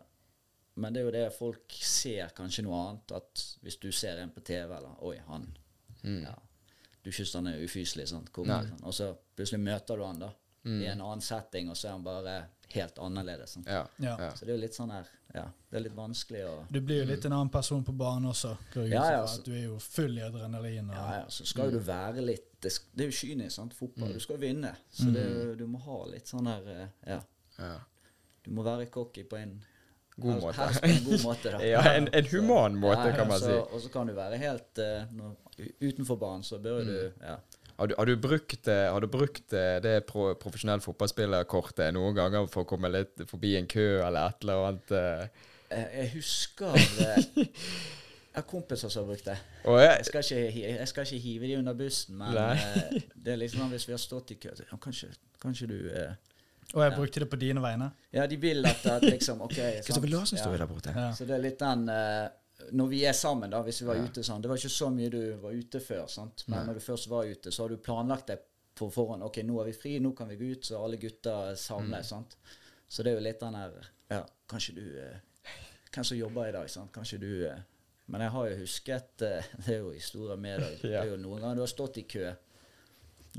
Men 0.79 0.93
det 0.93 1.01
er 1.01 1.05
jo 1.05 1.11
det 1.11 1.33
folk 1.35 1.73
ser 1.83 2.29
kanskje 2.35 2.63
noe 2.63 2.77
annet. 2.87 3.11
At 3.11 3.41
hvis 3.61 3.75
du 3.81 3.89
ser 3.91 4.17
en 4.23 4.29
på 4.31 4.39
TV, 4.47 4.71
eller 4.77 4.95
Oi, 5.03 5.17
han 5.27 5.49
Mm. 6.03 6.23
ja, 6.23 6.33
Du 7.03 7.11
syns 7.11 7.33
han 7.33 7.47
er 7.47 7.59
ufyselig, 7.61 8.07
sant? 8.07 8.31
Kommer, 8.31 8.63
sånn. 8.65 8.83
Og 8.87 8.93
så 8.93 9.15
plutselig 9.35 9.59
møter 9.59 9.97
du 9.97 10.03
han 10.05 10.19
da 10.19 10.31
Mm. 10.63 10.81
i 10.81 10.85
en 10.85 11.01
annen 11.01 11.21
setting, 11.21 11.69
og 11.69 11.75
så 11.75 11.87
er 11.87 11.91
han 11.91 12.03
bare 12.03 12.47
helt 12.69 12.95
annerledes. 12.99 13.49
Sant? 13.49 13.65
Ja. 13.67 13.87
Ja. 13.99 14.15
Ja. 14.19 14.29
Så 14.33 14.45
det 14.45 14.49
er 14.49 14.55
jo 14.57 14.61
litt 14.61 14.73
sånn 14.75 14.91
her 14.91 15.05
Ja, 15.33 15.45
det 15.71 15.77
er 15.79 15.83
litt 15.85 15.95
vanskelig 15.95 16.41
å 16.43 16.53
Du 16.71 16.81
blir 16.83 16.97
jo 17.01 17.05
litt 17.07 17.25
en 17.25 17.31
annen 17.37 17.49
person 17.53 17.83
på 17.87 17.93
banen 17.95 18.25
også. 18.33 18.49
Ja, 18.75 18.83
ja, 18.89 19.03
at 19.13 19.19
altså. 19.21 19.43
Du 19.45 19.51
er 19.55 19.61
jo 19.63 19.77
full 19.79 20.17
i 20.17 20.21
adrenalin. 20.25 20.89
Og, 20.89 20.95
Ja, 20.95 21.13
ja, 21.21 21.25
så 21.31 21.45
skal 21.47 21.69
jo 21.71 21.79
du 21.79 21.85
være 21.87 22.21
litt 22.25 22.47
Det, 22.61 22.71
det 22.93 23.05
er 23.05 23.09
jo 23.09 23.15
kynisk, 23.21 23.55
sant, 23.55 23.73
fotball. 23.73 24.09
Mm. 24.11 24.13
Du 24.13 24.19
skal 24.19 24.35
jo 24.35 24.41
vinne. 24.41 24.73
Så 24.91 25.07
det, 25.15 25.23
er 25.25 25.55
du 25.57 25.63
må 25.71 25.79
ha 25.81 25.99
litt 26.11 26.27
sånn 26.29 26.45
her 26.51 26.67
eh, 26.75 26.87
Ja. 27.07 27.19
ja. 27.57 27.71
Du 28.43 28.51
må 28.57 28.63
være 28.65 28.85
cocky 28.91 29.23
på 29.23 29.37
en 29.39 29.55
God 30.17 30.33
helst- 30.33 30.43
måte. 30.43 30.57
Her, 30.59 30.79
på 30.81 30.89
en 30.91 31.03
god 31.05 31.23
måte, 31.23 31.51
da. 31.55 31.63
Ja, 31.73 31.81
en, 31.95 32.09
en 32.13 32.25
human 32.33 32.75
måte, 32.77 32.99
Ja, 33.07 33.07
ja, 33.09 33.15
kan 33.17 33.27
man 33.31 33.39
så, 33.39 33.45
si. 33.47 33.57
Og 33.75 33.81
så 33.81 33.89
kan 33.93 34.07
du 34.11 34.13
være 34.13 34.37
helt 34.37 34.77
uh, 34.83 35.07
når, 35.15 35.37
Utenfor 35.81 36.15
banen 36.21 36.43
så 36.43 36.59
bør 36.59 36.83
du 36.83 36.91
Mm. 36.91 37.23
ja, 37.23 37.37
Har 37.77 37.87
du, 37.87 37.95
har 37.97 38.05
du 38.05 38.15
brukt, 38.21 38.67
eh, 38.67 38.87
har 38.91 39.01
du 39.01 39.07
brukt 39.07 39.53
eh, 39.53 39.77
det 39.83 39.95
pro, 40.09 40.33
profesjonelle 40.39 40.81
fotballspillerkortet 40.85 41.93
noen 41.95 42.15
ganger 42.17 42.47
for 42.51 42.63
å 42.65 42.69
komme 42.69 42.91
litt 42.93 43.23
forbi 43.29 43.55
en 43.59 43.67
kø 43.71 43.87
eller 44.05 44.29
et 44.33 44.43
eller 44.45 44.67
annet? 44.67 44.91
eh? 44.91 45.47
Jeg 45.71 46.09
husker 46.17 46.73
det. 46.97 47.15
Jeg 48.31 48.39
har 48.39 48.45
kompiser 48.47 48.87
som 48.87 49.01
har 49.03 49.07
brukt 49.09 49.25
det. 49.27 49.33
Jeg, 49.65 49.87
Jeg 49.97 50.05
skal 50.07 50.21
ikke, 50.23 50.59
jeg 50.79 50.87
skal 50.87 51.03
ikke 51.03 51.17
hive 51.19 51.47
de 51.49 51.55
under 51.59 51.73
bussen, 51.75 52.15
men 52.15 52.31
Nei. 52.37 53.01
det 53.25 53.33
er 53.33 53.39
liksom 53.41 53.67
hvis 53.73 53.83
vi 53.89 53.91
har 53.91 53.99
stått 53.99 54.31
i 54.31 54.37
kø 54.39 54.53
så, 54.55 54.63
ja, 54.69 54.77
Kanskje, 54.79 55.09
kanskje 55.43 55.67
du 55.67 55.73
eh, 55.91 56.13
Og 56.71 56.79
jeg 56.85 56.91
Ja. 56.93 56.95
brukte 56.95 57.19
det 57.19 57.27
på 57.27 57.35
dine 57.41 57.59
vegne. 57.59 57.89
Ja, 58.15 58.23
de 58.31 58.37
vil 58.39 58.63
at, 58.65 58.85
at 58.87 59.03
liksom 59.03 59.41
OK. 59.43 59.57
sant? 60.23 61.17
Så 61.17 61.27
det 61.27 61.35
er 61.35 61.43
litt 61.43 61.59
den 61.59 61.83
eh, 61.91 62.29
Når 62.71 62.87
vi 62.91 63.01
er 63.05 63.13
sammen, 63.17 63.49
da, 63.49 63.61
hvis 63.63 63.81
vi 63.81 63.87
var 63.87 63.95
Ja. 63.95 64.03
ute 64.05 64.23
sånn 64.23 64.41
Det 64.41 64.49
var 64.49 64.57
ikke 64.57 64.69
så 64.69 64.89
mye 64.93 65.09
du 65.09 65.35
var 65.41 65.51
ute 65.51 65.79
før, 65.79 66.07
sant? 66.09 66.43
men 66.47 66.59
Nei. 66.59 66.65
når 66.67 66.73
du 66.73 66.79
først 66.85 67.07
var 67.09 67.25
ute, 67.25 67.51
så 67.51 67.63
har 67.63 67.69
du 67.69 67.77
planlagt 67.77 68.27
deg 68.27 68.39
på 68.75 68.87
forhånd. 68.91 69.23
OK, 69.23 69.37
nå 69.43 69.59
er 69.61 69.65
vi 69.65 69.73
fri, 69.73 69.99
nå 69.99 70.13
kan 70.15 70.27
vi 70.29 70.37
gå 70.39 70.51
ut, 70.55 70.63
så 70.65 70.83
alle 70.83 70.97
gutter 70.97 71.55
samles. 71.55 72.05
Mm. 72.07 72.09
sant? 72.09 72.37
Så 72.87 73.03
det 73.03 73.11
er 73.11 73.19
jo 73.19 73.25
litt 73.25 73.39
den 73.39 73.55
her 73.55 73.71
Ja, 74.11 74.25
kanskje 74.49 74.75
du 74.75 74.99
eh, 74.99 75.19
Hvem 75.93 76.03
som 76.03 76.17
jobber 76.17 76.47
i 76.49 76.51
dag, 76.51 76.69
sant? 76.69 76.91
Kanskje 76.91 77.19
du 77.19 77.45
eh, 77.47 77.59
Men 78.07 78.21
jeg 78.21 78.31
har 78.31 78.47
jo 78.49 78.55
husket 78.61 79.21
eh, 79.21 79.43
Det 79.65 79.75
er 79.75 79.79
jo 79.79 79.91
historier 79.91 80.35
med 80.37 80.59
deg. 80.63 80.81
Det 80.81 80.95
er 80.99 81.05
jo 81.11 81.17
noen 81.17 81.39
ganger 81.41 81.55
du 81.55 81.61
har 81.61 81.67
stått 81.71 81.97
i 81.97 82.03
kø. 82.03 82.33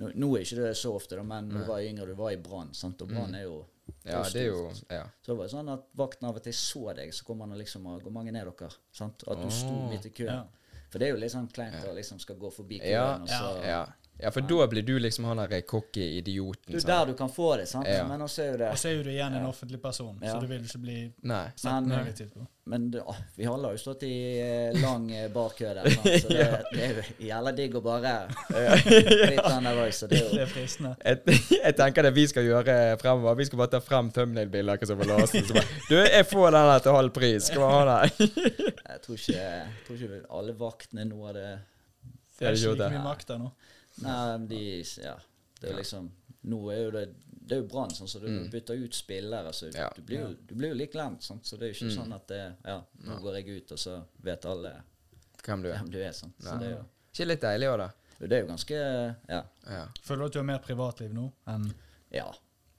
Nå, 0.01 0.09
nå 0.15 0.29
er 0.37 0.41
ikke 0.47 0.57
det 0.63 0.77
så 0.81 0.95
ofte, 0.97 1.17
da, 1.17 1.23
men 1.23 1.49
når 1.51 1.59
du 1.67 1.69
var 1.69 1.81
yngre, 1.85 2.07
du 2.09 2.15
var 2.17 2.31
i 2.33 2.37
Brann, 2.41 2.71
og 2.73 3.09
Brann 3.11 3.35
er 3.37 3.43
jo 3.45 3.59
Ja, 4.05 4.23
det 4.27 4.41
er 4.41 4.49
jo 4.49 4.63
ja. 4.91 5.05
så 5.23 5.33
det 5.33 5.39
var 5.39 5.51
sånn 5.53 5.69
at 5.71 5.85
vakten 5.99 6.27
av 6.29 6.41
og 6.41 6.43
til 6.43 6.55
så 6.59 6.93
deg, 6.99 7.13
så 7.15 7.27
kom 7.27 7.45
han 7.45 7.55
og 7.55 7.61
liksom 7.61 7.87
og, 7.87 8.03
Hvor 8.03 8.15
mange 8.15 8.35
er 8.35 8.51
dere? 8.51 8.71
Sant? 8.95 9.23
At 9.31 9.43
du 9.43 9.51
sto 9.55 9.77
midt 9.93 10.09
i 10.11 10.15
køen. 10.17 10.43
Ja. 10.43 10.81
For 10.93 11.01
det 11.01 11.09
er 11.09 11.15
jo 11.15 11.21
litt 11.23 11.33
sånn 11.33 11.49
kleint 11.53 11.87
å 11.89 11.95
liksom 11.97 12.19
skal 12.21 12.37
gå 12.41 12.51
forbi 12.53 12.81
køen, 12.83 12.91
Ja, 12.91 13.07
og 13.17 13.31
så 13.31 13.53
ja. 14.23 14.31
for 14.31 14.47
da 14.47 14.67
blir 14.71 14.83
du 14.87 14.95
liksom 15.03 15.25
han 15.29 15.43
der 15.43 15.61
cocky 15.67 16.05
idioten. 16.19 16.71
Det 16.71 16.79
er 16.79 16.85
sant? 16.85 16.93
der 16.93 17.13
du 17.13 17.19
kan 17.19 17.31
få 17.33 17.57
det, 17.57 17.67
sant? 17.69 17.89
Ja. 17.89 18.07
Men 18.09 18.23
også 18.23 18.43
er 18.45 18.51
jo 18.53 18.57
det 18.63 18.71
Og 18.71 18.79
så 18.79 18.89
er 18.89 18.97
jo 18.97 19.05
du 19.07 19.11
igjen 19.11 19.35
en 19.39 19.47
offentlig 19.49 19.81
person, 19.83 20.19
Ja. 20.23 20.33
så 20.33 20.41
du 20.41 20.47
vil 20.47 20.65
ikke 20.65 20.83
bli 20.83 20.99
Nei. 21.23 21.45
sett 21.57 21.71
Men, 21.73 21.93
eh, 21.93 21.99
negativt 21.99 22.35
på. 22.35 22.47
Men 22.65 22.91
du, 22.95 23.01
å, 23.01 23.15
vi 23.35 23.45
har 23.45 23.59
jo 23.59 23.79
stått 23.83 24.05
i 24.07 24.15
eh, 24.39 24.77
lang 24.79 25.09
eh, 25.11 25.27
barkø 25.35 25.73
der, 25.75 25.91
sant? 25.91 26.07
så 26.23 26.29
det, 26.31 26.47
det 26.73 26.85
er 26.85 26.95
jo 26.95 27.03
jævla 27.27 27.53
digg 27.59 27.75
å 27.75 27.83
bare 27.83 28.13
Litt 28.53 29.49
nervøs, 29.65 29.99
så 29.99 30.07
det 30.11 30.21
er 30.21 30.31
Det 30.31 30.45
er 30.45 30.53
fristende. 30.53 30.95
Jeg, 31.03 31.41
jeg 31.59 31.77
tenker 31.81 32.07
det 32.07 32.15
vi 32.15 32.27
skal 32.31 32.47
gjøre 32.47 32.77
fremover. 33.03 33.41
Vi 33.41 33.49
skal 33.49 33.63
bare 33.65 33.75
ta 33.75 33.83
frem 33.83 34.13
thumbnail-bilder. 34.15 34.77
av 34.77 34.79
Kristoffer 34.83 35.11
Larsen, 35.11 35.49
så 35.49 35.59
bare, 35.59 35.81
Du, 35.89 35.97
jeg 35.99 36.29
får 36.31 36.55
den 36.55 36.71
her 36.71 36.87
til 36.87 36.99
halv 37.01 37.15
pris. 37.19 37.51
Skal 37.51 37.65
vi 37.65 37.73
ha 37.75 37.83
den? 37.91 38.31
Jeg 38.93 39.03
tror 39.03 39.19
ikke, 39.19 39.37
jeg 39.43 39.85
tror 39.87 40.01
ikke 40.07 40.23
alle 40.39 40.57
vaktene 40.63 41.09
nå 41.09 41.27
hadde 41.27 41.47
Det 42.39 42.49
er 42.49 42.57
ikke 42.59 42.75
like 42.77 42.91
mye 42.95 43.05
makt 43.11 43.33
der 43.33 43.43
nå. 43.43 43.51
Nei, 44.01 44.39
de 44.49 44.85
Ja. 45.03 45.17
Det 45.61 45.69
er 45.71 45.73
jo 45.75 45.79
liksom 45.79 46.11
Nå 46.45 46.71
er 46.73 46.85
jo 46.85 46.91
det 46.91 47.15
Det 47.47 47.57
er 47.57 47.61
jo 47.63 47.67
Brann, 47.69 47.91
sånn, 47.91 48.09
så 48.09 48.21
du 48.21 48.29
Mm. 48.29 48.51
bytter 48.51 48.75
ut 48.85 48.95
spillere, 48.95 49.53
så 49.53 49.75
Ja. 49.75 49.91
du, 49.97 50.03
blir 50.03 50.19
jo, 50.21 50.37
du 50.47 50.55
blir 50.55 50.69
jo 50.69 50.75
litt 50.75 50.93
glemt. 50.93 51.21
sånn, 51.23 51.41
Så 51.45 51.59
det 51.59 51.63
er 51.63 51.73
jo 51.73 51.75
ikke 51.87 51.97
Mm. 51.97 52.05
sånn 52.05 52.15
at 52.15 52.27
det 52.29 52.57
Ja, 52.65 52.83
nå 53.05 53.21
går 53.21 53.35
jeg 53.35 53.49
ut, 53.63 53.73
og 53.73 53.79
så 53.79 54.05
vet 54.23 54.45
alle 54.47 54.83
Hvem 55.43 55.63
du 55.63 55.69
er. 55.73 55.79
hvem 55.79 55.91
du 55.91 55.99
er. 56.03 56.11
sånn. 56.13 56.33
Så 56.41 56.59
det 56.59 56.69
er 56.69 56.77
jo 56.79 56.85
Ikke 57.15 57.27
litt 57.27 57.41
deilig 57.41 57.67
òg, 57.69 57.79
da? 57.79 57.91
jo, 58.21 58.27
det 58.29 58.33
er 58.33 58.41
jo 58.47 58.47
ganske 58.47 59.17
Ja. 59.29 59.43
Ja. 59.69 59.89
Føler 60.03 60.19
du 60.19 60.25
at 60.27 60.33
du 60.33 60.39
har 60.39 60.45
mer 60.45 60.59
privatliv 60.61 61.13
nå 61.13 61.33
enn 61.49 61.75
Ja. 62.13 62.33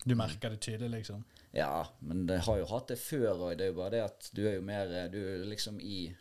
du 0.08 0.16
merker 0.16 0.50
det 0.50 0.62
tydelig, 0.62 0.92
liksom? 0.92 1.24
Ja, 1.54 1.86
men 2.02 2.26
det 2.26 2.40
har 2.42 2.58
jo 2.58 2.66
hatt 2.66 2.88
det 2.88 2.98
før 2.98 3.36
òg. 3.38 3.58
Det 3.58 3.62
er 3.68 3.74
jo 3.74 3.78
bare 3.78 3.92
det 3.92 4.04
at 4.04 4.30
du 4.34 4.48
er 4.48 4.56
jo 4.56 4.62
mer 4.62 4.88
eh, 4.88 5.08
Du 5.08 5.18
er 5.18 5.46
liksom 5.46 5.80
i 5.82 6.16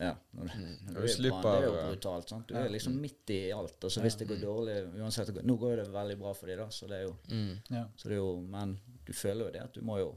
Ja. 0.00 0.14
Når, 0.32 0.48
når 0.56 0.94
Du 0.94 0.94
du 0.96 1.02
er 1.02 1.12
slipper, 1.12 1.42
Brann, 1.42 1.60
det 1.60 1.66
er 1.66 1.68
jo 1.68 1.74
eh, 1.80 1.88
brutalt. 1.92 2.28
sant? 2.32 2.46
Du 2.48 2.54
er 2.56 2.70
liksom 2.72 2.94
midt 3.02 3.30
i 3.36 3.38
alt. 3.52 3.76
Og 3.84 3.92
så 3.92 4.00
hvis 4.04 4.16
det 4.16 4.28
går 4.30 4.40
dårlig 4.42 4.78
uansett, 5.00 5.30
Nå 5.44 5.56
går 5.60 5.76
det 5.82 5.86
veldig 5.92 6.16
bra 6.22 6.32
for 6.34 6.46
dem, 6.50 6.58
da, 6.64 6.68
så 6.72 6.88
det 6.88 6.98
er 7.02 7.06
jo 7.06 7.14
Mm, 7.28 7.54
Ja. 7.70 7.84
Så 7.96 8.08
det 8.08 8.16
er 8.16 8.22
jo, 8.22 8.40
men 8.40 8.78
du 9.06 9.12
føler 9.12 9.44
jo 9.46 9.50
det 9.58 9.62
at 9.68 9.74
du 9.74 9.80
må 9.84 9.98
jo 10.00 10.10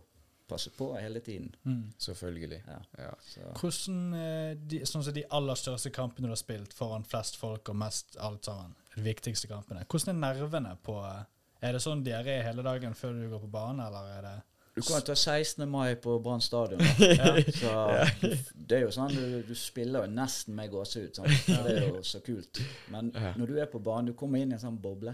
passe 0.47 0.69
på 0.75 0.89
hele 0.99 1.19
tiden. 1.23 1.53
Mm. 1.65 1.93
selvfølgelig. 1.97 2.61
Ja. 2.67 2.79
Ja. 2.97 3.11
Så. 3.21 3.41
Hvordan, 3.59 4.13
eh, 4.13 4.55
de, 4.55 4.79
sånn 4.86 5.03
som 5.03 5.13
de 5.13 5.23
aller 5.31 5.55
største 5.55 5.89
kampene 5.91 6.27
du 6.27 6.31
har 6.31 6.41
spilt 6.41 6.73
foran 6.73 7.03
flest 7.07 7.36
folk 7.39 7.69
og 7.69 7.75
mest 7.75 8.17
alt 8.19 8.45
sammen, 8.45 8.75
de 8.95 9.01
viktigste 9.01 9.47
kampene, 9.49 9.86
hvordan 9.89 10.15
er 10.15 10.34
nervene 10.34 10.75
på 10.84 10.97
eh, 11.03 11.23
Er 11.63 11.71
det 11.73 11.79
sånn 11.81 12.03
diaré 12.03 12.41
hele 12.43 12.61
dagen 12.61 12.93
før 12.93 13.13
du 13.15 13.29
går 13.31 13.39
på 13.39 13.47
banen, 13.51 13.79
eller 13.86 14.09
er 14.17 14.21
det 14.21 14.34
Du 14.76 14.82
kan 14.82 15.01
ta 15.05 15.15
16. 15.15 15.69
mai 15.69 15.95
på 15.95 16.19
Brann 16.19 16.41
stadion. 16.41 16.80
ja. 16.99 17.36
Så 17.53 17.74
det 18.55 18.78
er 18.78 18.82
jo 18.88 18.93
sånn 18.95 19.11
du, 19.13 19.43
du 19.45 19.53
spiller 19.57 20.07
jo 20.07 20.13
nesten 20.15 20.55
med 20.57 20.71
gåsehud. 20.74 21.13
Sånn. 21.13 21.30
Det 21.45 21.76
er 21.76 21.91
jo 21.91 22.01
så 22.07 22.24
kult. 22.26 22.61
Men 22.93 23.11
når 23.38 23.51
du 23.51 23.59
er 23.61 23.69
på 23.69 23.82
banen, 23.84 24.09
du 24.09 24.17
kommer 24.17 24.41
inn 24.41 24.49
i 24.49 24.57
en 24.57 24.63
sånn 24.63 24.80
boble. 24.82 25.13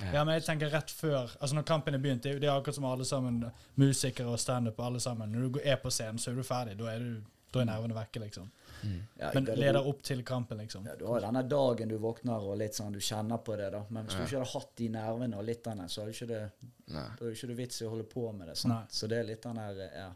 ja, 0.00 0.24
men 0.24 0.32
jeg 0.38 0.46
tenker 0.46 0.70
rett 0.72 0.90
før 0.96 1.28
Altså 1.42 1.54
Når 1.58 1.64
kampen 1.68 1.92
er 1.94 2.00
begynt, 2.00 2.24
det 2.24 2.46
er 2.46 2.54
akkurat 2.54 2.78
som 2.78 2.86
alle 2.88 3.04
sammen 3.04 3.42
musikere 3.78 4.32
og 4.32 4.40
standup. 4.40 4.78
Når 4.80 5.50
du 5.52 5.60
er 5.62 5.76
på 5.76 5.92
scenen, 5.92 6.18
så 6.18 6.32
er 6.32 6.40
du 6.40 6.42
ferdig. 6.42 6.78
Da 6.80 6.90
er, 6.94 7.04
du, 7.04 7.20
da 7.54 7.62
er 7.62 7.70
nervene 7.70 7.94
vekke, 7.94 8.24
liksom. 8.26 8.50
Ja, 9.18 9.30
Men 9.34 9.44
leder 9.44 9.86
opp 9.86 10.02
til 10.02 10.22
kampen, 10.24 10.58
liksom. 10.58 10.86
Ja, 10.86 10.94
du 10.96 11.06
har 11.06 11.20
denne 11.20 11.42
dagen 11.48 11.88
du 11.88 11.98
våkner 11.98 12.40
og 12.42 12.56
litt 12.58 12.74
sånn, 12.74 12.92
du 12.92 12.98
kjenner 13.00 13.38
på 13.44 13.56
det. 13.56 13.70
da. 13.72 13.84
Men 13.90 14.06
hvis 14.06 14.16
du 14.16 14.22
ikke 14.22 14.38
hadde 14.40 14.52
hatt 14.52 14.72
de 14.76 14.88
nervene 14.88 15.36
og 15.38 15.44
litt 15.44 15.62
denne, 15.64 15.88
så 15.88 16.00
hadde 16.02 16.14
ikke 16.16 16.28
det, 16.28 16.40
da 16.88 17.04
er 17.06 17.16
det 17.20 17.36
ikke 17.36 17.56
vits 17.56 17.80
i 17.82 17.84
å 17.86 17.90
holde 17.90 18.04
på 18.04 18.32
med 18.32 18.48
det. 18.48 18.56
Så 18.90 19.08
det 19.08 19.18
er 19.18 19.24
litt 19.24 19.42
den 19.42 19.56
her 19.62 19.74
ja. 19.94 20.10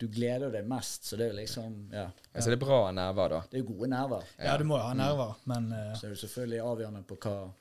Du 0.00 0.08
gleder 0.08 0.50
deg 0.50 0.66
mest, 0.66 1.04
så 1.06 1.16
det 1.16 1.26
er 1.28 1.30
jo 1.30 1.36
liksom 1.36 1.74
Ja. 1.92 2.08
Så 2.34 2.50
det 2.50 2.56
er 2.56 2.64
bra 2.64 2.90
nerver, 2.90 3.28
da. 3.28 3.40
Det 3.50 3.60
er 3.60 3.66
gode 3.68 3.88
nerver. 3.92 4.24
Ja, 4.38 4.56
du 4.58 4.64
må 4.64 4.78
jo 4.80 4.82
ha 4.88 4.94
nerver, 4.94 5.36
men 5.46 5.68
uh, 5.72 5.92
Så 5.94 6.06
er 6.08 6.10
det 6.16 6.18
selvfølgelig 6.24 6.60
avgjørende 6.64 7.04
på 7.06 7.16
hva 7.22 7.52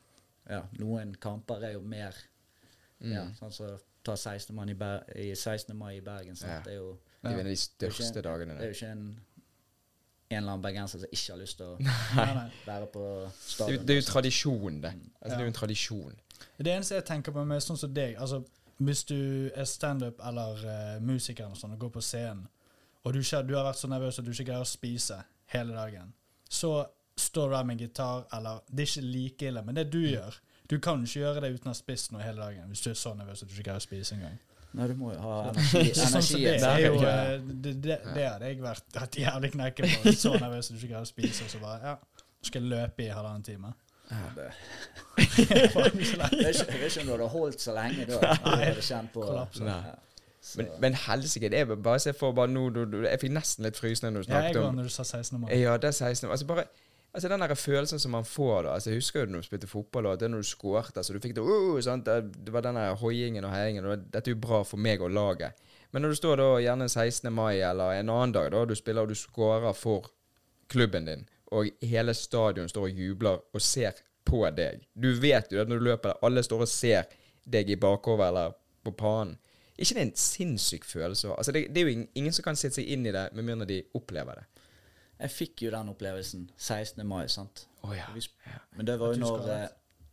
Ja, 0.50 0.64
noen 0.80 1.14
kamper 1.22 1.64
er 1.64 1.74
jo 1.74 1.82
mer 1.82 2.16
Mm. 3.02 3.14
ja, 3.16 3.22
Sånn 3.34 3.52
som 3.52 3.78
ta 4.04 4.14
16. 4.16 4.54
mai 4.56 4.70
i, 4.70 4.74
Ber 4.78 5.04
i 5.16 5.32
16. 5.36 5.76
mai 5.78 5.96
i 5.98 6.02
Bergen. 6.02 6.36
Sant? 6.36 6.52
Ja. 6.52 6.60
Det 6.62 6.72
er 6.74 6.76
jo 6.78 6.98
de 7.24 7.30
det 7.32 7.48
er 7.48 7.56
største 7.56 8.20
ikke- 8.20 8.22
dagene. 8.22 8.58
Det 8.58 8.62
er 8.62 8.70
jo 8.72 8.74
ikke 8.78 8.92
en 8.92 9.22
en 10.36 10.44
eller 10.44 10.54
annen 10.56 10.64
bergenser 10.64 11.02
som 11.04 11.12
ikke 11.12 11.34
har 11.34 11.40
lyst 11.42 11.58
til 11.60 11.66
å 11.66 11.76
nei, 12.18 12.48
være 12.66 12.88
på 12.94 13.04
Det, 13.26 13.32
stadion. 13.54 13.86
det 13.86 13.96
er 13.96 14.00
jo 14.02 14.08
tradisjon, 14.08 14.82
det. 14.84 14.94
Altså, 15.20 15.30
Det 15.30 15.38
er 15.38 15.46
jo 15.46 15.52
en 15.54 15.60
tradisjon. 15.60 16.16
Det 16.58 16.74
eneste 16.74 16.96
jeg 16.96 17.06
tenker 17.06 17.36
på 17.36 17.44
med 17.46 17.62
sånn 17.64 17.78
som 17.78 17.94
deg 17.94 18.16
altså 18.22 18.44
Hvis 18.82 19.04
du 19.06 19.50
er 19.54 19.66
standup 19.70 20.22
eller 20.26 20.64
uh, 20.66 21.02
musiker 21.06 21.46
og 21.46 21.58
sånn, 21.58 21.76
og 21.76 21.80
går 21.84 21.92
på 22.00 22.02
scenen, 22.02 22.48
og 23.04 23.14
du, 23.14 23.20
ikke, 23.22 23.44
du 23.46 23.54
har 23.56 23.66
vært 23.68 23.78
så 23.78 23.90
nervøs 23.90 24.18
at 24.20 24.26
du 24.26 24.32
ikke 24.32 24.48
greier 24.48 24.66
å 24.66 24.70
spise 24.70 25.20
hele 25.54 25.74
dagen, 25.78 26.14
så 26.50 26.88
står 27.18 27.50
du 27.52 27.56
der 27.56 27.64
med 27.68 27.76
en 27.76 27.84
gitar, 27.86 28.24
eller 28.34 28.62
Det 28.70 28.82
er 28.86 28.90
ikke 28.90 29.06
like 29.06 29.48
ille, 29.52 29.62
men 29.68 29.76
det 29.78 29.92
du 29.94 30.00
gjør 30.02 30.40
Du 30.70 30.80
kan 30.80 31.04
ikke 31.04 31.20
gjøre 31.20 31.42
det 31.44 31.50
uten 31.54 31.68
å 31.70 31.74
ha 31.76 31.78
spist 31.78 32.12
noe 32.14 32.24
hele 32.24 32.42
dagen 32.42 32.70
hvis 32.72 32.82
du 32.82 32.90
er 32.90 32.98
så 32.98 33.14
nervøs 33.14 33.44
at 33.44 33.50
du 33.50 33.54
ikke 33.54 33.68
greier 33.70 33.82
å 33.82 33.86
spise 33.86 34.16
engang. 34.16 34.38
Nei, 34.74 34.88
du 34.88 34.94
må 34.96 35.12
jo 35.14 35.20
ha 35.20 35.38
energi. 35.50 35.94
Så 35.98 36.06
sånn 36.14 36.44
det 36.46 36.64
er 36.64 36.80
jo 36.86 36.94
Det, 37.02 37.74
det, 37.84 37.98
det 38.16 38.28
hadde 38.30 38.46
jeg 38.48 38.62
vært 38.64 39.00
hatt 39.02 39.18
jævlig 39.20 39.50
knekken 39.58 39.90
på. 40.04 40.14
Så 40.16 40.32
nervøs 40.40 40.70
at 40.72 40.76
du 40.76 40.80
ikke 40.80 40.94
greier 40.94 41.04
å 41.04 41.10
spise, 41.10 41.44
og 41.44 41.50
så 41.52 41.60
bare 41.64 41.80
Ja, 41.90 41.96
skal 42.42 42.62
jeg 42.64 42.72
løpe 42.72 43.04
i 43.04 43.10
halvannen 43.12 43.44
time. 43.44 43.74
Det- 44.36 44.52
ikke 45.22 46.18
lett. 46.20 46.38
Jeg 46.40 46.80
vet 46.82 46.96
ikke- 46.96 47.02
om 47.02 47.06
du 47.08 47.12
hadde 47.18 47.28
holdt 47.36 47.62
så 47.62 47.74
lenge 47.76 48.06
da. 48.08 48.32
Du 48.76 48.82
kjent 48.82 49.12
på 49.14 49.22
Kollapser. 49.28 49.64
Nei. 49.68 49.82
Så- 50.42 50.58
Men, 50.58 50.68
men 50.82 50.94
helsike, 50.94 51.50
det 51.54 51.60
er 51.60 51.76
bare 51.76 52.00
se 52.00 52.14
for 52.18 52.32
bare 52.34 52.48
nå 52.50 52.70
du, 52.74 52.86
du, 52.86 53.02
Jeg 53.06 53.20
fikk 53.22 53.32
nesten 53.32 53.64
litt 53.64 53.78
frysninger 53.78 54.12
når 54.16 54.24
du 54.24 54.26
snakket 54.32 54.40
om 54.40 54.42
Ja, 54.42 54.48
jeg 54.48 54.56
går 54.56 54.72
når 54.80 54.84
du 54.84 54.90
sa 54.90 55.04
16. 55.04 55.40
mai. 55.40 55.52
Ja, 55.60 55.76
det 55.78 55.88
er 55.92 55.92
16 55.92 56.28
år. 56.28 56.32
Altså 56.32 56.46
bare 56.50 56.64
Altså 57.14 57.28
Den 57.28 57.44
der 57.44 57.54
følelsen 57.56 58.00
som 58.00 58.12
man 58.12 58.26
får 58.26 58.64
da 58.64 58.74
altså 58.74 58.90
Jeg 58.90 58.98
husker 59.02 59.20
jo 59.20 59.26
når 59.26 59.42
du 59.42 59.48
spilte 59.50 59.68
fotball, 59.68 60.06
og 60.06 60.14
at 60.14 60.20
det 60.20 60.26
er 60.26 60.32
når 60.32 60.46
du 60.46 60.48
skåret 60.48 60.98
altså, 60.98 61.14
Du 61.14 61.20
fikk 61.20 61.36
det 61.36 61.44
uh, 61.44 61.80
sant? 61.84 62.06
Det 62.06 62.54
var 62.54 62.62
den 62.62 62.80
hoiingen 62.98 63.44
og 63.44 63.52
heiingen. 63.52 63.86
Og 63.86 63.98
dette 64.14 64.32
er 64.32 64.36
jo 64.36 64.42
bra 64.42 64.64
for 64.64 64.78
meg 64.78 65.02
og 65.02 65.12
laget. 65.12 65.52
Men 65.92 66.02
når 66.02 66.10
du 66.10 66.16
står 66.16 66.40
da 66.40 66.48
gjerne 66.64 66.88
16. 66.90 67.34
mai 67.34 67.60
eller 67.60 68.00
en 68.00 68.10
annen 68.10 68.32
dag, 68.32 68.52
da 68.52 68.64
du 68.66 68.76
spiller 68.76 69.04
og 69.04 69.12
du 69.12 69.16
skårer 69.16 69.74
for 69.76 70.08
klubben 70.72 71.06
din, 71.06 71.28
og 71.52 71.68
hele 71.84 72.14
stadion 72.14 72.70
står 72.70 72.88
og 72.88 73.00
jubler 73.04 73.42
og 73.54 73.62
ser 73.62 74.00
på 74.26 74.46
deg 74.56 74.86
Du 74.96 75.12
vet 75.20 75.52
jo 75.52 75.62
at 75.62 75.68
når 75.68 75.80
du 75.80 75.84
løper, 75.84 76.14
der, 76.14 76.20
alle 76.24 76.44
står 76.44 76.64
og 76.64 76.70
ser 76.72 77.12
deg 77.44 77.70
i 77.70 77.76
bakover 77.76 78.28
eller 78.28 78.56
på 78.84 78.92
panen. 78.92 79.38
ikke 79.78 79.94
det 79.94 80.02
er 80.02 80.06
en 80.06 80.16
sinnssyk 80.16 80.86
følelse? 80.86 81.34
Altså 81.38 81.52
det, 81.52 81.68
det 81.76 81.82
er 81.82 81.82
jo 81.82 81.92
ingen, 81.92 82.08
ingen 82.16 82.34
som 82.34 82.44
kan 82.44 82.56
sette 82.56 82.80
seg 82.80 82.88
inn 82.88 83.06
i 83.06 83.12
det 83.12 83.28
med 83.34 83.44
mindre 83.44 83.68
de 83.68 83.84
opplever 83.94 84.40
det. 84.40 84.61
Jeg 85.22 85.34
fikk 85.34 85.66
jo 85.68 85.72
den 85.74 85.92
opplevelsen 85.92 86.48
16. 86.58 87.04
mai, 87.08 87.28
sant. 87.30 87.68
Oh, 87.86 87.94
ja. 87.98 88.08
Vi 88.16 88.22
Men 88.78 88.88
det 88.90 88.98
var 89.00 89.14
jo 89.14 89.22
når, 89.22 89.50
eh, 89.54 89.68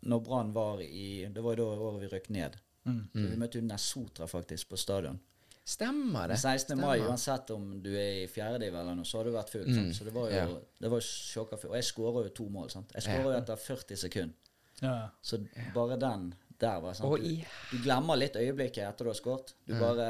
når 0.08 0.20
Brann 0.24 0.52
var 0.52 0.82
i 0.82 1.28
Det 1.32 1.42
var 1.44 1.56
jo 1.56 1.64
da 1.64 1.86
året 1.88 2.02
vi 2.02 2.10
røk 2.12 2.28
ned. 2.28 2.58
Mm. 2.84 3.02
Så 3.12 3.24
Vi 3.30 3.36
møtte 3.36 3.58
jo 3.58 3.64
Nesotra 3.64 4.28
faktisk 4.28 4.68
på 4.68 4.76
stadion. 4.76 5.20
Stemmer 5.68 6.28
det. 6.28 6.38
Men 6.38 6.38
16. 6.38 6.78
mai, 6.80 6.98
uansett 7.04 7.50
om 7.50 7.82
du 7.82 7.90
er 7.92 8.22
i 8.22 8.28
fjerdediv 8.32 8.72
eller 8.72 8.94
noe, 8.96 9.04
så 9.04 9.18
har 9.18 9.28
du 9.28 9.34
vært 9.34 9.50
full. 9.52 9.66
Mm, 9.68 9.74
sant? 9.76 9.96
Så 9.98 10.06
det 10.06 10.14
var 10.14 10.30
jo 10.30 10.36
ja. 10.38 10.46
det 10.80 10.90
var 10.94 11.02
sjokka 11.04 11.58
Og 11.68 11.74
jeg 11.76 11.84
skåra 11.84 12.22
jo 12.24 12.30
to 12.38 12.46
mål. 12.48 12.70
sant? 12.72 12.94
Jeg 12.96 13.04
skåra 13.04 13.34
jo 13.34 13.34
etter 13.36 13.60
40 13.64 14.00
sekunder. 14.00 14.54
Ja. 14.80 14.94
Så 15.20 15.42
bare 15.74 15.98
den 16.00 16.30
der 16.60 16.80
var 16.80 16.96
sant. 16.96 17.20
Du, 17.20 17.44
du 17.72 17.82
glemmer 17.84 18.16
litt 18.16 18.38
øyeblikket 18.40 18.86
etter 18.86 19.04
du 19.04 19.12
har 19.12 19.18
skåret. 19.18 19.52
Du 19.68 19.74
bare 19.78 20.08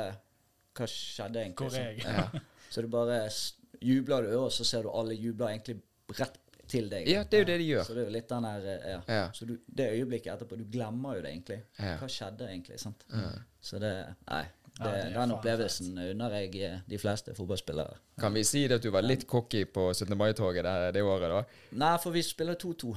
Hva 0.79 0.87
skjedde 0.87 1.43
egentlig? 1.43 1.73
Hvor 1.73 1.81
er 1.81 1.99
jeg? 1.99 2.43
Så 2.71 2.85
du 2.85 2.89
bare 2.93 3.23
jubler 3.81 4.23
du, 4.29 4.37
og 4.41 4.53
så 4.53 4.65
ser 4.65 4.83
du 4.87 4.91
alle 4.91 5.15
jubler 5.15 5.49
egentlig 5.55 5.81
rett 6.19 6.39
til 6.69 6.89
deg. 6.93 7.07
Ja, 7.09 7.23
det 7.25 7.39
er 7.39 7.41
jo 7.45 7.49
det 7.49 7.59
de 7.63 7.67
gjør. 7.71 7.85
Så 7.89 7.95
det 7.97 8.03
er 8.03 8.09
jo 8.11 8.13
litt 8.19 8.29
den 8.29 8.45
der 8.45 8.67
eh, 8.75 8.91
Ja. 8.93 9.01
Ja. 9.09 9.25
Så 9.33 9.47
du, 9.49 9.55
det 9.67 9.87
øyeblikket 9.97 10.33
etterpå, 10.35 10.57
du 10.61 10.65
glemmer 10.69 11.17
jo 11.17 11.23
det 11.25 11.31
egentlig. 11.33 11.61
Ja. 11.79 11.95
Hva 12.01 12.09
skjedde 12.13 12.49
egentlig? 12.51 12.79
sant? 12.83 13.05
Ja. 13.13 13.31
Så 13.61 13.81
det 13.83 13.93
Nei. 14.29 14.45
Det, 14.79 14.85
Ja, 14.85 14.91
det 15.09 15.15
den 15.17 15.33
opplevelsen 15.35 15.97
unner 15.99 16.35
jeg 16.39 16.53
eh, 16.63 16.77
de 16.87 16.99
fleste 17.03 17.33
fotballspillere. 17.35 17.97
Kan 18.21 18.35
vi 18.37 18.45
si 18.47 18.67
det 18.69 18.77
at 18.79 18.85
du 18.85 18.93
var 18.95 19.03
litt 19.03 19.25
cocky 19.27 19.65
på 19.65 19.89
17. 19.95 20.13
mai-toget 20.17 20.63
det, 20.69 20.75
det 20.95 21.03
året, 21.03 21.33
da? 21.33 21.41
Nei, 21.81 21.95
for 21.99 22.15
vi 22.15 22.23
spiller 22.23 22.55
2-2, 22.55 22.93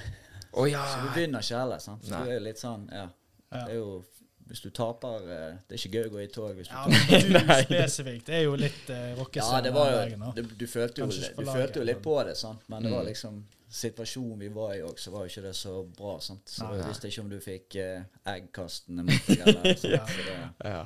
Å 0.51 0.65
ja! 0.69 0.83
så 0.91 0.99
du 1.01 1.07
begynner 1.15 1.41
ikke 1.41 1.57
heller. 1.63 1.79
sant? 1.81 2.03
Så 2.05 2.11
du 2.21 2.29
er 2.29 2.35
jo 2.37 2.43
litt 2.45 2.59
sånn 2.61 2.83
Ja. 2.91 3.07
Ja. 3.51 3.63
Det 3.65 3.71
er 3.73 3.79
jo 3.79 4.03
Hvis 4.47 4.61
du 4.65 4.69
taper 4.69 5.21
eh, 5.31 5.53
Det 5.69 5.77
er 5.77 5.79
ikke 5.79 5.91
gøy 5.97 6.07
å 6.09 6.11
gå 6.15 6.19
i 6.23 6.27
tog 6.27 6.55
hvis 6.57 6.67
du 6.67 6.73
Ja, 6.73 6.83
taper. 6.83 7.29
men 7.31 7.47
du 7.47 7.53
spesifikt 7.69 8.25
det 8.27 8.35
er 8.35 8.43
jo 8.43 8.55
litt 8.59 8.89
uh, 8.89 9.21
Ja, 9.37 9.61
det 9.61 9.71
var 9.73 9.91
jo 9.91 9.97
dagen, 10.01 10.25
det, 10.35 10.45
Du 10.59 10.65
følte 10.67 11.01
jo, 11.01 11.07
Kanskje 11.07 11.29
du 11.37 11.45
følte 11.51 11.79
jo 11.79 11.85
litt 11.87 12.01
på 12.03 12.15
det, 12.27 12.35
sant? 12.37 12.61
men 12.67 12.83
det 12.83 12.91
var 12.91 13.01
Mm. 13.05 13.09
liksom 13.13 13.43
situasjonen 13.71 14.39
vi 14.39 14.49
var 14.51 14.73
i 14.75 14.81
òg, 14.83 14.97
så 14.99 15.11
var 15.13 15.23
jo 15.23 15.29
ikke 15.31 15.41
det 15.45 15.53
så 15.55 15.77
bra. 15.95 16.17
sant? 16.19 16.41
Så 16.51 16.65
Nei. 16.67 16.77
jeg 16.81 16.87
visste 16.89 17.07
ikke 17.07 17.21
om 17.23 17.29
du 17.31 17.37
fikk 17.39 17.77
uh, 17.79 18.01
eggkastene 18.33 19.05
mot 19.07 19.29
deg 19.29 19.45
eller 19.45 19.77
sånt. 19.79 19.85
Ja. 19.95 20.03
Så 20.05 20.25
det, 20.27 20.71
Ja. 20.73 20.81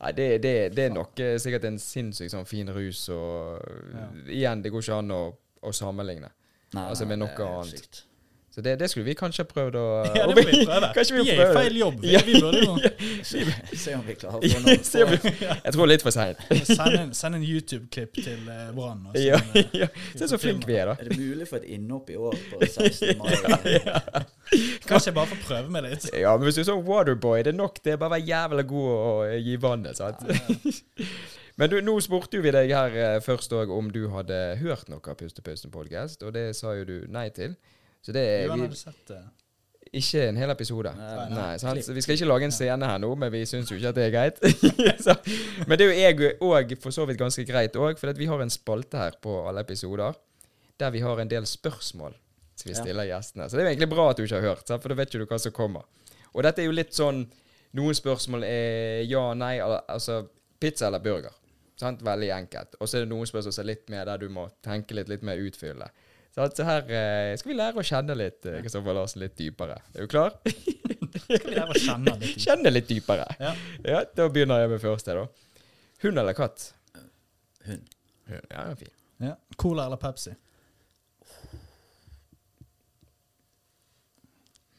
Nei, 0.00 0.12
det, 0.12 0.26
det, 0.44 0.52
det 0.76 0.84
er 0.84 0.92
nok 0.94 1.18
eh, 1.24 1.38
sikkert 1.42 1.64
en 1.66 1.78
sinnssykt 1.82 2.30
sånn 2.30 2.44
fin 2.46 2.68
rus, 2.70 3.00
og 3.10 4.28
igjen, 4.30 4.60
det 4.62 4.70
går 4.70 4.84
ikke 4.84 4.98
an 5.00 5.10
å, 5.16 5.22
å 5.66 5.72
sammenligne. 5.74 6.28
nei, 6.76 6.84
Altså, 6.84 7.06
med 7.08 7.18
noe 7.18 7.32
annet. 7.48 7.72
sykt. 7.80 8.04
Så 8.58 8.62
det, 8.62 8.72
det 8.80 8.88
skulle 8.90 9.04
vi 9.06 9.12
kanskje 9.14 9.44
prøvd 9.46 9.76
å 9.78 9.82
Ja, 10.18 10.24
det 10.26 10.34
må 10.34 10.42
vi 10.48 10.64
prøve. 10.66 10.88
Vi 10.98 11.22
vi 11.22 11.30
er 11.30 11.42
i 11.44 11.52
feil 11.54 11.76
jobb. 11.78 12.00
Vi, 12.02 12.08
Ja. 12.16 12.22
vi 12.26 12.40
burde 12.42 12.62
jo 12.64 12.72
Se, 13.30 13.92
om 13.94 14.02
vi 14.02 14.16
klarer 14.18 14.40
å 14.42 14.50
få 14.50 14.62
noe 14.64 14.74
Se 14.88 15.04
om 15.04 15.12
vi- 15.12 15.30
Jeg 15.44 15.74
tror 15.76 15.86
litt 15.86 16.02
for 16.02 16.16
seint. 16.16 16.40
send, 16.66 16.96
en, 16.98 17.36
en 17.38 17.44
YouTube-klipp 17.46 18.18
til 18.18 18.50
uh, 18.50 18.72
Brann. 18.74 19.04
Ja, 19.14 19.38
eh, 19.54 19.70
ja. 19.84 19.88
Se 20.18 20.26
så 20.32 20.40
flinke 20.42 20.66
vi 20.66 20.74
er, 20.74 20.90
da. 20.90 20.96
Er 20.98 21.12
det 21.12 21.20
mulig 21.20 21.46
for 21.46 21.60
et 21.62 21.70
innhopp 21.76 22.10
i 22.10 22.18
år 22.18 22.34
på 22.50 22.60
16. 22.66 23.14
mai? 23.22 24.26
Kanskje 24.88 25.12
jeg 25.12 25.16
bare 25.20 25.30
får 25.36 25.40
prøve 25.46 25.70
meg 25.78 25.86
litt. 25.86 26.10
Ja, 26.18 26.34
men 26.34 26.48
hvis 26.50 26.58
du 26.58 26.64
er 26.64 26.70
sånn 26.72 26.82
waterboy, 26.90 27.44
det 27.46 27.54
er 27.54 27.60
nok 27.62 27.78
det. 27.84 27.94
Er 27.94 28.02
Bare 28.02 28.16
være 28.16 28.26
jævla 28.32 28.66
god 28.74 28.90
å 28.98 29.14
gi 29.38 29.54
vannet, 29.62 30.02
sant. 30.02 30.26
Men 31.58 31.70
du, 31.70 31.78
nå 31.86 31.94
spurte 32.02 32.38
jo 32.38 32.42
vi 32.42 32.52
deg 32.58 32.74
her 32.74 32.98
eh, 33.06 33.16
først 33.22 33.54
òg 33.54 33.70
om 33.74 33.94
du 33.94 34.08
hadde 34.12 34.36
hørt 34.60 34.90
noe 34.90 35.02
av 35.02 35.22
Pustepausen-podkast, 35.22 36.26
og 36.26 36.34
det 36.34 36.48
sa 36.58 36.74
jo 36.78 36.86
du 36.90 36.96
nei 37.14 37.28
til. 37.34 37.54
Så 38.08 38.14
det 38.16 38.22
er 38.24 38.46
Jo, 38.46 38.54
han 38.56 38.62
vi, 38.72 38.76
sett 38.80 39.02
det. 39.10 39.18
ikke 40.00 40.22
en 40.30 40.36
hel 40.40 40.50
episode. 40.54 40.92
Nei, 40.96 41.26
Nei, 41.34 41.48
sant? 41.60 41.74
klipp. 41.76 41.84
Så 41.84 41.96
vi 41.96 42.04
skal 42.06 42.16
ikke 42.16 42.28
lage 42.30 42.46
en 42.48 42.54
scene 42.56 42.88
her 42.88 43.02
nå, 43.02 43.10
men 43.20 43.32
vi 43.34 43.42
syns 43.48 43.68
jo 43.68 43.76
ikke 43.76 43.90
at 43.92 43.98
det 43.98 44.06
er 44.06 44.14
greit. 44.14 44.40
så, 45.04 45.14
men 45.68 45.76
det 45.76 45.88
er 45.90 45.92
jo 45.92 45.98
jeg 46.00 46.38
òg 46.48 46.72
for 46.80 46.96
så 46.96 47.04
vidt 47.08 47.20
ganske 47.20 47.44
greit 47.48 47.76
òg, 47.76 48.00
for 48.00 48.08
at 48.14 48.16
vi 48.20 48.28
har 48.30 48.40
en 48.40 48.52
spalte 48.54 48.96
her 49.02 49.18
på 49.20 49.34
alle 49.50 49.60
episoder 49.66 50.16
der 50.78 50.92
vi 50.94 51.00
har 51.04 51.18
en 51.20 51.28
del 51.28 51.44
spørsmål 51.50 52.12
som 52.58 52.68
vi 52.70 52.74
Ja. 52.76 52.80
stiller 52.80 53.04
gjestene. 53.10 53.48
Så 53.50 53.56
det 53.58 53.60
er 53.64 53.66
jo 53.68 53.72
egentlig 53.74 53.90
bra 53.92 54.08
at 54.10 54.16
du 54.16 54.22
ikke 54.24 54.40
har 54.40 54.48
hørt, 54.54 54.64
sant? 54.66 54.80
for 54.82 54.88
da 54.88 54.96
vet 55.02 55.12
ikke 55.12 55.24
du 55.26 55.26
hva 55.30 55.38
som 55.42 55.52
kommer. 55.52 55.84
Og 56.32 56.42
dette 56.46 56.62
er 56.62 56.68
jo 56.70 56.74
litt 56.80 56.94
sånn 56.96 57.26
Noen 57.76 57.92
spørsmål 57.92 58.46
er 58.48 59.02
ja, 59.04 59.26
nei, 59.36 59.58
al- 59.60 59.82
altså 59.92 60.22
pizza 60.58 60.86
eller 60.88 61.02
burger. 61.04 61.34
Sant? 61.76 62.00
Veldig 62.02 62.30
enkelt. 62.32 62.78
Og 62.80 62.88
så 62.88 62.96
er 62.96 63.04
det 63.04 63.10
noen 63.10 63.28
spørsmål 63.28 63.52
som 63.52 63.60
er 63.62 63.68
litt 63.68 63.90
mer 63.92 64.06
der 64.08 64.22
du 64.22 64.30
må 64.32 64.46
tenke 64.64 64.96
litt, 64.96 65.10
litt 65.12 65.22
mer 65.26 65.36
utfyllende. 65.36 65.90
Så, 66.34 66.44
så 66.54 66.64
her 66.68 66.90
eh, 66.94 67.32
skal 67.40 67.50
vi 67.50 67.56
lære 67.58 67.80
å 67.80 67.84
kjenne 67.86 68.14
litt 68.18 68.46
eh, 68.46 68.58
Kristoffer 68.62 68.94
Larsen 68.94 69.22
litt 69.24 69.34
dypere. 69.38 69.78
Er 69.94 70.04
du 70.04 70.10
klar? 70.12 70.36
Skal 71.18 71.40
vi 71.48 71.54
lære 71.56 71.72
å 71.72 71.80
kjenne 71.80 72.12
litt. 72.14 72.20
dypere. 72.28 72.42
Kjenne 72.44 72.70
litt 72.72 72.88
dypere. 72.90 73.24
Ja. 73.42 73.52
Ja, 73.88 74.02
Da 74.16 74.26
begynner 74.32 74.60
jeg 74.62 74.70
med 74.74 74.82
første, 74.82 75.16
da. 75.18 75.24
Hund 76.04 76.20
eller 76.22 76.36
katt? 76.38 76.68
Hund. 77.66 77.88
Hun, 78.28 78.36
Ja, 78.52 78.62
den 78.62 78.74
er 78.74 78.78
fin. 78.78 78.94
Ja. 79.24 79.32
Cola 79.58 79.86
eller 79.88 79.98
Pepsi? 79.98 80.34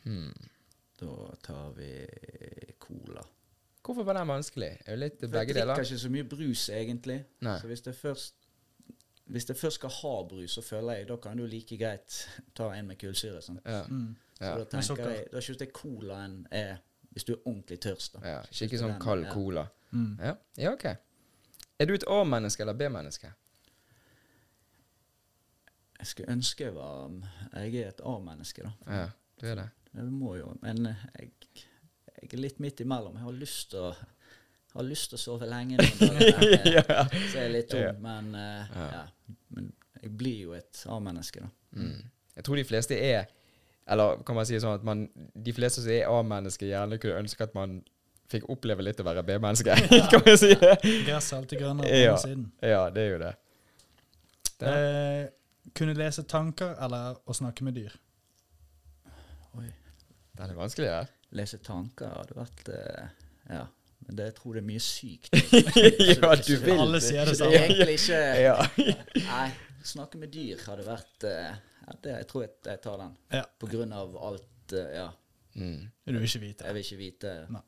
Hmm. 0.05 0.33
Da 0.99 1.35
tar 1.43 1.71
vi 1.77 2.07
cola. 2.79 3.25
Hvorfor 3.85 4.03
var 4.05 4.13
den 4.19 4.27
vanskelig? 4.29 4.69
Er 4.85 4.95
jo 4.95 4.99
litt 5.01 5.19
begge 5.21 5.31
deler. 5.31 5.39
jeg 5.39 5.47
drikker 5.49 5.61
deler. 5.65 5.83
ikke 5.85 6.01
så 6.03 6.11
mye 6.13 6.27
brus, 6.29 6.63
egentlig. 6.75 7.19
Nei. 7.45 7.55
Så 7.61 7.67
hvis 7.71 7.81
det 7.85 7.95
først 7.97 8.35
hvis 9.29 9.47
jeg 9.49 9.57
først 9.57 9.75
skal 9.75 9.89
ha 9.89 10.13
brus, 10.29 10.51
så 10.57 10.61
føler 10.61 10.93
jeg 10.99 11.07
da 11.07 11.15
kan 11.17 11.37
du 11.37 11.45
like 11.45 11.77
greit 11.77 12.29
ta 12.55 12.71
en 12.73 12.87
med 12.87 12.97
kullsyre. 13.01 13.41
Sånn. 13.41 13.59
Ja. 13.65 13.83
Mm. 13.87 14.15
Så 14.39 14.45
Ja. 14.45 14.55
da 14.57 14.63
tenker 14.65 15.09
jeg 15.09 15.25
Da 15.31 15.39
syns 15.41 15.59
jeg 15.59 15.73
colaen 15.73 16.45
er 16.51 16.77
Hvis 17.11 17.23
du 17.25 17.33
er 17.33 17.39
ordentlig 17.45 17.79
tørst, 17.81 18.13
da. 18.13 18.19
ja. 18.23 18.41
Ikke 18.51 18.77
sånn 18.77 18.91
den- 18.93 19.01
kald 19.01 19.23
ja. 19.25 19.33
cola. 19.33 19.67
Mm. 19.91 20.17
Ja. 20.19 20.35
ja, 20.57 20.71
OK. 20.73 20.85
Er 21.79 21.85
du 21.85 21.93
et 21.93 22.03
A-menneske 22.07 22.61
eller 22.61 22.73
B-menneske? 22.73 23.31
Jeg 25.99 26.07
skulle 26.07 26.31
ønske 26.31 26.63
jeg 26.63 26.75
var 26.75 27.09
Jeg 27.53 27.75
er 27.75 27.87
et 27.89 28.01
A-menneske, 28.05 28.63
da. 28.63 28.71
Ja, 28.87 29.09
du 29.41 29.45
er 29.47 29.55
det. 29.55 29.69
Det 29.95 30.03
må 30.13 30.35
jo 30.37 30.53
Men 30.61 30.85
jeg, 30.85 31.31
jeg 32.21 32.33
er 32.33 32.37
litt 32.37 32.59
midt 32.59 32.79
imellom. 32.79 33.13
Jeg 33.17 33.23
har 33.23 33.31
lyst 33.31 33.69
til 33.71 33.79
å 33.79 33.95
har 34.75 34.83
lyst 34.85 35.09
til 35.09 35.17
å 35.17 35.21
sove 35.21 35.47
lenge, 35.49 35.77
noen 35.77 36.19
dager, 36.19 36.69
Ja. 36.69 37.03
så 37.09 37.35
jeg 37.39 37.45
er 37.45 37.49
litt 37.53 37.69
tung. 37.71 38.01
Men, 38.03 38.31
uh, 38.35 38.65
Ja. 38.75 38.87
ja. 38.93 39.33
men 39.55 39.71
jeg 40.01 40.11
blir 40.17 40.41
jo 40.45 40.53
et 40.53 40.83
A-menneske, 40.87 41.41
da. 41.41 41.49
Mm. 41.75 42.03
Jeg 42.35 42.43
tror 42.47 42.55
de 42.55 42.63
fleste 42.63 42.95
er 42.97 43.25
Eller 43.89 44.21
kan 44.25 44.35
man 44.37 44.45
si 44.45 44.57
sånn 44.61 44.75
at 44.77 44.83
man, 44.85 45.07
de 45.33 45.53
fleste 45.53 45.81
som 45.81 45.91
er 45.91 46.05
A-mennesker, 46.07 46.67
gjerne 46.69 46.99
kunne 47.01 47.23
ønske 47.23 47.43
at 47.43 47.55
man 47.57 47.79
fikk 48.29 48.45
oppleve 48.53 48.83
litt 48.85 48.99
å 49.01 49.03
være 49.07 49.23
B-menneske. 49.25 49.73
kan 50.13 50.21
man 50.25 50.37
si? 50.37 50.51
Gresset 50.53 51.33
er 51.33 51.37
alltid 51.39 51.59
grønnere 51.63 51.89
på 51.89 52.01
Ja. 52.03 52.15
siden. 52.21 52.43
Ja, 52.61 52.83
det 52.93 53.01
er 53.01 53.09
jo 53.09 53.17
det. 53.23 53.31
det. 54.61 54.73
Eh, 54.75 55.71
kunne 55.73 55.95
lese 55.97 56.23
tanker 56.29 56.75
eller 56.85 57.17
å 57.25 57.33
snakke 57.33 57.65
med 57.65 57.73
dyr? 57.79 57.95
Oi. 59.57 59.65
Den 60.37 60.53
er 60.53 60.55
vanskelig, 60.61 60.87
ja. 60.91 61.01
Lese 61.35 61.57
tanker 61.65 62.13
hadde 62.13 62.37
vært 62.37 62.69
uh, 62.69 63.09
Ja. 63.49 63.65
Men 64.09 64.17
det, 64.17 64.27
jeg 64.31 64.35
tror 64.39 64.55
det 64.55 64.61
er 64.63 64.65
mye 64.65 64.81
sykt. 64.81 65.35
ja, 66.09 66.29
du 66.41 66.53
vil 66.63 66.79
Alle 66.81 66.99
sier 67.05 67.29
det 67.29 67.35
samme. 67.37 67.59
egentlig 67.61 67.99
ikke 67.99 68.21
Ja. 68.41 68.55
Nei, 69.21 69.49
snakke 69.85 70.17
med 70.17 70.31
dyr 70.33 70.63
hadde 70.65 70.85
vært 70.87 71.25
eh, 71.29 71.51
ja, 71.53 71.97
det, 72.01 72.15
Jeg 72.15 72.29
tror 72.31 72.47
jeg, 72.47 72.55
jeg 72.65 72.81
tar 72.81 72.95
den. 73.03 73.11
Ja. 73.37 73.43
På 73.61 73.69
grunn 73.69 73.93
av 73.93 74.17
alt 74.31 74.73
eh, 74.73 74.95
Ja. 74.97 75.11
Mm. 75.59 75.91
Du 76.05 76.15
vil 76.15 76.25
ikke 76.25 76.41
vite. 76.41 76.65
Jeg 76.65 76.77
vil 76.77 76.87
ikke 76.87 76.99
vite 77.03 77.35
Nei. 77.53 77.61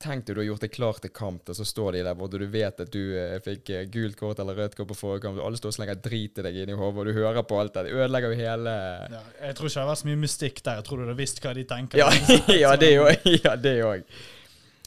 Tenk 0.00 0.24
deg 0.24 0.36
du 0.36 0.40
har 0.40 0.46
gjort 0.46 0.62
deg 0.64 0.72
klar 0.72 1.02
til 1.02 1.12
kamp, 1.12 1.50
og 1.50 1.56
så 1.58 1.64
står 1.66 1.98
de 1.98 2.04
der 2.06 2.14
borte, 2.16 2.38
du 2.40 2.46
vet 2.48 2.78
at 2.80 2.94
du 2.94 3.02
eh, 3.18 3.34
fikk 3.44 3.74
eh, 3.74 3.82
gult 3.92 4.16
kort 4.16 4.38
eller 4.40 4.56
rødt 4.56 4.78
kort 4.78 4.88
på 4.88 4.96
forrige 4.96 5.26
kamp, 5.26 5.42
alle 5.44 5.58
står 5.60 5.74
og 5.74 5.76
slenger 5.76 5.98
drit 6.00 6.40
i 6.40 6.44
deg 6.46 6.56
inn 6.62 6.72
i 6.72 6.78
hodet, 6.78 7.02
og 7.02 7.10
du 7.10 7.18
hører 7.18 7.44
på 7.44 7.58
alt 7.60 7.74
det. 7.74 7.90
Det 7.90 7.98
ødelegger 7.98 8.32
jo 8.32 8.38
hele 8.38 8.76
Ja, 9.12 9.20
jeg 9.42 9.58
tror 9.58 9.68
ikke 9.68 9.74
det 9.74 9.82
har 9.82 9.90
vært 9.90 10.00
så 10.00 10.08
mye 10.08 10.22
mystikk 10.22 10.62
der. 10.62 10.78
Jeg 10.78 10.86
tror 10.86 11.02
du 11.02 11.04
hadde 11.04 11.18
visst 11.18 11.42
hva 11.44 11.52
de 11.58 11.66
tenker. 11.74 12.00
Ja, 12.00 12.08
ja 12.62 12.76
det 12.78 13.74
òg. 13.90 14.14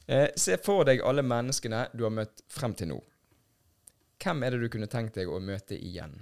Eh, 0.07 0.29
se 0.35 0.57
for 0.59 0.83
deg 0.87 1.03
alle 1.05 1.23
menneskene 1.23 1.85
du 1.93 2.03
har 2.03 2.13
møtt 2.13 2.43
frem 2.51 2.75
til 2.75 2.91
nå. 2.91 2.99
Hvem 4.23 4.43
er 4.43 4.55
det 4.55 4.63
du 4.63 4.69
kunne 4.71 4.89
tenkt 4.91 5.15
deg 5.19 5.31
å 5.31 5.39
møte 5.43 5.75
igjen? 5.75 6.15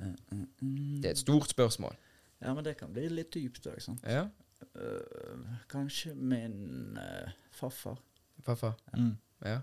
Det 0.00 1.04
er 1.04 1.12
et 1.12 1.20
stort 1.20 1.50
spørsmål. 1.50 1.96
Ja, 2.40 2.54
men 2.56 2.64
det 2.64 2.78
kan 2.80 2.92
bli 2.94 3.08
litt 3.12 3.34
dypt 3.36 3.66
òg, 3.68 3.82
sant. 3.84 4.06
Ja, 4.08 4.28
Uh, 4.74 5.56
kanskje 5.68 6.14
min 6.14 6.98
uh, 6.98 7.30
farfar. 7.50 7.96
farfar. 8.44 8.74
Mm. 8.92 9.16
Ja. 9.44 9.60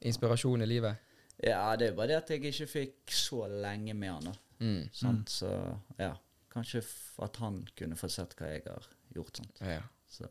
Inspirasjon 0.00 0.62
i 0.62 0.66
livet. 0.66 0.96
Ja, 1.36 1.76
det 1.76 1.90
er 1.90 1.94
bare 1.94 2.08
det 2.08 2.16
at 2.16 2.30
jeg 2.30 2.44
ikke 2.50 2.66
fikk 2.66 3.12
så 3.12 3.46
lenge 3.46 3.94
med 3.94 4.10
han. 4.10 4.30
da. 4.30 4.32
Mm. 4.64 4.88
Sant? 4.92 5.30
Så 5.30 5.50
ja, 5.98 6.14
kanskje 6.50 6.80
f 6.82 7.20
at 7.22 7.36
han 7.36 7.60
kunne 7.76 7.96
få 8.00 8.08
sett 8.10 8.34
hva 8.38 8.48
jeg 8.50 8.64
har 8.66 8.88
gjort. 9.14 9.36
Sant? 9.36 9.60
Ja. 9.60 9.82
Så 10.08 10.26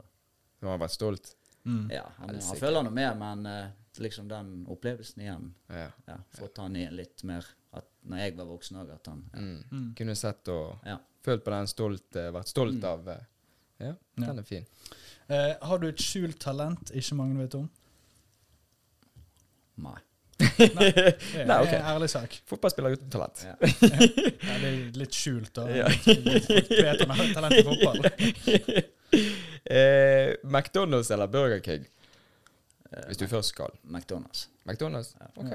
Du 0.59 0.65
har 0.67 0.73
han 0.77 0.81
vært 0.81 0.95
stolt. 0.95 1.33
Mm. 1.67 1.89
ja, 1.91 2.05
han, 2.17 2.29
han 2.39 2.57
føler 2.61 2.83
noe 2.85 2.93
mer, 2.95 3.15
men 3.19 3.41
uh, 3.45 3.69
liksom 3.99 4.29
den 4.31 4.51
opplevelsen 4.71 5.21
igjen 5.25 5.49
Ja. 5.67 5.89
ja, 6.07 6.15
Fått 6.37 6.61
han 6.61 6.75
i 6.79 6.85
litt 6.95 7.23
mer 7.27 7.43
at 7.75 7.89
når 8.07 8.21
jeg 8.23 8.35
var 8.37 8.47
voksen 8.47 8.77
òg, 8.79 8.93
at 8.95 9.09
han 9.11 9.23
ja. 9.33 9.41
Mm. 9.41 9.57
Mm. 9.71 9.89
Kunne 9.99 10.15
sett 10.15 10.47
og 10.53 10.85
ja. 10.87 10.95
følt 11.27 11.43
på 11.43 11.51
den 11.51 11.67
stolt, 11.67 12.15
eh, 12.15 12.29
vært 12.31 12.47
stolt 12.53 12.77
Mm. 12.79 12.85
av 12.93 13.09
eh, 13.17 13.25
Ja, 13.83 13.91
Ja. 13.91 14.25
den 14.29 14.39
er 14.39 14.43
fin. 14.47 14.63
Uh, 15.29 15.53
har 15.61 15.77
du 15.83 15.87
et 15.89 15.99
skjult 16.01 16.39
talent 16.39 16.89
ikke 16.95 17.15
mange 17.19 17.37
vet 17.37 17.55
om? 17.59 17.67
Nei. 19.77 19.97
Nei, 20.39 20.87
det 20.95 21.41
er 21.43 21.45
Nei, 21.49 21.57
ok. 21.65 21.73
en 21.73 21.85
ærlig 21.91 22.09
sak. 22.13 22.39
Fotballspiller 22.49 22.95
uten 22.95 23.09
talent. 23.13 23.43
Ja. 23.43 23.55
Ja, 24.47 24.57
det 24.61 24.69
er 24.71 24.77
litt 25.03 25.13
skjult. 25.13 25.51
da. 25.57 25.67
Ja. 25.69 25.87
Vet 25.91 27.03
han 27.03 27.11
har 27.19 27.33
talent 27.35 27.59
i 27.59 27.65
fotball. 27.67 28.87
Eh, 29.69 30.35
McDonald's 30.43 31.11
eller 31.13 31.27
Burger 31.27 31.59
King? 31.59 31.87
Eh, 32.91 33.03
Hvis 33.07 33.17
du 33.17 33.27
først 33.27 33.49
skal. 33.49 33.71
McDonald's. 33.83 34.47
McDonald's? 34.63 35.15
Ok. 35.35 35.53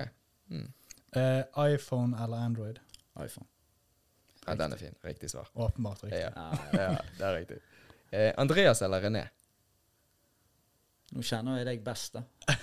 Mm. 0.49 0.73
Eh, 1.17 1.75
iPhone 1.75 2.25
eller 2.25 2.37
Android? 2.37 2.79
iPhone. 3.25 3.47
Ja, 4.47 4.55
den 4.55 4.73
er 4.73 4.77
fin. 4.77 4.95
Riktig 5.05 5.31
svar. 5.31 5.49
Åpenbart 5.55 6.05
riktig. 6.05 6.19
Ja, 6.19 6.31
Ja, 6.73 6.83
ja 6.93 6.97
det 7.19 7.27
er 7.27 7.37
riktig. 7.39 7.57
Eh, 8.11 8.33
Andreas 8.37 8.83
eller 8.83 9.01
René? 9.01 9.27
Nå 11.13 11.21
kjenner 11.29 11.59
jeg 11.61 11.67
deg 11.69 11.81
best, 11.85 12.15
da. 12.17 12.23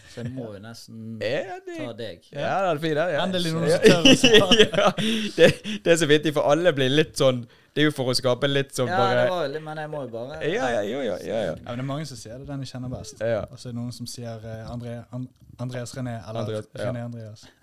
Så 0.10 0.24
jeg 0.24 0.32
må 0.34 0.47
jo 0.56 0.60
nesten 0.68 1.20
ta 1.22 1.91
deg. 1.93 2.24
Ja, 2.34 2.56
det 2.66 2.72
er 2.74 2.80
fint. 2.82 2.97
Ja. 2.97 3.24
Endelig 3.24 3.54
noen 3.54 3.70
som 3.70 3.84
tør 3.86 4.10
å 4.10 4.16
svare. 4.18 4.88
det, 5.38 5.50
det 5.86 5.93
er 5.93 6.00
så 6.02 6.10
vittig, 6.10 6.34
for 6.38 6.50
alle 6.50 6.74
blir 6.74 6.89
litt 6.89 7.14
sånn 7.20 7.43
Det 7.80 7.86
er 7.86 7.88
jo 7.88 7.93
for 7.95 8.11
å 8.11 8.13
skape 8.17 8.47
litt 8.49 8.73
sånn 8.75 8.89
Ja, 8.91 8.95
bare 8.99 9.11
det 9.15 9.27
var 9.32 9.45
veldig, 9.45 9.59
men 9.63 9.80
jeg 9.80 9.89
må 9.93 9.99
jo 10.03 10.07
bare 10.11 10.38
Ja, 10.43 10.65
ja, 10.73 10.80
jo, 10.84 10.97
ja, 10.99 11.13
ja, 11.23 11.36
ja. 11.45 11.51
Ja, 11.53 11.61
men 11.63 11.80
det 11.80 11.84
er 11.86 11.88
mange 11.88 12.07
som 12.09 12.17
sier 12.19 12.41
det 12.41 12.47
den 12.49 12.65
jeg 12.65 12.71
kjenner 12.73 12.89
best. 12.91 13.21
Ja. 13.23 13.45
Og 13.47 13.55
så 13.55 13.69
er 13.69 13.71
det 13.71 13.77
noen 13.77 13.93
som 13.95 14.09
sier 14.11 14.47
eh, 14.51 14.63
André, 14.67 14.97
And 15.15 15.30
Andreas 15.63 15.93
René 15.95 16.17
eller 16.17 16.41
Andreas, 16.41 16.67
ja. 16.73 16.89
René 16.89 17.05
Andreas. 17.07 17.45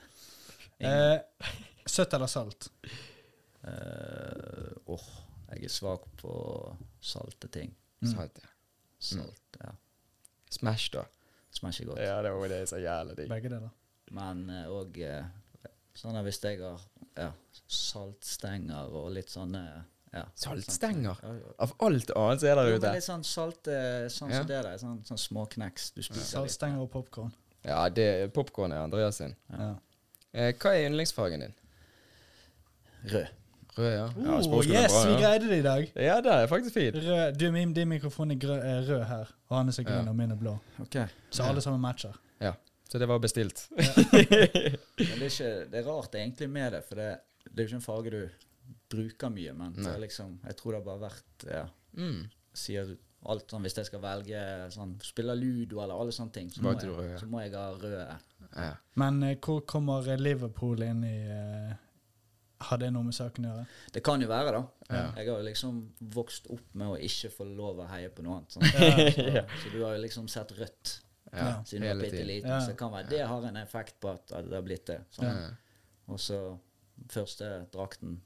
Eh, 0.86 1.50
søtt 1.88 2.12
eller 2.16 2.28
salt? 2.28 2.66
Eh, 3.64 4.92
Åh, 4.92 5.04
jeg 5.50 5.68
er 5.68 5.72
svak 5.72 6.06
på 6.20 6.32
salte 7.00 7.48
ting. 7.52 7.74
Mm. 8.04 8.10
Salt, 8.14 8.40
ja. 8.40 8.52
Salt, 9.10 9.58
ja. 9.60 9.72
Smash, 10.52 10.90
da. 10.96 11.04
Smash 11.56 11.80
er 11.84 11.90
godt. 11.90 12.00
Ja, 12.04 12.18
det 12.24 12.32
var 12.36 12.52
det 12.52 12.62
så 12.68 12.80
jævlig 12.80 13.16
digg. 13.20 13.28
Begge 13.32 13.52
deler. 13.52 13.72
Men 14.16 14.46
òg 14.68 14.96
sånn 15.96 16.16
at 16.20 16.24
hvis 16.28 16.40
jeg 16.44 16.60
har 16.60 16.80
ja, 17.16 17.30
saltstenger 17.72 18.96
og 18.96 19.12
litt 19.16 19.32
sånne 19.32 19.64
ja, 20.12 20.22
Saltstenger? 20.34 21.16
Ja, 21.22 21.32
ja. 21.34 21.52
Av 21.58 21.72
alt 21.78 22.10
annet 22.16 22.40
som 22.40 22.48
er 22.48 22.54
der 22.60 22.70
ute 22.70 22.76
ute. 22.78 22.88
er 22.88 22.94
litt 23.00 23.04
sånn 23.06 23.24
salt, 23.24 23.62
Sånn 24.12 24.30
Ja. 24.30 24.38
som 24.38 24.46
det 24.46 24.62
der. 24.62 24.78
Sånn, 24.78 25.00
sånn 25.04 25.18
småkneks 25.18 25.90
du 25.94 26.02
spiser. 26.02 26.24
Saltstenger 26.24 26.80
og 26.80 26.90
popkorn. 26.90 27.32
Ja, 27.66 27.88
det 27.88 28.32
popkorn 28.32 28.72
er 28.72 28.84
Andreas 28.84 29.16
sin. 29.16 29.34
Ja. 29.50 29.74
Eh, 30.32 30.52
hva 30.54 30.72
er 30.76 30.86
yndlingsfargen 30.90 31.40
din? 31.40 31.54
Rød. 33.10 33.26
Rød, 33.76 33.92
ja. 33.92 34.06
ja 34.24 34.36
Oh, 34.40 34.64
yes, 34.64 34.92
bra, 34.92 35.02
vi 35.10 35.16
greide 35.22 35.48
det 35.50 35.58
i 35.58 35.62
dag. 35.62 35.90
Ja, 35.96 36.20
det 36.24 36.32
er 36.32 36.46
faktisk 36.46 36.74
fint. 36.74 36.96
Rød, 36.96 37.34
du, 37.38 37.50
min, 37.52 37.74
din 37.76 37.88
mikrofon 37.88 38.30
er 38.30 38.38
grø, 38.40 38.56
er, 38.56 38.86
rød 38.88 39.04
her, 39.04 39.34
og 39.48 39.56
han 39.58 39.68
er 39.68 39.76
så 39.76 39.84
grønn, 39.84 40.04
Ja. 40.04 40.10
og 40.10 40.16
min 40.16 40.30
er 40.32 40.36
blå. 40.40 40.56
Okay. 40.80 41.06
Så 41.30 41.42
alle 41.44 41.60
sammen 41.60 41.80
matcher. 41.80 42.16
Ja. 42.40 42.52
Så 42.88 42.98
det 42.98 43.08
var 43.08 43.18
bestilt. 43.18 43.66
Men 43.76 43.84
det 44.96 45.22
er, 45.22 45.28
ikke, 45.28 45.50
det 45.72 45.80
er 45.80 45.86
rart 45.90 46.14
egentlig 46.14 46.48
med 46.50 46.72
det, 46.72 46.84
for 46.88 46.94
det, 46.94 47.08
det 47.44 47.58
er 47.58 47.62
jo 47.62 47.66
ikke 47.66 47.80
en 47.80 47.82
farge 47.82 48.10
du 48.14 48.45
bruker 48.92 49.32
mye. 49.32 49.52
Men 49.56 49.74
det 49.76 49.88
er 49.92 49.98
liksom, 50.02 50.38
jeg 50.46 50.56
tror 50.58 50.72
det 50.76 50.80
har 50.82 50.86
bare 50.90 51.04
vært 51.08 51.46
ja, 51.50 51.64
Mm. 51.96 52.26
sier 52.52 52.90
alt 53.26 53.50
sånn 53.50 53.64
Hvis 53.64 53.74
jeg 53.78 53.86
skal 53.88 54.00
velge 54.02 54.40
sånn 54.74 54.90
spille 55.02 55.34
ludo 55.34 55.80
eller 55.82 55.96
alle 55.98 56.12
sånne 56.12 56.32
ting, 56.34 56.50
så, 56.52 56.60
må 56.62 56.70
Valgte 56.74 56.86
du 56.86 56.92
ja. 56.92 57.06
jeg, 57.08 57.18
så 57.22 57.26
må 57.32 57.40
jeg 57.42 57.54
ha 57.56 57.64
rød. 57.72 58.28
Ja. 58.52 58.68
Men 59.02 59.22
eh, 59.26 59.36
hvor 59.42 59.62
kommer 59.66 60.06
Liverpool 60.20 60.84
inn 60.86 61.00
i 61.08 61.16
eh, 61.32 61.72
Har 62.68 62.78
det 62.78 62.92
noe 62.92 63.08
med 63.08 63.16
saken 63.16 63.48
å 63.48 63.50
gjøre? 63.54 63.64
Det 63.96 64.02
kan 64.04 64.22
jo 64.22 64.28
være, 64.30 64.52
da. 64.52 64.62
Ja. 64.88 65.00
Jeg 65.18 65.30
har 65.30 65.40
jo 65.40 65.48
liksom 65.48 65.80
vokst 66.14 66.46
opp 66.52 66.68
med 66.78 66.92
å 66.92 67.00
ikke 67.08 67.32
få 67.34 67.48
lov 67.48 67.82
å 67.82 67.88
heie 67.90 68.12
på 68.14 68.22
noe 68.24 68.38
annet. 68.38 68.54
Sånn. 68.54 68.62
Så, 69.16 69.42
så 69.64 69.72
du 69.74 69.80
har 69.82 69.96
jo 69.96 70.04
liksom 70.04 70.28
sett 70.32 70.54
rødt 70.56 70.94
siden 71.66 71.82
du 71.82 71.88
var 71.90 71.98
bitte 72.00 72.22
liten. 72.24 72.48
Ja. 72.52 72.60
Så 72.62 72.70
det 72.72 72.78
kan 72.80 72.92
være 72.94 73.10
det 73.10 73.24
har 73.28 73.44
en 73.44 73.58
effekt 73.60 73.98
på 74.00 74.12
at 74.14 74.30
at 74.32 74.46
det 74.48 74.56
har 74.56 74.64
blitt 74.64 74.86
det. 74.88 75.00
Sånn. 75.12 75.26
Ja. 75.26 75.50
Og 76.14 76.20
så 76.22 76.38
første 77.12 77.66
drakten 77.74 78.20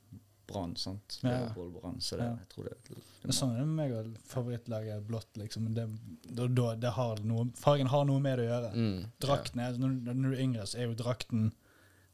Brann, 0.50 0.74
sant. 0.76 1.18
Ja. 1.22 1.52
Brann. 1.54 2.00
Så 2.00 2.16
det, 2.18 2.24
Ja. 2.26 2.36
jeg 2.36 2.48
tror 2.54 2.64
det, 2.68 2.76
det, 2.88 2.96
Det 3.22 3.34
sånn 3.36 3.52
er 3.54 3.58
det 3.60 3.66
med 3.66 3.76
meg 3.80 3.92
og 3.98 4.16
favorittlaget 4.26 5.06
blått, 5.06 5.28
liksom. 5.36 5.72
Det, 5.74 5.86
da, 6.34 6.46
da, 6.48 6.74
det 6.74 6.90
har 6.96 7.16
noe, 7.24 7.46
fargen 7.56 7.86
har 7.92 8.04
noe 8.04 8.20
med 8.20 8.38
det 8.38 8.46
å 8.48 8.50
gjøre. 8.50 8.72
Mm. 8.74 9.04
Drakten 9.20 9.60
er, 9.60 9.72
når, 9.78 9.96
når 10.14 10.30
du 10.30 10.36
er 10.36 10.42
yngre, 10.42 10.66
så 10.66 10.78
er 10.78 10.88
jo 10.88 10.94
drakten 10.94 11.52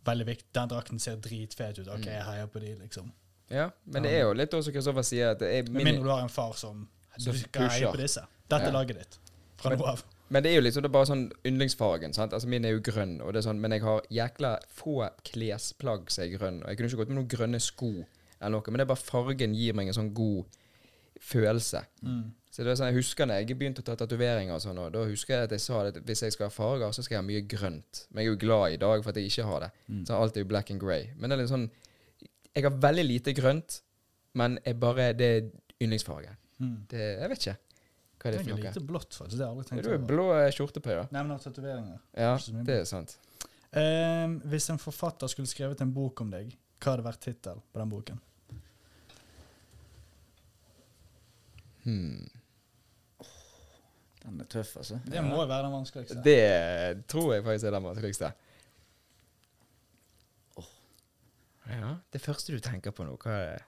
veldig 0.06 0.26
viktig. 0.26 0.48
Den 0.52 0.68
drakten 0.68 0.98
ser 1.02 1.16
dritfet 1.16 1.78
ut. 1.80 1.88
Ok, 1.88 2.04
Mm. 2.06 2.12
jeg 2.12 2.24
heier 2.24 2.46
på 2.46 2.60
de, 2.60 2.74
liksom. 2.82 3.12
Ja, 3.50 3.70
men 3.86 4.02
det 4.02 4.12
er 4.12 4.22
jo 4.26 4.32
litt 4.34 4.50
også 4.50 4.72
Kristoffer 4.74 5.02
sier, 5.06 5.30
at 5.30 5.38
det 5.38 5.48
er 5.54 5.62
Med 5.70 5.82
min, 5.84 5.84
mindre 5.94 6.02
du 6.04 6.10
har 6.10 6.22
en 6.22 6.28
far 6.28 6.52
som 6.58 6.88
Du 7.18 7.32
skal 7.32 7.68
heie 7.70 7.86
på 7.92 7.96
disse. 7.96 8.20
Dette 8.48 8.66
Ja. 8.66 8.70
laget 8.72 8.98
ditt. 8.98 9.18
Fra 9.56 9.70
nå 9.74 9.84
av. 9.86 10.02
Men 10.28 10.42
det 10.42 10.50
er 10.50 10.56
jo 10.56 10.62
liksom 10.62 10.82
det 10.82 10.88
er 10.90 10.92
bare 10.92 11.06
sånn 11.06 11.30
yndlingsfargen. 11.46 12.12
sant? 12.12 12.32
Altså 12.32 12.48
Min 12.48 12.64
er 12.64 12.70
jo 12.74 12.80
grønn, 12.80 13.20
og 13.22 13.32
det 13.32 13.38
er 13.44 13.48
sånn, 13.48 13.60
men 13.60 13.70
jeg 13.70 13.82
har 13.82 14.00
jækla 14.10 14.58
få 14.68 15.08
klesplagg 15.24 16.10
som 16.10 16.24
er 16.24 16.36
grønn. 16.36 16.62
Og 16.62 16.68
jeg 16.68 16.76
kunne 16.76 16.88
ikke 16.90 16.96
gått 17.04 17.08
med 17.08 17.18
noen 17.20 17.28
grønne 17.28 17.60
sko, 17.62 18.04
eller 18.40 18.58
noe, 18.58 18.70
men 18.72 18.80
det 18.80 18.86
er 18.86 18.92
bare 18.92 19.02
fargen 19.02 19.54
gir 19.56 19.76
meg 19.76 19.90
en 19.90 19.96
sånn 19.96 20.12
god 20.16 20.58
følelse. 21.22 21.82
Mm. 22.04 22.24
Så 22.52 22.64
det 22.64 22.72
er 22.72 22.78
sånn, 22.78 22.88
Jeg 22.92 23.00
husker 23.02 23.28
når 23.28 23.42
jeg 23.42 23.56
begynte 23.58 23.82
å 23.82 23.86
ta 23.86 23.96
tatoveringer, 24.00 24.54
og 24.54 24.62
sånn, 24.64 24.78
og 24.80 24.92
da 24.94 25.02
husker 25.08 25.34
jeg 25.34 25.48
at 25.48 25.54
jeg 25.56 25.64
sa 25.64 25.82
at 25.88 25.98
hvis 26.08 26.22
jeg 26.24 26.32
skal 26.32 26.48
ha 26.48 26.52
farger, 26.54 26.92
så 26.92 27.04
skal 27.04 27.18
jeg 27.18 27.22
ha 27.22 27.26
mye 27.26 27.42
grønt. 27.48 28.06
Men 28.10 28.22
jeg 28.22 28.30
er 28.30 28.32
jo 28.32 28.40
glad 28.46 28.76
i 28.76 28.80
dag 28.80 29.04
for 29.04 29.12
at 29.12 29.20
jeg 29.20 29.32
ikke 29.32 29.48
har 29.48 29.66
det. 29.66 29.70
Mm. 29.88 30.06
Så 30.08 30.16
alt 30.16 30.36
er 30.36 30.44
jo 30.44 30.48
black 30.52 30.72
and 30.72 30.80
grey. 30.80 31.10
Men 31.16 31.28
det 31.28 31.36
er 31.36 31.42
litt 31.42 31.52
sånn 31.52 31.68
Jeg 32.56 32.64
har 32.64 32.76
veldig 32.80 33.04
lite 33.04 33.36
grønt, 33.36 33.80
men 34.40 34.56
jeg 34.64 34.80
bare, 34.80 35.10
det 35.12 35.26
er 35.28 35.48
yndlingsfarge. 35.84 36.32
Mm. 36.56 36.76
Det, 36.88 37.02
jeg 37.04 37.32
vet 37.32 37.42
ikke 37.44 37.58
hva 38.16 38.30
er 38.30 38.32
det 38.32 38.40
for 38.40 38.52
noe. 38.54 38.62
lite 38.64 38.82
blått, 38.88 39.12
faktisk. 39.12 39.36
Det 39.36 39.44
har 39.44 39.50
jeg 39.50 39.56
aldri 39.56 39.68
tenkt 39.68 39.86
du 39.86 39.92
er 39.92 40.04
blå 40.08 40.26
skjorte 40.56 40.82
på, 40.82 40.94
ja. 40.96 41.02
Nei, 41.12 41.22
men 41.22 41.34
har 41.36 41.42
tatoveringer. 41.44 41.98
Ja, 42.16 42.32
det 42.64 42.78
er 42.80 42.86
sant. 42.88 43.18
Ehm, 43.76 44.38
hvis 44.48 44.70
en 44.72 44.80
forfatter 44.80 45.28
skulle 45.30 45.50
skrevet 45.50 45.82
en 45.84 45.92
bok 45.92 46.22
om 46.24 46.32
deg, 46.32 46.54
hva 46.80 46.92
hadde 46.92 47.06
vært 47.06 47.22
tittelen 47.24 47.62
på 47.72 47.82
den 47.82 47.92
boken? 47.92 48.22
Hmm. 51.86 52.26
den 54.24 54.40
er 54.42 54.48
tøff, 54.50 54.72
altså. 54.80 54.98
Det 55.06 55.22
må 55.22 55.36
jo 55.38 55.46
være 55.46 55.68
den 55.68 55.76
vanskeligste. 55.76 56.18
Det 56.24 57.06
tror 57.06 57.34
jeg 57.34 57.44
faktisk 57.46 57.68
er 57.68 57.76
den 57.76 57.84
vanskeligste. 57.86 58.32
Ja, 61.66 61.94
det 62.12 62.20
første 62.22 62.54
du 62.54 62.62
tenker 62.62 62.94
på 62.94 63.06
nå, 63.06 63.14
hva 63.22 63.38
er 63.38 63.54
det? 63.54 63.64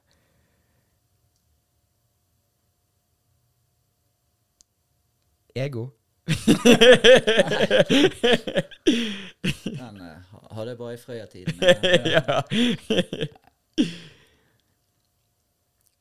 Ego? 5.59 5.89
Den 9.65 10.01
uh, 10.01 10.17
ha- 10.31 10.65
jeg 10.67 10.79
bare 10.79 10.95
i 10.95 10.97
Frøya-tiden. 11.01 11.61
ja. 12.17 12.43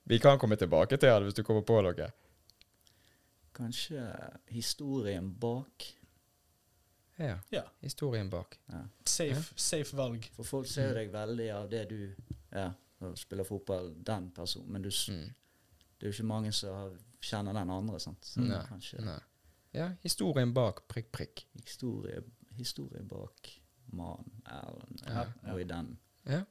Vi 0.08 0.20
kan 0.24 0.40
komme 0.40 0.56
tilbake 0.56 0.98
til 0.98 1.10
det 1.10 1.24
hvis 1.28 1.38
du 1.38 1.44
kommer 1.44 1.62
på 1.68 1.82
noe. 1.84 2.10
Kanskje 3.58 4.04
historien 4.54 5.32
bak. 5.42 5.88
Ja. 7.18 7.40
Ja. 7.52 7.64
Historien 7.82 8.30
bak. 8.30 8.60
Ja. 8.72 8.84
Safe, 9.10 9.54
safe 9.58 9.98
valg. 9.98 10.28
For 10.36 10.44
folk 10.46 10.68
ser 10.70 10.94
deg 11.00 11.12
veldig 11.14 11.50
av 11.56 11.70
det 11.72 11.86
du 11.90 12.00
Ja, 12.54 12.70
spiller 13.20 13.44
fotball, 13.46 13.92
den 14.06 14.30
personen. 14.34 14.72
Men 14.74 14.82
du, 14.82 14.90
Mm. 14.90 15.34
det 16.00 16.08
er 16.08 16.08
jo 16.08 16.14
ikke 16.16 16.24
mange 16.26 16.52
som 16.52 16.96
kjenner 17.22 17.54
den 17.54 17.70
andre, 17.70 18.00
sant. 18.00 18.24
Så 18.26 18.40
Nei, 18.42 18.62
kanskje 18.70 19.02
Nei. 19.06 19.20
Ja, 19.78 19.92
historien 20.04 20.52
bak 20.56 20.84
prikk, 20.90 21.12
prikk. 21.14 21.46
historie, 21.64 22.24
historie 22.58 23.04
bak 23.06 23.52
mannen 23.94 24.42
Erlend 24.50 25.04
Ja, 25.08 25.26
og 25.54 25.62
i 25.62 25.66
den. 25.70 25.92
Ja. 26.28 26.42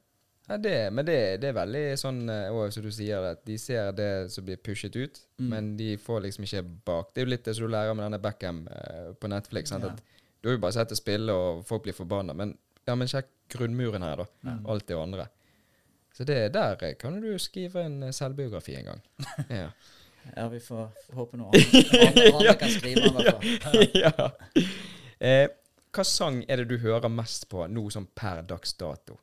ja 0.47 0.57
det, 0.57 0.75
men 0.93 1.05
det, 1.05 1.17
det 1.43 1.49
er 1.51 1.57
veldig 1.59 1.83
sånn 2.01 2.23
Og 2.31 2.61
også, 2.63 2.79
som 2.79 2.87
du 2.87 2.91
sier, 2.95 3.27
at 3.33 3.43
de 3.45 3.57
ser 3.61 3.91
det 3.97 4.09
som 4.33 4.45
blir 4.47 4.57
pushet 4.63 4.95
ut, 4.95 5.19
Mm. 5.37 5.49
men 5.51 5.67
de 5.77 5.91
får 6.01 6.23
liksom 6.23 6.43
ikke 6.47 6.63
bak. 6.87 7.11
Det 7.13 7.21
er 7.21 7.25
jo 7.27 7.29
litt 7.35 7.43
det 7.45 7.53
som 7.55 7.67
du 7.67 7.71
lærer 7.75 7.93
med 7.93 8.07
denne 8.07 8.17
Beckham 8.23 8.63
eh, 8.73 9.11
på 9.21 9.29
Netflix. 9.29 9.69
Sant? 9.69 9.83
Ja. 9.85 10.23
Du 10.41 10.49
har 10.49 10.55
jo 10.55 10.61
bare 10.63 10.73
sett 10.73 10.89
det 10.89 10.97
spille, 10.97 11.33
og 11.33 11.65
folk 11.67 11.83
blir 11.85 11.93
forbanna. 11.93 12.33
Men, 12.33 12.55
ja, 12.87 12.95
men 12.95 13.07
sjekk 13.11 13.27
grunnmuren 13.53 14.01
her, 14.01 14.23
da. 14.23 14.25
Mm. 14.47 14.63
Alt 14.73 14.87
det 14.89 14.97
andre. 14.97 15.27
Så 16.17 16.25
det 16.25 16.39
der 16.55 16.81
eh, 16.87 16.95
kan 16.97 17.19
du 17.21 17.29
skrive 17.37 17.83
en 17.85 17.99
eh, 18.07 18.11
selvbiografi 18.17 18.75
en 18.79 18.85
gang. 18.93 19.01
Ja. 19.49 19.67
Ja, 20.35 20.47
vi 20.51 20.59
får 20.59 20.89
håpe 21.13 21.37
noe 21.37 21.49
annet. 21.53 22.33
Andre 22.33 22.55
kan 22.59 22.73
skrive 22.73 23.01
den, 23.07 23.21
i 23.21 23.23
hvert 23.23 23.63
fall. 23.63 23.87
ja. 24.03 24.27
Eh, 25.19 25.45
hva 25.95 26.03
sang 26.05 26.43
er 26.47 26.61
det 26.61 26.67
du 26.69 26.77
hører 26.83 27.09
mest 27.09 27.47
på 27.49 27.63
nå 27.71 27.87
som 27.93 28.05
per 28.05 28.43
dags 28.45 28.73
dato? 28.77 29.17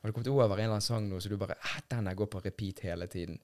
Har 0.00 0.10
du 0.10 0.14
kommet 0.14 0.30
over 0.30 0.56
en 0.56 0.64
eller 0.64 0.78
annen 0.78 0.82
sang 0.86 1.08
nå 1.10 1.20
så 1.20 1.30
du 1.30 1.36
bare 1.38 1.56
ah, 1.58 1.80
Den 1.90 2.08
går 2.16 2.26
på 2.30 2.40
repeat 2.44 2.80
hele 2.86 3.06
tiden? 3.10 3.38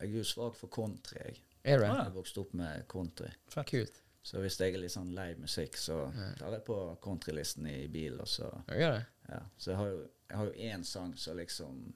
Jeg 0.00 0.08
er 0.10 0.16
jo 0.18 0.24
svak 0.26 0.56
for 0.58 0.72
country, 0.72 1.20
jeg. 1.20 1.42
Er 1.64 1.80
det? 1.80 1.88
Ah. 1.88 2.02
Jeg 2.08 2.16
vokste 2.16 2.42
opp 2.42 2.56
med 2.58 2.82
country. 2.90 3.30
Fett. 3.48 3.68
Kult. 3.70 4.00
Så 4.24 4.40
hvis 4.40 4.56
jeg 4.60 4.72
er 4.72 4.80
litt 4.80 4.92
sånn 4.92 5.12
lei 5.16 5.34
musikk, 5.36 5.76
så 5.76 6.06
tar 6.38 6.56
jeg 6.56 6.64
på 6.64 6.76
countrylisten 7.04 7.68
i 7.68 7.86
bilen, 7.92 8.20
og 8.24 8.28
så 8.28 8.48
Ja? 8.72 8.94
Ja. 9.28 9.40
Så 9.56 9.72
jeg 9.72 10.36
har 10.36 10.48
jo 10.50 10.52
én 10.52 10.84
sang 10.84 11.14
som 11.16 11.36
liksom 11.36 11.94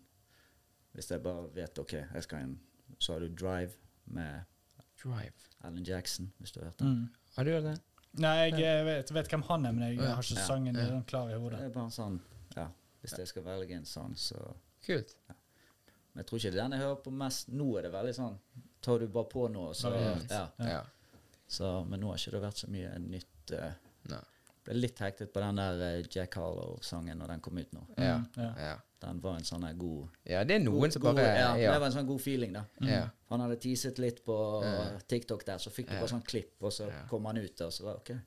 Hvis 0.92 1.10
jeg 1.10 1.20
bare 1.22 1.48
vet 1.52 1.78
OK, 1.78 1.92
jeg 1.92 2.24
skal 2.24 2.46
inn 2.46 2.54
Så 2.98 3.12
har 3.12 3.20
du 3.20 3.28
Drive 3.28 3.72
med 4.06 4.44
Drive. 5.02 5.32
Alan 5.64 5.84
Jackson, 5.84 6.32
hvis 6.38 6.52
du 6.52 6.60
har 6.60 6.70
hørt 6.70 6.78
den. 6.78 6.88
Mm. 6.94 7.08
Har 7.36 7.44
du 7.44 7.50
hørt 7.50 7.64
det? 7.64 7.76
Nei, 8.18 8.36
jeg 8.50 8.62
eh, 8.64 8.84
vet, 8.84 9.10
vet 9.14 9.28
hvem 9.30 9.42
han 9.46 9.66
er, 9.66 9.72
men 9.72 9.84
jeg 9.88 9.98
Ja. 9.98 10.14
har 10.14 10.22
ikke 10.22 10.38
Ja. 10.40 10.46
sangen 10.46 10.74
Ja. 10.76 10.86
den 10.86 11.04
klar 11.04 11.30
i 11.30 11.38
hodet. 11.38 11.58
Det 11.58 11.66
er 11.66 11.70
bare 11.74 11.84
en 11.84 11.90
sånn 11.90 12.20
Ja, 12.56 12.68
hvis 13.02 13.18
jeg 13.18 13.28
skal 13.28 13.42
velge 13.44 13.74
en 13.76 13.84
sang, 13.84 14.14
så 14.16 14.54
Kult. 14.86 15.14
Men 15.28 16.24
jeg 16.24 16.26
tror 16.26 16.38
ikke 16.38 16.50
det 16.50 16.58
er 16.58 16.62
den 16.62 16.72
jeg 16.72 16.80
hører 16.80 17.02
på 17.04 17.10
mest 17.12 17.48
Nå 17.48 17.78
er 17.78 17.82
det 17.82 17.92
veldig 17.92 18.14
sånn 18.14 18.38
Tar 18.82 18.98
du 18.98 19.06
bare 19.08 19.24
på 19.24 19.48
nå, 19.52 19.70
så 19.74 19.92
Ja. 19.92 20.16
Ja. 20.30 20.66
Ja. 20.66 20.82
Så, 21.48 21.84
men 21.88 22.00
nå 22.00 22.08
har 22.08 22.16
ikke 22.16 22.30
det 22.30 22.42
vært 22.42 22.58
så 22.64 22.68
mye 22.68 22.98
nytt. 22.98 23.50
Uh, 23.52 23.72
ble 24.64 24.74
litt 24.74 24.98
hektet 24.98 25.32
på 25.32 25.40
den 25.40 25.56
der 25.56 25.80
eh, 25.80 26.02
Jack 26.14 26.34
Harlow-sangen 26.34 27.16
når 27.18 27.26
den 27.28 27.40
kom 27.40 27.56
ut 27.58 27.72
nå. 27.72 27.86
Ja. 27.96 28.22
Ja. 28.36 28.78
Ja. 29.00 29.08
Den 29.12 29.20
var 29.22 29.36
en 29.38 29.44
sånn 29.44 29.78
god 29.78 30.08
ja, 30.26 30.44
det 30.44 30.54
er 30.56 30.58
noen 30.64 30.80
god, 30.80 30.92
som 30.92 31.02
god, 31.02 31.14
bare 31.14 31.26
ja, 31.38 31.56
Ja. 31.56 31.72
Det 31.72 31.80
var 31.80 31.86
en 31.86 31.92
sånn 31.92 32.06
god 32.06 32.20
feeling, 32.20 32.52
da. 32.52 32.64
ja. 32.82 33.08
Han 33.30 33.40
hadde 33.40 33.56
teaset 33.60 33.98
litt 33.98 34.24
på 34.24 34.36
TikTok 35.08 35.44
der, 35.46 35.58
så 35.58 35.70
fikk 35.70 35.88
du 35.88 35.94
Ja. 35.94 36.00
bare 36.00 36.08
sånn 36.10 36.24
klipp, 36.26 36.54
og 36.62 36.72
så 36.72 36.88
Ja. 36.88 37.06
kom 37.08 37.24
han 37.26 37.36
ut, 37.38 37.60
og 37.60 37.72
så 37.72 37.84
var 37.84 37.94
det 37.94 38.00
OK. 38.10 38.20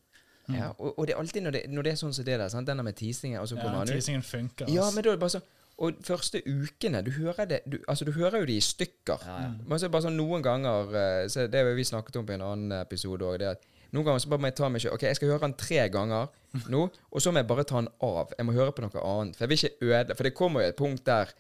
ja. 0.56 0.70
Og, 0.80 1.00
og 1.00 1.08
det 1.08 1.14
er 1.16 1.20
alltid 1.20 1.44
når 1.44 1.52
det, 1.52 1.70
når 1.70 1.82
det 1.84 1.92
er 1.92 1.96
sånn 1.96 2.14
som 2.14 2.26
det 2.26 2.38
der, 2.40 2.48
sant? 2.50 2.68
denne 2.68 2.84
med 2.84 2.96
teasingen, 2.96 3.40
og 3.42 3.48
så 3.48 3.56
Ja, 3.56 3.62
kommer 3.62 3.78
han 3.80 3.88
ut 3.90 3.94
teasingen 3.94 4.22
funker. 4.24 4.70
Ja, 4.70 4.90
men 4.92 5.04
da 5.04 5.10
er 5.10 5.14
det 5.16 5.20
bare 5.20 5.30
sånn 5.40 5.42
Og 5.82 5.94
første 6.04 6.42
ukene 6.46 7.02
Du 7.04 7.10
hører 7.12 7.46
det 7.48 7.62
du, 7.66 7.78
Altså, 7.88 8.06
du 8.06 8.12
hører 8.12 8.40
jo 8.40 8.46
de 8.46 8.58
i 8.58 8.60
stykker. 8.62 9.18
Ja, 9.26 9.38
ja. 9.42 9.52
Men 9.66 9.80
så 9.80 9.86
er 9.86 9.88
det 9.88 9.92
bare 9.92 10.04
sånn 10.04 10.18
noen 10.18 10.44
ganger 10.44 10.94
eh, 10.96 11.28
så 11.28 11.48
Det 11.50 11.56
har 11.66 11.74
vi 11.74 11.84
snakket 11.84 12.16
om 12.20 12.26
på 12.26 12.34
en 12.34 12.42
annen 12.42 12.72
episode 12.82 13.22
òg. 13.26 13.56
Noen 13.92 14.06
ganger 14.06 14.20
så 14.24 14.30
bare 14.32 14.40
må 14.40 14.48
jeg 14.48 14.56
ta 14.56 14.70
meg 14.70 14.82
selv 14.82 14.94
Ok, 14.96 15.02
jeg 15.04 15.16
skal 15.18 15.28
høre 15.34 15.40
den 15.48 15.54
tre 15.60 15.90
ganger 15.92 16.28
nå, 16.72 16.82
og 17.12 17.22
så 17.22 17.32
må 17.32 17.40
jeg 17.42 17.48
bare 17.48 17.64
ta 17.68 17.76
den 17.82 17.90
av. 18.02 18.32
Jeg 18.38 18.46
må 18.48 18.54
høre 18.56 18.72
på 18.72 18.82
noe 18.86 19.02
annet. 19.04 19.36
For 19.36 19.44
jeg 19.46 19.50
vil 19.50 19.58
ikke 19.60 19.88
øde 19.92 20.16
For 20.16 20.24
det 20.24 20.34
kommer 20.36 20.62
jo 20.64 20.68
et 20.72 20.76
punkt 20.80 21.04
der 21.06 21.34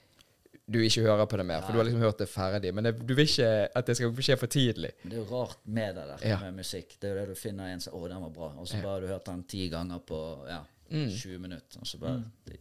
du 0.71 0.77
ikke 0.79 1.01
hører 1.03 1.25
på 1.27 1.35
det 1.37 1.45
mer, 1.45 1.61
for 1.65 1.73
du 1.73 1.79
har 1.81 1.83
liksom 1.87 1.99
hørt 2.03 2.19
det 2.21 2.29
ferdig. 2.31 2.69
Men 2.73 2.85
det, 2.85 2.91
du 3.07 3.13
vil 3.17 3.25
ikke 3.27 3.47
at 3.75 3.87
det 3.87 3.95
skal 3.97 4.13
skje 4.23 4.37
for 4.39 4.47
tidlig. 4.47 4.91
Men 5.03 5.11
det 5.11 5.17
er 5.17 5.23
jo 5.23 5.29
rart 5.41 5.57
med 5.65 5.95
det 5.97 6.05
der 6.07 6.27
Ja. 6.29 6.37
med 6.45 6.53
musikk. 6.61 6.93
Det 7.01 7.09
er 7.09 7.15
jo 7.15 7.19
det 7.19 7.27
du 7.33 7.35
finner 7.35 7.73
en 7.73 7.81
som 7.83 7.93
Å, 7.97 8.07
den 8.07 8.21
var 8.21 8.29
bra. 8.29 8.47
Og 8.61 8.67
så 8.67 8.77
Ja. 8.77 8.81
bare 8.83 8.93
har 8.93 9.01
du 9.01 9.07
hørt 9.07 9.25
den 9.25 9.43
ti 9.43 9.67
ganger 9.69 9.99
på 9.99 10.19
ja, 10.47 10.61
Mm. 10.91 11.09
20 11.09 11.39
minutter. 11.39 11.79
Og 11.81 11.87
så 11.87 11.97
bare 11.99 12.23
det, 12.45 12.59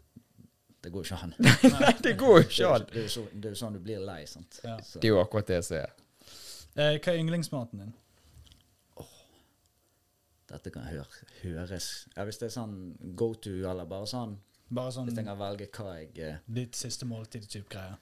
det 0.82 0.92
går 0.92 1.04
jo 1.04 1.14
ikke 1.14 1.22
an. 1.22 1.34
Nei, 1.80 1.92
det 2.02 2.16
går 2.18 2.36
jo 2.40 2.48
ikke 2.48 2.68
an. 2.74 2.86
det 2.90 2.96
er 2.98 3.02
jo 3.02 3.08
så- 3.08 3.28
det 3.32 3.44
er 3.44 3.50
jo 3.54 3.60
sånn 3.66 3.72
du 3.72 3.78
blir 3.80 3.98
lei, 4.00 4.24
sant. 4.26 4.60
Ja. 4.64 4.76
Det 4.76 5.04
er 5.04 5.08
jo 5.08 5.20
akkurat 5.22 5.46
det 5.46 5.64
som 5.64 5.76
er. 5.76 5.90
Eh, 6.76 6.98
hva 6.98 7.12
er 7.12 7.18
yndlingsmaten 7.18 7.78
din? 7.78 7.94
Dette 10.50 10.70
kan 10.74 10.82
høre, 10.90 11.06
høres 11.42 11.88
Ja, 12.16 12.24
Hvis 12.24 12.38
det 12.38 12.46
er 12.50 12.54
sånn 12.60 12.76
go 13.16 13.32
to, 13.34 13.50
eller 13.70 13.86
bare 13.86 14.06
sånn 14.10 14.36
Bare 14.70 14.92
sånn 14.94 15.06
Hvis 15.08 15.16
jeg 15.18 15.26
kan 15.26 15.38
velge 15.40 15.66
hva 15.74 15.96
jeg 15.98 16.18
eh, 16.18 16.36
ditt 16.46 16.74
siste 16.78 17.06
måltid-type 17.06 17.68
greie. 17.72 17.96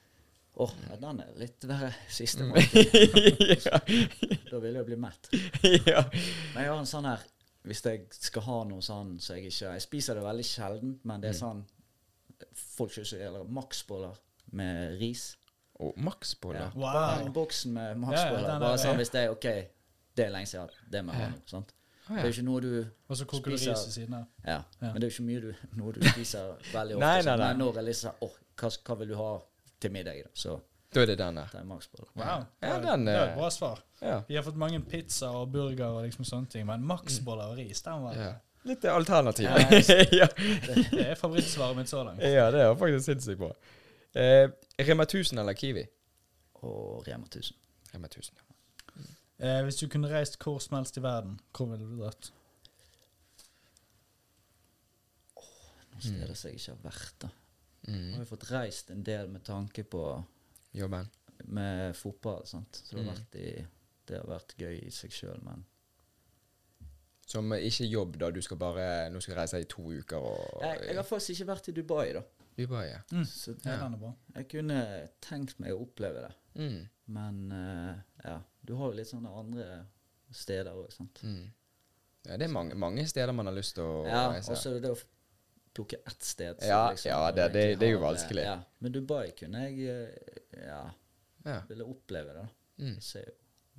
Åh, 0.59 0.71
ja, 0.89 0.95
den 0.99 1.19
er 1.23 1.29
litt 1.39 1.63
verre. 1.69 1.93
Siste 2.09 2.43
Mm. 2.43 2.49
måltid. 2.51 3.65
ja. 3.65 3.79
Da 4.51 4.59
vil 4.59 4.75
jeg 4.75 4.85
bli 4.85 4.95
mett. 4.99 5.29
ja. 5.87 6.03
Men 6.53 6.63
jeg 6.63 6.69
har 6.73 6.77
en 6.79 6.89
sånn 6.89 7.05
her 7.09 7.23
Hvis 7.65 7.81
jeg 7.85 8.05
skal 8.11 8.41
ha 8.45 8.57
noe 8.69 8.81
sånn 8.81 9.17
så 9.19 9.35
jeg 9.37 9.49
ikke 9.51 9.73
Jeg 9.73 9.81
spiser 9.81 10.15
det 10.19 10.23
veldig 10.23 10.45
sjelden, 10.45 10.99
men 11.03 11.21
det 11.21 11.29
er 11.29 11.37
Mm. 11.37 11.41
sånn 11.41 11.65
Folk 12.77 12.93
det 12.95 13.03
gjelder 13.19 13.43
maksboller 13.51 14.15
med 14.51 14.97
ris. 14.99 15.35
Og 15.79 15.95
maksboller. 15.97 16.59
Ja. 16.59 16.69
Bare 16.75 17.17
Wow. 17.19 17.25
en 17.27 17.33
boksen 17.33 17.73
med 17.73 17.89
Ja, 17.89 17.95
maksboller. 17.95 18.41
den 18.47 18.55
er- 18.55 18.59
Bare 18.59 18.77
sånn 18.77 18.97
hvis 18.97 19.11
det 19.11 19.21
er 19.25 19.31
OK, 19.31 19.43
det 20.15 20.25
er 20.25 20.29
lenge 20.31 20.47
siden 20.47 20.69
det 20.89 21.03
må 21.05 21.11
jeg 21.13 21.21
ha 21.21 21.27
Ja. 21.27 21.29
nå. 21.35 21.41
Sant? 21.47 21.73
Ah, 22.09 22.15
Det 22.15 22.21
er 22.23 22.27
jo 22.27 22.33
ikke 22.33 22.45
noe 22.45 22.61
du 22.61 22.85
Og 23.09 23.17
så 23.17 23.25
koker 23.29 23.51
du 23.51 23.57
Spiser- 23.57 23.71
ris 23.75 23.87
i 23.87 23.91
siden 23.91 24.13
av. 24.17 24.25
Ja, 24.45 24.55
Ja. 24.81 24.91
men 24.93 25.01
det 25.01 25.03
er 25.03 25.09
jo 25.09 25.15
ikke 25.15 25.27
mye 25.27 25.41
du, 25.41 25.53
noe 25.77 25.93
du 25.93 26.01
spiser 26.09 26.55
veldig 26.73 26.95
ofte. 26.97 27.05
Nei, 27.05 27.21
nei, 27.21 27.35
nei. 27.37 27.47
Men 27.47 27.57
når 27.61 27.75
jeg 27.75 27.85
liksom 27.91 28.11
oh, 28.25 28.33
hva, 28.59 28.69
hva 28.87 28.97
vil 28.99 29.07
du 29.07 29.15
ha 29.19 29.29
til 29.79 29.91
middag? 29.91 30.23
da? 30.25 30.29
Så 30.33 30.59
Da 30.93 31.01
er 31.01 31.05
det 31.05 31.17
den 31.19 31.35
der. 31.37 31.49
er 31.53 31.63
maksboller. 31.69 32.09
Wow. 32.15 32.25
Ja, 32.25 32.73
det, 32.79 32.83
den, 32.87 33.05
det 33.05 33.13
er 33.15 33.23
eh, 33.25 33.31
et 33.31 33.37
bra 33.37 33.49
svar. 33.53 33.83
Ja. 34.01 34.21
Vi 34.27 34.35
har 34.35 34.43
fått 34.43 34.57
mange 34.57 34.79
pizza 34.81 35.29
og 35.29 35.51
burger 35.53 35.85
og 35.85 36.03
liksom 36.07 36.25
sånne 36.25 36.49
ting, 36.49 36.65
men 36.65 36.81
maksboller 36.83 37.51
og 37.53 37.57
ris, 37.57 37.81
den 37.85 38.01
var 38.03 38.15
ja. 38.17 38.31
Litt 38.65 38.83
alternativ. 38.85 39.45
Ja, 40.19 40.27
det. 40.35 40.87
Det 40.91 41.05
er 41.11 41.15
favorittsvaret 41.15 41.77
mitt 41.77 41.87
så 41.89 42.01
langt. 42.03 42.19
ja, 42.25 42.49
det 42.51 42.59
er 42.65 42.73
faktisk 42.75 43.05
sinnssykt 43.05 43.39
bra. 43.39 43.53
Eh, 44.15 44.49
Rema 44.81 45.03
1000 45.05 45.39
eller 45.39 45.53
Kiwi? 45.53 45.85
Og 46.63 47.05
Rema 47.07 47.25
1000. 47.29 47.55
Rema 47.93 48.07
1000. 48.09 48.35
Eh, 49.39 49.61
hvis 49.63 49.77
du 49.79 49.87
kunne 49.87 50.09
reist 50.11 50.35
hvor 50.43 50.59
som 50.59 50.75
helst 50.77 50.97
i 50.97 51.01
verden, 51.03 51.39
hvor 51.55 51.69
ville 51.71 51.85
du 51.87 52.01
dratt? 52.01 52.31
Noen 55.93 56.03
steder 56.03 56.35
som 56.35 56.49
jeg 56.51 56.59
ikke 56.59 56.73
har 56.75 56.83
vært. 56.89 57.15
da. 57.25 57.29
Mm. 57.89 58.11
har 58.13 58.19
jo 58.25 58.27
fått 58.29 58.43
reist 58.51 58.89
en 58.91 59.03
del 59.07 59.29
med 59.31 59.43
tanke 59.47 59.83
på 59.87 60.01
Jobben. 60.75 61.07
med 61.47 61.95
fotball. 61.95 62.45
sant? 62.45 62.81
Så 62.85 62.95
det 62.97 63.05
har, 63.05 63.13
Mm. 63.13 63.15
vært 63.15 63.35
i, 63.39 63.65
det 64.05 64.17
har 64.17 64.27
vært 64.27 64.55
gøy 64.57 64.83
i 64.87 64.89
seg 64.91 65.11
sjøl, 65.11 65.41
men 65.43 65.65
Som 67.29 67.51
ikke 67.53 67.85
jobb, 67.89 68.17
da. 68.17 68.31
Du 68.31 68.41
skal 68.41 68.57
bare 68.57 69.09
Nå 69.11 69.19
skal 69.21 69.35
jeg 69.35 69.37
reise 69.37 69.59
i 69.61 69.63
to 69.69 69.83
uker 69.83 70.17
og 70.17 70.61
jeg, 70.63 70.79
jeg 70.87 70.95
har 70.95 71.03
faktisk 71.03 71.29
ikke 71.29 71.45
vært 71.47 71.67
i 71.69 71.71
Dubai, 71.71 72.13
da. 72.13 72.21
Dubai, 72.57 72.85
ja. 72.89 72.99
Mm. 73.11 73.23
Så 73.25 73.53
det 73.53 73.65
Ja. 73.65 73.85
er 73.85 73.97
bra. 73.97 74.13
jeg 74.35 74.47
kunne 74.49 75.09
tenkt 75.21 75.59
meg 75.59 75.71
å 75.71 75.81
oppleve 75.85 76.27
det. 76.27 76.33
Mm. 76.55 76.89
Men 77.07 77.51
uh, 77.51 77.95
ja, 78.25 78.39
du 78.69 78.75
har 78.77 78.91
jo 78.91 78.97
litt 78.99 79.09
sånne 79.09 79.31
andre 79.33 79.65
steder 80.31 80.75
òg, 80.77 80.91
sant. 80.93 81.21
Mm. 81.25 81.47
ja. 82.27 82.37
Det 82.37 82.45
er 82.45 82.51
mange, 82.53 82.75
mange 82.77 83.05
steder 83.09 83.33
man 83.33 83.49
har 83.49 83.55
lyst 83.57 83.73
til 83.79 83.83
å 83.87 84.03
Ja, 84.05 84.27
reise. 84.35 84.51
og 84.53 84.57
så 84.61 84.75
det 84.83 84.91
å 84.93 84.97
plukke 85.73 85.97
ett 86.05 86.23
sted. 86.25 86.59
så 86.61 86.67
Ja, 86.69 86.83
liksom 86.91 87.09
ja, 87.11 87.31
det- 87.31 87.51
det- 87.53 87.79
det 87.79 87.87
er 87.87 87.91
jo 87.95 87.99
vanskelig. 88.03 88.43
Ja. 88.43 88.59
Men 88.79 88.91
Dubai 88.91 89.31
kunne 89.37 89.63
jeg 89.69 89.89
eh, 89.89 90.65
ja, 90.67 90.83
Ja. 91.45 91.61
ville 91.69 91.83
oppleve 91.85 92.33
det. 92.33 92.35
da. 92.43 92.47
Mm. 92.83 92.95
Det 92.95 93.03
ser 93.03 93.25
jo 93.25 93.33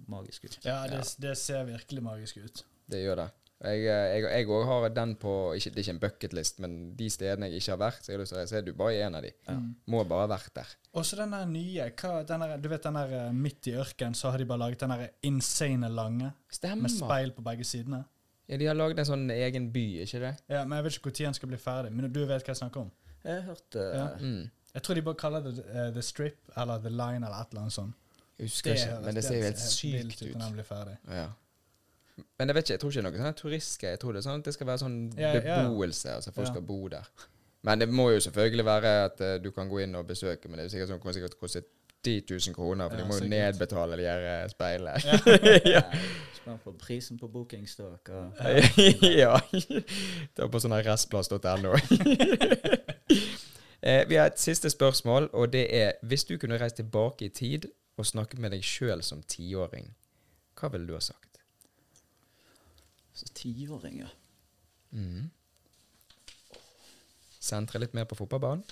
magisk 0.09 0.45
ut. 0.45 0.59
Ja, 0.65 0.87
det, 0.87 1.17
det 1.21 1.37
ser 1.39 1.65
virkelig 1.65 2.03
magisk 2.03 2.37
ut. 2.39 2.65
Det 2.91 2.99
gjør 3.05 3.17
det. 3.17 3.31
Jeg 3.61 4.47
òg 4.49 4.63
har 4.65 4.87
den 4.97 5.11
på 5.21 5.33
ikke, 5.53 5.71
Det 5.71 5.77
er 5.77 5.85
ikke 5.85 5.93
en 5.93 6.01
bucketlist, 6.01 6.61
men 6.65 6.77
de 6.97 7.09
stedene 7.13 7.51
jeg 7.51 7.61
ikke 7.61 7.75
har 7.75 7.81
vært, 7.83 8.05
så 8.05 8.13
jeg 8.13 8.17
har 8.17 8.23
lyst 8.23 8.33
til 8.33 8.39
å 8.39 8.41
reise, 8.41 8.57
er 8.57 8.65
Dubai 8.65 8.95
en 9.05 9.19
av 9.19 9.27
de. 9.27 9.33
Ja. 9.49 9.57
Må 9.93 10.05
bare 10.09 10.25
ha 10.25 10.31
vært 10.33 10.55
der. 10.57 10.71
Og 10.97 11.05
så 11.05 11.19
den 11.21 11.35
der 11.37 11.51
nye 11.51 11.91
hva, 11.91 12.13
den 12.27 12.45
der, 12.47 12.55
Du 12.57 12.69
vet 12.73 12.87
den 12.89 12.97
der 12.97 13.13
eh, 13.19 13.33
midt 13.37 13.69
i 13.69 13.75
ørkenen, 13.83 14.17
så 14.17 14.33
har 14.33 14.41
de 14.41 14.47
bare 14.49 14.63
laget 14.65 14.81
den 14.81 14.95
der 14.95 15.11
insane 15.29 15.93
lange 15.93 16.33
Stemmer. 16.49 16.87
med 16.87 16.95
speil 16.95 17.35
på 17.37 17.45
begge 17.45 17.69
sidene. 17.69 18.05
Ja, 18.49 18.57
De 18.57 18.67
har 18.67 18.75
lagd 18.75 18.99
en 18.99 19.07
sånn 19.07 19.29
egen 19.31 19.69
by, 19.75 19.85
ikke 20.07 20.23
det? 20.25 20.33
Ja, 20.49 20.65
men 20.65 20.81
Jeg 20.81 20.85
vet 20.85 20.97
ikke 20.97 21.11
når 21.11 21.19
den 21.21 21.35
skal 21.35 21.53
bli 21.53 21.61
ferdig, 21.61 21.93
men 21.93 22.13
du 22.13 22.25
vet 22.25 22.41
hva 22.41 22.55
jeg 22.55 22.63
snakker 22.63 22.81
om? 22.81 22.91
Jeg 23.25 23.35
har 23.35 23.43
hørt 23.53 23.77
eh, 23.77 23.93
Ja. 23.99 24.09
Mm. 24.19 24.51
Jeg 24.71 24.83
tror 24.87 24.95
de 24.95 25.03
bare 25.03 25.19
kaller 25.19 25.41
det 25.43 25.65
uh, 25.67 25.89
The 25.91 26.03
Strip 26.03 26.53
eller 26.57 26.79
The 26.79 26.91
Line 26.95 27.27
eller 27.27 27.41
et 27.43 27.51
eller 27.51 27.65
annet 27.65 27.75
sånt. 27.75 27.95
Jeg 28.39 28.47
husker 28.49 28.73
ikke, 28.73 28.99
men 29.05 29.17
det 29.19 29.25
ser 29.27 29.37
jo 29.37 29.43
helt 29.45 29.59
sykt 29.61 30.23
ut 30.23 30.23
ut. 30.23 30.37
når 30.37 30.45
den 30.45 30.53
blir 30.55 30.65
ferdig. 30.69 30.97
Ja. 31.11 31.25
Men 32.39 32.49
jeg 32.49 32.55
vet 32.57 32.65
ikke, 32.65 32.73
jeg 32.73 32.81
tror 32.81 32.91
ikke 32.91 33.01
det 33.01 33.11
er 33.11 33.19
noe 33.19 33.27
sånn 33.27 33.41
turistgreie. 33.41 33.97
Jeg 33.97 34.01
tror 34.03 34.13
det 34.13 34.21
er 34.21 34.27
sånn 34.29 34.41
at 34.41 34.49
det 34.49 34.55
skal 34.57 34.69
være 34.71 34.83
sånn 34.83 34.97
Ja, 35.19 35.35
beboelse. 35.41 36.15
Altså 36.15 36.33
folk 36.37 36.51
skal 36.51 36.65
bo 36.67 36.81
der. 36.93 37.11
Men 37.63 37.81
det 37.81 37.89
må 37.93 38.11
jo 38.11 38.21
selvfølgelig 38.25 38.65
være 38.65 38.93
at 39.05 39.21
uh, 39.21 39.35
du 39.45 39.51
kan 39.53 39.69
gå 39.69 39.83
inn 39.85 39.95
og 39.95 40.07
besøke, 40.09 40.49
men 40.49 40.59
det 40.59 40.67
er 40.67 40.73
sikkert 40.75 40.95
sånn 40.95 41.01
kommer 41.03 41.17
sikkert 41.17 41.37
koste 41.41 41.63
10 42.05 42.23
000 42.31 42.55
kroner, 42.55 42.89
for 42.89 42.97
Ja, 42.97 43.03
de 43.03 43.09
må 43.09 43.19
jo 43.21 43.29
nedbetale 43.29 43.97
de 43.97 44.07
her 44.09 44.43
eh, 44.43 44.49
speilene. 44.49 44.97
ja. 45.75 45.83
Spør 46.41 46.57
på 46.65 46.73
prisen 46.81 47.19
på 47.21 47.29
bookingstok 47.29 48.09
og 48.09 48.33
Ja. 49.23 49.37
Det 49.53 50.45
er 50.45 50.49
på 50.49 50.63
sånn 50.63 50.77
restplass.no. 50.81 51.75
eh, 53.83 54.09
vi 54.09 54.17
har 54.17 54.31
et 54.31 54.41
siste 54.41 54.71
spørsmål, 54.73 55.29
og 55.33 55.53
det 55.53 55.67
er 55.77 55.93
Hvis 56.03 56.25
du 56.25 56.39
kunne 56.39 56.61
reist 56.61 56.81
tilbake 56.81 57.29
i 57.29 57.29
tid 57.29 57.69
og 58.01 58.07
snakket 58.07 58.41
med 58.41 58.57
deg 58.57 58.65
sjøl 58.65 59.03
som 59.05 59.21
tiåring, 59.23 59.93
hva 60.57 60.73
ville 60.73 60.89
du 60.89 60.97
ha 60.97 61.05
sagt? 61.05 61.30
Så 63.21 63.27
tiåring, 63.37 63.99
ja. 64.01 64.11
Mm. 64.97 65.29
Sentre 67.41 67.81
litt 67.83 67.95
mer 67.97 68.05
på 68.09 68.17
fotballbanen? 68.19 68.65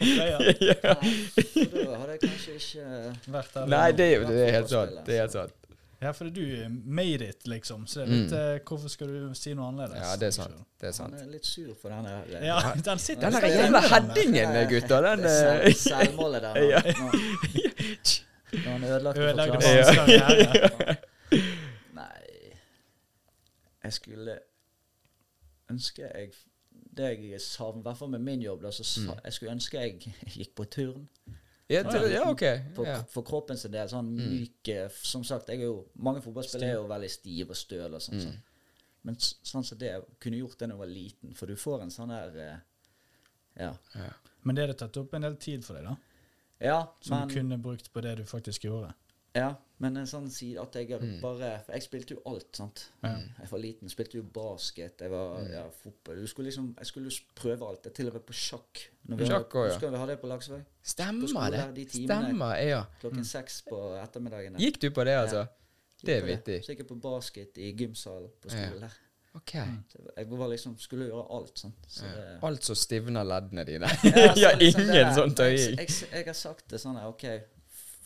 Ja, 0.00 0.24
ja. 0.28 0.94
For 0.96 1.76
da 1.76 1.98
hadde 2.02 2.16
jeg 2.16 2.20
kanskje 2.26 2.56
ikke 2.58 2.82
Vært 3.32 3.54
der 3.54 3.70
Nei, 3.72 3.86
det 3.96 4.08
er 4.12 4.26
det 4.28 4.42
er 4.42 4.50
helt 4.58 4.68
sant. 4.72 4.98
Det 5.06 5.14
er 5.16 5.22
helt 5.24 5.36
sant. 5.36 5.54
Ja, 6.04 6.10
fordi 6.12 6.30
du 6.36 6.42
eh, 6.60 6.68
made 6.84 7.24
it, 7.30 7.46
liksom. 7.48 7.86
Så 7.88 8.02
det 8.02 8.04
er 8.04 8.10
litt 8.12 8.32
Mm. 8.34 8.38
eh, 8.38 8.58
Hvorfor 8.68 8.88
skal 8.92 9.08
du 9.08 9.30
si 9.34 9.54
noe 9.56 9.70
annerledes? 9.70 10.02
Ja, 10.04 10.10
det 10.20 10.26
er 10.28 10.34
sant. 10.36 10.58
Det 10.80 10.90
er 10.90 10.92
sant. 10.98 11.14
Han 11.16 11.22
er 11.24 11.30
litt 11.32 11.48
sur 11.48 11.70
for 11.80 11.88
denne 11.94 12.18
eh, 12.28 12.44
Ja, 12.44 12.58
den 12.90 13.00
sitter 13.00 13.30
Den 13.32 13.48
jævla 13.56 13.80
headingen, 13.88 14.52
gutter, 14.74 15.00
den 15.08 15.24
det 15.24 15.32
eh, 15.70 15.78
Selvmålet 15.80 16.44
der. 16.44 16.54
Ja. 16.74 16.80
Nå, 16.84 17.00
nå, 18.52 18.60
nå 18.60 18.60
har 18.60 18.76
han 18.76 18.84
ødelagt 18.84 19.16
det 19.16 19.22
for 19.22 19.28
Ødelagte 19.32 19.56
klassen. 19.56 19.76
barns 19.80 19.96
karriere. 19.96 20.96
Nei 21.96 22.20
Jeg 23.86 23.92
skulle 23.96 24.38
ønske 25.70 26.02
jeg 26.06 26.32
Det 26.96 27.08
jeg 27.30 27.40
savner, 27.44 27.80
i 27.82 27.86
hvert 27.88 27.98
fall 27.98 28.08
med 28.12 28.22
min 28.24 28.42
jobb, 28.42 28.62
da, 28.62 28.70
så 28.72 28.84
sa, 28.84 29.00
Mm. 29.12 29.20
jeg 29.24 29.32
skulle 29.32 29.52
ønske 29.52 29.80
jeg 29.80 29.98
gikk 30.32 30.54
på 30.56 30.64
turn. 30.70 31.08
ja, 31.68 31.82
til, 31.82 32.10
ja, 32.12 32.22
OK. 32.30 32.44
For, 32.74 32.86
Ja. 32.86 33.02
for 33.08 33.22
kroppen 33.22 33.56
sin 33.58 33.72
del. 33.72 33.88
Sånn 33.88 34.06
Mm. 34.16 34.30
myk 34.30 34.90
Som 35.04 35.24
sagt, 35.24 35.48
jeg 35.48 35.60
er 35.60 35.64
jo, 35.64 35.86
mange 35.96 36.22
fotballspillere 36.22 36.70
er 36.70 36.74
jo 36.74 36.86
veldig 36.88 37.10
stive 37.10 37.50
og 37.50 37.56
støl 37.56 37.94
og 37.94 38.00
sånn. 38.00 38.14
Mm. 38.14 38.20
sånn. 38.22 38.42
Men 39.04 39.14
sånn 39.16 39.64
som 39.64 39.78
det, 39.78 39.90
jeg 39.92 40.02
kunne 40.20 40.38
gjort 40.38 40.58
det 40.58 40.68
da 40.68 40.74
jeg 40.74 40.78
var 40.78 40.86
liten. 40.86 41.34
For 41.34 41.46
du 41.46 41.54
får 41.56 41.82
en 41.82 41.90
sånn 41.90 42.10
her 42.10 42.36
eh, 42.38 42.58
Ja. 43.58 43.76
Ja. 43.94 44.12
Men 44.44 44.54
det 44.54 44.68
hadde 44.68 44.78
tatt 44.78 44.96
opp 44.96 45.14
en 45.14 45.22
del 45.22 45.36
tid 45.36 45.64
for 45.64 45.74
deg, 45.74 45.84
da. 45.84 45.96
Ja, 46.60 46.86
Som 47.00 47.18
men, 47.18 47.28
du 47.28 47.34
kunne 47.34 47.58
brukt 47.62 47.92
på 47.92 48.00
det 48.02 48.16
du 48.16 48.22
faktisk 48.24 48.60
gjorde. 48.64 48.94
Ja, 49.36 49.50
men 49.78 49.96
en 50.00 50.06
sånn 50.08 50.30
side 50.32 50.56
at 50.62 50.72
jeg 50.78 50.88
Mm. 50.96 51.20
bare 51.20 51.50
For 51.66 51.72
jeg 51.76 51.82
spilte 51.84 52.14
jo 52.16 52.22
alt, 52.26 52.46
sant. 52.56 52.86
Ja. 53.04 53.10
Jeg 53.42 53.50
var 53.50 53.58
liten, 53.60 53.88
spilte 53.92 54.16
jo 54.16 54.22
basket, 54.22 55.00
jeg 55.04 55.10
var 55.12 55.42
Mm. 55.42 55.50
ja, 55.52 55.64
fotball 55.82 56.16
Du 56.22 56.26
skulle 56.26 56.48
liksom, 56.48 56.70
Jeg 56.78 56.86
skulle 56.86 57.10
prøve 57.36 57.68
alt. 57.68 57.84
Jeg 57.84 57.92
til 57.94 58.08
og 58.08 58.14
med 58.14 58.22
på 58.26 58.32
sjakk. 58.32 58.86
Når 59.08 59.18
Sjakk 59.18 59.28
hadde, 59.28 59.44
også, 59.44 59.66
ja. 59.66 59.72
Husker 59.74 59.90
vi 59.90 59.96
hadde 59.98 60.10
det 60.16 60.20
på 60.20 60.26
Laksevåg? 60.32 60.60
På 60.64 60.88
Stemmer 60.94 61.28
skole 61.28 61.50
det. 61.56 61.74
de 61.76 61.84
timene. 61.84 62.24
Stemmer, 62.24 62.54
ja. 62.68 62.82
Klokken 63.00 63.24
seks 63.24 63.62
på 63.68 63.82
ettermiddagen. 64.02 64.56
Gikk 64.58 64.78
du 64.80 64.90
på 64.90 65.04
det, 65.04 65.16
altså? 65.20 65.36
Ja. 65.44 65.46
Det 66.04 66.16
er 66.22 66.26
vittig. 66.26 66.62
Så 66.64 66.72
gikk 66.72 66.78
jeg 66.78 66.88
på 66.88 67.00
basket 67.00 67.58
i 67.58 67.72
gymsalen 67.72 68.30
på 68.42 68.48
skolen 68.50 68.80
der. 68.80 68.92
Ok. 69.34 69.42
Okay. 69.52 69.66
Jeg 70.16 70.30
var 70.30 70.48
liksom, 70.48 70.78
skulle 70.78 71.06
gjøre 71.10 71.26
alt. 71.30 71.58
sant? 71.58 71.74
Så 71.88 72.04
det, 72.04 72.38
Alt 72.42 72.64
som 72.64 72.74
stivner 72.74 73.24
leddene 73.24 73.64
dine. 73.66 73.86
Ja, 74.04 74.32
ja, 74.44 74.50
liksom 74.56 74.80
ingen 74.80 75.12
sånn 75.14 75.34
sånn 75.36 75.50
Jeg, 75.50 75.58
tøying. 75.58 75.76
jeg, 75.78 76.08
jeg 76.12 76.24
har 76.26 76.32
sagt 76.34 76.68
det 76.68 76.80
sånn 76.80 76.96
her, 76.96 77.08
OK, 77.08 77.24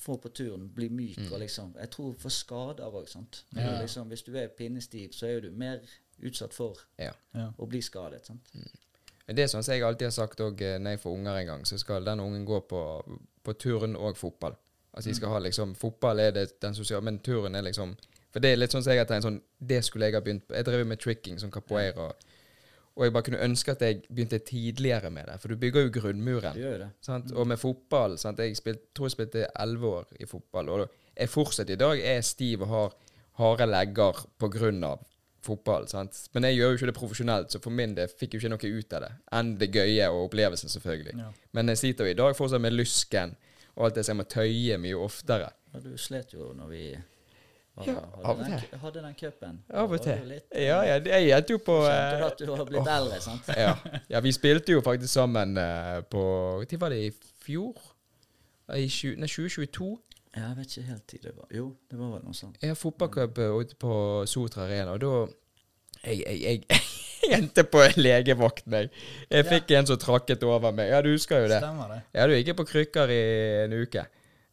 få 0.01 0.17
på 0.21 0.29
turen, 0.35 0.69
bli 0.75 0.89
myk 0.89 1.19
Mm. 1.19 1.33
og 1.33 1.41
liksom 1.41 1.75
Jeg 1.81 1.91
tror 1.91 2.15
for 2.19 2.29
skader 2.29 2.85
òg, 2.91 3.09
sant. 3.09 3.45
Ja. 3.57 3.77
du 3.77 3.83
Liksom, 3.83 4.09
hvis 4.09 4.23
du 4.27 4.35
er 4.37 4.49
pinnestiv, 4.49 5.11
så 5.13 5.27
er 5.27 5.41
du 5.41 5.51
mer 5.51 5.79
utsatt 6.23 6.55
for 6.55 6.77
Ja. 6.99 7.13
Ja. 7.35 7.51
å 7.59 7.67
bli 7.69 7.81
skadet. 7.81 8.27
sant. 8.27 8.41
Men 9.27 9.37
det 9.37 9.43
er 9.43 9.47
sånn 9.47 9.63
som 9.63 9.73
jeg 9.75 9.83
alltid 9.83 10.07
har 10.07 10.11
sagt 10.11 10.41
òg 10.41 10.59
når 10.81 10.91
jeg 10.91 11.01
får 11.01 11.13
unger 11.19 11.37
en 11.37 11.47
gang, 11.47 11.65
så 11.67 11.79
skal 11.79 12.05
den 12.05 12.21
ungen 12.21 12.45
gå 12.47 12.61
på, 12.69 13.21
på 13.45 13.53
turn 13.59 13.97
og 13.97 14.17
fotball. 14.17 14.57
Altså 14.95 15.11
de 15.11 15.15
skal 15.15 15.29
ha 15.29 15.39
liksom 15.39 15.75
Fotball 15.77 16.19
er 16.21 16.31
det 16.33 16.61
den 16.61 16.75
sosiale, 16.75 17.01
men 17.05 17.19
turen 17.21 17.55
er 17.55 17.63
liksom 17.63 17.97
For 18.33 18.41
det 18.41 18.53
er 18.53 18.57
litt 18.57 18.71
sånn 18.71 18.83
som 18.83 18.91
jeg 18.93 18.99
har 18.99 19.07
tenkt 19.07 19.23
sånn 19.25 19.41
Det 19.61 19.85
skulle 19.85 20.07
jeg 20.07 20.15
ha 20.15 20.21
begynt 20.21 20.49
på. 20.49 20.55
Jeg 20.55 20.65
drev 20.65 20.87
med 20.87 20.99
tricking 20.99 21.39
sånn 21.39 21.51
capoeira. 21.51 22.13
Og 22.99 23.05
jeg 23.07 23.13
bare 23.15 23.27
kunne 23.29 23.45
ønske 23.47 23.73
at 23.73 23.83
jeg 23.87 24.01
begynte 24.09 24.41
tidligere 24.45 25.11
med 25.15 25.31
det, 25.31 25.37
for 25.41 25.49
du 25.53 25.61
bygger 25.61 25.87
jo 25.87 25.93
grunnmuren. 25.95 26.57
Det 26.57 26.65
gjør 26.65 26.79
det. 26.83 26.89
Sant? 27.07 27.31
Og 27.33 27.47
med 27.47 27.61
fotball 27.61 28.19
sant? 28.19 28.43
Jeg 28.43 28.57
spilt, 28.59 28.91
tror 28.97 29.09
jeg 29.09 29.15
spilte 29.15 29.47
elleve 29.63 29.93
år 30.01 30.19
i 30.21 30.27
fotball, 30.29 30.69
og 30.75 30.99
jeg 31.15 31.31
fortsatt 31.31 31.71
i 31.71 31.79
dag 31.81 32.03
er 32.03 32.21
stiv 32.27 32.67
og 32.67 32.75
har 32.75 32.99
harde 33.41 33.69
legger 33.71 34.25
av 34.89 35.07
fotball. 35.41 35.87
Sant? 35.89 36.19
Men 36.35 36.49
jeg 36.49 36.59
gjør 36.59 36.73
jo 36.73 36.79
ikke 36.79 36.91
det 36.91 36.97
profesjonelt, 36.99 37.53
så 37.53 37.61
for 37.63 37.73
min 37.73 37.95
del 37.97 38.11
fikk 38.11 38.35
jeg 38.35 38.43
jo 38.43 38.51
ikke 38.51 38.55
noe 38.57 38.81
ut 38.81 38.97
av 38.99 39.07
det. 39.07 39.13
Enn 39.39 39.55
det 39.61 39.71
gøye 39.73 40.11
og 40.11 40.27
opplevelsen, 40.27 40.73
selvfølgelig. 40.73 41.15
Ja. 41.23 41.31
Men 41.57 41.73
jeg 41.73 41.81
sliter 41.81 42.09
jo 42.09 42.15
i 42.15 42.19
dag 42.19 42.37
fortsatt 42.37 42.61
med 42.61 42.77
lysken 42.77 43.37
og 43.77 43.87
alt 43.87 43.97
det 43.97 44.05
som 44.05 44.17
jeg 44.17 44.21
må 44.21 44.29
tøye 44.29 44.79
mye 44.83 44.99
oftere. 45.01 45.49
Ja, 45.73 45.81
du 45.81 45.95
slet 46.01 46.35
jo 46.35 46.51
når 46.59 46.73
vi 46.75 46.85
Ja, 47.81 47.95
hadde, 47.95 48.25
av 48.25 48.41
og 48.41 48.45
til. 48.45 48.79
hadde 48.83 49.03
den 49.05 49.15
cupen. 49.17 49.61
Av 49.73 49.93
og 49.95 50.03
til. 50.05 50.35
Ja, 50.53 50.81
ja, 50.85 50.99
jeg 50.99 51.29
gjetter 51.31 51.55
jo 51.55 51.61
på 51.65 51.77
Kjente 51.87 52.19
du 52.19 52.21
eh, 52.21 52.27
at 52.27 52.43
du 52.43 52.53
har 52.53 52.69
blitt 52.69 52.83
oh, 52.83 52.93
eldre, 52.97 53.21
sant? 53.25 53.51
ja. 53.57 53.73
ja, 54.13 54.21
vi 54.25 54.33
spilte 54.37 54.75
jo 54.75 54.83
faktisk 54.85 55.13
sammen 55.15 55.57
eh, 55.61 56.01
på 56.11 56.23
Når 56.61 56.81
var 56.83 56.93
det? 56.93 57.01
I 57.09 57.45
fjor? 57.47 57.79
I 58.77 58.87
20, 58.87 59.17
nei, 59.23 59.31
2022? 59.31 59.91
Ja, 60.37 60.45
jeg 60.51 60.57
vet 60.61 60.77
ikke 60.77 60.89
helt 60.91 61.07
tid 61.11 61.25
det 61.27 61.33
var. 61.35 61.47
Jo, 61.55 61.71
det 61.91 61.99
var 61.99 62.13
vel 62.15 62.27
noe 62.27 62.37
sånt. 62.37 62.61
Jeg 62.63 62.75
har 62.75 62.79
fotballcup 62.79 63.41
eh, 63.43 63.57
ute 63.63 63.79
på 63.81 63.95
Sotra 64.31 64.67
Arena, 64.69 64.97
og 64.99 65.01
da 65.05 65.15
Jeg, 66.01 66.23
jeg, 66.25 66.39
jeg, 66.41 66.85
jeg 67.31 67.39
endte 67.41 67.65
på 67.69 67.83
legevakten, 67.97 68.77
jeg. 68.77 68.93
Jeg 69.31 69.49
fikk 69.49 69.75
en 69.77 69.89
som 69.91 69.99
trakket 70.01 70.45
over 70.49 70.73
meg. 70.73 70.93
Ja, 70.93 71.03
du 71.05 71.11
husker 71.13 71.43
jo 71.45 71.51
det. 71.51 71.59
Stemmer 71.61 71.91
det. 71.93 72.01
Ja, 72.17 72.27
du 72.27 72.37
gikk 72.37 72.55
på 72.61 72.69
krykker 72.71 73.13
i 73.13 73.21
en 73.67 73.75
uke. 73.83 74.07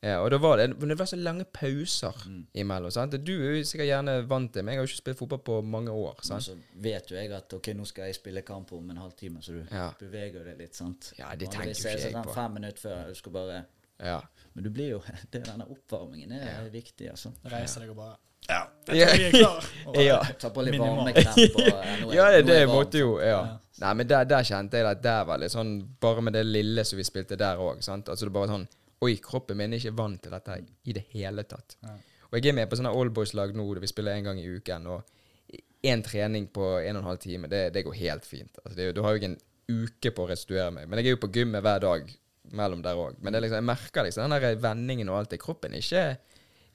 Ja, 0.07 0.17
og 0.23 0.29
da 0.31 0.37
var 0.39 0.57
det, 0.61 0.67
men 0.79 0.89
det 0.93 0.97
var 0.99 1.07
så 1.09 1.17
lange 1.19 1.43
pauser 1.51 2.15
imellom. 2.55 2.91
sant? 2.93 3.15
Du 3.27 3.31
er 3.35 3.57
jo 3.57 3.63
sikkert 3.67 3.89
gjerne 3.89 4.13
vant 4.29 4.53
til, 4.53 4.63
men 4.63 4.73
jeg 4.73 4.79
har 4.79 4.85
jo 4.85 4.91
ikke 4.93 5.01
spilt 5.03 5.19
fotball 5.19 5.39
på 5.49 5.57
mange 5.65 5.91
år. 5.91 6.13
Men 6.21 6.27
sant? 6.29 6.45
så 6.47 6.55
vet 6.85 7.11
jo 7.11 7.17
jeg 7.17 7.31
at 7.35 7.53
ok, 7.57 7.71
nå 7.75 7.85
skal 7.89 8.05
jeg 8.09 8.15
spille 8.19 8.43
kamp 8.47 8.71
om 8.77 8.89
en 8.93 9.01
halvtime, 9.03 9.41
så 9.43 9.57
du 9.57 9.63
Ja. 9.75 9.89
beveger 9.99 10.45
deg 10.47 10.57
litt, 10.61 10.75
sant? 10.75 11.11
Ja, 11.19 11.33
det 11.35 11.49
tenker 11.51 11.73
jo 11.73 11.75
ikke 11.75 11.83
det 11.91 11.97
jeg 12.05 12.13
sånn 12.13 12.23
på. 12.29 12.33
Fem 12.37 12.53
minutter 12.53 12.81
før, 12.85 13.07
du 13.09 13.15
skal 13.15 13.31
bare 13.31 13.65
Ja. 13.99 14.21
Men 14.53 14.63
du 14.63 14.69
blir 14.69 14.89
jo 14.91 15.01
det 15.31 15.43
Denne 15.45 15.65
oppvarmingen 15.69 16.31
er 16.31 16.69
viktig, 16.71 17.09
altså. 17.09 17.31
Reiser 17.49 17.81
deg 17.81 17.89
og 17.89 17.97
bare 17.97 18.15
Ja, 18.47 18.61
Ja. 18.93 19.07
vi 19.17 19.23
er 19.25 19.31
klar. 19.31 19.65
Og 19.87 19.95
Ja. 19.97 20.19
Ta 20.39 20.49
på 20.53 20.61
litt 20.63 20.75
er- 20.79 22.13
Ja, 22.13 22.31
det, 22.31 22.37
er 22.37 22.41
det 22.43 22.67
måtte 22.69 22.99
jo? 23.01 23.17
Ja. 23.19 23.25
Ja. 23.41 23.57
Nei, 23.81 23.93
men 23.93 24.07
der, 24.07 24.23
der 24.25 24.43
kjente 24.43 24.77
jeg 24.79 24.85
at 24.85 25.01
der 25.03 25.25
var 25.25 25.37
litt 25.41 25.51
sånn 25.51 25.81
Bare 26.01 26.21
med 26.21 26.33
det 26.33 26.45
lille 26.45 26.85
som 26.85 26.97
vi 26.97 27.03
spilte 27.03 27.35
der 27.37 27.57
òg, 27.57 27.81
sant. 27.83 28.07
Altså 28.09 28.25
det 28.29 28.33
bare 28.33 28.47
sånn 28.53 28.67
Oi, 29.05 29.17
kroppen 29.21 29.59
min 29.59 29.75
er 29.75 29.81
ikke 29.81 29.97
vant 29.97 30.21
til 30.23 30.33
dette 30.33 30.55
i 30.89 30.95
det 30.97 31.03
hele 31.13 31.45
tatt. 31.49 31.77
Ja. 31.83 31.97
Og 32.27 32.39
jeg 32.39 32.51
er 32.51 32.57
med 32.57 32.69
på 32.69 32.79
sånne 32.79 32.91
oldboys-lag 32.97 33.53
nå, 33.55 33.65
der 33.75 33.83
vi 33.83 33.89
spiller 33.91 34.17
en 34.17 34.29
gang 34.31 34.39
i 34.41 34.47
uken. 34.49 34.87
Og 34.91 35.59
én 35.87 36.01
trening 36.03 36.49
på 36.53 36.65
en 36.81 36.97
og 36.97 37.03
en 37.03 37.09
halv 37.11 37.21
time, 37.23 37.49
det, 37.51 37.69
det 37.75 37.85
går 37.85 37.95
helt 38.01 38.25
fint. 38.27 38.57
Altså, 38.63 38.75
det, 38.79 38.89
du 38.97 39.03
har 39.05 39.13
jo 39.13 39.21
ikke 39.21 39.31
en 39.33 39.41
uke 39.67 40.11
på 40.15 40.25
å 40.25 40.31
restituere 40.31 40.73
meg. 40.73 40.89
Men 40.89 40.99
jeg 40.99 41.11
er 41.11 41.15
jo 41.15 41.23
på 41.23 41.31
gymmet 41.37 41.63
hver 41.63 41.83
dag 41.83 42.11
mellom 42.57 42.83
der 42.83 42.99
òg. 42.99 43.19
Men 43.21 43.35
det 43.35 43.43
liksom, 43.43 43.61
jeg 43.61 43.69
merker 43.69 44.07
liksom 44.07 44.25
den 44.25 44.35
der 44.35 44.61
vendingen 44.63 45.11
og 45.11 45.21
alt 45.21 45.33
det. 45.33 45.41
Kroppen 45.43 45.75
ikke, 45.77 46.03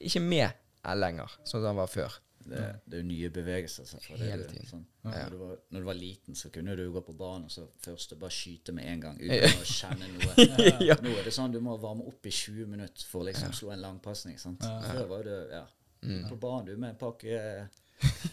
ikke 0.00 0.22
med 0.24 0.60
lenger, 0.98 1.36
sånn 1.42 1.60
som 1.60 1.68
den 1.70 1.80
var 1.80 1.90
før. 1.90 2.18
Det, 2.48 2.62
det 2.86 2.98
er 2.98 3.02
jo 3.02 3.06
nye 3.08 3.28
bevegelser. 3.30 3.84
Hele 4.08 4.44
tiden. 4.48 4.66
Sånn. 4.68 4.86
Ja. 5.04 5.10
Når, 5.24 5.30
du 5.30 5.36
var, 5.42 5.56
når 5.70 5.80
du 5.80 5.86
var 5.86 5.94
liten, 5.98 6.34
så 6.38 6.50
kunne 6.54 6.76
du 6.76 6.84
gå 6.92 7.00
på 7.06 7.12
banen 7.18 7.44
og 7.44 7.50
så 7.50 7.66
først 7.84 8.14
bare 8.18 8.30
skyte 8.30 8.72
med 8.76 8.86
en 8.86 9.00
gang 9.00 9.20
uten 9.20 9.36
Ja. 9.36 9.50
å 9.52 9.66
kjenne 9.68 10.08
noe. 10.14 10.48
Ja. 10.88 10.96
Nå 11.02 11.12
er 11.18 11.24
det 11.28 11.32
sånn 11.36 11.52
du 11.52 11.60
må 11.60 11.76
varme 11.82 12.06
opp 12.08 12.26
i 12.26 12.30
20 12.30 12.66
minutter 12.66 13.06
for 13.08 13.22
å 13.22 13.28
liksom 13.30 13.52
slå 13.52 13.72
en 13.72 13.80
langpasning. 13.84 14.38
Ja. 14.42 14.80
Før 14.92 15.06
var 15.16 15.22
det 15.28 15.38
ja. 15.52 15.64
Mm. 16.02 16.24
På 16.28 16.36
banen 16.36 16.66
du 16.66 16.76
med 16.76 16.90
en 16.90 16.96
pakke 16.98 17.68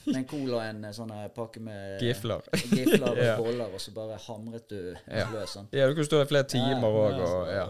med 0.10 0.15
en 0.15 0.26
cola 0.26 0.56
og 0.57 0.64
en 0.65 0.88
sånn 0.94 1.11
pakke 1.36 1.61
med 1.61 2.02
Gifler. 2.02 2.41
gifler 2.72 3.10
og 3.14 3.19
Ja. 3.22 3.36
boller, 3.38 3.69
og 3.76 3.80
så 3.84 3.91
bare 3.94 4.18
hamret 4.26 4.65
du 4.69 4.95
Ja. 5.06 5.27
løs. 5.30 5.53
sånn. 5.53 5.68
Ja, 5.72 5.86
du 5.88 5.94
kunne 5.94 6.07
stå 6.10 6.23
i 6.23 6.26
flere 6.31 6.48
timer 6.49 6.90
òg, 6.90 7.11
Ja, 7.19 7.27
og 7.27 7.53
ja. 7.53 7.68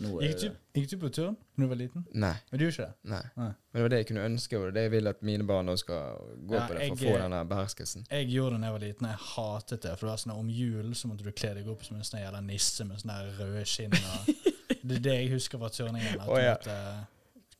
Nå 0.00 0.14
er 0.22 0.30
Gikk 0.30 0.40
du, 0.40 0.56
gikk 0.80 0.88
du 0.90 0.96
på 1.02 1.08
turn 1.12 1.34
da 1.36 1.62
du 1.62 1.66
var 1.68 1.76
liten? 1.76 2.04
Nei. 2.14 2.32
Men 2.50 2.58
du 2.58 2.64
gjorde 2.64 2.72
ikke 2.76 2.86
det? 2.86 3.10
Nei. 3.12 3.22
Nei. 3.36 3.48
Men 3.52 3.76
det 3.78 3.82
var 3.84 3.92
det 3.92 3.98
jeg 4.00 4.06
kunne 4.10 4.22
ønske, 4.30 4.58
og 4.60 4.72
det 4.74 4.84
jeg 4.86 4.90
vil 4.94 5.08
at 5.10 5.22
mine 5.28 5.44
barn 5.50 5.72
skal 5.76 6.16
gå 6.48 6.54
Ja, 6.56 6.66
på 6.66 6.74
det, 6.78 6.86
for 6.88 6.96
å 6.96 6.98
jeg- 6.98 6.98
få 7.02 7.18
denne 7.20 7.40
beherskelsen. 7.50 8.06
Jeg 8.10 8.28
gjorde 8.32 8.54
det 8.56 8.60
da 8.60 8.66
jeg 8.66 8.72
var 8.72 8.84
liten. 8.86 9.06
Jeg 9.10 9.18
hatet 9.34 9.82
det. 9.82 9.92
For 9.98 10.06
det 10.06 10.12
var 10.14 10.16
sånn 10.24 10.36
Om 10.38 10.48
julen 10.48 10.94
så 10.94 11.06
måtte 11.10 11.22
du 11.24 11.32
kle 11.32 11.54
deg 11.54 11.68
opp 11.68 11.84
som 11.84 11.96
en 11.96 12.02
sånn 12.02 12.20
jævla 12.24 12.40
nisse 12.46 12.84
med 12.88 12.96
sånne 12.98 13.38
røde 13.38 13.64
skinn. 13.66 13.90
Det 14.82 14.96
er 14.96 15.00
det 15.04 15.12
jeg 15.20 15.30
husker 15.34 15.58
fra 15.58 15.68
turningen. 15.68 16.20
At 16.20 16.28
Å, 16.28 16.34
du 16.34 16.40
ja. 16.40 16.54
måtte 16.56 16.72
eh, 16.72 17.04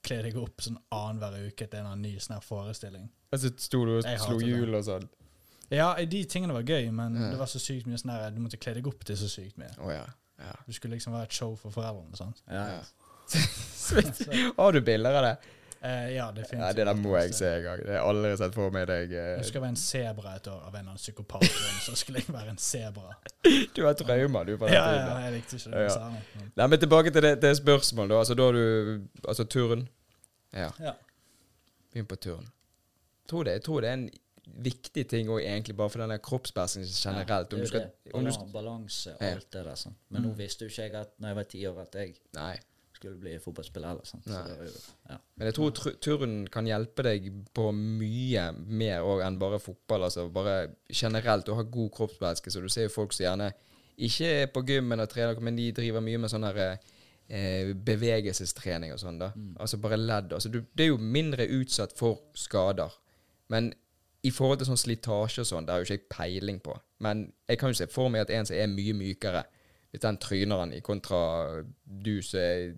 kle 0.03 0.23
deg 0.23 0.37
opp 0.41 0.63
sånn 0.65 0.79
annenhver 0.91 1.49
uke 1.51 1.67
til 1.69 1.85
en 1.85 2.01
ny 2.01 2.15
sånn 2.17 2.39
her 2.39 2.41
forestilling. 2.47 3.11
Altså 3.31 3.51
så 3.51 3.61
sto 3.61 3.85
du 3.85 3.99
og 3.99 4.05
slo 4.25 4.39
hjul 4.41 4.75
og 4.79 4.85
sånn. 4.87 5.05
Ja, 5.71 5.93
de 6.03 6.25
tingene 6.25 6.55
var 6.57 6.63
gøy, 6.65 6.89
men 6.91 7.15
Ja. 7.15 7.29
det 7.31 7.39
var 7.39 7.47
så 7.47 7.61
sykt 7.61 7.87
mye 7.87 7.99
sånn 8.01 8.11
her 8.11 8.31
Du 8.33 8.41
måtte 8.41 8.59
kle 8.59 8.73
deg 8.75 8.87
opp 8.89 9.05
til 9.05 9.15
så 9.21 9.29
sykt 9.29 9.59
mye. 9.61 9.69
Å 9.79 9.91
ja. 9.93 10.07
Ja. 10.41 10.53
Du 10.67 10.73
skulle 10.73 10.95
liksom 10.97 11.13
være 11.13 11.23
et 11.29 11.33
show 11.33 11.57
for 11.57 11.71
foreldrene. 11.71 12.17
sant? 12.17 12.43
ja. 12.51 12.65
Ja. 12.75 12.81
Har 14.59 14.73
du 14.73 14.81
bilder 14.81 15.15
av 15.19 15.23
det? 15.25 15.37
eh, 15.83 16.11
ja, 16.15 16.27
definitivt. 16.31 16.61
Ja, 16.61 16.73
det 16.73 16.87
der 16.87 16.95
må 16.95 17.17
jeg 17.17 17.35
se 17.35 17.47
en 17.57 17.63
gang. 17.63 17.79
Det 17.79 17.87
har 17.89 17.95
jeg 17.95 18.09
aldri 18.09 18.33
sett 18.37 18.55
for 18.55 18.71
meg 18.75 18.87
deg. 18.91 19.13
Eh. 19.13 19.29
jeg 19.39 19.45
være 19.63 19.71
en 19.75 19.77
sebra 19.81 20.35
et 20.37 20.47
år 20.51 20.59
av 20.61 20.75
en 20.75 20.79
eller 20.81 20.91
annen 20.93 21.01
psykopat. 21.01 21.47
Så 21.87 21.95
skulle 21.97 22.21
jeg 22.21 22.35
være 22.35 22.51
en 22.51 22.59
sebra. 22.59 23.15
Du 23.77 23.85
har 23.87 23.95
traumer, 23.99 24.45
du, 24.45 24.57
på 24.61 24.67
den 24.69 24.75
Ja, 24.75 24.85
ja, 24.93 25.19
jeg 25.25 25.33
likte 25.39 25.57
ikke 25.57 25.71
det 25.73 25.83
Ja. 25.87 25.89
særlig. 25.95 26.23
men- 26.35 26.53
Nei, 26.57 26.67
men 26.67 26.79
tilbake 26.81 27.11
til 27.11 27.23
det, 27.23 27.35
det 27.43 27.57
spørsmålet, 27.57 28.11
da. 28.11 28.19
Altså, 28.19 28.35
da 28.35 28.43
har 28.51 28.53
du 28.53 29.01
Altså 29.29 29.45
turn. 29.45 29.89
Ja. 30.53 30.71
Ja. 30.81 30.93
Begynn 31.93 32.07
på 32.07 32.17
turn. 32.17 32.47
Tror 33.29 33.45
det, 33.45 33.53
jeg 33.53 33.63
tror 33.65 33.81
det 33.81 33.89
er 33.89 33.95
en 33.95 34.11
viktig 34.65 35.07
ting 35.09 35.29
òg, 35.29 35.41
egentlig, 35.45 35.77
bare 35.77 35.91
for 35.91 35.99
denne 36.03 36.19
kroppsbæsjen 36.19 36.83
generelt. 36.89 37.53
er 37.53 37.61
du 37.61 37.67
skal, 37.67 37.87
om 38.15 38.25
du, 38.25 38.31
Balan- 38.31 38.53
Balanse, 38.53 39.15
og 39.15 39.23
alt 39.23 39.51
det 39.53 39.65
der. 39.65 39.75
sånn. 39.75 39.95
Men 40.11 40.23
nå 40.23 40.35
visste 40.37 40.65
jo 40.65 40.69
ikke 40.69 40.83
jeg 40.83 40.95
at 40.95 41.13
når 41.19 41.29
jeg 41.29 41.37
var 41.37 41.45
ti 41.45 41.63
år, 41.67 41.81
at 41.83 41.95
jeg 41.95 42.15
nei. 42.35 42.57
skulle 42.95 43.17
bli 43.21 43.39
fotballspiller 43.39 43.91
Eller, 43.91 44.05
sant? 44.05 44.27
Jo, 44.27 44.67
ja. 45.09 45.17
Men 45.37 45.47
jeg 45.47 45.55
tror 45.55 45.71
tr- 45.71 45.97
turn 46.01 46.47
kan 46.53 46.67
hjelpe 46.67 47.03
deg 47.03 47.31
på 47.55 47.71
mye 47.73 48.53
mer 48.67 49.01
òg 49.01 49.23
enn 49.27 49.39
bare 49.39 49.59
fotball. 49.59 50.05
Altså 50.05 50.29
bare 50.31 50.75
generelt 50.93 51.49
å 51.49 51.55
ha 51.57 51.63
god 51.63 51.91
kroppsvæske. 51.97 52.51
Så 52.53 52.61
du 52.61 52.69
ser 52.69 52.83
jo 52.89 52.89
folk 52.95 53.13
som 53.13 53.25
gjerne 53.25 53.53
ikke 53.99 54.27
er 54.43 54.47
på 54.53 54.63
gymmen 54.67 55.01
og 55.01 55.09
trener, 55.09 55.41
men 55.41 55.57
de 55.57 55.71
driver 55.73 56.01
mye 56.01 56.19
med 56.19 56.31
sånn 56.31 56.45
her 56.45 56.79
eh, 57.29 57.73
bevegelsestrening 57.75 58.93
og 58.95 59.01
sånn. 59.01 59.19
da. 59.21 59.33
Altså 59.61 59.79
bare 59.81 59.97
ledd. 60.01 60.33
Altså 60.37 60.49
du, 60.53 60.61
det 60.75 60.85
er 60.87 60.93
jo 60.93 60.99
mindre 60.99 61.47
utsatt 61.61 61.93
for 61.97 62.21
skader. 62.35 62.93
Men 63.53 63.73
i 64.23 64.31
forhold 64.31 64.59
til 64.61 64.69
sånn 64.69 64.81
slitasje 64.81 65.41
og 65.45 65.49
sånn, 65.49 65.67
det 65.67 65.73
har 65.73 65.81
jo 65.81 65.87
ikke 65.89 65.97
jeg 65.97 66.09
peiling 66.13 66.59
på. 66.61 66.75
Men 67.01 67.33
jeg 67.49 67.59
kan 67.59 67.73
jo 67.73 67.79
se 67.79 67.87
for 67.89 68.11
meg 68.13 68.27
at 68.27 68.31
en 68.37 68.47
som 68.47 68.57
er 68.57 68.67
mye 68.69 68.93
mykere, 68.97 69.45
hvis 69.91 70.03
den 70.05 70.19
tryner 70.23 70.61
han 70.63 70.73
i 70.77 70.81
kontra 70.85 71.21
du 71.85 72.21
som 72.23 72.41
er 72.41 72.75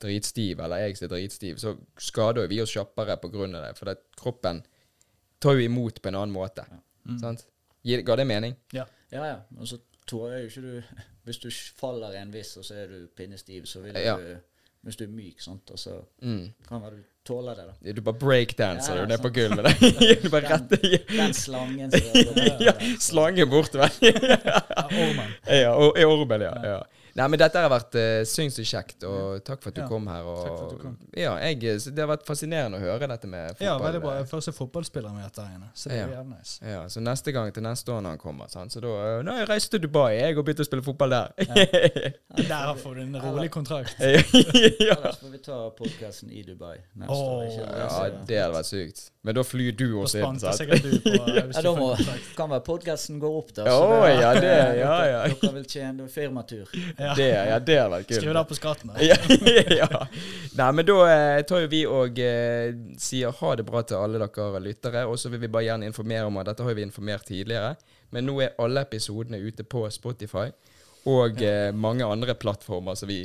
dritstiv, 0.00 0.58
eller 0.60 0.82
jeg 0.86 0.96
som 0.98 1.06
er 1.06 1.12
dritstiv, 1.14 1.60
så 1.60 1.74
skader 2.00 2.42
jo 2.42 2.50
vi 2.50 2.60
oss 2.64 2.72
kjappere 2.74 3.16
på 3.20 3.30
grunn 3.32 3.54
av 3.54 3.68
det. 3.68 3.74
For 3.78 3.90
det, 3.90 3.98
kroppen 4.18 4.62
tar 5.40 5.56
jo 5.56 5.64
imot 5.68 6.02
på 6.02 6.10
en 6.10 6.18
annen 6.20 6.34
måte. 6.34 6.64
Sant? 7.20 7.46
Ga 7.86 8.16
det 8.16 8.26
mening? 8.28 8.56
Ja. 8.76 8.84
ja, 9.12 9.24
ja. 9.24 9.38
Og 9.56 9.68
så 9.68 9.78
tror 10.08 10.32
jeg 10.34 10.42
jo 10.42 10.50
ikke 10.50 10.62
du 10.66 11.04
Hvis 11.24 11.38
du 11.38 11.48
faller 11.78 12.16
en 12.18 12.32
viss, 12.32 12.56
og 12.56 12.64
så 12.64 12.74
er 12.82 12.86
du 12.90 13.06
pinnestiv, 13.16 13.66
så 13.68 13.80
vil 13.84 13.94
Ja. 13.94 14.16
du 14.16 14.36
Hvis 14.82 14.96
du 14.96 15.04
er 15.04 15.08
myk, 15.12 15.40
sant, 15.44 15.70
og 15.70 15.78
så 15.78 15.98
Mm. 16.22 16.52
kan 16.68 16.80
være 16.82 16.90
du 16.96 17.02
tåler 17.24 17.54
det, 17.54 17.64
da. 17.84 17.92
Du 17.92 18.00
bare 18.00 18.14
breakdanser 18.18 18.94
Ja, 18.96 19.02
du 19.02 19.08
ned 19.08 19.18
på 19.20 19.28
gulvet. 19.28 19.64
der. 19.64 20.16
du 20.22 20.28
bare 20.30 20.40
Den- 20.40 20.68
rett 20.70 21.08
Den 21.16 21.34
slangen 21.34 21.90
som 21.90 22.00
ja, 22.66 22.72
slangen 22.98 23.50
bort, 23.50 23.74
vel. 23.74 23.90
Ja, 24.00 24.86
Ormen. 24.86 25.34
ja, 25.46 25.74
ormen, 26.06 26.40
ja. 26.40 26.54
ja. 26.64 26.82
Nei, 27.18 27.26
men 27.26 27.40
dette 27.40 27.62
har 27.62 27.70
vært 27.72 27.96
uh, 27.98 28.22
sinnssykt 28.28 28.70
kjekt, 28.70 29.06
og 29.08 29.40
takk 29.46 29.62
for 29.62 29.72
at 29.72 29.78
du 29.78 29.82
Ja, 29.82 29.88
kom 29.90 30.06
her. 30.10 30.26
Og, 30.26 30.40
takk 30.44 30.54
for 30.54 30.66
at 30.66 30.74
du 30.74 30.82
kom. 30.82 30.96
Ja, 31.16 31.32
jeg, 31.42 31.76
så 31.82 31.92
det 31.94 32.04
har 32.04 32.10
vært 32.12 32.26
fascinerende 32.28 32.78
å 32.78 32.82
høre 32.84 33.08
dette 33.10 33.30
med 33.30 33.54
fotball. 33.54 33.66
Ja, 33.66 33.76
veldig 33.82 34.02
bra. 34.04 34.14
Første 34.30 34.54
fotballspiller 34.56 35.14
med 35.14 35.26
dette 35.26 35.46
her 35.46 35.58
inne. 35.58 35.70
Så 35.74 35.90
det 35.90 35.98
er 35.98 36.14
jævlig 36.14 36.36
nice. 36.36 36.56
Ja, 36.62 36.82
så 36.92 37.02
neste 37.04 37.34
gang 37.36 37.52
til 37.56 37.66
neste 37.66 37.94
år 37.94 38.04
når 38.06 38.16
han 38.16 38.22
kommer, 38.22 38.50
sant? 38.52 38.74
så 38.74 38.82
da 38.84 38.94
uh, 38.94 39.20
Nå 39.26 39.34
har 39.34 39.44
jeg 39.44 39.50
reist 39.50 39.72
til 39.74 39.82
Dubai, 39.84 40.14
jeg, 40.18 40.38
og 40.38 40.46
begynt 40.46 40.62
å 40.64 40.68
spille 40.68 40.86
fotball 40.86 41.16
der. 41.16 41.34
Der 42.50 42.74
får 42.78 42.94
du 42.94 43.02
en 43.02 43.16
rolig 43.22 43.50
kontrakt. 43.50 43.96
ja. 44.00 44.94
Ellers 44.94 45.18
får 45.20 45.32
vi 45.32 45.42
ta 45.44 45.58
podkasten 45.76 46.30
i 46.30 46.44
Dubai 46.46 46.76
neste 46.94 47.16
oh, 47.16 47.40
år. 47.40 47.48
Ikke? 47.48 47.66
ja, 47.82 48.10
det 48.28 48.38
hadde 48.44 48.54
vært 48.54 48.70
sykt. 48.70 49.02
Men 49.22 49.36
da 49.36 49.42
flyr 49.44 49.74
du 49.76 49.84
også 50.00 50.16
inn, 50.16 50.38
spanter 50.38 50.54
sikkert 50.56 50.84
du 50.86 50.94
på 51.04 51.10
eh, 51.12 51.40
Ja, 51.52 51.60
da 51.66 51.72
må, 51.76 51.88
kan 52.38 52.48
være 52.54 52.62
podkasten 52.64 53.18
går 53.20 53.34
opp, 53.42 53.50
da. 53.58 53.66
Å, 53.68 53.80
det- 53.90 54.14
ja, 54.16 54.30
det- 54.32 54.52
ja, 54.80 54.94
dere, 54.94 55.10
ja. 55.10 55.18
Dere 55.42 55.50
vil 55.58 55.66
tjene 55.68 56.06
firmatur. 56.08 56.70
Ja. 56.96 57.10
Det, 57.18 57.26
ja, 57.28 57.58
det 57.60 57.76
hadde 57.82 57.90
vært 57.98 58.08
kult. 58.08 58.20
Skriv 58.22 58.32
det 58.38 58.44
på 58.48 58.56
skatten. 58.56 58.94
da. 58.94 59.04
ja, 59.04 59.18
ja. 59.82 59.90
Nei, 60.56 60.70
men 60.78 60.88
da 60.88 60.96
eh, 61.12 61.42
tar 61.50 61.66
jo 61.66 61.68
vi 61.74 61.82
og 61.84 62.22
eh, 62.24 62.72
sier 63.02 63.36
ha 63.42 63.52
det 63.60 63.66
bra 63.68 63.84
til 63.84 64.00
alle 64.00 64.22
dere 64.24 64.64
lyttere. 64.64 65.04
Og 65.10 65.20
så 65.20 65.28
vil 65.34 65.44
vi 65.44 65.52
bare 65.52 65.68
gjerne 65.68 65.90
informere 65.92 66.24
om 66.32 66.40
at 66.40 66.48
dette 66.54 66.64
har 66.64 66.80
vi 66.80 66.86
informert 66.88 67.28
tidligere. 67.28 67.74
Men 68.16 68.24
nå 68.26 68.40
er 68.42 68.56
alle 68.58 68.86
episodene 68.88 69.38
ute 69.44 69.68
på 69.68 69.84
Spotify 69.92 70.48
og 71.12 71.44
eh, 71.44 71.70
mange 71.76 72.04
andre 72.08 72.34
plattformer 72.40 72.96
som 72.98 73.08
vi 73.12 73.22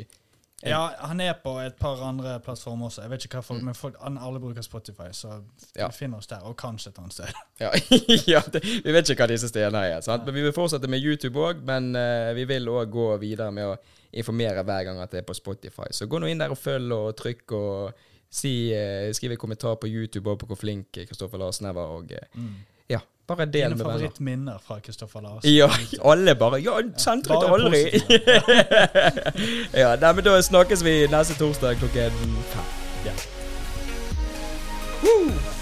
Ja, 0.63 0.91
han 0.99 1.19
er 1.21 1.33
på 1.43 1.51
et 1.59 1.75
par 1.75 1.99
andre 2.01 2.39
plattformer 2.39 2.87
også. 2.87 3.01
Jeg 3.03 3.11
vet 3.11 3.25
ikke 3.27 3.37
hva 3.41 3.43
folk, 3.43 3.61
men 3.65 3.75
folk, 3.75 3.97
alle 4.01 4.39
bruker 4.39 4.63
Spotify, 4.63 5.09
så 5.11 5.41
Ja. 5.75 5.87
vi 5.87 5.97
finner 5.97 6.17
oss 6.17 6.27
der. 6.27 6.39
Og 6.47 6.55
kanskje 6.57 6.89
et 6.89 6.99
annet 6.99 7.13
sted. 7.13 7.25
Ja, 7.59 7.69
ja 8.33 8.41
det, 8.53 8.63
Vi 8.85 8.91
vet 8.91 9.09
ikke 9.09 9.23
hva 9.25 9.27
disse 9.33 9.49
stedene 9.51 9.83
er. 9.85 10.01
Sant? 10.01 10.25
Men 10.25 10.33
Vi 10.33 10.41
vil 10.41 10.53
fortsette 10.55 10.87
med 10.87 11.03
YouTube 11.03 11.39
òg, 11.39 11.61
men 11.67 11.91
uh, 11.95 12.33
vi 12.35 12.45
vil 12.45 12.67
òg 12.71 12.89
gå 12.91 13.17
videre 13.21 13.51
med 13.51 13.73
å 13.73 13.77
informere 14.15 14.63
hver 14.63 14.83
gang 14.87 14.99
at 15.03 15.11
det 15.11 15.21
er 15.21 15.27
på 15.27 15.35
Spotify. 15.35 15.91
Så 15.91 16.07
gå 16.07 16.19
nå 16.19 16.27
inn 16.31 16.39
der 16.39 16.51
og 16.55 16.57
følg 16.57 16.91
og 16.95 17.15
trykk 17.19 17.51
og 17.51 18.05
si, 18.31 18.71
uh, 18.73 19.11
skriv 19.13 19.35
en 19.35 19.37
kommentar 19.43 19.75
på 19.75 19.91
YouTube 19.91 20.31
og 20.31 20.39
på 20.39 20.47
hvor 20.49 20.59
flink 20.59 20.91
Kristoffer 20.95 21.37
Larsen 21.37 21.67
er. 21.69 21.77
Og 21.77 22.11
eh, 22.15 22.47
ja, 22.89 22.99
bare 23.27 23.45
del 23.45 23.53
Dine 23.53 23.69
med 23.69 23.77
venner. 23.77 23.91
favorittminner 23.91 24.57
fra 24.67 24.79
Kristoffer 24.79 25.21
Larsen. 25.21 25.49
Ja, 25.53 25.69
alle 26.11 26.35
bare 26.35 26.59
Ja, 26.61 26.77
sentret 26.97 27.41
ja, 27.41 27.53
aldri! 27.53 27.81
ja, 29.81 29.95
nei, 30.01 30.13
men 30.13 30.23
da 30.27 30.37
snakkes 30.41 30.83
vi 30.85 30.95
neste 31.11 31.37
torsdag 31.39 31.79
klokken 31.81 32.11
fem. 32.53 32.71
Ja. 33.05 33.13
Woo! 35.03 35.54